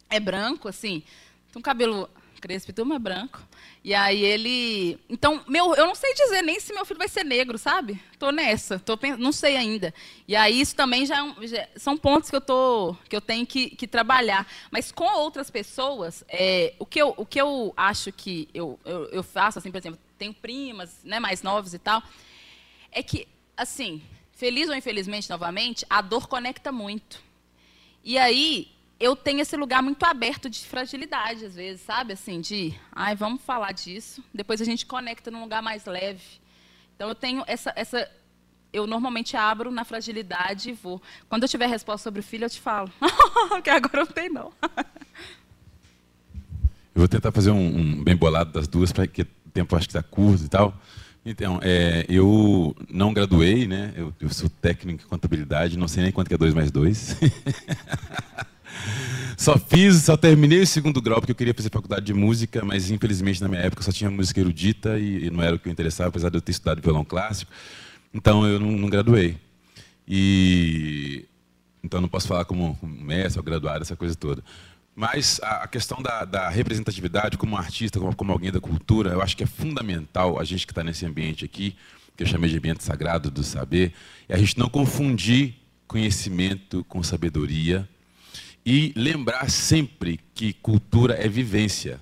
é 0.09 0.19
branco, 0.19 0.67
assim, 0.67 1.03
tem 1.51 1.59
um 1.59 1.61
cabelo 1.61 2.09
crespo 2.41 2.73
tudo 2.73 2.93
é 2.93 2.99
branco. 2.99 3.39
E 3.83 3.93
aí 3.93 4.23
ele. 4.23 4.99
Então, 5.07 5.43
meu, 5.47 5.73
eu 5.75 5.85
não 5.85 5.95
sei 5.95 6.13
dizer 6.13 6.41
nem 6.41 6.59
se 6.59 6.73
meu 6.73 6.83
filho 6.85 6.97
vai 6.97 7.07
ser 7.07 7.23
negro, 7.23 7.57
sabe? 7.57 8.01
Tô 8.19 8.31
nessa, 8.31 8.79
tô, 8.79 8.97
não 9.17 9.31
sei 9.31 9.55
ainda. 9.55 9.93
E 10.27 10.35
aí 10.35 10.59
isso 10.59 10.75
também 10.75 11.05
já, 11.05 11.25
é 11.25 11.47
já 11.47 11.67
são 11.75 11.95
pontos 11.95 12.29
que 12.29 12.35
eu, 12.35 12.41
tô, 12.41 12.95
que 13.07 13.15
eu 13.15 13.21
tenho 13.21 13.45
que, 13.45 13.69
que 13.69 13.87
trabalhar. 13.87 14.45
Mas 14.69 14.91
com 14.91 15.05
outras 15.05 15.49
pessoas, 15.49 16.23
é, 16.27 16.73
o, 16.79 16.85
que 16.85 17.01
eu, 17.01 17.13
o 17.15 17.25
que 17.25 17.39
eu 17.39 17.73
acho 17.77 18.11
que 18.11 18.49
eu, 18.53 18.79
eu, 18.83 19.05
eu 19.05 19.23
faço, 19.23 19.59
assim, 19.59 19.71
por 19.71 19.77
exemplo, 19.77 19.99
tenho 20.21 20.33
primas 20.35 20.99
né, 21.03 21.19
mais 21.19 21.41
novas 21.41 21.73
e 21.73 21.79
tal, 21.79 22.03
é 22.91 23.01
que, 23.01 23.27
assim, 23.57 24.03
feliz 24.33 24.69
ou 24.69 24.75
infelizmente, 24.75 25.27
novamente, 25.27 25.83
a 25.89 25.99
dor 25.99 26.27
conecta 26.27 26.71
muito. 26.71 27.19
E 28.03 28.19
aí, 28.19 28.67
eu 28.99 29.15
tenho 29.15 29.39
esse 29.41 29.57
lugar 29.57 29.81
muito 29.81 30.03
aberto 30.03 30.47
de 30.47 30.59
fragilidade, 30.59 31.43
às 31.43 31.55
vezes, 31.55 31.81
sabe? 31.81 32.13
Assim, 32.13 32.39
de, 32.39 32.71
ai, 32.91 33.15
vamos 33.15 33.41
falar 33.41 33.71
disso. 33.71 34.23
Depois 34.31 34.61
a 34.61 34.65
gente 34.65 34.85
conecta 34.85 35.31
num 35.31 35.41
lugar 35.41 35.63
mais 35.63 35.85
leve. 35.85 36.39
Então, 36.95 37.09
eu 37.09 37.15
tenho 37.15 37.43
essa, 37.47 37.73
essa 37.75 38.07
eu 38.71 38.85
normalmente 38.85 39.35
abro 39.35 39.71
na 39.71 39.83
fragilidade 39.83 40.69
e 40.69 40.73
vou. 40.73 41.01
Quando 41.27 41.43
eu 41.43 41.49
tiver 41.49 41.65
resposta 41.65 42.03
sobre 42.03 42.19
o 42.19 42.23
filho, 42.23 42.45
eu 42.45 42.49
te 42.49 42.61
falo. 42.61 42.91
Porque 43.49 43.71
agora 43.71 44.05
não 44.05 44.05
tem, 44.05 44.29
não. 44.29 44.53
eu 46.93 46.99
vou 46.99 47.07
tentar 47.07 47.31
fazer 47.31 47.49
um, 47.49 47.75
um 47.75 48.03
bem 48.03 48.15
bolado 48.15 48.51
das 48.51 48.67
duas, 48.67 48.91
porque 48.91 49.23
o 49.23 49.40
tempo 49.51 49.75
acho 49.75 49.87
que 49.87 49.97
está 49.97 50.03
curto 50.03 50.43
e 50.43 50.49
tal. 50.49 50.75
Então, 51.23 51.59
é, 51.61 52.05
eu 52.09 52.75
não 52.89 53.13
graduei, 53.13 53.67
né? 53.67 53.93
Eu, 53.95 54.11
eu, 54.19 54.29
sou 54.29 54.49
técnico 54.49 55.03
em 55.03 55.07
contabilidade, 55.07 55.77
não 55.77 55.87
sei 55.87 56.03
nem 56.03 56.11
quanto 56.11 56.27
que 56.27 56.33
é 56.33 56.37
2 56.37 56.53
mais 56.53 56.71
2. 56.71 57.17
Só 59.37 59.57
fiz, 59.57 60.03
só 60.03 60.15
terminei 60.15 60.61
o 60.61 60.67
segundo 60.67 61.01
grau 61.01 61.19
porque 61.19 61.31
eu 61.31 61.35
queria 61.35 61.53
fazer 61.53 61.71
faculdade 61.71 62.05
de 62.05 62.13
música, 62.13 62.63
mas 62.63 62.91
infelizmente 62.91 63.41
na 63.41 63.47
minha 63.47 63.61
época 63.61 63.81
só 63.81 63.91
tinha 63.91 64.09
música 64.09 64.39
erudita 64.39 64.99
e, 64.99 65.25
e 65.25 65.29
não 65.31 65.41
era 65.41 65.55
o 65.55 65.59
que 65.59 65.67
eu 65.67 65.71
interessava, 65.71 66.09
apesar 66.09 66.29
de 66.29 66.37
eu 66.37 66.41
ter 66.41 66.51
estudado 66.51 66.79
violão 66.79 67.03
clássico. 67.03 67.51
Então 68.13 68.45
eu 68.45 68.59
não, 68.59 68.71
não 68.71 68.87
graduei. 68.87 69.37
E 70.07 71.25
então 71.83 71.99
não 71.99 72.07
posso 72.07 72.27
falar 72.27 72.45
como, 72.45 72.77
mestre 72.83 73.39
ou 73.39 73.43
graduado, 73.43 73.81
essa 73.81 73.95
coisa 73.95 74.13
toda. 74.13 74.43
Mas 74.95 75.39
a, 75.41 75.67
questão 75.67 76.01
da, 76.01 76.25
da, 76.25 76.49
representatividade 76.49 77.37
como 77.37 77.55
artista, 77.55 77.99
como, 77.99 78.15
como, 78.15 78.31
alguém 78.31 78.51
da 78.51 78.59
cultura, 78.59 79.11
eu 79.11 79.21
acho 79.21 79.37
que 79.37 79.43
é 79.43 79.47
fundamental 79.47 80.39
a 80.39 80.43
gente 80.43 80.67
que 80.67 80.71
está 80.71 80.83
nesse 80.83 81.05
ambiente 81.05 81.45
aqui, 81.45 81.75
que 82.15 82.23
eu 82.23 82.27
chamei 82.27 82.49
de 82.49 82.57
ambiente 82.57 82.83
sagrado 82.83 83.31
do 83.31 83.43
saber, 83.43 83.93
é 84.27 84.35
a 84.35 84.37
gente 84.37 84.59
não 84.59 84.69
confundir 84.69 85.55
conhecimento 85.87 86.83
com 86.85 87.01
sabedoria, 87.01 87.87
e 88.65 88.93
lembrar 88.95 89.49
sempre 89.49 90.19
que 90.35 90.53
cultura 90.53 91.15
é 91.15 91.27
vivência. 91.27 91.99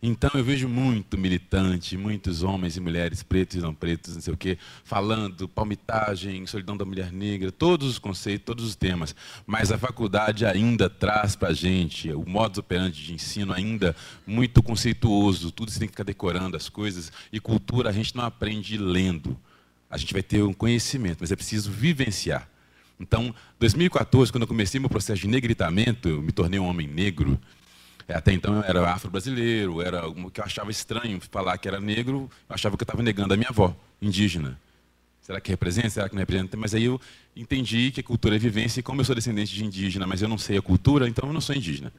Então 0.00 0.30
eu 0.34 0.44
vejo 0.44 0.68
muito 0.68 1.18
militante, 1.18 1.96
muitos 1.96 2.44
homens 2.44 2.76
e 2.76 2.80
mulheres, 2.80 3.24
pretos 3.24 3.56
e 3.56 3.60
não 3.60 3.74
pretos, 3.74 4.14
não 4.14 4.22
sei 4.22 4.32
o 4.32 4.36
quê, 4.36 4.56
falando 4.84 5.48
palmitagem, 5.48 6.46
solidão 6.46 6.76
da 6.76 6.84
mulher 6.84 7.10
negra, 7.10 7.50
todos 7.50 7.88
os 7.88 7.98
conceitos, 7.98 8.46
todos 8.46 8.64
os 8.64 8.76
temas. 8.76 9.14
Mas 9.44 9.72
a 9.72 9.78
faculdade 9.78 10.46
ainda 10.46 10.88
traz 10.88 11.34
para 11.34 11.48
a 11.48 11.52
gente 11.52 12.12
o 12.12 12.24
modo 12.24 12.60
operante 12.60 13.02
de 13.02 13.12
ensino 13.12 13.52
ainda 13.52 13.96
muito 14.24 14.62
conceituoso, 14.62 15.50
tudo 15.50 15.72
você 15.72 15.80
tem 15.80 15.88
que 15.88 15.92
ficar 15.92 16.04
decorando 16.04 16.56
as 16.56 16.68
coisas. 16.68 17.10
E 17.32 17.40
cultura 17.40 17.90
a 17.90 17.92
gente 17.92 18.14
não 18.14 18.24
aprende 18.24 18.78
lendo. 18.78 19.36
A 19.90 19.98
gente 19.98 20.12
vai 20.12 20.22
ter 20.22 20.42
um 20.44 20.52
conhecimento, 20.52 21.18
mas 21.20 21.32
é 21.32 21.36
preciso 21.36 21.72
vivenciar. 21.72 22.48
Então, 23.00 23.34
2014, 23.58 24.30
quando 24.30 24.42
eu 24.42 24.48
comecei 24.48 24.78
meu 24.78 24.90
processo 24.90 25.22
de 25.22 25.28
negritamento, 25.28 26.08
eu 26.08 26.22
me 26.22 26.32
tornei 26.32 26.58
um 26.58 26.66
homem 26.66 26.86
negro. 26.86 27.38
É, 28.08 28.14
até 28.14 28.32
então 28.32 28.56
eu 28.56 28.62
era 28.62 28.90
afro-brasileiro, 28.90 29.82
era 29.82 30.00
algo 30.00 30.30
que 30.30 30.40
eu 30.40 30.44
achava 30.44 30.70
estranho 30.70 31.20
falar 31.30 31.58
que 31.58 31.68
era 31.68 31.78
negro, 31.78 32.30
eu 32.48 32.54
achava 32.54 32.74
que 32.74 32.82
eu 32.82 32.86
estava 32.86 33.02
negando 33.02 33.34
a 33.34 33.36
minha 33.36 33.50
avó, 33.50 33.76
indígena. 34.00 34.58
Será 35.20 35.38
que 35.42 35.50
representa? 35.50 35.90
Será 35.90 36.08
que 36.08 36.14
não 36.14 36.20
representa? 36.20 36.56
Mas 36.56 36.74
aí 36.74 36.84
eu 36.84 36.98
entendi 37.36 37.90
que 37.90 38.00
a 38.00 38.02
cultura 38.02 38.36
é 38.36 38.38
vivência, 38.38 38.80
e 38.80 38.82
como 38.82 39.02
eu 39.02 39.04
sou 39.04 39.14
descendente 39.14 39.54
de 39.54 39.62
indígena, 39.62 40.06
mas 40.06 40.22
eu 40.22 40.28
não 40.28 40.38
sei 40.38 40.56
a 40.56 40.62
cultura, 40.62 41.06
então 41.06 41.28
eu 41.28 41.34
não 41.34 41.40
sou 41.40 41.54
indígena. 41.54 41.92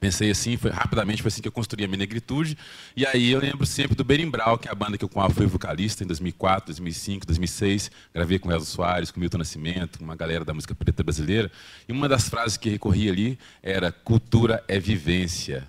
Pensei 0.00 0.30
assim, 0.30 0.56
foi 0.56 0.70
rapidamente 0.70 1.22
foi 1.22 1.28
assim 1.28 1.42
que 1.42 1.48
eu 1.48 1.52
construí 1.52 1.84
a 1.84 1.88
minha 1.88 1.98
negritude. 1.98 2.56
E 2.96 3.04
aí 3.04 3.32
eu 3.32 3.40
lembro 3.40 3.66
sempre 3.66 3.96
do 3.96 4.04
Berimbau, 4.04 4.56
que 4.56 4.68
é 4.68 4.70
a 4.70 4.74
banda 4.74 4.96
que 4.96 5.04
eu 5.04 5.08
com 5.08 5.20
a 5.20 5.28
fui 5.28 5.44
vocalista 5.46 6.04
em 6.04 6.06
2004, 6.06 6.66
2005, 6.66 7.26
2006. 7.26 7.90
Gravei 8.14 8.38
com 8.38 8.48
o 8.48 8.52
Elzo 8.52 8.66
Soares, 8.66 9.10
com 9.10 9.18
Milton 9.18 9.38
Nascimento, 9.38 9.98
com 9.98 10.04
uma 10.04 10.14
galera 10.14 10.44
da 10.44 10.54
música 10.54 10.72
preta 10.72 11.02
brasileira. 11.02 11.50
E 11.88 11.92
uma 11.92 12.08
das 12.08 12.28
frases 12.28 12.56
que 12.56 12.70
recorri 12.70 13.08
ali 13.08 13.38
era: 13.60 13.90
cultura 13.90 14.62
é 14.68 14.78
vivência. 14.78 15.66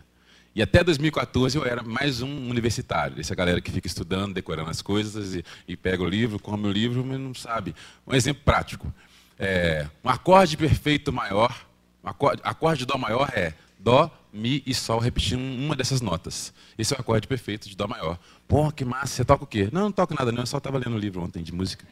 E 0.55 0.61
até 0.61 0.83
2014 0.83 1.57
eu 1.57 1.65
era 1.65 1.81
mais 1.81 2.21
um 2.21 2.49
universitário, 2.49 3.19
essa 3.19 3.33
galera 3.33 3.61
que 3.61 3.71
fica 3.71 3.87
estudando, 3.87 4.33
decorando 4.33 4.69
as 4.69 4.81
coisas 4.81 5.33
e, 5.33 5.43
e 5.67 5.75
pega 5.75 6.03
o 6.03 6.07
livro, 6.07 6.37
come 6.37 6.67
o 6.67 6.71
livro, 6.71 7.03
mas 7.03 7.19
não 7.19 7.33
sabe. 7.33 7.73
Um 8.05 8.13
exemplo 8.13 8.43
prático: 8.45 8.93
é, 9.39 9.87
um 10.03 10.09
acorde 10.09 10.55
perfeito 10.55 11.11
maior, 11.11 11.65
um 12.03 12.09
acorde, 12.09 12.41
acorde 12.43 12.85
dó 12.85 12.95
maior 12.95 13.31
é 13.33 13.55
Dó, 13.79 14.11
Mi 14.31 14.63
e 14.65 14.73
Sol 14.73 14.99
repetindo 14.99 15.41
uma 15.41 15.75
dessas 15.75 16.01
notas. 16.01 16.53
Esse 16.77 16.93
é 16.93 16.97
o 16.97 17.01
acorde 17.01 17.27
perfeito 17.27 17.67
de 17.67 17.75
Dó 17.75 17.87
maior. 17.87 18.19
Pô, 18.47 18.71
que 18.71 18.85
massa, 18.85 19.07
você 19.07 19.25
toca 19.25 19.43
o 19.43 19.47
quê? 19.47 19.69
Não, 19.71 19.81
não 19.81 19.91
toco 19.91 20.13
nada, 20.13 20.31
não, 20.31 20.43
eu 20.43 20.47
só 20.47 20.57
estava 20.57 20.77
lendo 20.77 20.95
um 20.95 20.99
livro 20.99 21.21
ontem 21.21 21.41
de 21.41 21.51
música. 21.51 21.85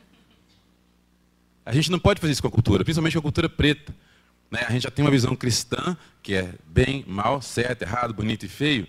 A 1.65 1.73
gente 1.73 1.91
não 1.91 1.99
pode 1.99 2.21
fazer 2.21 2.31
isso 2.31 2.41
com 2.41 2.47
a 2.47 2.51
cultura, 2.51 2.83
principalmente 2.83 3.13
com 3.13 3.19
a 3.19 3.21
cultura 3.21 3.49
preta. 3.49 3.93
Né? 4.49 4.61
A 4.67 4.71
gente 4.71 4.83
já 4.83 4.91
tem 4.91 5.03
uma 5.03 5.11
visão 5.11 5.35
cristã, 5.35 5.97
que 6.23 6.33
é 6.33 6.53
bem, 6.65 7.03
mal, 7.07 7.41
certo, 7.41 7.81
errado, 7.81 8.13
bonito 8.13 8.45
e 8.45 8.49
feio. 8.49 8.88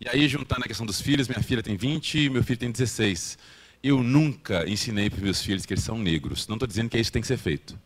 E 0.00 0.08
aí, 0.08 0.28
juntando 0.28 0.62
a 0.64 0.68
questão 0.68 0.86
dos 0.86 1.00
filhos, 1.00 1.28
minha 1.28 1.42
filha 1.42 1.62
tem 1.62 1.76
20 1.76 2.18
e 2.18 2.30
meu 2.30 2.42
filho 2.42 2.58
tem 2.58 2.70
16. 2.70 3.38
Eu 3.82 4.02
nunca 4.02 4.68
ensinei 4.68 5.10
para 5.10 5.20
meus 5.20 5.42
filhos 5.42 5.66
que 5.66 5.74
eles 5.74 5.82
são 5.82 5.98
negros. 5.98 6.46
Não 6.46 6.56
estou 6.56 6.66
dizendo 6.66 6.88
que 6.88 6.96
é 6.96 7.00
isso 7.00 7.10
tem 7.10 7.22
que 7.22 7.28
ser 7.28 7.36
feito. 7.36 7.78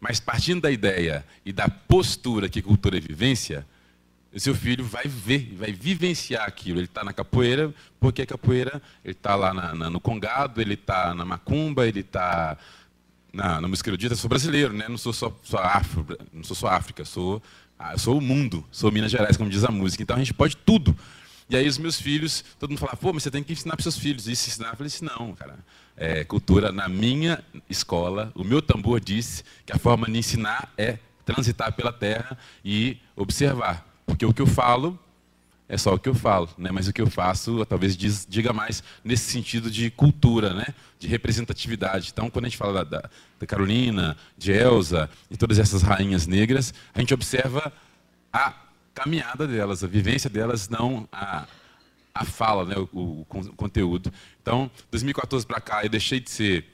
Mas 0.00 0.20
partindo 0.20 0.60
da 0.60 0.70
ideia 0.70 1.24
e 1.44 1.52
da 1.52 1.68
postura 1.68 2.48
que 2.48 2.62
cultura 2.62 2.96
é 2.96 3.00
vivência, 3.00 3.66
seu 4.40 4.54
filho 4.54 4.84
vai 4.84 5.04
ver, 5.06 5.54
vai 5.58 5.72
vivenciar 5.72 6.46
aquilo. 6.46 6.78
Ele 6.78 6.86
está 6.86 7.02
na 7.02 7.12
capoeira, 7.12 7.74
porque 7.98 8.22
a 8.22 8.26
capoeira, 8.26 8.82
ele 9.04 9.12
está 9.12 9.34
lá 9.34 9.54
na, 9.54 9.74
na, 9.74 9.90
no 9.90 10.00
congado, 10.00 10.60
ele 10.60 10.74
está 10.74 11.14
na 11.14 11.24
macumba, 11.24 11.86
ele 11.86 12.00
está 12.00 12.58
na, 13.32 13.60
na 13.60 13.68
música 13.68 13.90
sou 14.14 14.28
brasileiro, 14.28 14.72
né? 14.72 14.86
não 14.88 14.96
sou 14.96 15.12
só, 15.12 15.34
só 15.42 15.58
afro, 15.58 16.06
não 16.32 16.42
sou 16.42 16.56
só 16.56 16.68
África, 16.68 17.04
sou, 17.04 17.42
ah, 17.78 17.96
sou 17.98 18.16
o 18.16 18.20
mundo, 18.20 18.64
sou 18.70 18.90
Minas 18.90 19.10
Gerais, 19.10 19.36
como 19.36 19.50
diz 19.50 19.62
a 19.64 19.70
música. 19.70 20.02
Então 20.02 20.16
a 20.16 20.18
gente 20.18 20.32
pode 20.32 20.56
tudo. 20.56 20.96
E 21.48 21.56
aí 21.56 21.68
os 21.68 21.78
meus 21.78 22.00
filhos, 22.00 22.44
todo 22.58 22.70
mundo 22.70 22.78
fala, 22.78 22.96
pô, 22.96 23.12
mas 23.12 23.22
você 23.22 23.30
tem 23.30 23.44
que 23.44 23.52
ensinar 23.52 23.76
para 23.76 23.82
seus 23.82 23.98
filhos. 23.98 24.26
Isso 24.26 24.48
ensinar, 24.48 24.70
eu 24.70 24.76
falei 24.76 24.88
assim, 24.88 25.04
não, 25.04 25.34
cara. 25.34 25.58
É, 25.96 26.24
cultura, 26.24 26.72
na 26.72 26.88
minha 26.88 27.42
escola, 27.70 28.32
o 28.34 28.42
meu 28.42 28.60
tambor 28.60 29.00
disse 29.00 29.44
que 29.64 29.72
a 29.72 29.78
forma 29.78 30.06
de 30.06 30.18
ensinar 30.18 30.72
é 30.76 30.98
transitar 31.24 31.72
pela 31.72 31.92
terra 31.92 32.36
e 32.64 32.98
observar. 33.14 33.95
Porque 34.06 34.24
o 34.24 34.32
que 34.32 34.40
eu 34.40 34.46
falo 34.46 34.98
é 35.68 35.76
só 35.76 35.94
o 35.94 35.98
que 35.98 36.08
eu 36.08 36.14
falo, 36.14 36.48
né? 36.56 36.70
mas 36.70 36.86
o 36.86 36.92
que 36.92 37.02
eu 37.02 37.10
faço 37.10 37.64
talvez 37.66 37.96
diz, 37.96 38.24
diga 38.28 38.52
mais 38.52 38.84
nesse 39.02 39.30
sentido 39.32 39.68
de 39.68 39.90
cultura, 39.90 40.54
né? 40.54 40.66
de 40.98 41.08
representatividade. 41.08 42.10
Então, 42.12 42.30
quando 42.30 42.44
a 42.44 42.48
gente 42.48 42.56
fala 42.56 42.84
da, 42.84 43.10
da 43.38 43.46
Carolina, 43.46 44.16
de 44.38 44.52
Elsa 44.52 45.10
e 45.28 45.36
todas 45.36 45.58
essas 45.58 45.82
rainhas 45.82 46.26
negras, 46.26 46.72
a 46.94 47.00
gente 47.00 47.12
observa 47.12 47.72
a 48.32 48.54
caminhada 48.94 49.46
delas, 49.46 49.82
a 49.82 49.88
vivência 49.88 50.30
delas, 50.30 50.68
não 50.68 51.08
a, 51.10 51.46
a 52.14 52.24
fala, 52.24 52.64
né? 52.64 52.76
o, 52.76 52.88
o, 52.92 53.26
o 53.28 53.52
conteúdo. 53.56 54.12
Então, 54.40 54.70
2014 54.92 55.44
para 55.44 55.60
cá, 55.60 55.84
eu 55.84 55.90
deixei 55.90 56.20
de 56.20 56.30
ser 56.30 56.64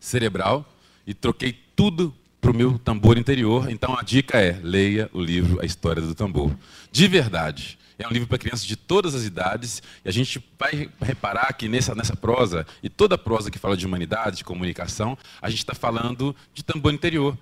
cerebral 0.00 0.68
e 1.06 1.14
troquei 1.14 1.56
tudo 1.76 2.12
para 2.40 2.50
o 2.50 2.54
meu 2.54 2.78
tambor 2.78 3.18
interior. 3.18 3.70
Então 3.70 3.96
a 3.98 4.02
dica 4.02 4.40
é: 4.40 4.58
leia 4.62 5.10
o 5.12 5.20
livro 5.20 5.60
A 5.60 5.64
História 5.64 6.02
do 6.02 6.14
Tambor. 6.14 6.54
De 6.90 7.06
verdade. 7.08 7.78
É 7.98 8.06
um 8.06 8.12
livro 8.12 8.28
para 8.28 8.38
crianças 8.38 8.64
de 8.64 8.76
todas 8.76 9.12
as 9.12 9.24
idades, 9.24 9.82
e 10.04 10.08
a 10.08 10.12
gente 10.12 10.40
vai 10.56 10.88
reparar 11.00 11.52
que 11.54 11.68
nessa, 11.68 11.96
nessa 11.96 12.14
prosa, 12.14 12.64
e 12.80 12.88
toda 12.88 13.18
prosa 13.18 13.50
que 13.50 13.58
fala 13.58 13.76
de 13.76 13.84
humanidade, 13.84 14.36
de 14.36 14.44
comunicação, 14.44 15.18
a 15.42 15.50
gente 15.50 15.58
está 15.58 15.74
falando 15.74 16.34
de 16.54 16.62
tambor 16.62 16.94
interior. 16.94 17.36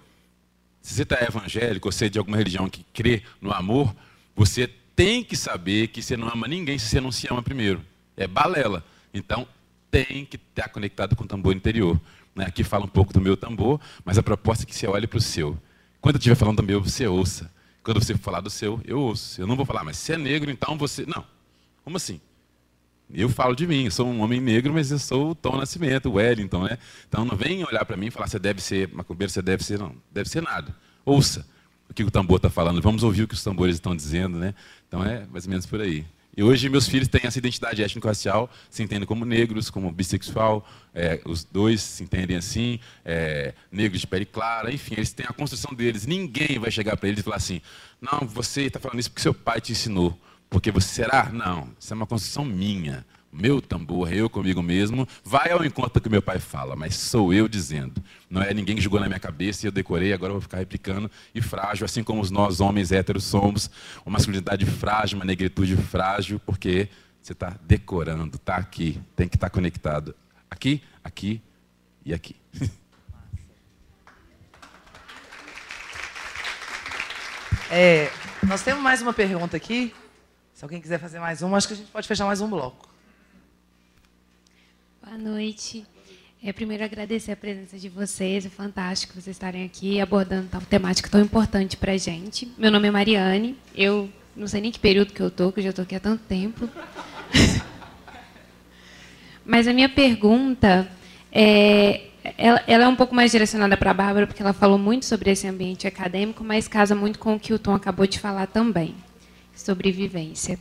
Se 0.80 0.94
você 0.94 1.02
está 1.02 1.22
evangélico, 1.22 1.88
ou 1.88 1.92
você 1.92 2.06
é 2.06 2.08
de 2.08 2.18
alguma 2.18 2.38
religião 2.38 2.70
que 2.70 2.86
crê 2.94 3.22
no 3.38 3.52
amor, 3.52 3.94
você 4.34 4.66
tem 4.94 5.22
que 5.22 5.36
saber 5.36 5.88
que 5.88 6.00
você 6.00 6.16
não 6.16 6.26
ama 6.26 6.48
ninguém 6.48 6.78
se 6.78 6.86
você 6.86 7.02
não 7.02 7.12
se 7.12 7.30
ama 7.30 7.42
primeiro. 7.42 7.82
É 8.16 8.26
balela. 8.26 8.82
Então, 9.12 9.46
tem 9.90 10.24
que 10.24 10.36
estar 10.36 10.68
conectado 10.70 11.14
com 11.14 11.24
o 11.24 11.26
tambor 11.26 11.54
interior. 11.54 12.00
Né? 12.36 12.44
Aqui 12.44 12.62
fala 12.62 12.84
um 12.84 12.88
pouco 12.88 13.12
do 13.12 13.20
meu 13.20 13.36
tambor, 13.36 13.80
mas 14.04 14.18
a 14.18 14.22
proposta 14.22 14.64
é 14.64 14.66
que 14.66 14.76
você 14.76 14.86
olhe 14.86 15.06
para 15.06 15.16
o 15.16 15.20
seu. 15.20 15.58
Quando 16.00 16.16
eu 16.16 16.18
estiver 16.18 16.36
falando 16.36 16.58
do 16.58 16.62
meu, 16.62 16.80
você 16.80 17.06
ouça. 17.06 17.50
Quando 17.82 18.00
você 18.00 18.14
falar 18.14 18.40
do 18.40 18.50
seu, 18.50 18.80
eu 18.84 19.00
ouço. 19.00 19.40
Eu 19.40 19.46
não 19.46 19.56
vou 19.56 19.64
falar, 19.64 19.82
mas 19.82 19.96
se 19.96 20.12
é 20.12 20.18
negro, 20.18 20.50
então 20.50 20.76
você. 20.76 21.06
Não. 21.06 21.24
Como 21.82 21.96
assim? 21.96 22.20
Eu 23.12 23.28
falo 23.28 23.54
de 23.54 23.66
mim, 23.66 23.84
eu 23.84 23.90
sou 23.90 24.06
um 24.06 24.20
homem 24.20 24.40
negro, 24.40 24.72
mas 24.74 24.90
eu 24.90 24.98
sou 24.98 25.30
o 25.30 25.34
Tom 25.34 25.56
Nascimento, 25.56 26.08
o 26.08 26.14
Wellington, 26.14 26.64
né? 26.64 26.78
Então 27.08 27.24
não 27.24 27.36
vem 27.36 27.64
olhar 27.64 27.84
para 27.84 27.96
mim 27.96 28.06
e 28.06 28.10
falar, 28.10 28.26
você 28.26 28.38
deve 28.38 28.60
ser 28.60 28.92
macumbeiro, 28.92 29.32
você 29.32 29.40
deve 29.40 29.64
ser, 29.64 29.78
não. 29.78 29.94
Deve 30.12 30.28
ser 30.28 30.42
nada. 30.42 30.74
Ouça 31.04 31.46
o 31.88 31.94
que 31.94 32.02
o 32.02 32.10
tambor 32.10 32.38
está 32.38 32.50
falando, 32.50 32.82
vamos 32.82 33.04
ouvir 33.04 33.22
o 33.22 33.28
que 33.28 33.34
os 33.34 33.44
tambores 33.44 33.76
estão 33.76 33.94
dizendo, 33.94 34.38
né? 34.38 34.54
Então 34.88 35.04
é 35.04 35.24
mais 35.26 35.44
ou 35.44 35.50
menos 35.50 35.66
por 35.66 35.80
aí. 35.80 36.04
E 36.36 36.42
hoje 36.42 36.68
meus 36.68 36.86
filhos 36.86 37.08
têm 37.08 37.22
essa 37.24 37.38
identidade 37.38 37.82
étnico-racial, 37.82 38.50
se 38.68 38.82
entendem 38.82 39.06
como 39.06 39.24
negros, 39.24 39.70
como 39.70 39.90
bissexual, 39.90 40.68
é, 40.94 41.18
os 41.24 41.44
dois 41.44 41.80
se 41.80 42.02
entendem 42.02 42.36
assim, 42.36 42.78
é, 43.04 43.54
negros 43.72 44.02
de 44.02 44.06
pele 44.06 44.26
clara, 44.26 44.70
enfim, 44.70 44.96
eles 44.98 45.12
têm 45.12 45.24
a 45.26 45.32
construção 45.32 45.72
deles. 45.72 46.04
Ninguém 46.04 46.58
vai 46.58 46.70
chegar 46.70 46.94
para 46.98 47.08
eles 47.08 47.20
e 47.20 47.22
falar 47.22 47.36
assim, 47.36 47.62
não, 48.00 48.26
você 48.26 48.62
está 48.62 48.78
falando 48.78 49.00
isso 49.00 49.10
porque 49.10 49.22
seu 49.22 49.32
pai 49.32 49.62
te 49.62 49.72
ensinou. 49.72 50.18
Porque 50.50 50.70
você 50.70 50.88
será? 50.88 51.30
Não, 51.32 51.70
isso 51.80 51.92
é 51.92 51.96
uma 51.96 52.06
construção 52.06 52.44
minha 52.44 53.04
meu 53.36 53.60
tambor, 53.60 54.12
eu 54.12 54.30
comigo 54.30 54.62
mesmo, 54.62 55.06
vai 55.22 55.50
ao 55.50 55.64
encontro 55.64 56.00
que 56.00 56.08
meu 56.08 56.22
pai 56.22 56.38
fala, 56.38 56.74
mas 56.74 56.96
sou 56.96 57.32
eu 57.32 57.46
dizendo. 57.46 58.02
Não 58.30 58.42
é 58.42 58.54
ninguém 58.54 58.74
que 58.74 58.82
jogou 58.82 58.98
na 58.98 59.06
minha 59.06 59.20
cabeça 59.20 59.64
e 59.64 59.68
eu 59.68 59.72
decorei, 59.72 60.12
agora 60.12 60.30
eu 60.30 60.34
vou 60.34 60.40
ficar 60.40 60.58
replicando. 60.58 61.10
E 61.34 61.42
frágil, 61.42 61.84
assim 61.84 62.02
como 62.02 62.24
nós, 62.30 62.60
homens 62.60 62.92
héteros, 62.92 63.24
somos, 63.24 63.70
uma 64.04 64.14
masculinidade 64.14 64.64
frágil, 64.64 65.18
uma 65.18 65.24
negritude 65.24 65.76
frágil, 65.76 66.40
porque 66.40 66.88
você 67.22 67.32
está 67.32 67.56
decorando, 67.62 68.36
está 68.36 68.56
aqui, 68.56 69.00
tem 69.14 69.28
que 69.28 69.36
estar 69.36 69.48
tá 69.48 69.52
conectado. 69.52 70.14
Aqui, 70.50 70.82
aqui 71.04 71.42
e 72.04 72.14
aqui. 72.14 72.36
É, 77.68 78.12
nós 78.46 78.62
temos 78.62 78.80
mais 78.80 79.02
uma 79.02 79.12
pergunta 79.12 79.56
aqui. 79.56 79.92
Se 80.54 80.64
alguém 80.64 80.80
quiser 80.80 81.00
fazer 81.00 81.18
mais 81.18 81.42
uma, 81.42 81.56
acho 81.56 81.66
que 81.66 81.74
a 81.74 81.76
gente 81.76 81.90
pode 81.90 82.06
fechar 82.06 82.24
mais 82.24 82.40
um 82.40 82.48
bloco. 82.48 82.85
Boa 85.08 85.18
noite. 85.18 85.86
É, 86.42 86.52
primeiro, 86.52 86.82
agradecer 86.82 87.30
a 87.30 87.36
presença 87.36 87.78
de 87.78 87.88
vocês. 87.88 88.44
É 88.44 88.48
fantástico 88.48 89.12
vocês 89.12 89.36
estarem 89.36 89.64
aqui 89.64 90.00
abordando 90.00 90.48
tal 90.50 90.60
temática 90.60 91.08
tão 91.08 91.20
importante 91.20 91.76
para 91.76 91.92
a 91.92 91.96
gente. 91.96 92.52
Meu 92.58 92.72
nome 92.72 92.88
é 92.88 92.90
Mariane. 92.90 93.56
Eu 93.72 94.10
não 94.34 94.48
sei 94.48 94.60
nem 94.60 94.72
que 94.72 94.80
período 94.80 95.12
que 95.12 95.22
eu 95.22 95.28
estou, 95.28 95.52
que 95.52 95.60
eu 95.60 95.64
já 95.64 95.70
estou 95.70 95.84
aqui 95.84 95.94
há 95.94 96.00
tanto 96.00 96.24
tempo. 96.24 96.68
Mas 99.46 99.68
a 99.68 99.72
minha 99.72 99.88
pergunta 99.88 100.90
é, 101.30 102.06
ela, 102.36 102.64
ela, 102.66 102.84
é 102.84 102.88
um 102.88 102.96
pouco 102.96 103.14
mais 103.14 103.30
direcionada 103.30 103.76
para 103.76 103.92
a 103.92 103.94
Bárbara, 103.94 104.26
porque 104.26 104.42
ela 104.42 104.52
falou 104.52 104.76
muito 104.76 105.06
sobre 105.06 105.30
esse 105.30 105.46
ambiente 105.46 105.86
acadêmico, 105.86 106.42
mas 106.42 106.66
casa 106.66 106.96
muito 106.96 107.20
com 107.20 107.36
o 107.36 107.38
que 107.38 107.54
o 107.54 107.60
Tom 107.60 107.74
acabou 107.74 108.08
de 108.08 108.18
falar 108.18 108.48
também, 108.48 108.92
sobre 109.54 109.92
vivência. 109.92 110.58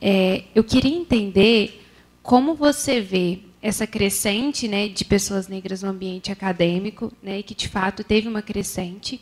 É, 0.00 0.44
eu 0.54 0.62
queria 0.62 0.96
entender 0.96 1.84
como 2.22 2.54
você 2.54 3.00
vê 3.00 3.47
essa 3.60 3.86
crescente 3.86 4.68
né, 4.68 4.88
de 4.88 5.04
pessoas 5.04 5.48
negras 5.48 5.82
no 5.82 5.90
ambiente 5.90 6.30
acadêmico, 6.30 7.12
né, 7.22 7.42
que 7.42 7.54
de 7.54 7.68
fato 7.68 8.04
teve 8.04 8.28
uma 8.28 8.42
crescente, 8.42 9.20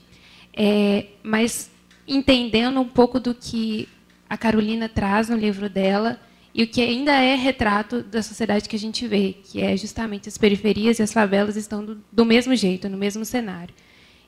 é, 0.54 1.06
mas 1.22 1.70
entendendo 2.06 2.80
um 2.80 2.88
pouco 2.88 3.18
do 3.18 3.34
que 3.34 3.88
a 4.28 4.36
Carolina 4.36 4.88
traz 4.88 5.28
no 5.28 5.36
livro 5.36 5.68
dela 5.68 6.20
e 6.54 6.62
o 6.62 6.66
que 6.66 6.80
ainda 6.80 7.12
é 7.12 7.34
retrato 7.34 8.02
da 8.02 8.22
sociedade 8.22 8.68
que 8.68 8.76
a 8.76 8.78
gente 8.78 9.06
vê, 9.06 9.36
que 9.44 9.60
é 9.60 9.76
justamente 9.76 10.28
as 10.28 10.38
periferias 10.38 10.98
e 10.98 11.02
as 11.02 11.12
favelas 11.12 11.56
estão 11.56 11.84
do, 11.84 12.02
do 12.10 12.24
mesmo 12.24 12.54
jeito, 12.56 12.88
no 12.88 12.96
mesmo 12.96 13.24
cenário. 13.24 13.74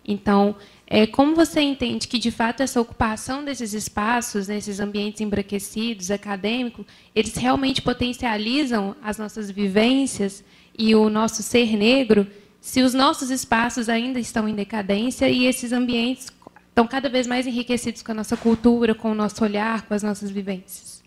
Então, 0.06 0.56
é, 0.90 1.06
como 1.06 1.34
você 1.34 1.60
entende 1.60 2.08
que, 2.08 2.18
de 2.18 2.30
fato, 2.30 2.62
essa 2.62 2.80
ocupação 2.80 3.44
desses 3.44 3.74
espaços, 3.74 4.48
nesses 4.48 4.80
ambientes 4.80 5.20
embranquecidos, 5.20 6.10
acadêmicos, 6.10 6.86
eles 7.14 7.36
realmente 7.36 7.82
potencializam 7.82 8.96
as 9.02 9.18
nossas 9.18 9.50
vivências 9.50 10.42
e 10.78 10.94
o 10.94 11.10
nosso 11.10 11.42
ser 11.42 11.76
negro, 11.76 12.26
se 12.58 12.80
os 12.80 12.94
nossos 12.94 13.30
espaços 13.30 13.90
ainda 13.90 14.18
estão 14.18 14.48
em 14.48 14.54
decadência 14.54 15.28
e 15.28 15.44
esses 15.44 15.72
ambientes 15.72 16.32
estão 16.70 16.86
cada 16.86 17.10
vez 17.10 17.26
mais 17.26 17.46
enriquecidos 17.46 18.02
com 18.02 18.12
a 18.12 18.14
nossa 18.14 18.36
cultura, 18.36 18.94
com 18.94 19.12
o 19.12 19.14
nosso 19.14 19.44
olhar, 19.44 19.82
com 19.82 19.92
as 19.92 20.02
nossas 20.02 20.30
vivências? 20.30 21.02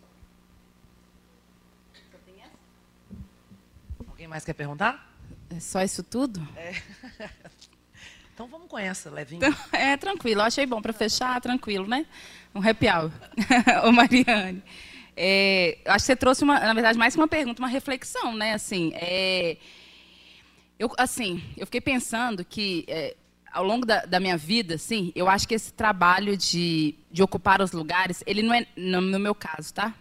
Alguém 4.07 4.27
mais 4.27 4.45
quer 4.45 4.53
perguntar? 4.53 5.11
É 5.49 5.59
só 5.59 5.81
isso 5.81 6.03
tudo? 6.03 6.39
É. 6.55 6.75
Então 8.41 8.49
vamos 8.49 8.67
com 8.67 8.79
essa, 8.79 9.07
levinho. 9.07 9.37
Então, 9.45 9.55
é, 9.79 9.95
tranquilo. 9.95 10.41
Achei 10.41 10.65
bom 10.65 10.81
para 10.81 10.91
fechar, 10.91 11.39
tranquilo, 11.39 11.87
né? 11.87 12.07
Um 12.55 12.67
happy 12.67 12.87
hour. 12.87 13.11
Ô, 13.85 13.91
Mariane. 13.91 14.63
É, 15.15 15.77
acho 15.85 15.97
que 15.99 16.07
você 16.07 16.15
trouxe, 16.15 16.43
uma, 16.43 16.59
na 16.59 16.73
verdade, 16.73 16.97
mais 16.97 17.15
uma 17.15 17.27
pergunta, 17.27 17.61
uma 17.61 17.67
reflexão, 17.67 18.33
né? 18.33 18.55
Assim, 18.55 18.93
é, 18.95 19.57
eu, 20.79 20.89
assim, 20.97 21.43
eu 21.55 21.67
fiquei 21.67 21.81
pensando 21.81 22.43
que 22.43 22.83
é, 22.87 23.15
ao 23.53 23.63
longo 23.63 23.85
da, 23.85 24.05
da, 24.05 24.19
minha 24.19 24.37
vida, 24.37 24.73
assim, 24.73 25.11
eu 25.13 25.29
acho 25.29 25.47
que 25.47 25.53
esse 25.53 25.71
trabalho 25.71 26.35
de, 26.35 26.95
de 27.11 27.21
ocupar 27.21 27.61
os 27.61 27.71
lugares, 27.71 28.23
ele 28.25 28.41
não 28.41 28.55
é, 28.55 28.65
no, 28.75 29.01
no 29.01 29.19
meu 29.19 29.35
caso, 29.35 29.71
tá? 29.71 29.93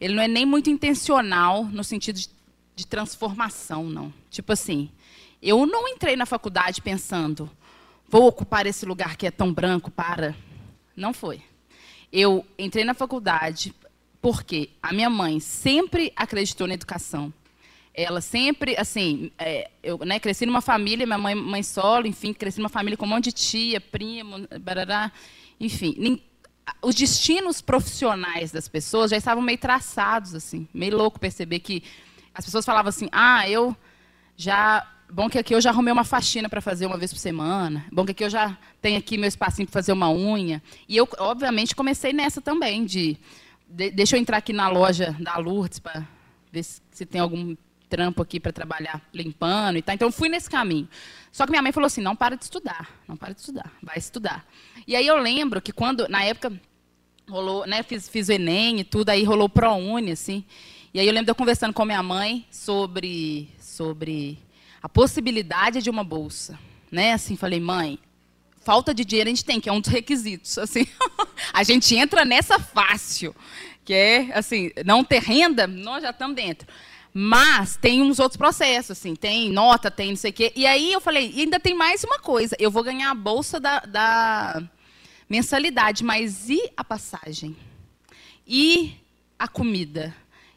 Ele 0.00 0.14
não 0.14 0.22
é 0.24 0.26
nem 0.26 0.44
muito 0.44 0.68
intencional 0.68 1.62
no 1.62 1.84
sentido 1.84 2.18
de, 2.18 2.28
de 2.74 2.88
transformação, 2.88 3.84
não. 3.84 4.12
Tipo 4.30 4.52
assim, 4.52 4.90
eu 5.40 5.64
não 5.64 5.86
entrei 5.86 6.16
na 6.16 6.26
faculdade 6.26 6.82
pensando, 6.82 7.48
vou 8.14 8.28
ocupar 8.28 8.64
esse 8.64 8.86
lugar 8.86 9.16
que 9.16 9.26
é 9.26 9.30
tão 9.32 9.52
branco 9.52 9.90
para. 9.90 10.36
Não 10.94 11.12
foi. 11.12 11.42
Eu 12.12 12.46
entrei 12.56 12.84
na 12.84 12.94
faculdade 12.94 13.74
porque 14.22 14.70
a 14.80 14.92
minha 14.92 15.10
mãe 15.10 15.40
sempre 15.40 16.12
acreditou 16.14 16.68
na 16.68 16.74
educação. 16.74 17.34
Ela 17.92 18.20
sempre, 18.20 18.76
assim, 18.76 19.32
é, 19.36 19.68
eu 19.82 19.98
né, 19.98 20.20
cresci 20.20 20.46
numa 20.46 20.60
família, 20.60 21.04
minha 21.04 21.18
mãe, 21.18 21.34
mãe 21.34 21.64
solo, 21.64 22.06
enfim, 22.06 22.32
cresci 22.32 22.60
numa 22.60 22.68
família 22.68 22.96
com 22.96 23.04
um 23.04 23.08
monte 23.08 23.24
de 23.24 23.32
tia, 23.32 23.80
primo, 23.80 24.46
barará, 24.60 25.10
enfim. 25.58 26.22
Os 26.80 26.94
destinos 26.94 27.60
profissionais 27.60 28.52
das 28.52 28.68
pessoas 28.68 29.10
já 29.10 29.16
estavam 29.16 29.42
meio 29.42 29.58
traçados, 29.58 30.36
assim, 30.36 30.68
meio 30.72 30.96
louco 30.96 31.18
perceber 31.18 31.58
que 31.58 31.82
as 32.32 32.44
pessoas 32.44 32.64
falavam 32.64 32.90
assim, 32.90 33.08
ah, 33.10 33.50
eu 33.50 33.76
já 34.36 34.88
Bom 35.10 35.28
que 35.28 35.38
aqui 35.38 35.54
eu 35.54 35.60
já 35.60 35.70
arrumei 35.70 35.92
uma 35.92 36.04
faxina 36.04 36.48
para 36.48 36.60
fazer 36.60 36.86
uma 36.86 36.96
vez 36.96 37.12
por 37.12 37.18
semana. 37.18 37.84
Bom 37.92 38.04
que 38.04 38.12
aqui 38.12 38.24
eu 38.24 38.30
já 38.30 38.56
tenho 38.80 38.98
aqui 38.98 39.16
meu 39.16 39.28
espacinho 39.28 39.66
para 39.66 39.72
fazer 39.72 39.92
uma 39.92 40.10
unha. 40.10 40.62
E 40.88 40.96
eu, 40.96 41.08
obviamente, 41.18 41.76
comecei 41.76 42.12
nessa 42.12 42.40
também, 42.40 42.84
de, 42.84 43.16
de 43.68 43.90
deixa 43.90 44.16
eu 44.16 44.20
entrar 44.20 44.38
aqui 44.38 44.52
na 44.52 44.68
loja 44.68 45.14
da 45.20 45.36
Lourdes 45.36 45.78
para 45.78 46.06
ver 46.50 46.62
se, 46.62 46.80
se, 46.90 47.06
tem 47.06 47.20
algum 47.20 47.54
trampo 47.88 48.22
aqui 48.22 48.40
para 48.40 48.50
trabalhar 48.50 49.02
limpando 49.12 49.76
e 49.76 49.82
tal. 49.82 49.94
Então, 49.94 50.08
eu 50.08 50.12
fui 50.12 50.28
nesse 50.28 50.48
caminho. 50.48 50.88
Só 51.30 51.44
que 51.44 51.50
minha 51.50 51.62
mãe 51.62 51.70
falou 51.70 51.86
assim, 51.86 52.00
não 52.00 52.16
para 52.16 52.36
de 52.36 52.44
estudar, 52.44 52.88
não 53.06 53.16
para 53.16 53.34
de 53.34 53.40
estudar, 53.40 53.72
vai 53.82 53.98
estudar. 53.98 54.44
E 54.86 54.96
aí 54.96 55.06
eu 55.06 55.18
lembro 55.18 55.60
que 55.60 55.72
quando, 55.72 56.08
na 56.08 56.24
época, 56.24 56.52
rolou, 57.28 57.66
né, 57.66 57.82
fiz, 57.82 58.08
fiz 58.08 58.28
o 58.28 58.32
Enem 58.32 58.80
e 58.80 58.84
tudo, 58.84 59.10
aí 59.10 59.22
rolou 59.22 59.48
ProUni, 59.48 60.12
assim. 60.12 60.44
E 60.92 61.00
aí 61.00 61.06
eu 61.06 61.12
lembro 61.12 61.26
de 61.26 61.30
eu 61.30 61.34
conversando 61.34 61.74
com 61.74 61.84
minha 61.84 62.02
mãe 62.02 62.46
sobre, 62.50 63.48
sobre 63.60 64.38
a 64.84 64.88
possibilidade 64.88 65.80
de 65.80 65.88
uma 65.88 66.04
bolsa, 66.04 66.58
né? 66.92 67.14
Assim, 67.14 67.38
falei, 67.38 67.58
mãe, 67.58 67.98
falta 68.62 68.92
de 68.92 69.02
dinheiro 69.02 69.30
a 69.30 69.32
gente 69.32 69.42
tem, 69.42 69.58
que 69.58 69.66
é 69.66 69.72
um 69.72 69.80
dos 69.80 69.90
requisitos. 69.90 70.58
Assim, 70.60 70.86
a 71.54 71.62
gente 71.62 71.96
entra 71.96 72.22
nessa 72.22 72.58
fácil, 72.58 73.34
que 73.82 73.94
é 73.94 74.30
assim, 74.34 74.70
não 74.84 75.02
ter 75.02 75.22
renda, 75.22 75.66
nós 75.66 76.02
já 76.02 76.10
estamos 76.10 76.36
dentro. 76.36 76.68
Mas 77.14 77.76
tem 77.76 78.02
uns 78.02 78.18
outros 78.18 78.36
processos, 78.36 78.98
assim, 78.98 79.14
tem 79.14 79.50
nota, 79.50 79.90
tem 79.90 80.10
não 80.10 80.16
sei 80.16 80.30
o 80.30 80.34
quê. 80.34 80.52
E 80.54 80.66
aí 80.66 80.92
eu 80.92 81.00
falei, 81.00 81.32
ainda 81.34 81.58
tem 81.58 81.72
mais 81.72 82.04
uma 82.04 82.18
coisa, 82.18 82.54
eu 82.58 82.70
vou 82.70 82.82
ganhar 82.82 83.10
a 83.10 83.14
bolsa 83.14 83.58
da, 83.58 83.78
da 83.80 84.62
mensalidade, 85.28 86.04
mas 86.04 86.50
e 86.50 86.60
a 86.76 86.84
passagem? 86.84 87.56
E 88.46 88.94
a 89.38 89.48
comida? 89.48 90.14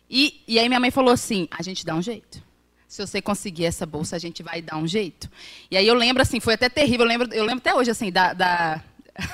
E, 0.10 0.42
e 0.48 0.60
aí 0.60 0.68
minha 0.68 0.82
mãe 0.82 0.92
falou 0.92 1.14
assim, 1.14 1.48
a 1.50 1.64
gente 1.64 1.86
dá 1.86 1.96
um 1.96 2.02
jeito 2.02 2.46
se 2.88 3.06
você 3.06 3.22
conseguir 3.22 3.66
essa 3.66 3.86
bolsa, 3.86 4.16
a 4.16 4.20
gente 4.20 4.42
vai 4.42 4.62
dar 4.62 4.78
um 4.78 4.88
jeito. 4.88 5.30
E 5.70 5.76
aí 5.78 5.86
eu 5.86 5.94
lembro, 5.94 6.22
assim, 6.22 6.40
foi 6.40 6.54
até 6.54 6.70
terrível, 6.70 7.06
eu 7.06 7.10
lembro, 7.10 7.34
eu 7.34 7.44
lembro 7.44 7.60
até 7.60 7.76
hoje, 7.76 7.92
assim, 7.92 8.12
da, 8.12 8.34
da, 8.34 8.82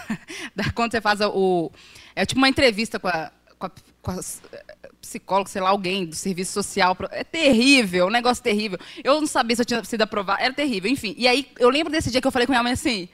da 0.55 0.71
quando 0.71 0.91
você 0.91 1.01
faz 1.01 1.21
o... 1.21 1.71
É 2.15 2.25
tipo 2.25 2.39
uma 2.39 2.49
entrevista 2.49 2.99
com 2.99 3.07
a, 3.07 3.31
com 3.57 3.67
a, 3.67 3.71
com 4.01 4.11
a 4.11 4.19
psicólogo, 5.01 5.49
sei 5.49 5.61
lá, 5.61 5.69
alguém 5.69 6.05
do 6.05 6.15
serviço 6.15 6.51
social. 6.51 6.97
É 7.11 7.23
terrível, 7.23 8.07
um 8.07 8.11
negócio 8.11 8.43
terrível. 8.43 8.79
Eu 9.03 9.19
não 9.19 9.27
sabia 9.27 9.55
se 9.55 9.61
eu 9.61 9.65
tinha 9.65 9.83
sido 9.83 10.01
aprovado, 10.01 10.41
era 10.41 10.53
terrível, 10.53 10.89
enfim. 10.89 11.13
E 11.17 11.27
aí 11.27 11.47
eu 11.59 11.69
lembro 11.69 11.91
desse 11.91 12.09
dia 12.09 12.21
que 12.21 12.27
eu 12.27 12.31
falei 12.31 12.47
com 12.47 12.53
minha 12.53 12.63
mãe 12.63 12.73
assim, 12.73 13.07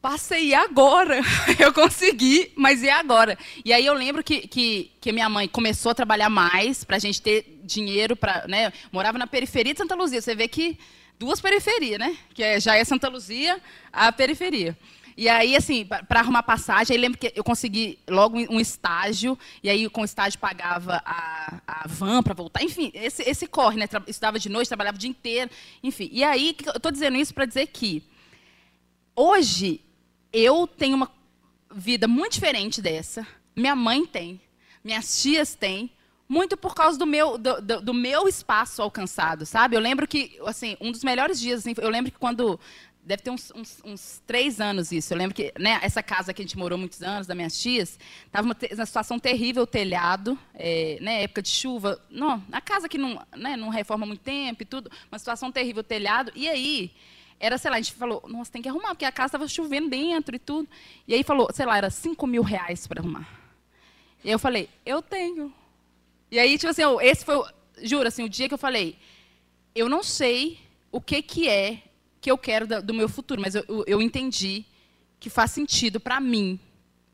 passei 0.00 0.54
agora. 0.54 1.20
eu 1.58 1.72
consegui, 1.72 2.52
mas 2.56 2.82
e 2.82 2.90
agora? 2.90 3.38
E 3.64 3.72
aí 3.72 3.84
eu 3.84 3.94
lembro 3.94 4.22
que, 4.24 4.46
que, 4.48 4.90
que 5.00 5.12
minha 5.12 5.28
mãe 5.28 5.48
começou 5.48 5.92
a 5.92 5.94
trabalhar 5.94 6.30
mais 6.30 6.84
para 6.84 6.96
a 6.96 7.00
gente 7.00 7.20
ter 7.20 7.60
dinheiro 7.64 8.16
para. 8.16 8.46
Né? 8.48 8.72
Morava 8.90 9.18
na 9.18 9.26
periferia 9.26 9.72
de 9.72 9.78
Santa 9.78 9.94
Luzia. 9.94 10.20
Você 10.20 10.34
vê 10.34 10.48
que 10.48 10.78
duas 11.18 11.40
periferias, 11.40 11.98
né? 11.98 12.16
Que 12.34 12.42
é, 12.42 12.60
já 12.60 12.76
é 12.76 12.84
Santa 12.84 13.08
Luzia, 13.08 13.60
a 13.92 14.10
periferia. 14.10 14.76
E 15.16 15.28
aí, 15.28 15.54
assim, 15.54 15.84
para 15.84 16.20
arrumar 16.20 16.42
passagem, 16.42 16.94
aí 16.94 17.00
lembro 17.00 17.18
que 17.18 17.30
eu 17.36 17.44
consegui 17.44 17.98
logo 18.08 18.38
um 18.38 18.58
estágio, 18.58 19.38
e 19.62 19.68
aí 19.68 19.86
com 19.90 20.00
o 20.00 20.04
estágio 20.04 20.38
pagava 20.38 21.02
a, 21.04 21.60
a 21.66 21.86
van 21.86 22.22
para 22.22 22.32
voltar. 22.32 22.62
Enfim, 22.62 22.90
esse, 22.94 23.22
esse 23.28 23.46
corre, 23.46 23.76
né? 23.76 23.86
Estudava 24.06 24.38
de 24.38 24.48
noite, 24.48 24.68
trabalhava 24.68 24.96
o 24.96 25.00
dia 25.00 25.10
inteiro, 25.10 25.50
enfim. 25.82 26.08
E 26.10 26.24
aí, 26.24 26.56
eu 26.64 26.72
estou 26.72 26.90
dizendo 26.90 27.18
isso 27.18 27.34
para 27.34 27.44
dizer 27.44 27.66
que 27.66 28.02
hoje 29.14 29.82
eu 30.32 30.66
tenho 30.66 30.96
uma 30.96 31.10
vida 31.72 32.08
muito 32.08 32.34
diferente 32.34 32.80
dessa. 32.80 33.26
Minha 33.54 33.74
mãe 33.74 34.06
tem, 34.06 34.40
minhas 34.82 35.22
tias 35.22 35.54
têm, 35.54 35.90
muito 36.28 36.56
por 36.56 36.74
causa 36.74 36.96
do 36.98 37.06
meu, 37.06 37.36
do, 37.36 37.60
do, 37.60 37.80
do, 37.80 37.94
meu 37.94 38.28
espaço 38.28 38.80
alcançado, 38.80 39.44
sabe? 39.44 39.76
Eu 39.76 39.80
lembro 39.80 40.06
que, 40.06 40.38
assim, 40.46 40.76
um 40.80 40.92
dos 40.92 41.02
melhores 41.02 41.40
dias, 41.40 41.60
assim, 41.60 41.74
eu 41.76 41.90
lembro 41.90 42.12
que 42.12 42.18
quando 42.18 42.58
deve 43.02 43.22
ter 43.22 43.30
uns, 43.30 43.50
uns, 43.54 43.80
uns, 43.84 44.22
três 44.26 44.60
anos 44.60 44.92
isso. 44.92 45.12
Eu 45.12 45.18
lembro 45.18 45.34
que 45.34 45.52
né, 45.58 45.80
essa 45.82 46.02
casa 46.02 46.32
que 46.32 46.42
a 46.42 46.44
gente 46.44 46.56
morou 46.56 46.78
muitos 46.78 47.02
anos, 47.02 47.26
das 47.26 47.36
minhas 47.36 47.58
tias, 47.60 47.98
estava 48.24 48.46
uma, 48.46 48.56
uma, 48.72 48.86
situação 48.86 49.18
terrível, 49.18 49.64
o 49.64 49.66
telhado, 49.66 50.38
é, 50.54 50.98
né, 51.00 51.24
época 51.24 51.42
de 51.42 51.48
chuva. 51.48 52.00
Não, 52.10 52.42
a 52.52 52.60
casa 52.60 52.88
que 52.88 52.98
não, 52.98 53.20
né, 53.36 53.56
não 53.56 53.68
reforma 53.68 54.06
muito 54.06 54.20
tempo 54.20 54.62
e 54.62 54.66
tudo, 54.66 54.90
uma 55.10 55.18
situação 55.18 55.50
terrível, 55.50 55.80
o 55.80 55.84
telhado. 55.84 56.30
E 56.34 56.48
aí, 56.48 56.92
era, 57.40 57.56
sei 57.56 57.70
lá, 57.70 57.78
a 57.78 57.80
gente 57.80 57.94
falou, 57.94 58.22
nossa, 58.28 58.52
tem 58.52 58.60
que 58.60 58.68
arrumar, 58.68 58.88
porque 58.88 59.06
a 59.06 59.10
casa 59.10 59.28
estava 59.28 59.48
chovendo 59.48 59.88
dentro 59.88 60.36
e 60.36 60.38
tudo. 60.38 60.68
E 61.08 61.14
aí 61.14 61.24
falou, 61.24 61.48
sei 61.54 61.64
lá, 61.64 61.78
era 61.78 61.88
5 61.88 62.26
mil 62.26 62.42
reais 62.42 62.86
para 62.86 63.00
arrumar. 63.00 63.26
E 64.22 64.28
aí 64.28 64.34
eu 64.34 64.38
falei, 64.38 64.68
eu 64.84 65.00
tenho. 65.00 65.52
E 66.30 66.38
aí, 66.38 66.58
tipo 66.58 66.70
assim, 66.70 66.82
esse 67.00 67.24
foi, 67.24 67.42
juro, 67.82 68.06
assim, 68.06 68.22
o 68.22 68.28
dia 68.28 68.46
que 68.46 68.52
eu 68.52 68.58
falei, 68.58 68.98
eu 69.74 69.88
não 69.88 70.02
sei 70.02 70.60
o 70.92 71.00
que, 71.00 71.22
que 71.22 71.48
é 71.48 71.82
que 72.20 72.30
eu 72.30 72.36
quero 72.36 72.66
do 72.82 72.92
meu 72.92 73.08
futuro, 73.08 73.40
mas 73.40 73.54
eu, 73.54 73.64
eu 73.86 74.02
entendi 74.02 74.66
que 75.18 75.30
faz 75.30 75.50
sentido 75.50 75.98
para 75.98 76.20
mim. 76.20 76.60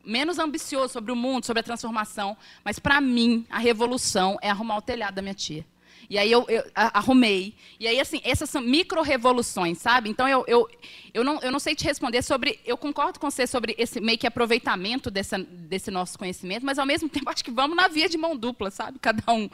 Menos 0.05 0.41
ambicioso 0.41 0.93
sobre 0.93 1.13
o 1.13 1.17
mundo, 1.17 1.47
sobre 1.47 1.61
a 1.61 1.63
transformação, 1.63 2.37
mas 2.65 2.81
para 2.81 3.01
mim, 3.01 3.47
a 3.49 3.59
revolução 3.59 4.37
é 4.43 4.51
arrumar 4.51 4.79
o 4.79 4.83
telhado 4.83 5.15
da 5.15 5.23
minha 5.23 5.35
tia. 5.35 5.65
E 6.09 6.19
aí 6.19 6.31
eu, 6.31 6.45
eu 6.49 6.65
arrumei. 6.75 7.55
E 7.79 7.87
aí, 7.87 8.01
assim, 8.01 8.21
essas 8.25 8.49
são 8.49 8.61
micro-revoluções, 8.63 9.79
sabe? 9.79 10.09
Então, 10.09 10.29
eu, 10.29 10.45
eu, 10.47 10.69
eu, 11.13 11.25
não, 11.25 11.41
eu 11.41 11.51
não 11.51 11.59
sei 11.59 11.75
te 11.75 11.85
responder 11.85 12.23
sobre... 12.23 12.61
Eu 12.65 12.77
concordo 12.77 13.19
com 13.19 13.31
você 13.31 13.47
sobre 13.47 13.75
esse 13.79 14.01
meio 14.01 14.19
que 14.19 14.27
aproveitamento 14.27 15.11
dessa, 15.11 15.39
desse 15.39 15.91
nosso 15.91 16.19
conhecimento, 16.19 16.65
mas, 16.65 16.79
ao 16.79 16.87
mesmo 16.87 17.09
tempo, 17.09 17.29
acho 17.31 17.45
que 17.45 17.51
vamos 17.51 17.77
na 17.77 17.89
via 17.89 18.09
de 18.09 18.17
mão 18.17 18.37
dupla, 18.37 18.71
sabe? 18.71 18.99
Cada 19.01 19.33
um 19.33 19.49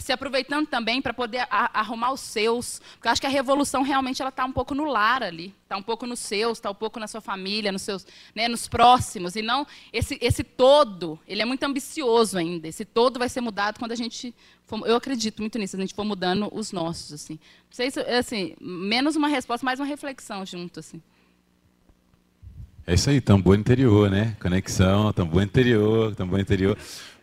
se 0.00 0.12
aproveitando 0.12 0.66
também 0.66 1.00
para 1.00 1.14
poder 1.14 1.46
arrumar 1.50 2.12
os 2.12 2.20
seus. 2.20 2.80
Porque 2.94 3.08
eu 3.08 3.12
acho 3.12 3.20
que 3.20 3.26
a 3.26 3.30
revolução 3.30 3.82
realmente 3.82 4.20
ela 4.20 4.30
está 4.30 4.44
um 4.44 4.52
pouco 4.52 4.74
no 4.74 4.84
lar 4.84 5.22
ali, 5.22 5.54
está 5.62 5.76
um 5.76 5.82
pouco 5.82 6.06
nos 6.06 6.18
seus, 6.18 6.58
está 6.58 6.70
um 6.70 6.74
pouco 6.74 6.98
na 6.98 7.06
sua 7.06 7.20
família, 7.20 7.70
nos 7.70 7.82
seus, 7.82 8.06
né, 8.34 8.48
nos 8.48 8.66
próximos. 8.66 9.36
E 9.36 9.42
não 9.42 9.66
esse, 9.92 10.18
esse 10.20 10.42
todo, 10.42 11.18
ele 11.28 11.42
é 11.42 11.44
muito 11.44 11.62
ambicioso 11.62 12.36
ainda. 12.38 12.66
Esse 12.66 12.84
todo 12.84 13.18
vai 13.18 13.28
ser 13.28 13.40
mudado 13.40 13.78
quando 13.78 13.92
a 13.92 13.96
gente 13.96 14.34
for, 14.64 14.84
eu 14.86 14.96
acredito 14.96 15.40
muito 15.40 15.58
nisso, 15.58 15.76
a 15.76 15.80
gente 15.80 15.94
for 15.94 16.04
mudando 16.04 16.48
os 16.52 16.72
nossos 16.72 17.12
assim. 17.12 17.34
Não 17.34 17.72
sei 17.72 17.90
se 17.90 18.00
assim, 18.00 18.56
menos 18.60 19.14
uma 19.14 19.28
resposta, 19.28 19.64
mais 19.64 19.78
uma 19.78 19.86
reflexão 19.86 20.44
junto 20.44 20.80
assim. 20.80 21.00
É 22.84 22.94
isso 22.94 23.10
aí, 23.10 23.20
tambor 23.20 23.56
interior, 23.56 24.10
né? 24.10 24.34
Conexão, 24.40 25.12
tambor 25.12 25.42
interior, 25.42 26.16
tambor 26.16 26.40
interior. 26.40 26.76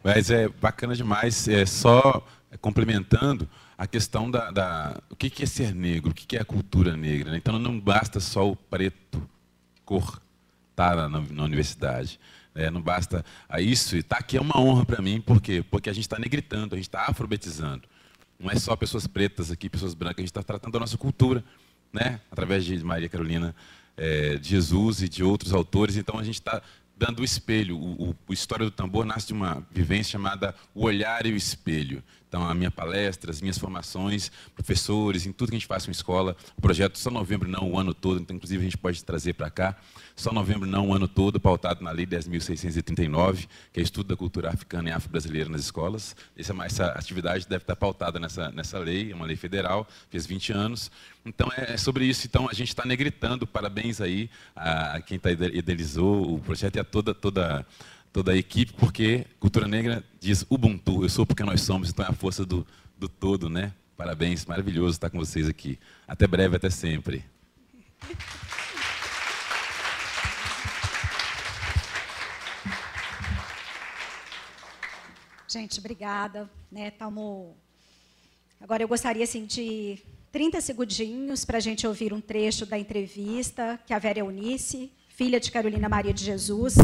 Mas 0.03 0.29
é 0.29 0.47
bacana 0.47 0.95
demais, 0.95 1.47
é 1.47 1.65
só 1.65 2.23
complementando 2.61 3.47
a 3.77 3.85
questão 3.85 4.29
da, 4.29 4.51
da 4.51 5.01
o 5.09 5.15
que, 5.15 5.43
é 5.43 5.45
ser 5.45 5.73
negro, 5.73 6.11
o 6.11 6.13
que, 6.13 6.37
é 6.37 6.41
a 6.41 6.45
cultura 6.45 6.95
negra. 6.95 7.31
Né? 7.31 7.37
Então 7.37 7.59
não 7.59 7.79
basta 7.79 8.19
só 8.19 8.49
o 8.49 8.55
preto 8.55 9.21
cor 9.83 10.21
tá 10.75 11.07
na, 11.07 11.21
na 11.21 11.43
universidade. 11.43 12.19
Né? 12.53 12.69
Não 12.69 12.81
basta 12.81 13.23
a 13.47 13.61
isso. 13.61 13.97
E 13.97 14.03
tá 14.03 14.17
aqui 14.17 14.37
é 14.37 14.41
uma 14.41 14.59
honra 14.59 14.85
para 14.85 15.01
mim, 15.01 15.21
por 15.21 15.41
quê? 15.41 15.63
Porque 15.69 15.89
a 15.89 15.93
gente 15.93 16.05
está 16.05 16.19
negritando, 16.19 16.75
a 16.75 16.77
gente 16.77 16.87
está 16.87 17.05
afrobetizando. 17.07 17.83
Não 18.39 18.49
é 18.49 18.55
só 18.55 18.75
pessoas 18.75 19.07
pretas 19.07 19.51
aqui, 19.51 19.69
pessoas 19.69 19.93
brancas, 19.93 20.19
a 20.19 20.21
gente 20.21 20.31
está 20.31 20.43
tratando 20.43 20.73
da 20.73 20.79
nossa 20.79 20.97
cultura, 20.97 21.43
né? 21.93 22.19
através 22.29 22.65
de 22.65 22.83
Maria 22.83 23.07
Carolina 23.07 23.55
é, 23.97 24.35
de 24.35 24.49
Jesus 24.49 25.01
e 25.01 25.09
de 25.09 25.23
outros 25.23 25.53
autores. 25.53 25.95
Então 25.95 26.19
a 26.19 26.23
gente 26.23 26.35
está 26.35 26.61
dando 26.97 27.19
o 27.19 27.23
espelho. 27.23 27.77
O, 27.77 28.09
o, 28.09 28.15
o, 28.27 28.33
História 28.33 28.65
do 28.65 28.71
Tambor 28.71 29.05
nasce 29.05 29.27
de 29.27 29.33
uma 29.33 29.65
vivência 29.71 30.13
chamada 30.13 30.55
O 30.73 30.83
Olhar 30.83 31.25
e 31.25 31.33
o 31.33 31.35
Espelho. 31.35 32.03
Então, 32.27 32.47
a 32.47 32.53
minha 32.53 32.71
palestra, 32.71 33.31
as 33.31 33.41
minhas 33.41 33.57
formações, 33.57 34.31
professores, 34.53 35.25
em 35.25 35.31
tudo 35.31 35.49
que 35.49 35.55
a 35.55 35.59
gente 35.59 35.67
faz 35.67 35.85
com 35.85 35.91
escola, 35.91 36.35
o 36.57 36.61
projeto 36.61 36.97
só 36.97 37.09
novembro 37.09 37.47
não, 37.47 37.71
o 37.71 37.79
ano 37.79 37.93
todo, 37.93 38.19
então, 38.19 38.35
inclusive, 38.35 38.61
a 38.61 38.63
gente 38.65 38.77
pode 38.77 39.03
trazer 39.03 39.33
para 39.33 39.49
cá, 39.49 39.77
só 40.15 40.31
novembro 40.31 40.67
não, 40.67 40.89
o 40.89 40.93
ano 40.93 41.07
todo, 41.07 41.39
pautado 41.39 41.83
na 41.83 41.91
Lei 41.91 42.05
10.639, 42.05 43.47
que 43.71 43.79
é 43.79 43.83
estudo 43.83 44.07
da 44.07 44.17
cultura 44.17 44.49
africana 44.49 44.89
e 44.89 44.91
afro-brasileira 44.91 45.49
nas 45.49 45.61
escolas. 45.61 46.15
Essa, 46.37 46.53
essa 46.63 46.85
atividade 46.87 47.47
deve 47.47 47.63
estar 47.63 47.75
pautada 47.75 48.19
nessa, 48.19 48.49
nessa 48.51 48.79
lei, 48.79 49.11
é 49.11 49.15
uma 49.15 49.25
lei 49.25 49.35
federal, 49.35 49.87
fez 50.09 50.25
20 50.25 50.53
anos. 50.53 50.91
Então, 51.25 51.49
é, 51.57 51.73
é 51.73 51.77
sobre 51.77 52.05
isso. 52.05 52.27
Então, 52.27 52.47
a 52.49 52.53
gente 52.53 52.69
está 52.69 52.85
negritando, 52.85 53.47
parabéns 53.47 54.01
aí 54.01 54.29
a, 54.55 54.95
a 54.95 55.01
quem 55.01 55.17
tá, 55.19 55.31
idealizou 55.31 56.35
o 56.35 56.39
projeto 56.39 56.75
e 56.75 56.79
a 56.79 56.83
toda, 56.83 57.13
toda 57.13 57.65
toda 58.15 58.31
a 58.31 58.37
equipe, 58.37 58.71
porque 58.71 59.25
Cultura 59.41 59.67
Negra 59.67 60.01
diz 60.21 60.45
Ubuntu, 60.49 61.03
eu 61.03 61.09
sou 61.09 61.25
porque 61.25 61.43
nós 61.43 61.59
somos, 61.59 61.89
então 61.89 62.05
é 62.05 62.07
a 62.07 62.13
força 62.13 62.45
do, 62.45 62.65
do 62.97 63.09
todo, 63.09 63.49
né? 63.49 63.73
Parabéns, 63.97 64.45
maravilhoso 64.45 64.91
estar 64.91 65.09
com 65.09 65.17
vocês 65.17 65.49
aqui. 65.49 65.77
Até 66.07 66.25
breve, 66.25 66.55
até 66.55 66.69
sempre. 66.69 67.25
Gente, 75.49 75.79
obrigada. 75.79 76.49
Né, 76.71 76.91
tamo... 76.91 77.57
Agora 78.61 78.81
eu 78.81 78.87
gostaria 78.87 79.25
assim, 79.25 79.45
de 79.45 79.99
30 80.31 80.61
segundinhos 80.61 81.43
para 81.43 81.57
a 81.57 81.61
gente 81.61 81.85
ouvir 81.85 82.13
um 82.13 82.21
trecho 82.21 82.65
da 82.65 82.79
entrevista 82.79 83.77
que 83.85 83.93
a 83.93 83.99
Vera 83.99 84.19
Eunice, 84.19 84.89
filha 85.09 85.37
de 85.37 85.51
Carolina 85.51 85.89
Maria 85.89 86.13
de 86.13 86.23
Jesus, 86.23 86.75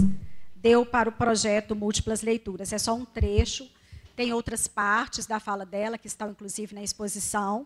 deu 0.61 0.85
para 0.85 1.09
o 1.09 1.11
projeto 1.11 1.75
Múltiplas 1.75 2.21
Leituras. 2.21 2.71
É 2.71 2.77
só 2.77 2.93
um 2.93 3.03
trecho, 3.03 3.67
tem 4.15 4.31
outras 4.31 4.67
partes 4.67 5.25
da 5.25 5.39
fala 5.39 5.65
dela, 5.65 5.97
que 5.97 6.05
estão, 6.07 6.29
inclusive, 6.29 6.75
na 6.75 6.83
exposição. 6.83 7.65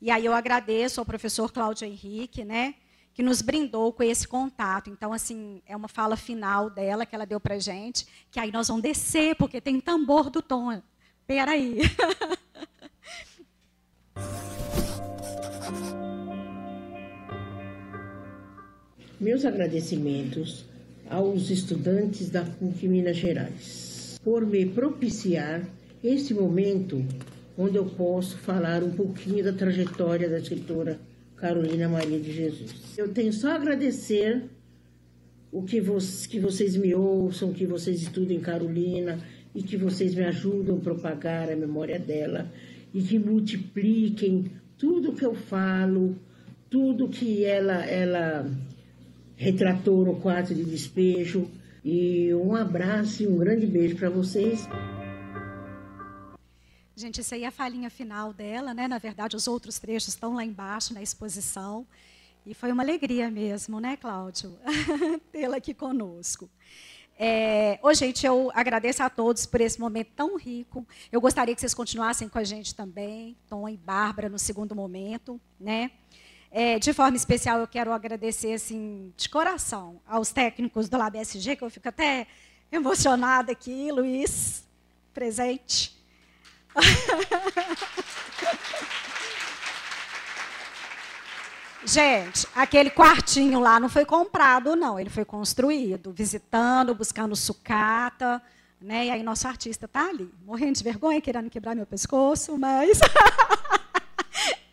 E 0.00 0.10
aí 0.10 0.26
eu 0.26 0.34
agradeço 0.34 1.00
ao 1.00 1.06
professor 1.06 1.52
Cláudio 1.52 1.86
Henrique, 1.86 2.44
né, 2.44 2.74
que 3.14 3.22
nos 3.22 3.40
brindou 3.40 3.92
com 3.92 4.02
esse 4.02 4.26
contato. 4.26 4.90
Então, 4.90 5.12
assim, 5.12 5.62
é 5.66 5.76
uma 5.76 5.86
fala 5.86 6.16
final 6.16 6.68
dela 6.68 7.06
que 7.06 7.14
ela 7.14 7.24
deu 7.24 7.38
para 7.38 7.60
gente, 7.60 8.04
que 8.30 8.40
aí 8.40 8.50
nós 8.50 8.66
vamos 8.66 8.82
descer, 8.82 9.36
porque 9.36 9.60
tem 9.60 9.80
tambor 9.80 10.28
do 10.28 10.42
tom. 10.42 10.82
Espera 11.20 11.52
aí. 11.52 11.78
Meus 19.20 19.44
agradecimentos 19.44 20.71
aos 21.12 21.50
estudantes 21.50 22.30
da 22.30 22.42
PUC 22.42 22.88
Minas 22.88 23.18
Gerais 23.18 24.18
por 24.24 24.46
me 24.46 24.64
propiciar 24.64 25.62
esse 26.02 26.32
momento 26.32 27.04
onde 27.56 27.76
eu 27.76 27.84
posso 27.84 28.38
falar 28.38 28.82
um 28.82 28.92
pouquinho 28.92 29.44
da 29.44 29.52
trajetória 29.52 30.26
da 30.26 30.38
escritora 30.38 30.98
Carolina 31.36 31.86
Maria 31.86 32.18
de 32.18 32.32
Jesus. 32.32 32.96
Eu 32.96 33.08
tenho 33.12 33.30
só 33.30 33.50
a 33.50 33.56
agradecer 33.56 34.44
o 35.50 35.62
que, 35.62 35.82
vo 35.82 35.98
que 36.30 36.40
vocês 36.40 36.76
me 36.76 36.94
ouçam, 36.94 37.52
que 37.52 37.66
vocês 37.66 38.00
estudem 38.00 38.40
Carolina 38.40 39.18
e 39.54 39.62
que 39.62 39.76
vocês 39.76 40.14
me 40.14 40.24
ajudam 40.24 40.78
a 40.78 40.80
propagar 40.80 41.52
a 41.52 41.56
memória 41.56 41.98
dela 41.98 42.50
e 42.94 43.02
que 43.02 43.18
multipliquem 43.18 44.50
tudo 44.78 45.12
que 45.12 45.26
eu 45.26 45.34
falo, 45.34 46.16
tudo 46.70 47.08
que 47.08 47.44
ela 47.44 47.84
ela 47.84 48.50
retratou 49.42 50.04
no 50.04 50.20
quarto 50.20 50.54
de 50.54 50.64
despejo. 50.64 51.50
E 51.84 52.32
um 52.32 52.54
abraço 52.54 53.24
e 53.24 53.26
um 53.26 53.36
grande 53.36 53.66
beijo 53.66 53.96
para 53.96 54.08
vocês. 54.08 54.68
Gente, 56.94 57.18
essa 57.20 57.34
aí 57.34 57.42
é 57.42 57.48
a 57.48 57.50
falinha 57.50 57.90
final 57.90 58.32
dela, 58.32 58.72
né? 58.72 58.86
Na 58.86 58.98
verdade, 58.98 59.34
os 59.34 59.48
outros 59.48 59.80
trechos 59.80 60.14
estão 60.14 60.34
lá 60.34 60.44
embaixo 60.44 60.94
na 60.94 61.02
exposição. 61.02 61.84
E 62.46 62.54
foi 62.54 62.70
uma 62.70 62.84
alegria 62.84 63.28
mesmo, 63.30 63.80
né, 63.80 63.96
Cláudio? 63.96 64.56
Tê-la 65.32 65.56
aqui 65.56 65.74
conosco. 65.74 66.48
É, 67.18 67.80
ô, 67.82 67.92
gente, 67.92 68.24
eu 68.24 68.50
agradeço 68.54 69.02
a 69.02 69.10
todos 69.10 69.44
por 69.44 69.60
esse 69.60 69.80
momento 69.80 70.10
tão 70.14 70.36
rico. 70.36 70.86
Eu 71.10 71.20
gostaria 71.20 71.54
que 71.54 71.60
vocês 71.60 71.74
continuassem 71.74 72.28
com 72.28 72.38
a 72.38 72.44
gente 72.44 72.74
também, 72.74 73.36
Tom 73.48 73.68
e 73.68 73.76
Bárbara, 73.76 74.28
no 74.28 74.38
segundo 74.38 74.74
momento, 74.74 75.40
né? 75.58 75.90
É, 76.54 76.78
de 76.78 76.92
forma 76.92 77.16
especial, 77.16 77.60
eu 77.60 77.66
quero 77.66 77.90
agradecer 77.94 78.52
assim, 78.52 79.10
de 79.16 79.26
coração 79.30 79.98
aos 80.06 80.32
técnicos 80.32 80.86
do 80.86 80.98
LabSG, 80.98 81.56
que 81.56 81.64
eu 81.64 81.70
fico 81.70 81.88
até 81.88 82.26
emocionada 82.70 83.52
aqui, 83.52 83.90
Luiz, 83.90 84.62
presente. 85.14 85.96
Gente, 91.84 92.46
aquele 92.54 92.90
quartinho 92.90 93.58
lá 93.58 93.80
não 93.80 93.88
foi 93.88 94.04
comprado, 94.04 94.76
não. 94.76 95.00
Ele 95.00 95.10
foi 95.10 95.24
construído, 95.24 96.12
visitando, 96.12 96.94
buscando 96.94 97.34
sucata. 97.34 98.42
Né? 98.80 99.06
E 99.06 99.10
aí 99.10 99.22
nosso 99.22 99.48
artista 99.48 99.86
está 99.86 100.08
ali, 100.08 100.32
morrendo 100.44 100.76
de 100.76 100.84
vergonha, 100.84 101.20
querendo 101.20 101.48
quebrar 101.48 101.74
meu 101.74 101.86
pescoço, 101.86 102.58
mas 102.58 102.98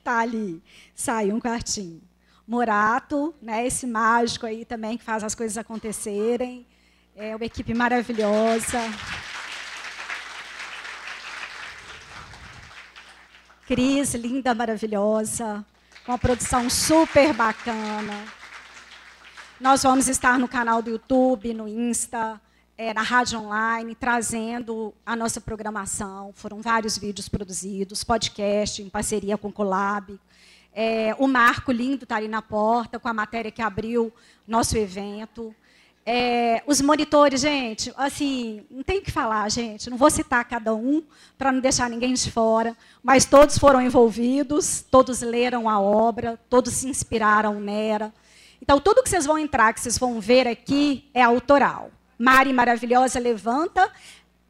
está 0.09 0.19
ali. 0.19 0.61
Saiu 0.95 1.35
um 1.35 1.39
quartinho. 1.39 2.01
Morato, 2.47 3.33
né, 3.41 3.65
esse 3.65 3.85
mágico 3.85 4.45
aí 4.45 4.65
também 4.65 4.97
que 4.97 5.03
faz 5.03 5.23
as 5.23 5.35
coisas 5.35 5.57
acontecerem. 5.57 6.65
É 7.15 7.35
uma 7.35 7.45
equipe 7.45 7.73
maravilhosa. 7.73 8.79
Cris, 13.67 14.15
linda, 14.15 14.55
maravilhosa 14.55 15.65
uma 16.09 16.17
produção 16.17 16.67
super 16.71 17.33
bacana. 17.33 18.25
Nós 19.59 19.83
vamos 19.83 20.07
estar 20.07 20.39
no 20.39 20.47
canal 20.47 20.81
do 20.81 20.89
YouTube, 20.89 21.53
no 21.53 21.67
Insta, 21.67 22.41
é, 22.79 22.93
na 22.93 23.01
rádio 23.01 23.37
online, 23.41 23.93
trazendo 23.93 24.93
a 25.05 25.13
nossa 25.13 25.41
programação. 25.41 26.31
Foram 26.33 26.61
vários 26.61 26.97
vídeos 26.97 27.27
produzidos, 27.27 28.05
podcast 28.05 28.81
em 28.81 28.87
parceria 28.87 29.37
com 29.37 29.49
o 29.49 29.51
Colab. 29.51 30.17
É, 30.73 31.13
o 31.19 31.27
Marco 31.27 31.73
Lindo 31.73 32.05
está 32.05 32.15
ali 32.15 32.29
na 32.29 32.41
porta, 32.41 32.97
com 32.97 33.09
a 33.09 33.13
matéria 33.13 33.51
que 33.51 33.61
abriu 33.61 34.13
nosso 34.47 34.77
evento. 34.77 35.53
É, 36.05 36.63
os 36.65 36.79
monitores, 36.79 37.41
gente, 37.41 37.91
assim, 37.97 38.65
não 38.71 38.81
tem 38.81 38.99
o 38.99 39.01
que 39.01 39.11
falar, 39.11 39.51
gente. 39.51 39.89
Não 39.89 39.97
vou 39.97 40.09
citar 40.09 40.45
cada 40.45 40.73
um 40.73 41.03
para 41.37 41.51
não 41.51 41.59
deixar 41.59 41.89
ninguém 41.89 42.13
de 42.13 42.31
fora, 42.31 42.77
mas 43.03 43.25
todos 43.25 43.57
foram 43.57 43.81
envolvidos, 43.81 44.85
todos 44.89 45.19
leram 45.19 45.67
a 45.67 45.81
obra, 45.81 46.39
todos 46.49 46.75
se 46.75 46.87
inspiraram 46.87 47.59
nela. 47.59 48.13
Então, 48.61 48.79
tudo 48.79 49.03
que 49.03 49.09
vocês 49.09 49.25
vão 49.25 49.37
entrar, 49.37 49.73
que 49.73 49.81
vocês 49.81 49.97
vão 49.97 50.21
ver 50.21 50.47
aqui, 50.47 51.09
é 51.13 51.21
autoral. 51.21 51.91
Mari 52.19 52.51
Maravilhosa 52.51 53.17
levanta. 53.17 53.89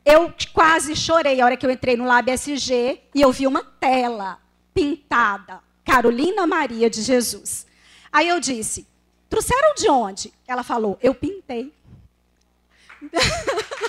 Eu 0.03 0.33
quase 0.51 0.95
chorei 0.95 1.39
a 1.39 1.45
hora 1.45 1.55
que 1.55 1.63
eu 1.65 1.69
entrei 1.69 1.95
no 1.95 2.03
Lab 2.03 2.31
SG 2.31 2.99
e 3.13 3.21
eu 3.21 3.31
vi 3.31 3.45
uma 3.45 3.63
tela 3.63 4.39
pintada, 4.73 5.59
Carolina 5.85 6.47
Maria 6.47 6.89
de 6.89 7.03
Jesus. 7.03 7.67
Aí 8.11 8.27
eu 8.27 8.39
disse: 8.39 8.87
Trouxeram 9.29 9.75
de 9.75 9.87
onde? 9.87 10.33
Ela 10.47 10.63
falou: 10.63 10.97
Eu 10.99 11.13
pintei. 11.13 11.71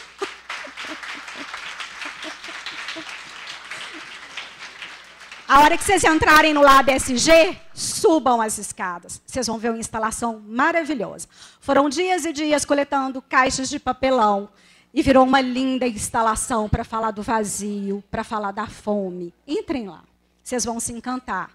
A 5.50 5.62
hora 5.62 5.76
que 5.76 5.82
vocês 5.82 6.04
entrarem 6.04 6.54
no 6.54 6.62
Lab 6.62 6.92
SG, 6.92 7.58
subam 7.80 8.40
as 8.40 8.58
escadas. 8.58 9.20
Vocês 9.26 9.46
vão 9.46 9.58
ver 9.58 9.70
uma 9.70 9.78
instalação 9.78 10.40
maravilhosa. 10.46 11.26
Foram 11.60 11.88
dias 11.88 12.24
e 12.24 12.32
dias 12.32 12.64
coletando 12.64 13.22
caixas 13.22 13.68
de 13.68 13.78
papelão 13.78 14.48
e 14.92 15.02
virou 15.02 15.24
uma 15.24 15.40
linda 15.40 15.86
instalação 15.86 16.68
para 16.68 16.84
falar 16.84 17.10
do 17.10 17.22
vazio, 17.22 18.02
para 18.10 18.24
falar 18.24 18.52
da 18.52 18.66
fome. 18.66 19.32
Entrem 19.46 19.88
lá, 19.88 20.02
vocês 20.42 20.64
vão 20.64 20.78
se 20.78 20.92
encantar. 20.92 21.50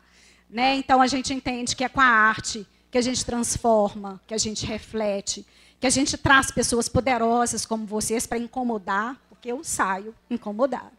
Né? 0.50 0.76
Então 0.76 1.02
a 1.02 1.08
gente 1.08 1.34
entende 1.34 1.76
que 1.76 1.84
é 1.84 1.90
com 1.90 2.02
a 2.02 2.06
arte 2.06 2.66
que 2.90 2.98
a 2.98 3.02
gente 3.02 3.26
transforma, 3.26 4.22
que 4.26 4.34
a 4.34 4.38
gente 4.38 4.66
reflete, 4.66 5.46
que 5.82 5.86
a 5.86 5.90
gente 5.90 6.18
traz 6.18 6.50
pessoas 6.50 6.88
poderosas 6.88 7.66
como 7.66 7.86
vocês 7.86 8.26
para 8.26 8.38
incomodar, 8.38 9.18
porque 9.28 9.52
eu 9.52 9.64
saio 9.66 10.16
incomodada. 10.30 10.94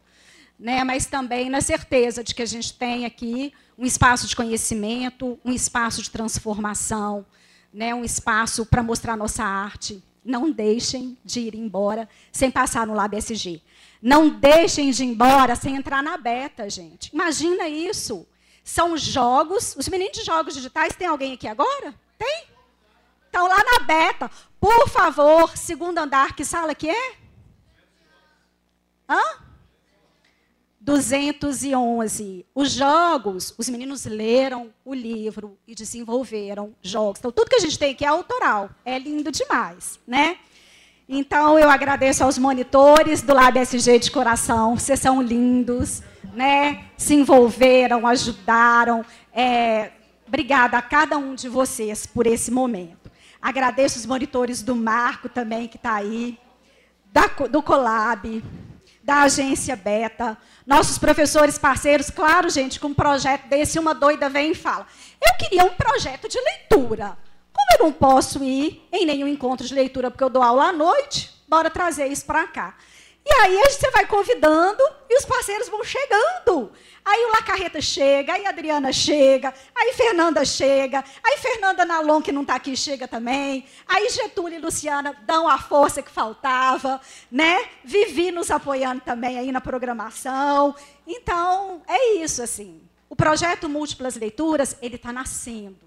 Né? 0.59 0.83
Mas 0.85 1.07
também 1.07 1.51
na 1.51 1.61
certeza 1.61 2.25
de 2.25 2.35
que 2.35 2.43
a 2.43 2.47
gente 2.47 2.73
tem 2.73 3.05
aqui 3.05 3.53
um 3.79 3.85
espaço 3.85 4.27
de 4.27 4.35
conhecimento, 4.35 5.39
um 5.45 5.53
espaço 5.53 6.03
de 6.03 6.11
transformação, 6.11 7.27
né? 7.73 7.95
um 7.95 8.05
espaço 8.05 8.65
para 8.65 8.83
mostrar 8.83 9.17
nossa 9.17 9.45
arte. 9.45 10.03
Não 10.25 10.51
deixem 10.51 11.17
de 11.25 11.41
ir 11.41 11.55
embora 11.55 12.09
sem 12.33 12.51
passar 12.51 12.87
no 12.87 12.95
Lab 12.95 13.17
SG. 13.17 13.63
Não 14.03 14.29
deixem 14.29 14.91
de 14.91 15.05
ir 15.05 15.07
embora 15.07 15.55
sem 15.55 15.77
entrar 15.77 16.03
na 16.03 16.17
beta, 16.17 16.69
gente. 16.69 17.13
Imagina 17.13 17.69
isso. 17.69 18.27
São 18.65 18.97
jogos. 18.97 19.77
Os 19.77 19.89
meninos 19.89 20.19
de 20.19 20.25
jogos 20.25 20.55
digitais, 20.55 20.97
tem 20.97 21.07
alguém 21.07 21.35
aqui 21.35 21.47
agora? 21.47 21.95
Tem? 22.19 22.47
Estão 23.27 23.47
lá 23.47 23.63
na 23.63 23.81
beta. 23.81 24.31
Por 24.59 24.89
favor, 24.89 25.57
segundo 25.57 25.99
andar, 25.99 26.35
que 26.35 26.45
sala 26.45 26.75
que 26.75 26.89
é? 26.91 27.15
Hã? 29.09 29.46
211. 30.87 32.47
Os 32.55 32.71
jogos, 32.71 33.53
os 33.59 33.69
meninos 33.69 34.07
leram 34.07 34.71
o 34.85 34.95
livro 34.95 35.59
e 35.67 35.75
desenvolveram 35.75 36.73
jogos. 36.81 37.19
Então, 37.19 37.33
tudo 37.33 37.51
que 37.51 37.57
a 37.57 37.61
gente 37.61 37.77
tem 37.77 37.91
aqui 37.91 38.05
é 38.05 38.09
autoral. 38.09 38.71
É 38.85 38.97
lindo 38.97 39.33
demais, 39.33 39.99
né? 40.07 40.39
Então, 41.09 41.59
eu 41.59 41.69
agradeço 41.69 42.23
aos 42.23 42.39
monitores 42.39 43.21
do 43.21 43.35
Lab 43.35 43.59
SG 43.59 43.99
de 43.99 44.11
coração. 44.13 44.79
Vocês 44.79 45.01
são 45.01 45.21
lindos 45.21 46.03
né, 46.33 46.85
se 46.97 47.15
envolveram, 47.15 48.07
ajudaram. 48.07 49.05
É, 49.33 49.91
obrigada 50.27 50.79
a 50.79 50.83
cada 50.83 51.19
um 51.19 51.35
de 51.35 51.49
vocês 51.49 52.07
por 52.07 52.29
esse 52.29 52.51
momento. 52.51 53.11
Agradeço 53.43 53.99
os 53.99 54.07
monitores 54.07 54.63
do 54.63 54.77
Marco 54.77 55.29
também, 55.29 55.67
que 55.67 55.77
está 55.77 55.95
aí, 55.95 56.39
da, 57.13 57.27
do 57.51 57.63
Colab, 57.63 58.43
da 59.07 59.23
agência 59.23 59.77
Beta, 59.77 60.37
nossos 60.67 60.99
professores 60.99 61.57
parceiros. 61.57 62.11
Claro, 62.11 62.51
gente, 62.51 62.81
com 62.81 62.89
um 62.89 62.95
projeto 62.95 63.47
desse, 63.47 63.79
uma 63.79 63.95
doida 63.95 64.29
vem 64.29 64.51
e 64.51 64.55
fala: 64.55 64.85
Eu 65.25 65.35
queria 65.39 65.65
um 65.65 65.71
projeto 65.71 66.29
de 66.29 66.41
leitura. 66.41 67.17
Como 67.53 67.67
eu 67.79 67.85
não 67.87 67.93
posso 67.93 68.43
ir 68.43 68.85
em 68.93 69.07
nenhum 69.07 69.29
encontro 69.29 69.65
de 69.65 69.73
leitura 69.73 70.11
porque 70.11 70.25
eu 70.25 70.29
dou 70.29 70.43
aula 70.43 70.71
à 70.71 70.73
noite, 70.73 71.33
bora 71.49 71.71
trazer 71.71 72.09
isso 72.09 72.27
para 72.27 72.49
cá. 72.49 72.75
E 73.29 73.33
aí 73.41 73.61
você 73.69 73.91
vai 73.91 74.07
convidando 74.07 74.81
e 75.11 75.19
os 75.19 75.25
parceiros 75.25 75.69
vão 75.69 75.83
chegando. 75.83 76.71
Aí 77.05 77.25
o 77.25 77.33
Lacarreta 77.33 77.81
chega, 77.81 78.35
aí 78.35 78.47
a 78.47 78.51
Adriana 78.51 78.93
chega, 78.93 79.53
aí 79.75 79.93
Fernanda 79.95 80.45
chega, 80.45 81.05
aí 81.25 81.37
Fernanda 81.39 81.85
Nalon, 81.85 82.23
que 82.23 82.31
não 82.31 82.43
está 82.43 82.55
aqui, 82.55 82.77
chega 82.77 83.09
também. 83.09 83.67
Aí 83.87 84.09
Getúlio 84.11 84.59
e 84.59 84.63
Luciana 84.63 85.13
dão 85.27 85.49
a 85.49 85.59
força 85.59 86.03
que 86.03 86.11
faltava, 86.11 87.01
né? 87.29 87.69
Vivi 87.85 88.31
nos 88.31 88.49
apoiando 88.49 89.01
também 89.01 89.41
aí 89.41 89.51
na 89.51 89.61
programação. 89.61 90.75
Então, 91.05 91.83
é 91.89 92.15
isso, 92.15 92.43
assim. 92.43 92.81
O 93.09 93.17
projeto 93.17 93.69
Múltiplas 93.69 94.15
Leituras, 94.15 94.77
ele 94.81 94.95
está 94.95 95.13
nascendo. 95.13 95.79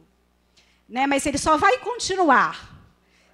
Né? 0.90 1.08
Mas 1.08 1.26
ele 1.26 1.38
só 1.38 1.56
vai 1.56 1.78
continuar 1.78 2.78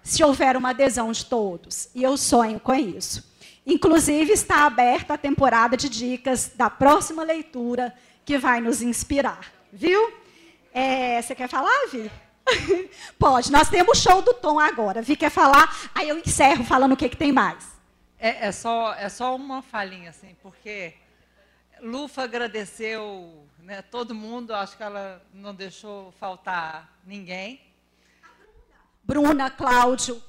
se 0.04 0.24
houver 0.24 0.56
uma 0.56 0.70
adesão 0.70 1.12
de 1.12 1.26
todos. 1.26 1.90
E 1.96 2.04
eu 2.04 2.16
sonho 2.18 2.60
com 2.60 2.74
isso. 2.76 3.35
Inclusive, 3.66 4.32
está 4.32 4.66
aberta 4.66 5.16
a 5.16 5.18
temporada 5.18 5.76
de 5.76 5.90
dicas 5.90 6.52
da 6.56 6.70
próxima 6.70 7.24
leitura 7.24 7.94
que 8.24 8.38
vai 8.38 8.62
nos 8.62 8.82
inspirar. 8.82 9.52
Viu? 9.72 10.14
É, 10.74 11.22
você 11.22 11.34
quer 11.34 11.50
falar, 11.50 11.88
Vi? 11.92 12.12
Pode. 13.18 13.52
Nós 13.52 13.70
temos 13.70 13.98
o 13.98 14.02
show 14.02 14.22
do 14.22 14.34
Tom 14.34 14.60
agora. 14.60 15.02
Vi 15.02 15.16
quer 15.16 15.32
falar, 15.32 15.90
aí 15.96 16.10
eu 16.10 16.18
encerro 16.18 16.64
falando 16.64 16.94
o 16.94 16.98
que, 16.98 17.10
que 17.10 17.18
tem 17.18 17.32
mais. 17.32 17.76
É, 18.20 18.48
é, 18.48 18.52
só, 18.52 18.94
é 18.94 19.10
só 19.10 19.36
uma 19.36 19.62
falinha, 19.62 20.10
assim, 20.10 20.36
porque 20.42 20.94
Lufa 21.82 22.24
agradeceu 22.24 23.46
né, 23.60 23.82
todo 23.82 24.14
mundo, 24.14 24.54
acho 24.54 24.78
que 24.78 24.84
ela 24.84 25.22
não 25.34 25.54
deixou 25.54 26.12
faltar 26.14 27.00
ninguém. 27.06 27.62
Bruna, 29.04 29.50
Cláudio, 29.50 30.22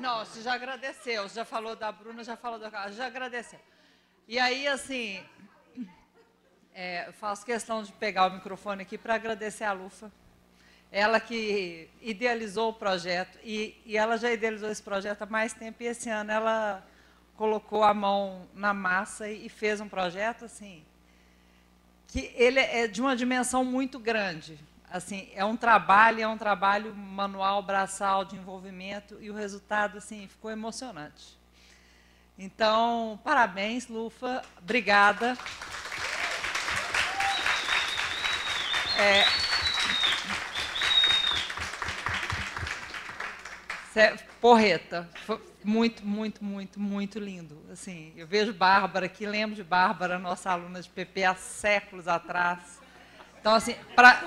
não, 0.00 0.24
você 0.24 0.42
já 0.42 0.54
agradeceu. 0.54 1.28
Já 1.28 1.44
falou 1.44 1.76
da 1.76 1.92
Bruna, 1.92 2.24
já 2.24 2.36
falou 2.36 2.58
da. 2.58 2.90
Já 2.90 3.06
agradeceu. 3.06 3.60
E 4.26 4.38
aí, 4.38 4.66
assim, 4.66 5.22
é, 6.74 7.12
faço 7.12 7.44
questão 7.44 7.82
de 7.82 7.92
pegar 7.92 8.26
o 8.26 8.34
microfone 8.34 8.82
aqui 8.82 8.96
para 8.96 9.14
agradecer 9.14 9.64
a 9.64 9.72
Lufa. 9.72 10.10
Ela 10.90 11.20
que 11.20 11.88
idealizou 12.00 12.70
o 12.70 12.74
projeto, 12.74 13.38
e, 13.44 13.80
e 13.84 13.96
ela 13.96 14.16
já 14.16 14.32
idealizou 14.32 14.70
esse 14.70 14.82
projeto 14.82 15.22
há 15.22 15.26
mais 15.26 15.52
tempo, 15.52 15.82
e 15.82 15.86
esse 15.86 16.10
ano 16.10 16.32
ela 16.32 16.84
colocou 17.36 17.84
a 17.84 17.94
mão 17.94 18.48
na 18.54 18.74
massa 18.74 19.28
e, 19.28 19.46
e 19.46 19.48
fez 19.48 19.80
um 19.80 19.88
projeto 19.88 20.44
assim 20.44 20.84
que 22.06 22.32
ele 22.34 22.58
é 22.58 22.88
de 22.88 23.00
uma 23.00 23.14
dimensão 23.14 23.64
muito 23.64 23.98
grande 23.98 24.58
assim, 24.90 25.28
é 25.34 25.44
um 25.44 25.56
trabalho, 25.56 26.20
é 26.20 26.28
um 26.28 26.36
trabalho 26.36 26.94
manual, 26.94 27.62
braçal, 27.62 28.24
de 28.24 28.36
envolvimento, 28.36 29.18
e 29.20 29.30
o 29.30 29.34
resultado, 29.34 29.98
assim, 29.98 30.26
ficou 30.26 30.50
emocionante. 30.50 31.38
Então, 32.38 33.20
parabéns, 33.22 33.88
Lufa, 33.88 34.42
obrigada. 34.58 35.36
É, 38.98 39.24
porreta, 44.40 45.08
muito, 45.62 46.04
muito, 46.06 46.42
muito, 46.42 46.80
muito 46.80 47.18
lindo. 47.18 47.62
Assim, 47.70 48.12
eu 48.16 48.26
vejo 48.26 48.52
Bárbara 48.52 49.06
aqui, 49.06 49.26
lembro 49.26 49.54
de 49.54 49.62
Bárbara, 49.62 50.18
nossa 50.18 50.50
aluna 50.50 50.80
de 50.80 50.88
PP 50.88 51.24
há 51.24 51.34
séculos 51.34 52.08
atrás. 52.08 52.80
Então, 53.38 53.54
assim, 53.54 53.74
para 53.94 54.22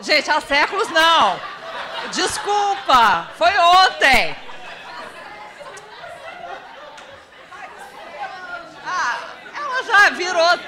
Gente, 0.00 0.30
há 0.30 0.40
séculos 0.40 0.88
não. 0.90 1.40
Desculpa, 2.12 3.30
foi 3.36 3.56
ontem. 3.58 4.36
Ah, 8.84 9.34
ela 9.54 9.82
já 9.82 10.10
virou. 10.10 10.58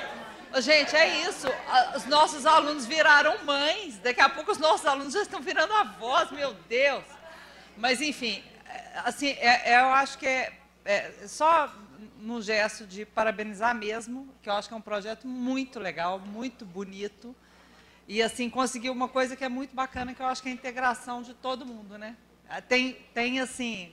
Gente, 0.60 0.96
é 0.96 1.20
isso. 1.22 1.46
Os 1.96 2.06
nossos 2.06 2.44
alunos 2.44 2.86
viraram 2.86 3.44
mães. 3.44 3.98
Daqui 3.98 4.20
a 4.20 4.28
pouco 4.28 4.50
os 4.50 4.58
nossos 4.58 4.84
alunos 4.84 5.14
já 5.14 5.22
estão 5.22 5.40
virando 5.40 5.72
avós, 5.74 6.30
meu 6.32 6.52
Deus. 6.68 7.04
Mas, 7.76 8.00
enfim, 8.00 8.42
é, 8.66 9.00
assim, 9.04 9.28
é, 9.28 9.72
é, 9.72 9.80
eu 9.80 9.86
acho 9.86 10.18
que 10.18 10.26
é, 10.26 10.52
é 10.84 11.12
só 11.26 11.72
num 12.18 12.42
gesto 12.42 12.86
de 12.86 13.06
parabenizar 13.06 13.74
mesmo, 13.74 14.28
que 14.42 14.48
eu 14.48 14.52
acho 14.54 14.68
que 14.68 14.74
é 14.74 14.76
um 14.76 14.82
projeto 14.82 15.26
muito 15.26 15.78
legal, 15.78 16.18
muito 16.18 16.66
bonito. 16.66 17.34
E, 18.12 18.20
assim, 18.20 18.50
conseguiu 18.50 18.92
uma 18.92 19.06
coisa 19.06 19.36
que 19.36 19.44
é 19.44 19.48
muito 19.48 19.72
bacana, 19.72 20.12
que 20.12 20.20
eu 20.20 20.26
acho 20.26 20.42
que 20.42 20.48
é 20.48 20.50
a 20.50 20.54
integração 20.56 21.22
de 21.22 21.32
todo 21.32 21.64
mundo, 21.64 21.96
né? 21.96 22.16
Tem, 22.68 22.94
tem 23.14 23.38
assim, 23.38 23.92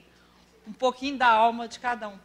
um 0.66 0.72
pouquinho 0.72 1.16
da 1.16 1.28
alma 1.28 1.68
de 1.68 1.78
cada 1.78 2.08
um. 2.08 2.18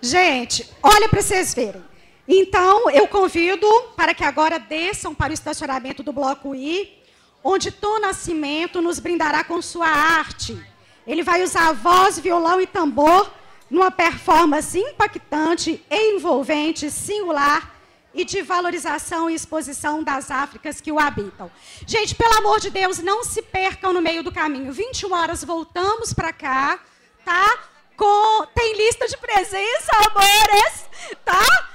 Gente, 0.00 0.68
olha 0.82 1.08
para 1.08 1.22
vocês 1.22 1.54
verem. 1.54 1.84
Então, 2.26 2.90
eu 2.90 3.06
convido 3.06 3.68
para 3.94 4.12
que 4.12 4.24
agora 4.24 4.58
desçam 4.58 5.14
para 5.14 5.30
o 5.30 5.34
estacionamento 5.34 6.02
do 6.02 6.12
Bloco 6.12 6.52
I, 6.52 7.00
onde 7.44 7.70
Tom 7.70 8.00
Nascimento 8.00 8.82
nos 8.82 8.98
brindará 8.98 9.44
com 9.44 9.62
sua 9.62 9.86
arte. 9.86 10.60
Ele 11.06 11.22
vai 11.22 11.44
usar 11.44 11.70
voz, 11.74 12.18
violão 12.18 12.60
e 12.60 12.66
tambor 12.66 13.32
numa 13.70 13.90
performance 13.90 14.78
impactante, 14.78 15.84
envolvente, 15.90 16.90
singular 16.90 17.74
e 18.12 18.24
de 18.24 18.42
valorização 18.42 19.28
e 19.28 19.34
exposição 19.34 20.02
das 20.02 20.30
Áfricas 20.30 20.80
que 20.80 20.92
o 20.92 20.98
habitam. 20.98 21.50
Gente, 21.86 22.14
pelo 22.14 22.38
amor 22.38 22.60
de 22.60 22.70
Deus, 22.70 22.98
não 22.98 23.24
se 23.24 23.42
percam 23.42 23.92
no 23.92 24.00
meio 24.00 24.22
do 24.22 24.30
caminho. 24.30 24.72
21 24.72 25.12
horas 25.12 25.42
voltamos 25.42 26.12
para 26.12 26.32
cá, 26.32 26.78
tá? 27.24 27.58
com. 27.96 28.46
Tem 28.54 28.76
lista 28.76 29.06
de 29.06 29.16
presença, 29.16 29.90
amores, 30.08 30.84
tá? 31.24 31.68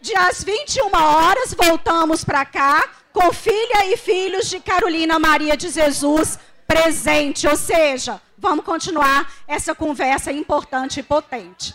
De 0.00 0.14
às 0.16 0.42
21 0.44 0.90
horas, 0.92 1.54
voltamos 1.54 2.24
para 2.24 2.44
cá 2.44 2.88
com 3.12 3.32
filha 3.32 3.86
e 3.86 3.96
filhos 3.96 4.48
de 4.48 4.60
Carolina 4.60 5.18
Maria 5.18 5.56
de 5.56 5.68
Jesus 5.70 6.38
presente. 6.66 7.46
Ou 7.48 7.56
seja, 7.56 8.20
vamos 8.46 8.64
continuar 8.64 9.28
essa 9.48 9.74
conversa 9.74 10.30
importante 10.30 11.00
e 11.00 11.02
potente. 11.02 11.74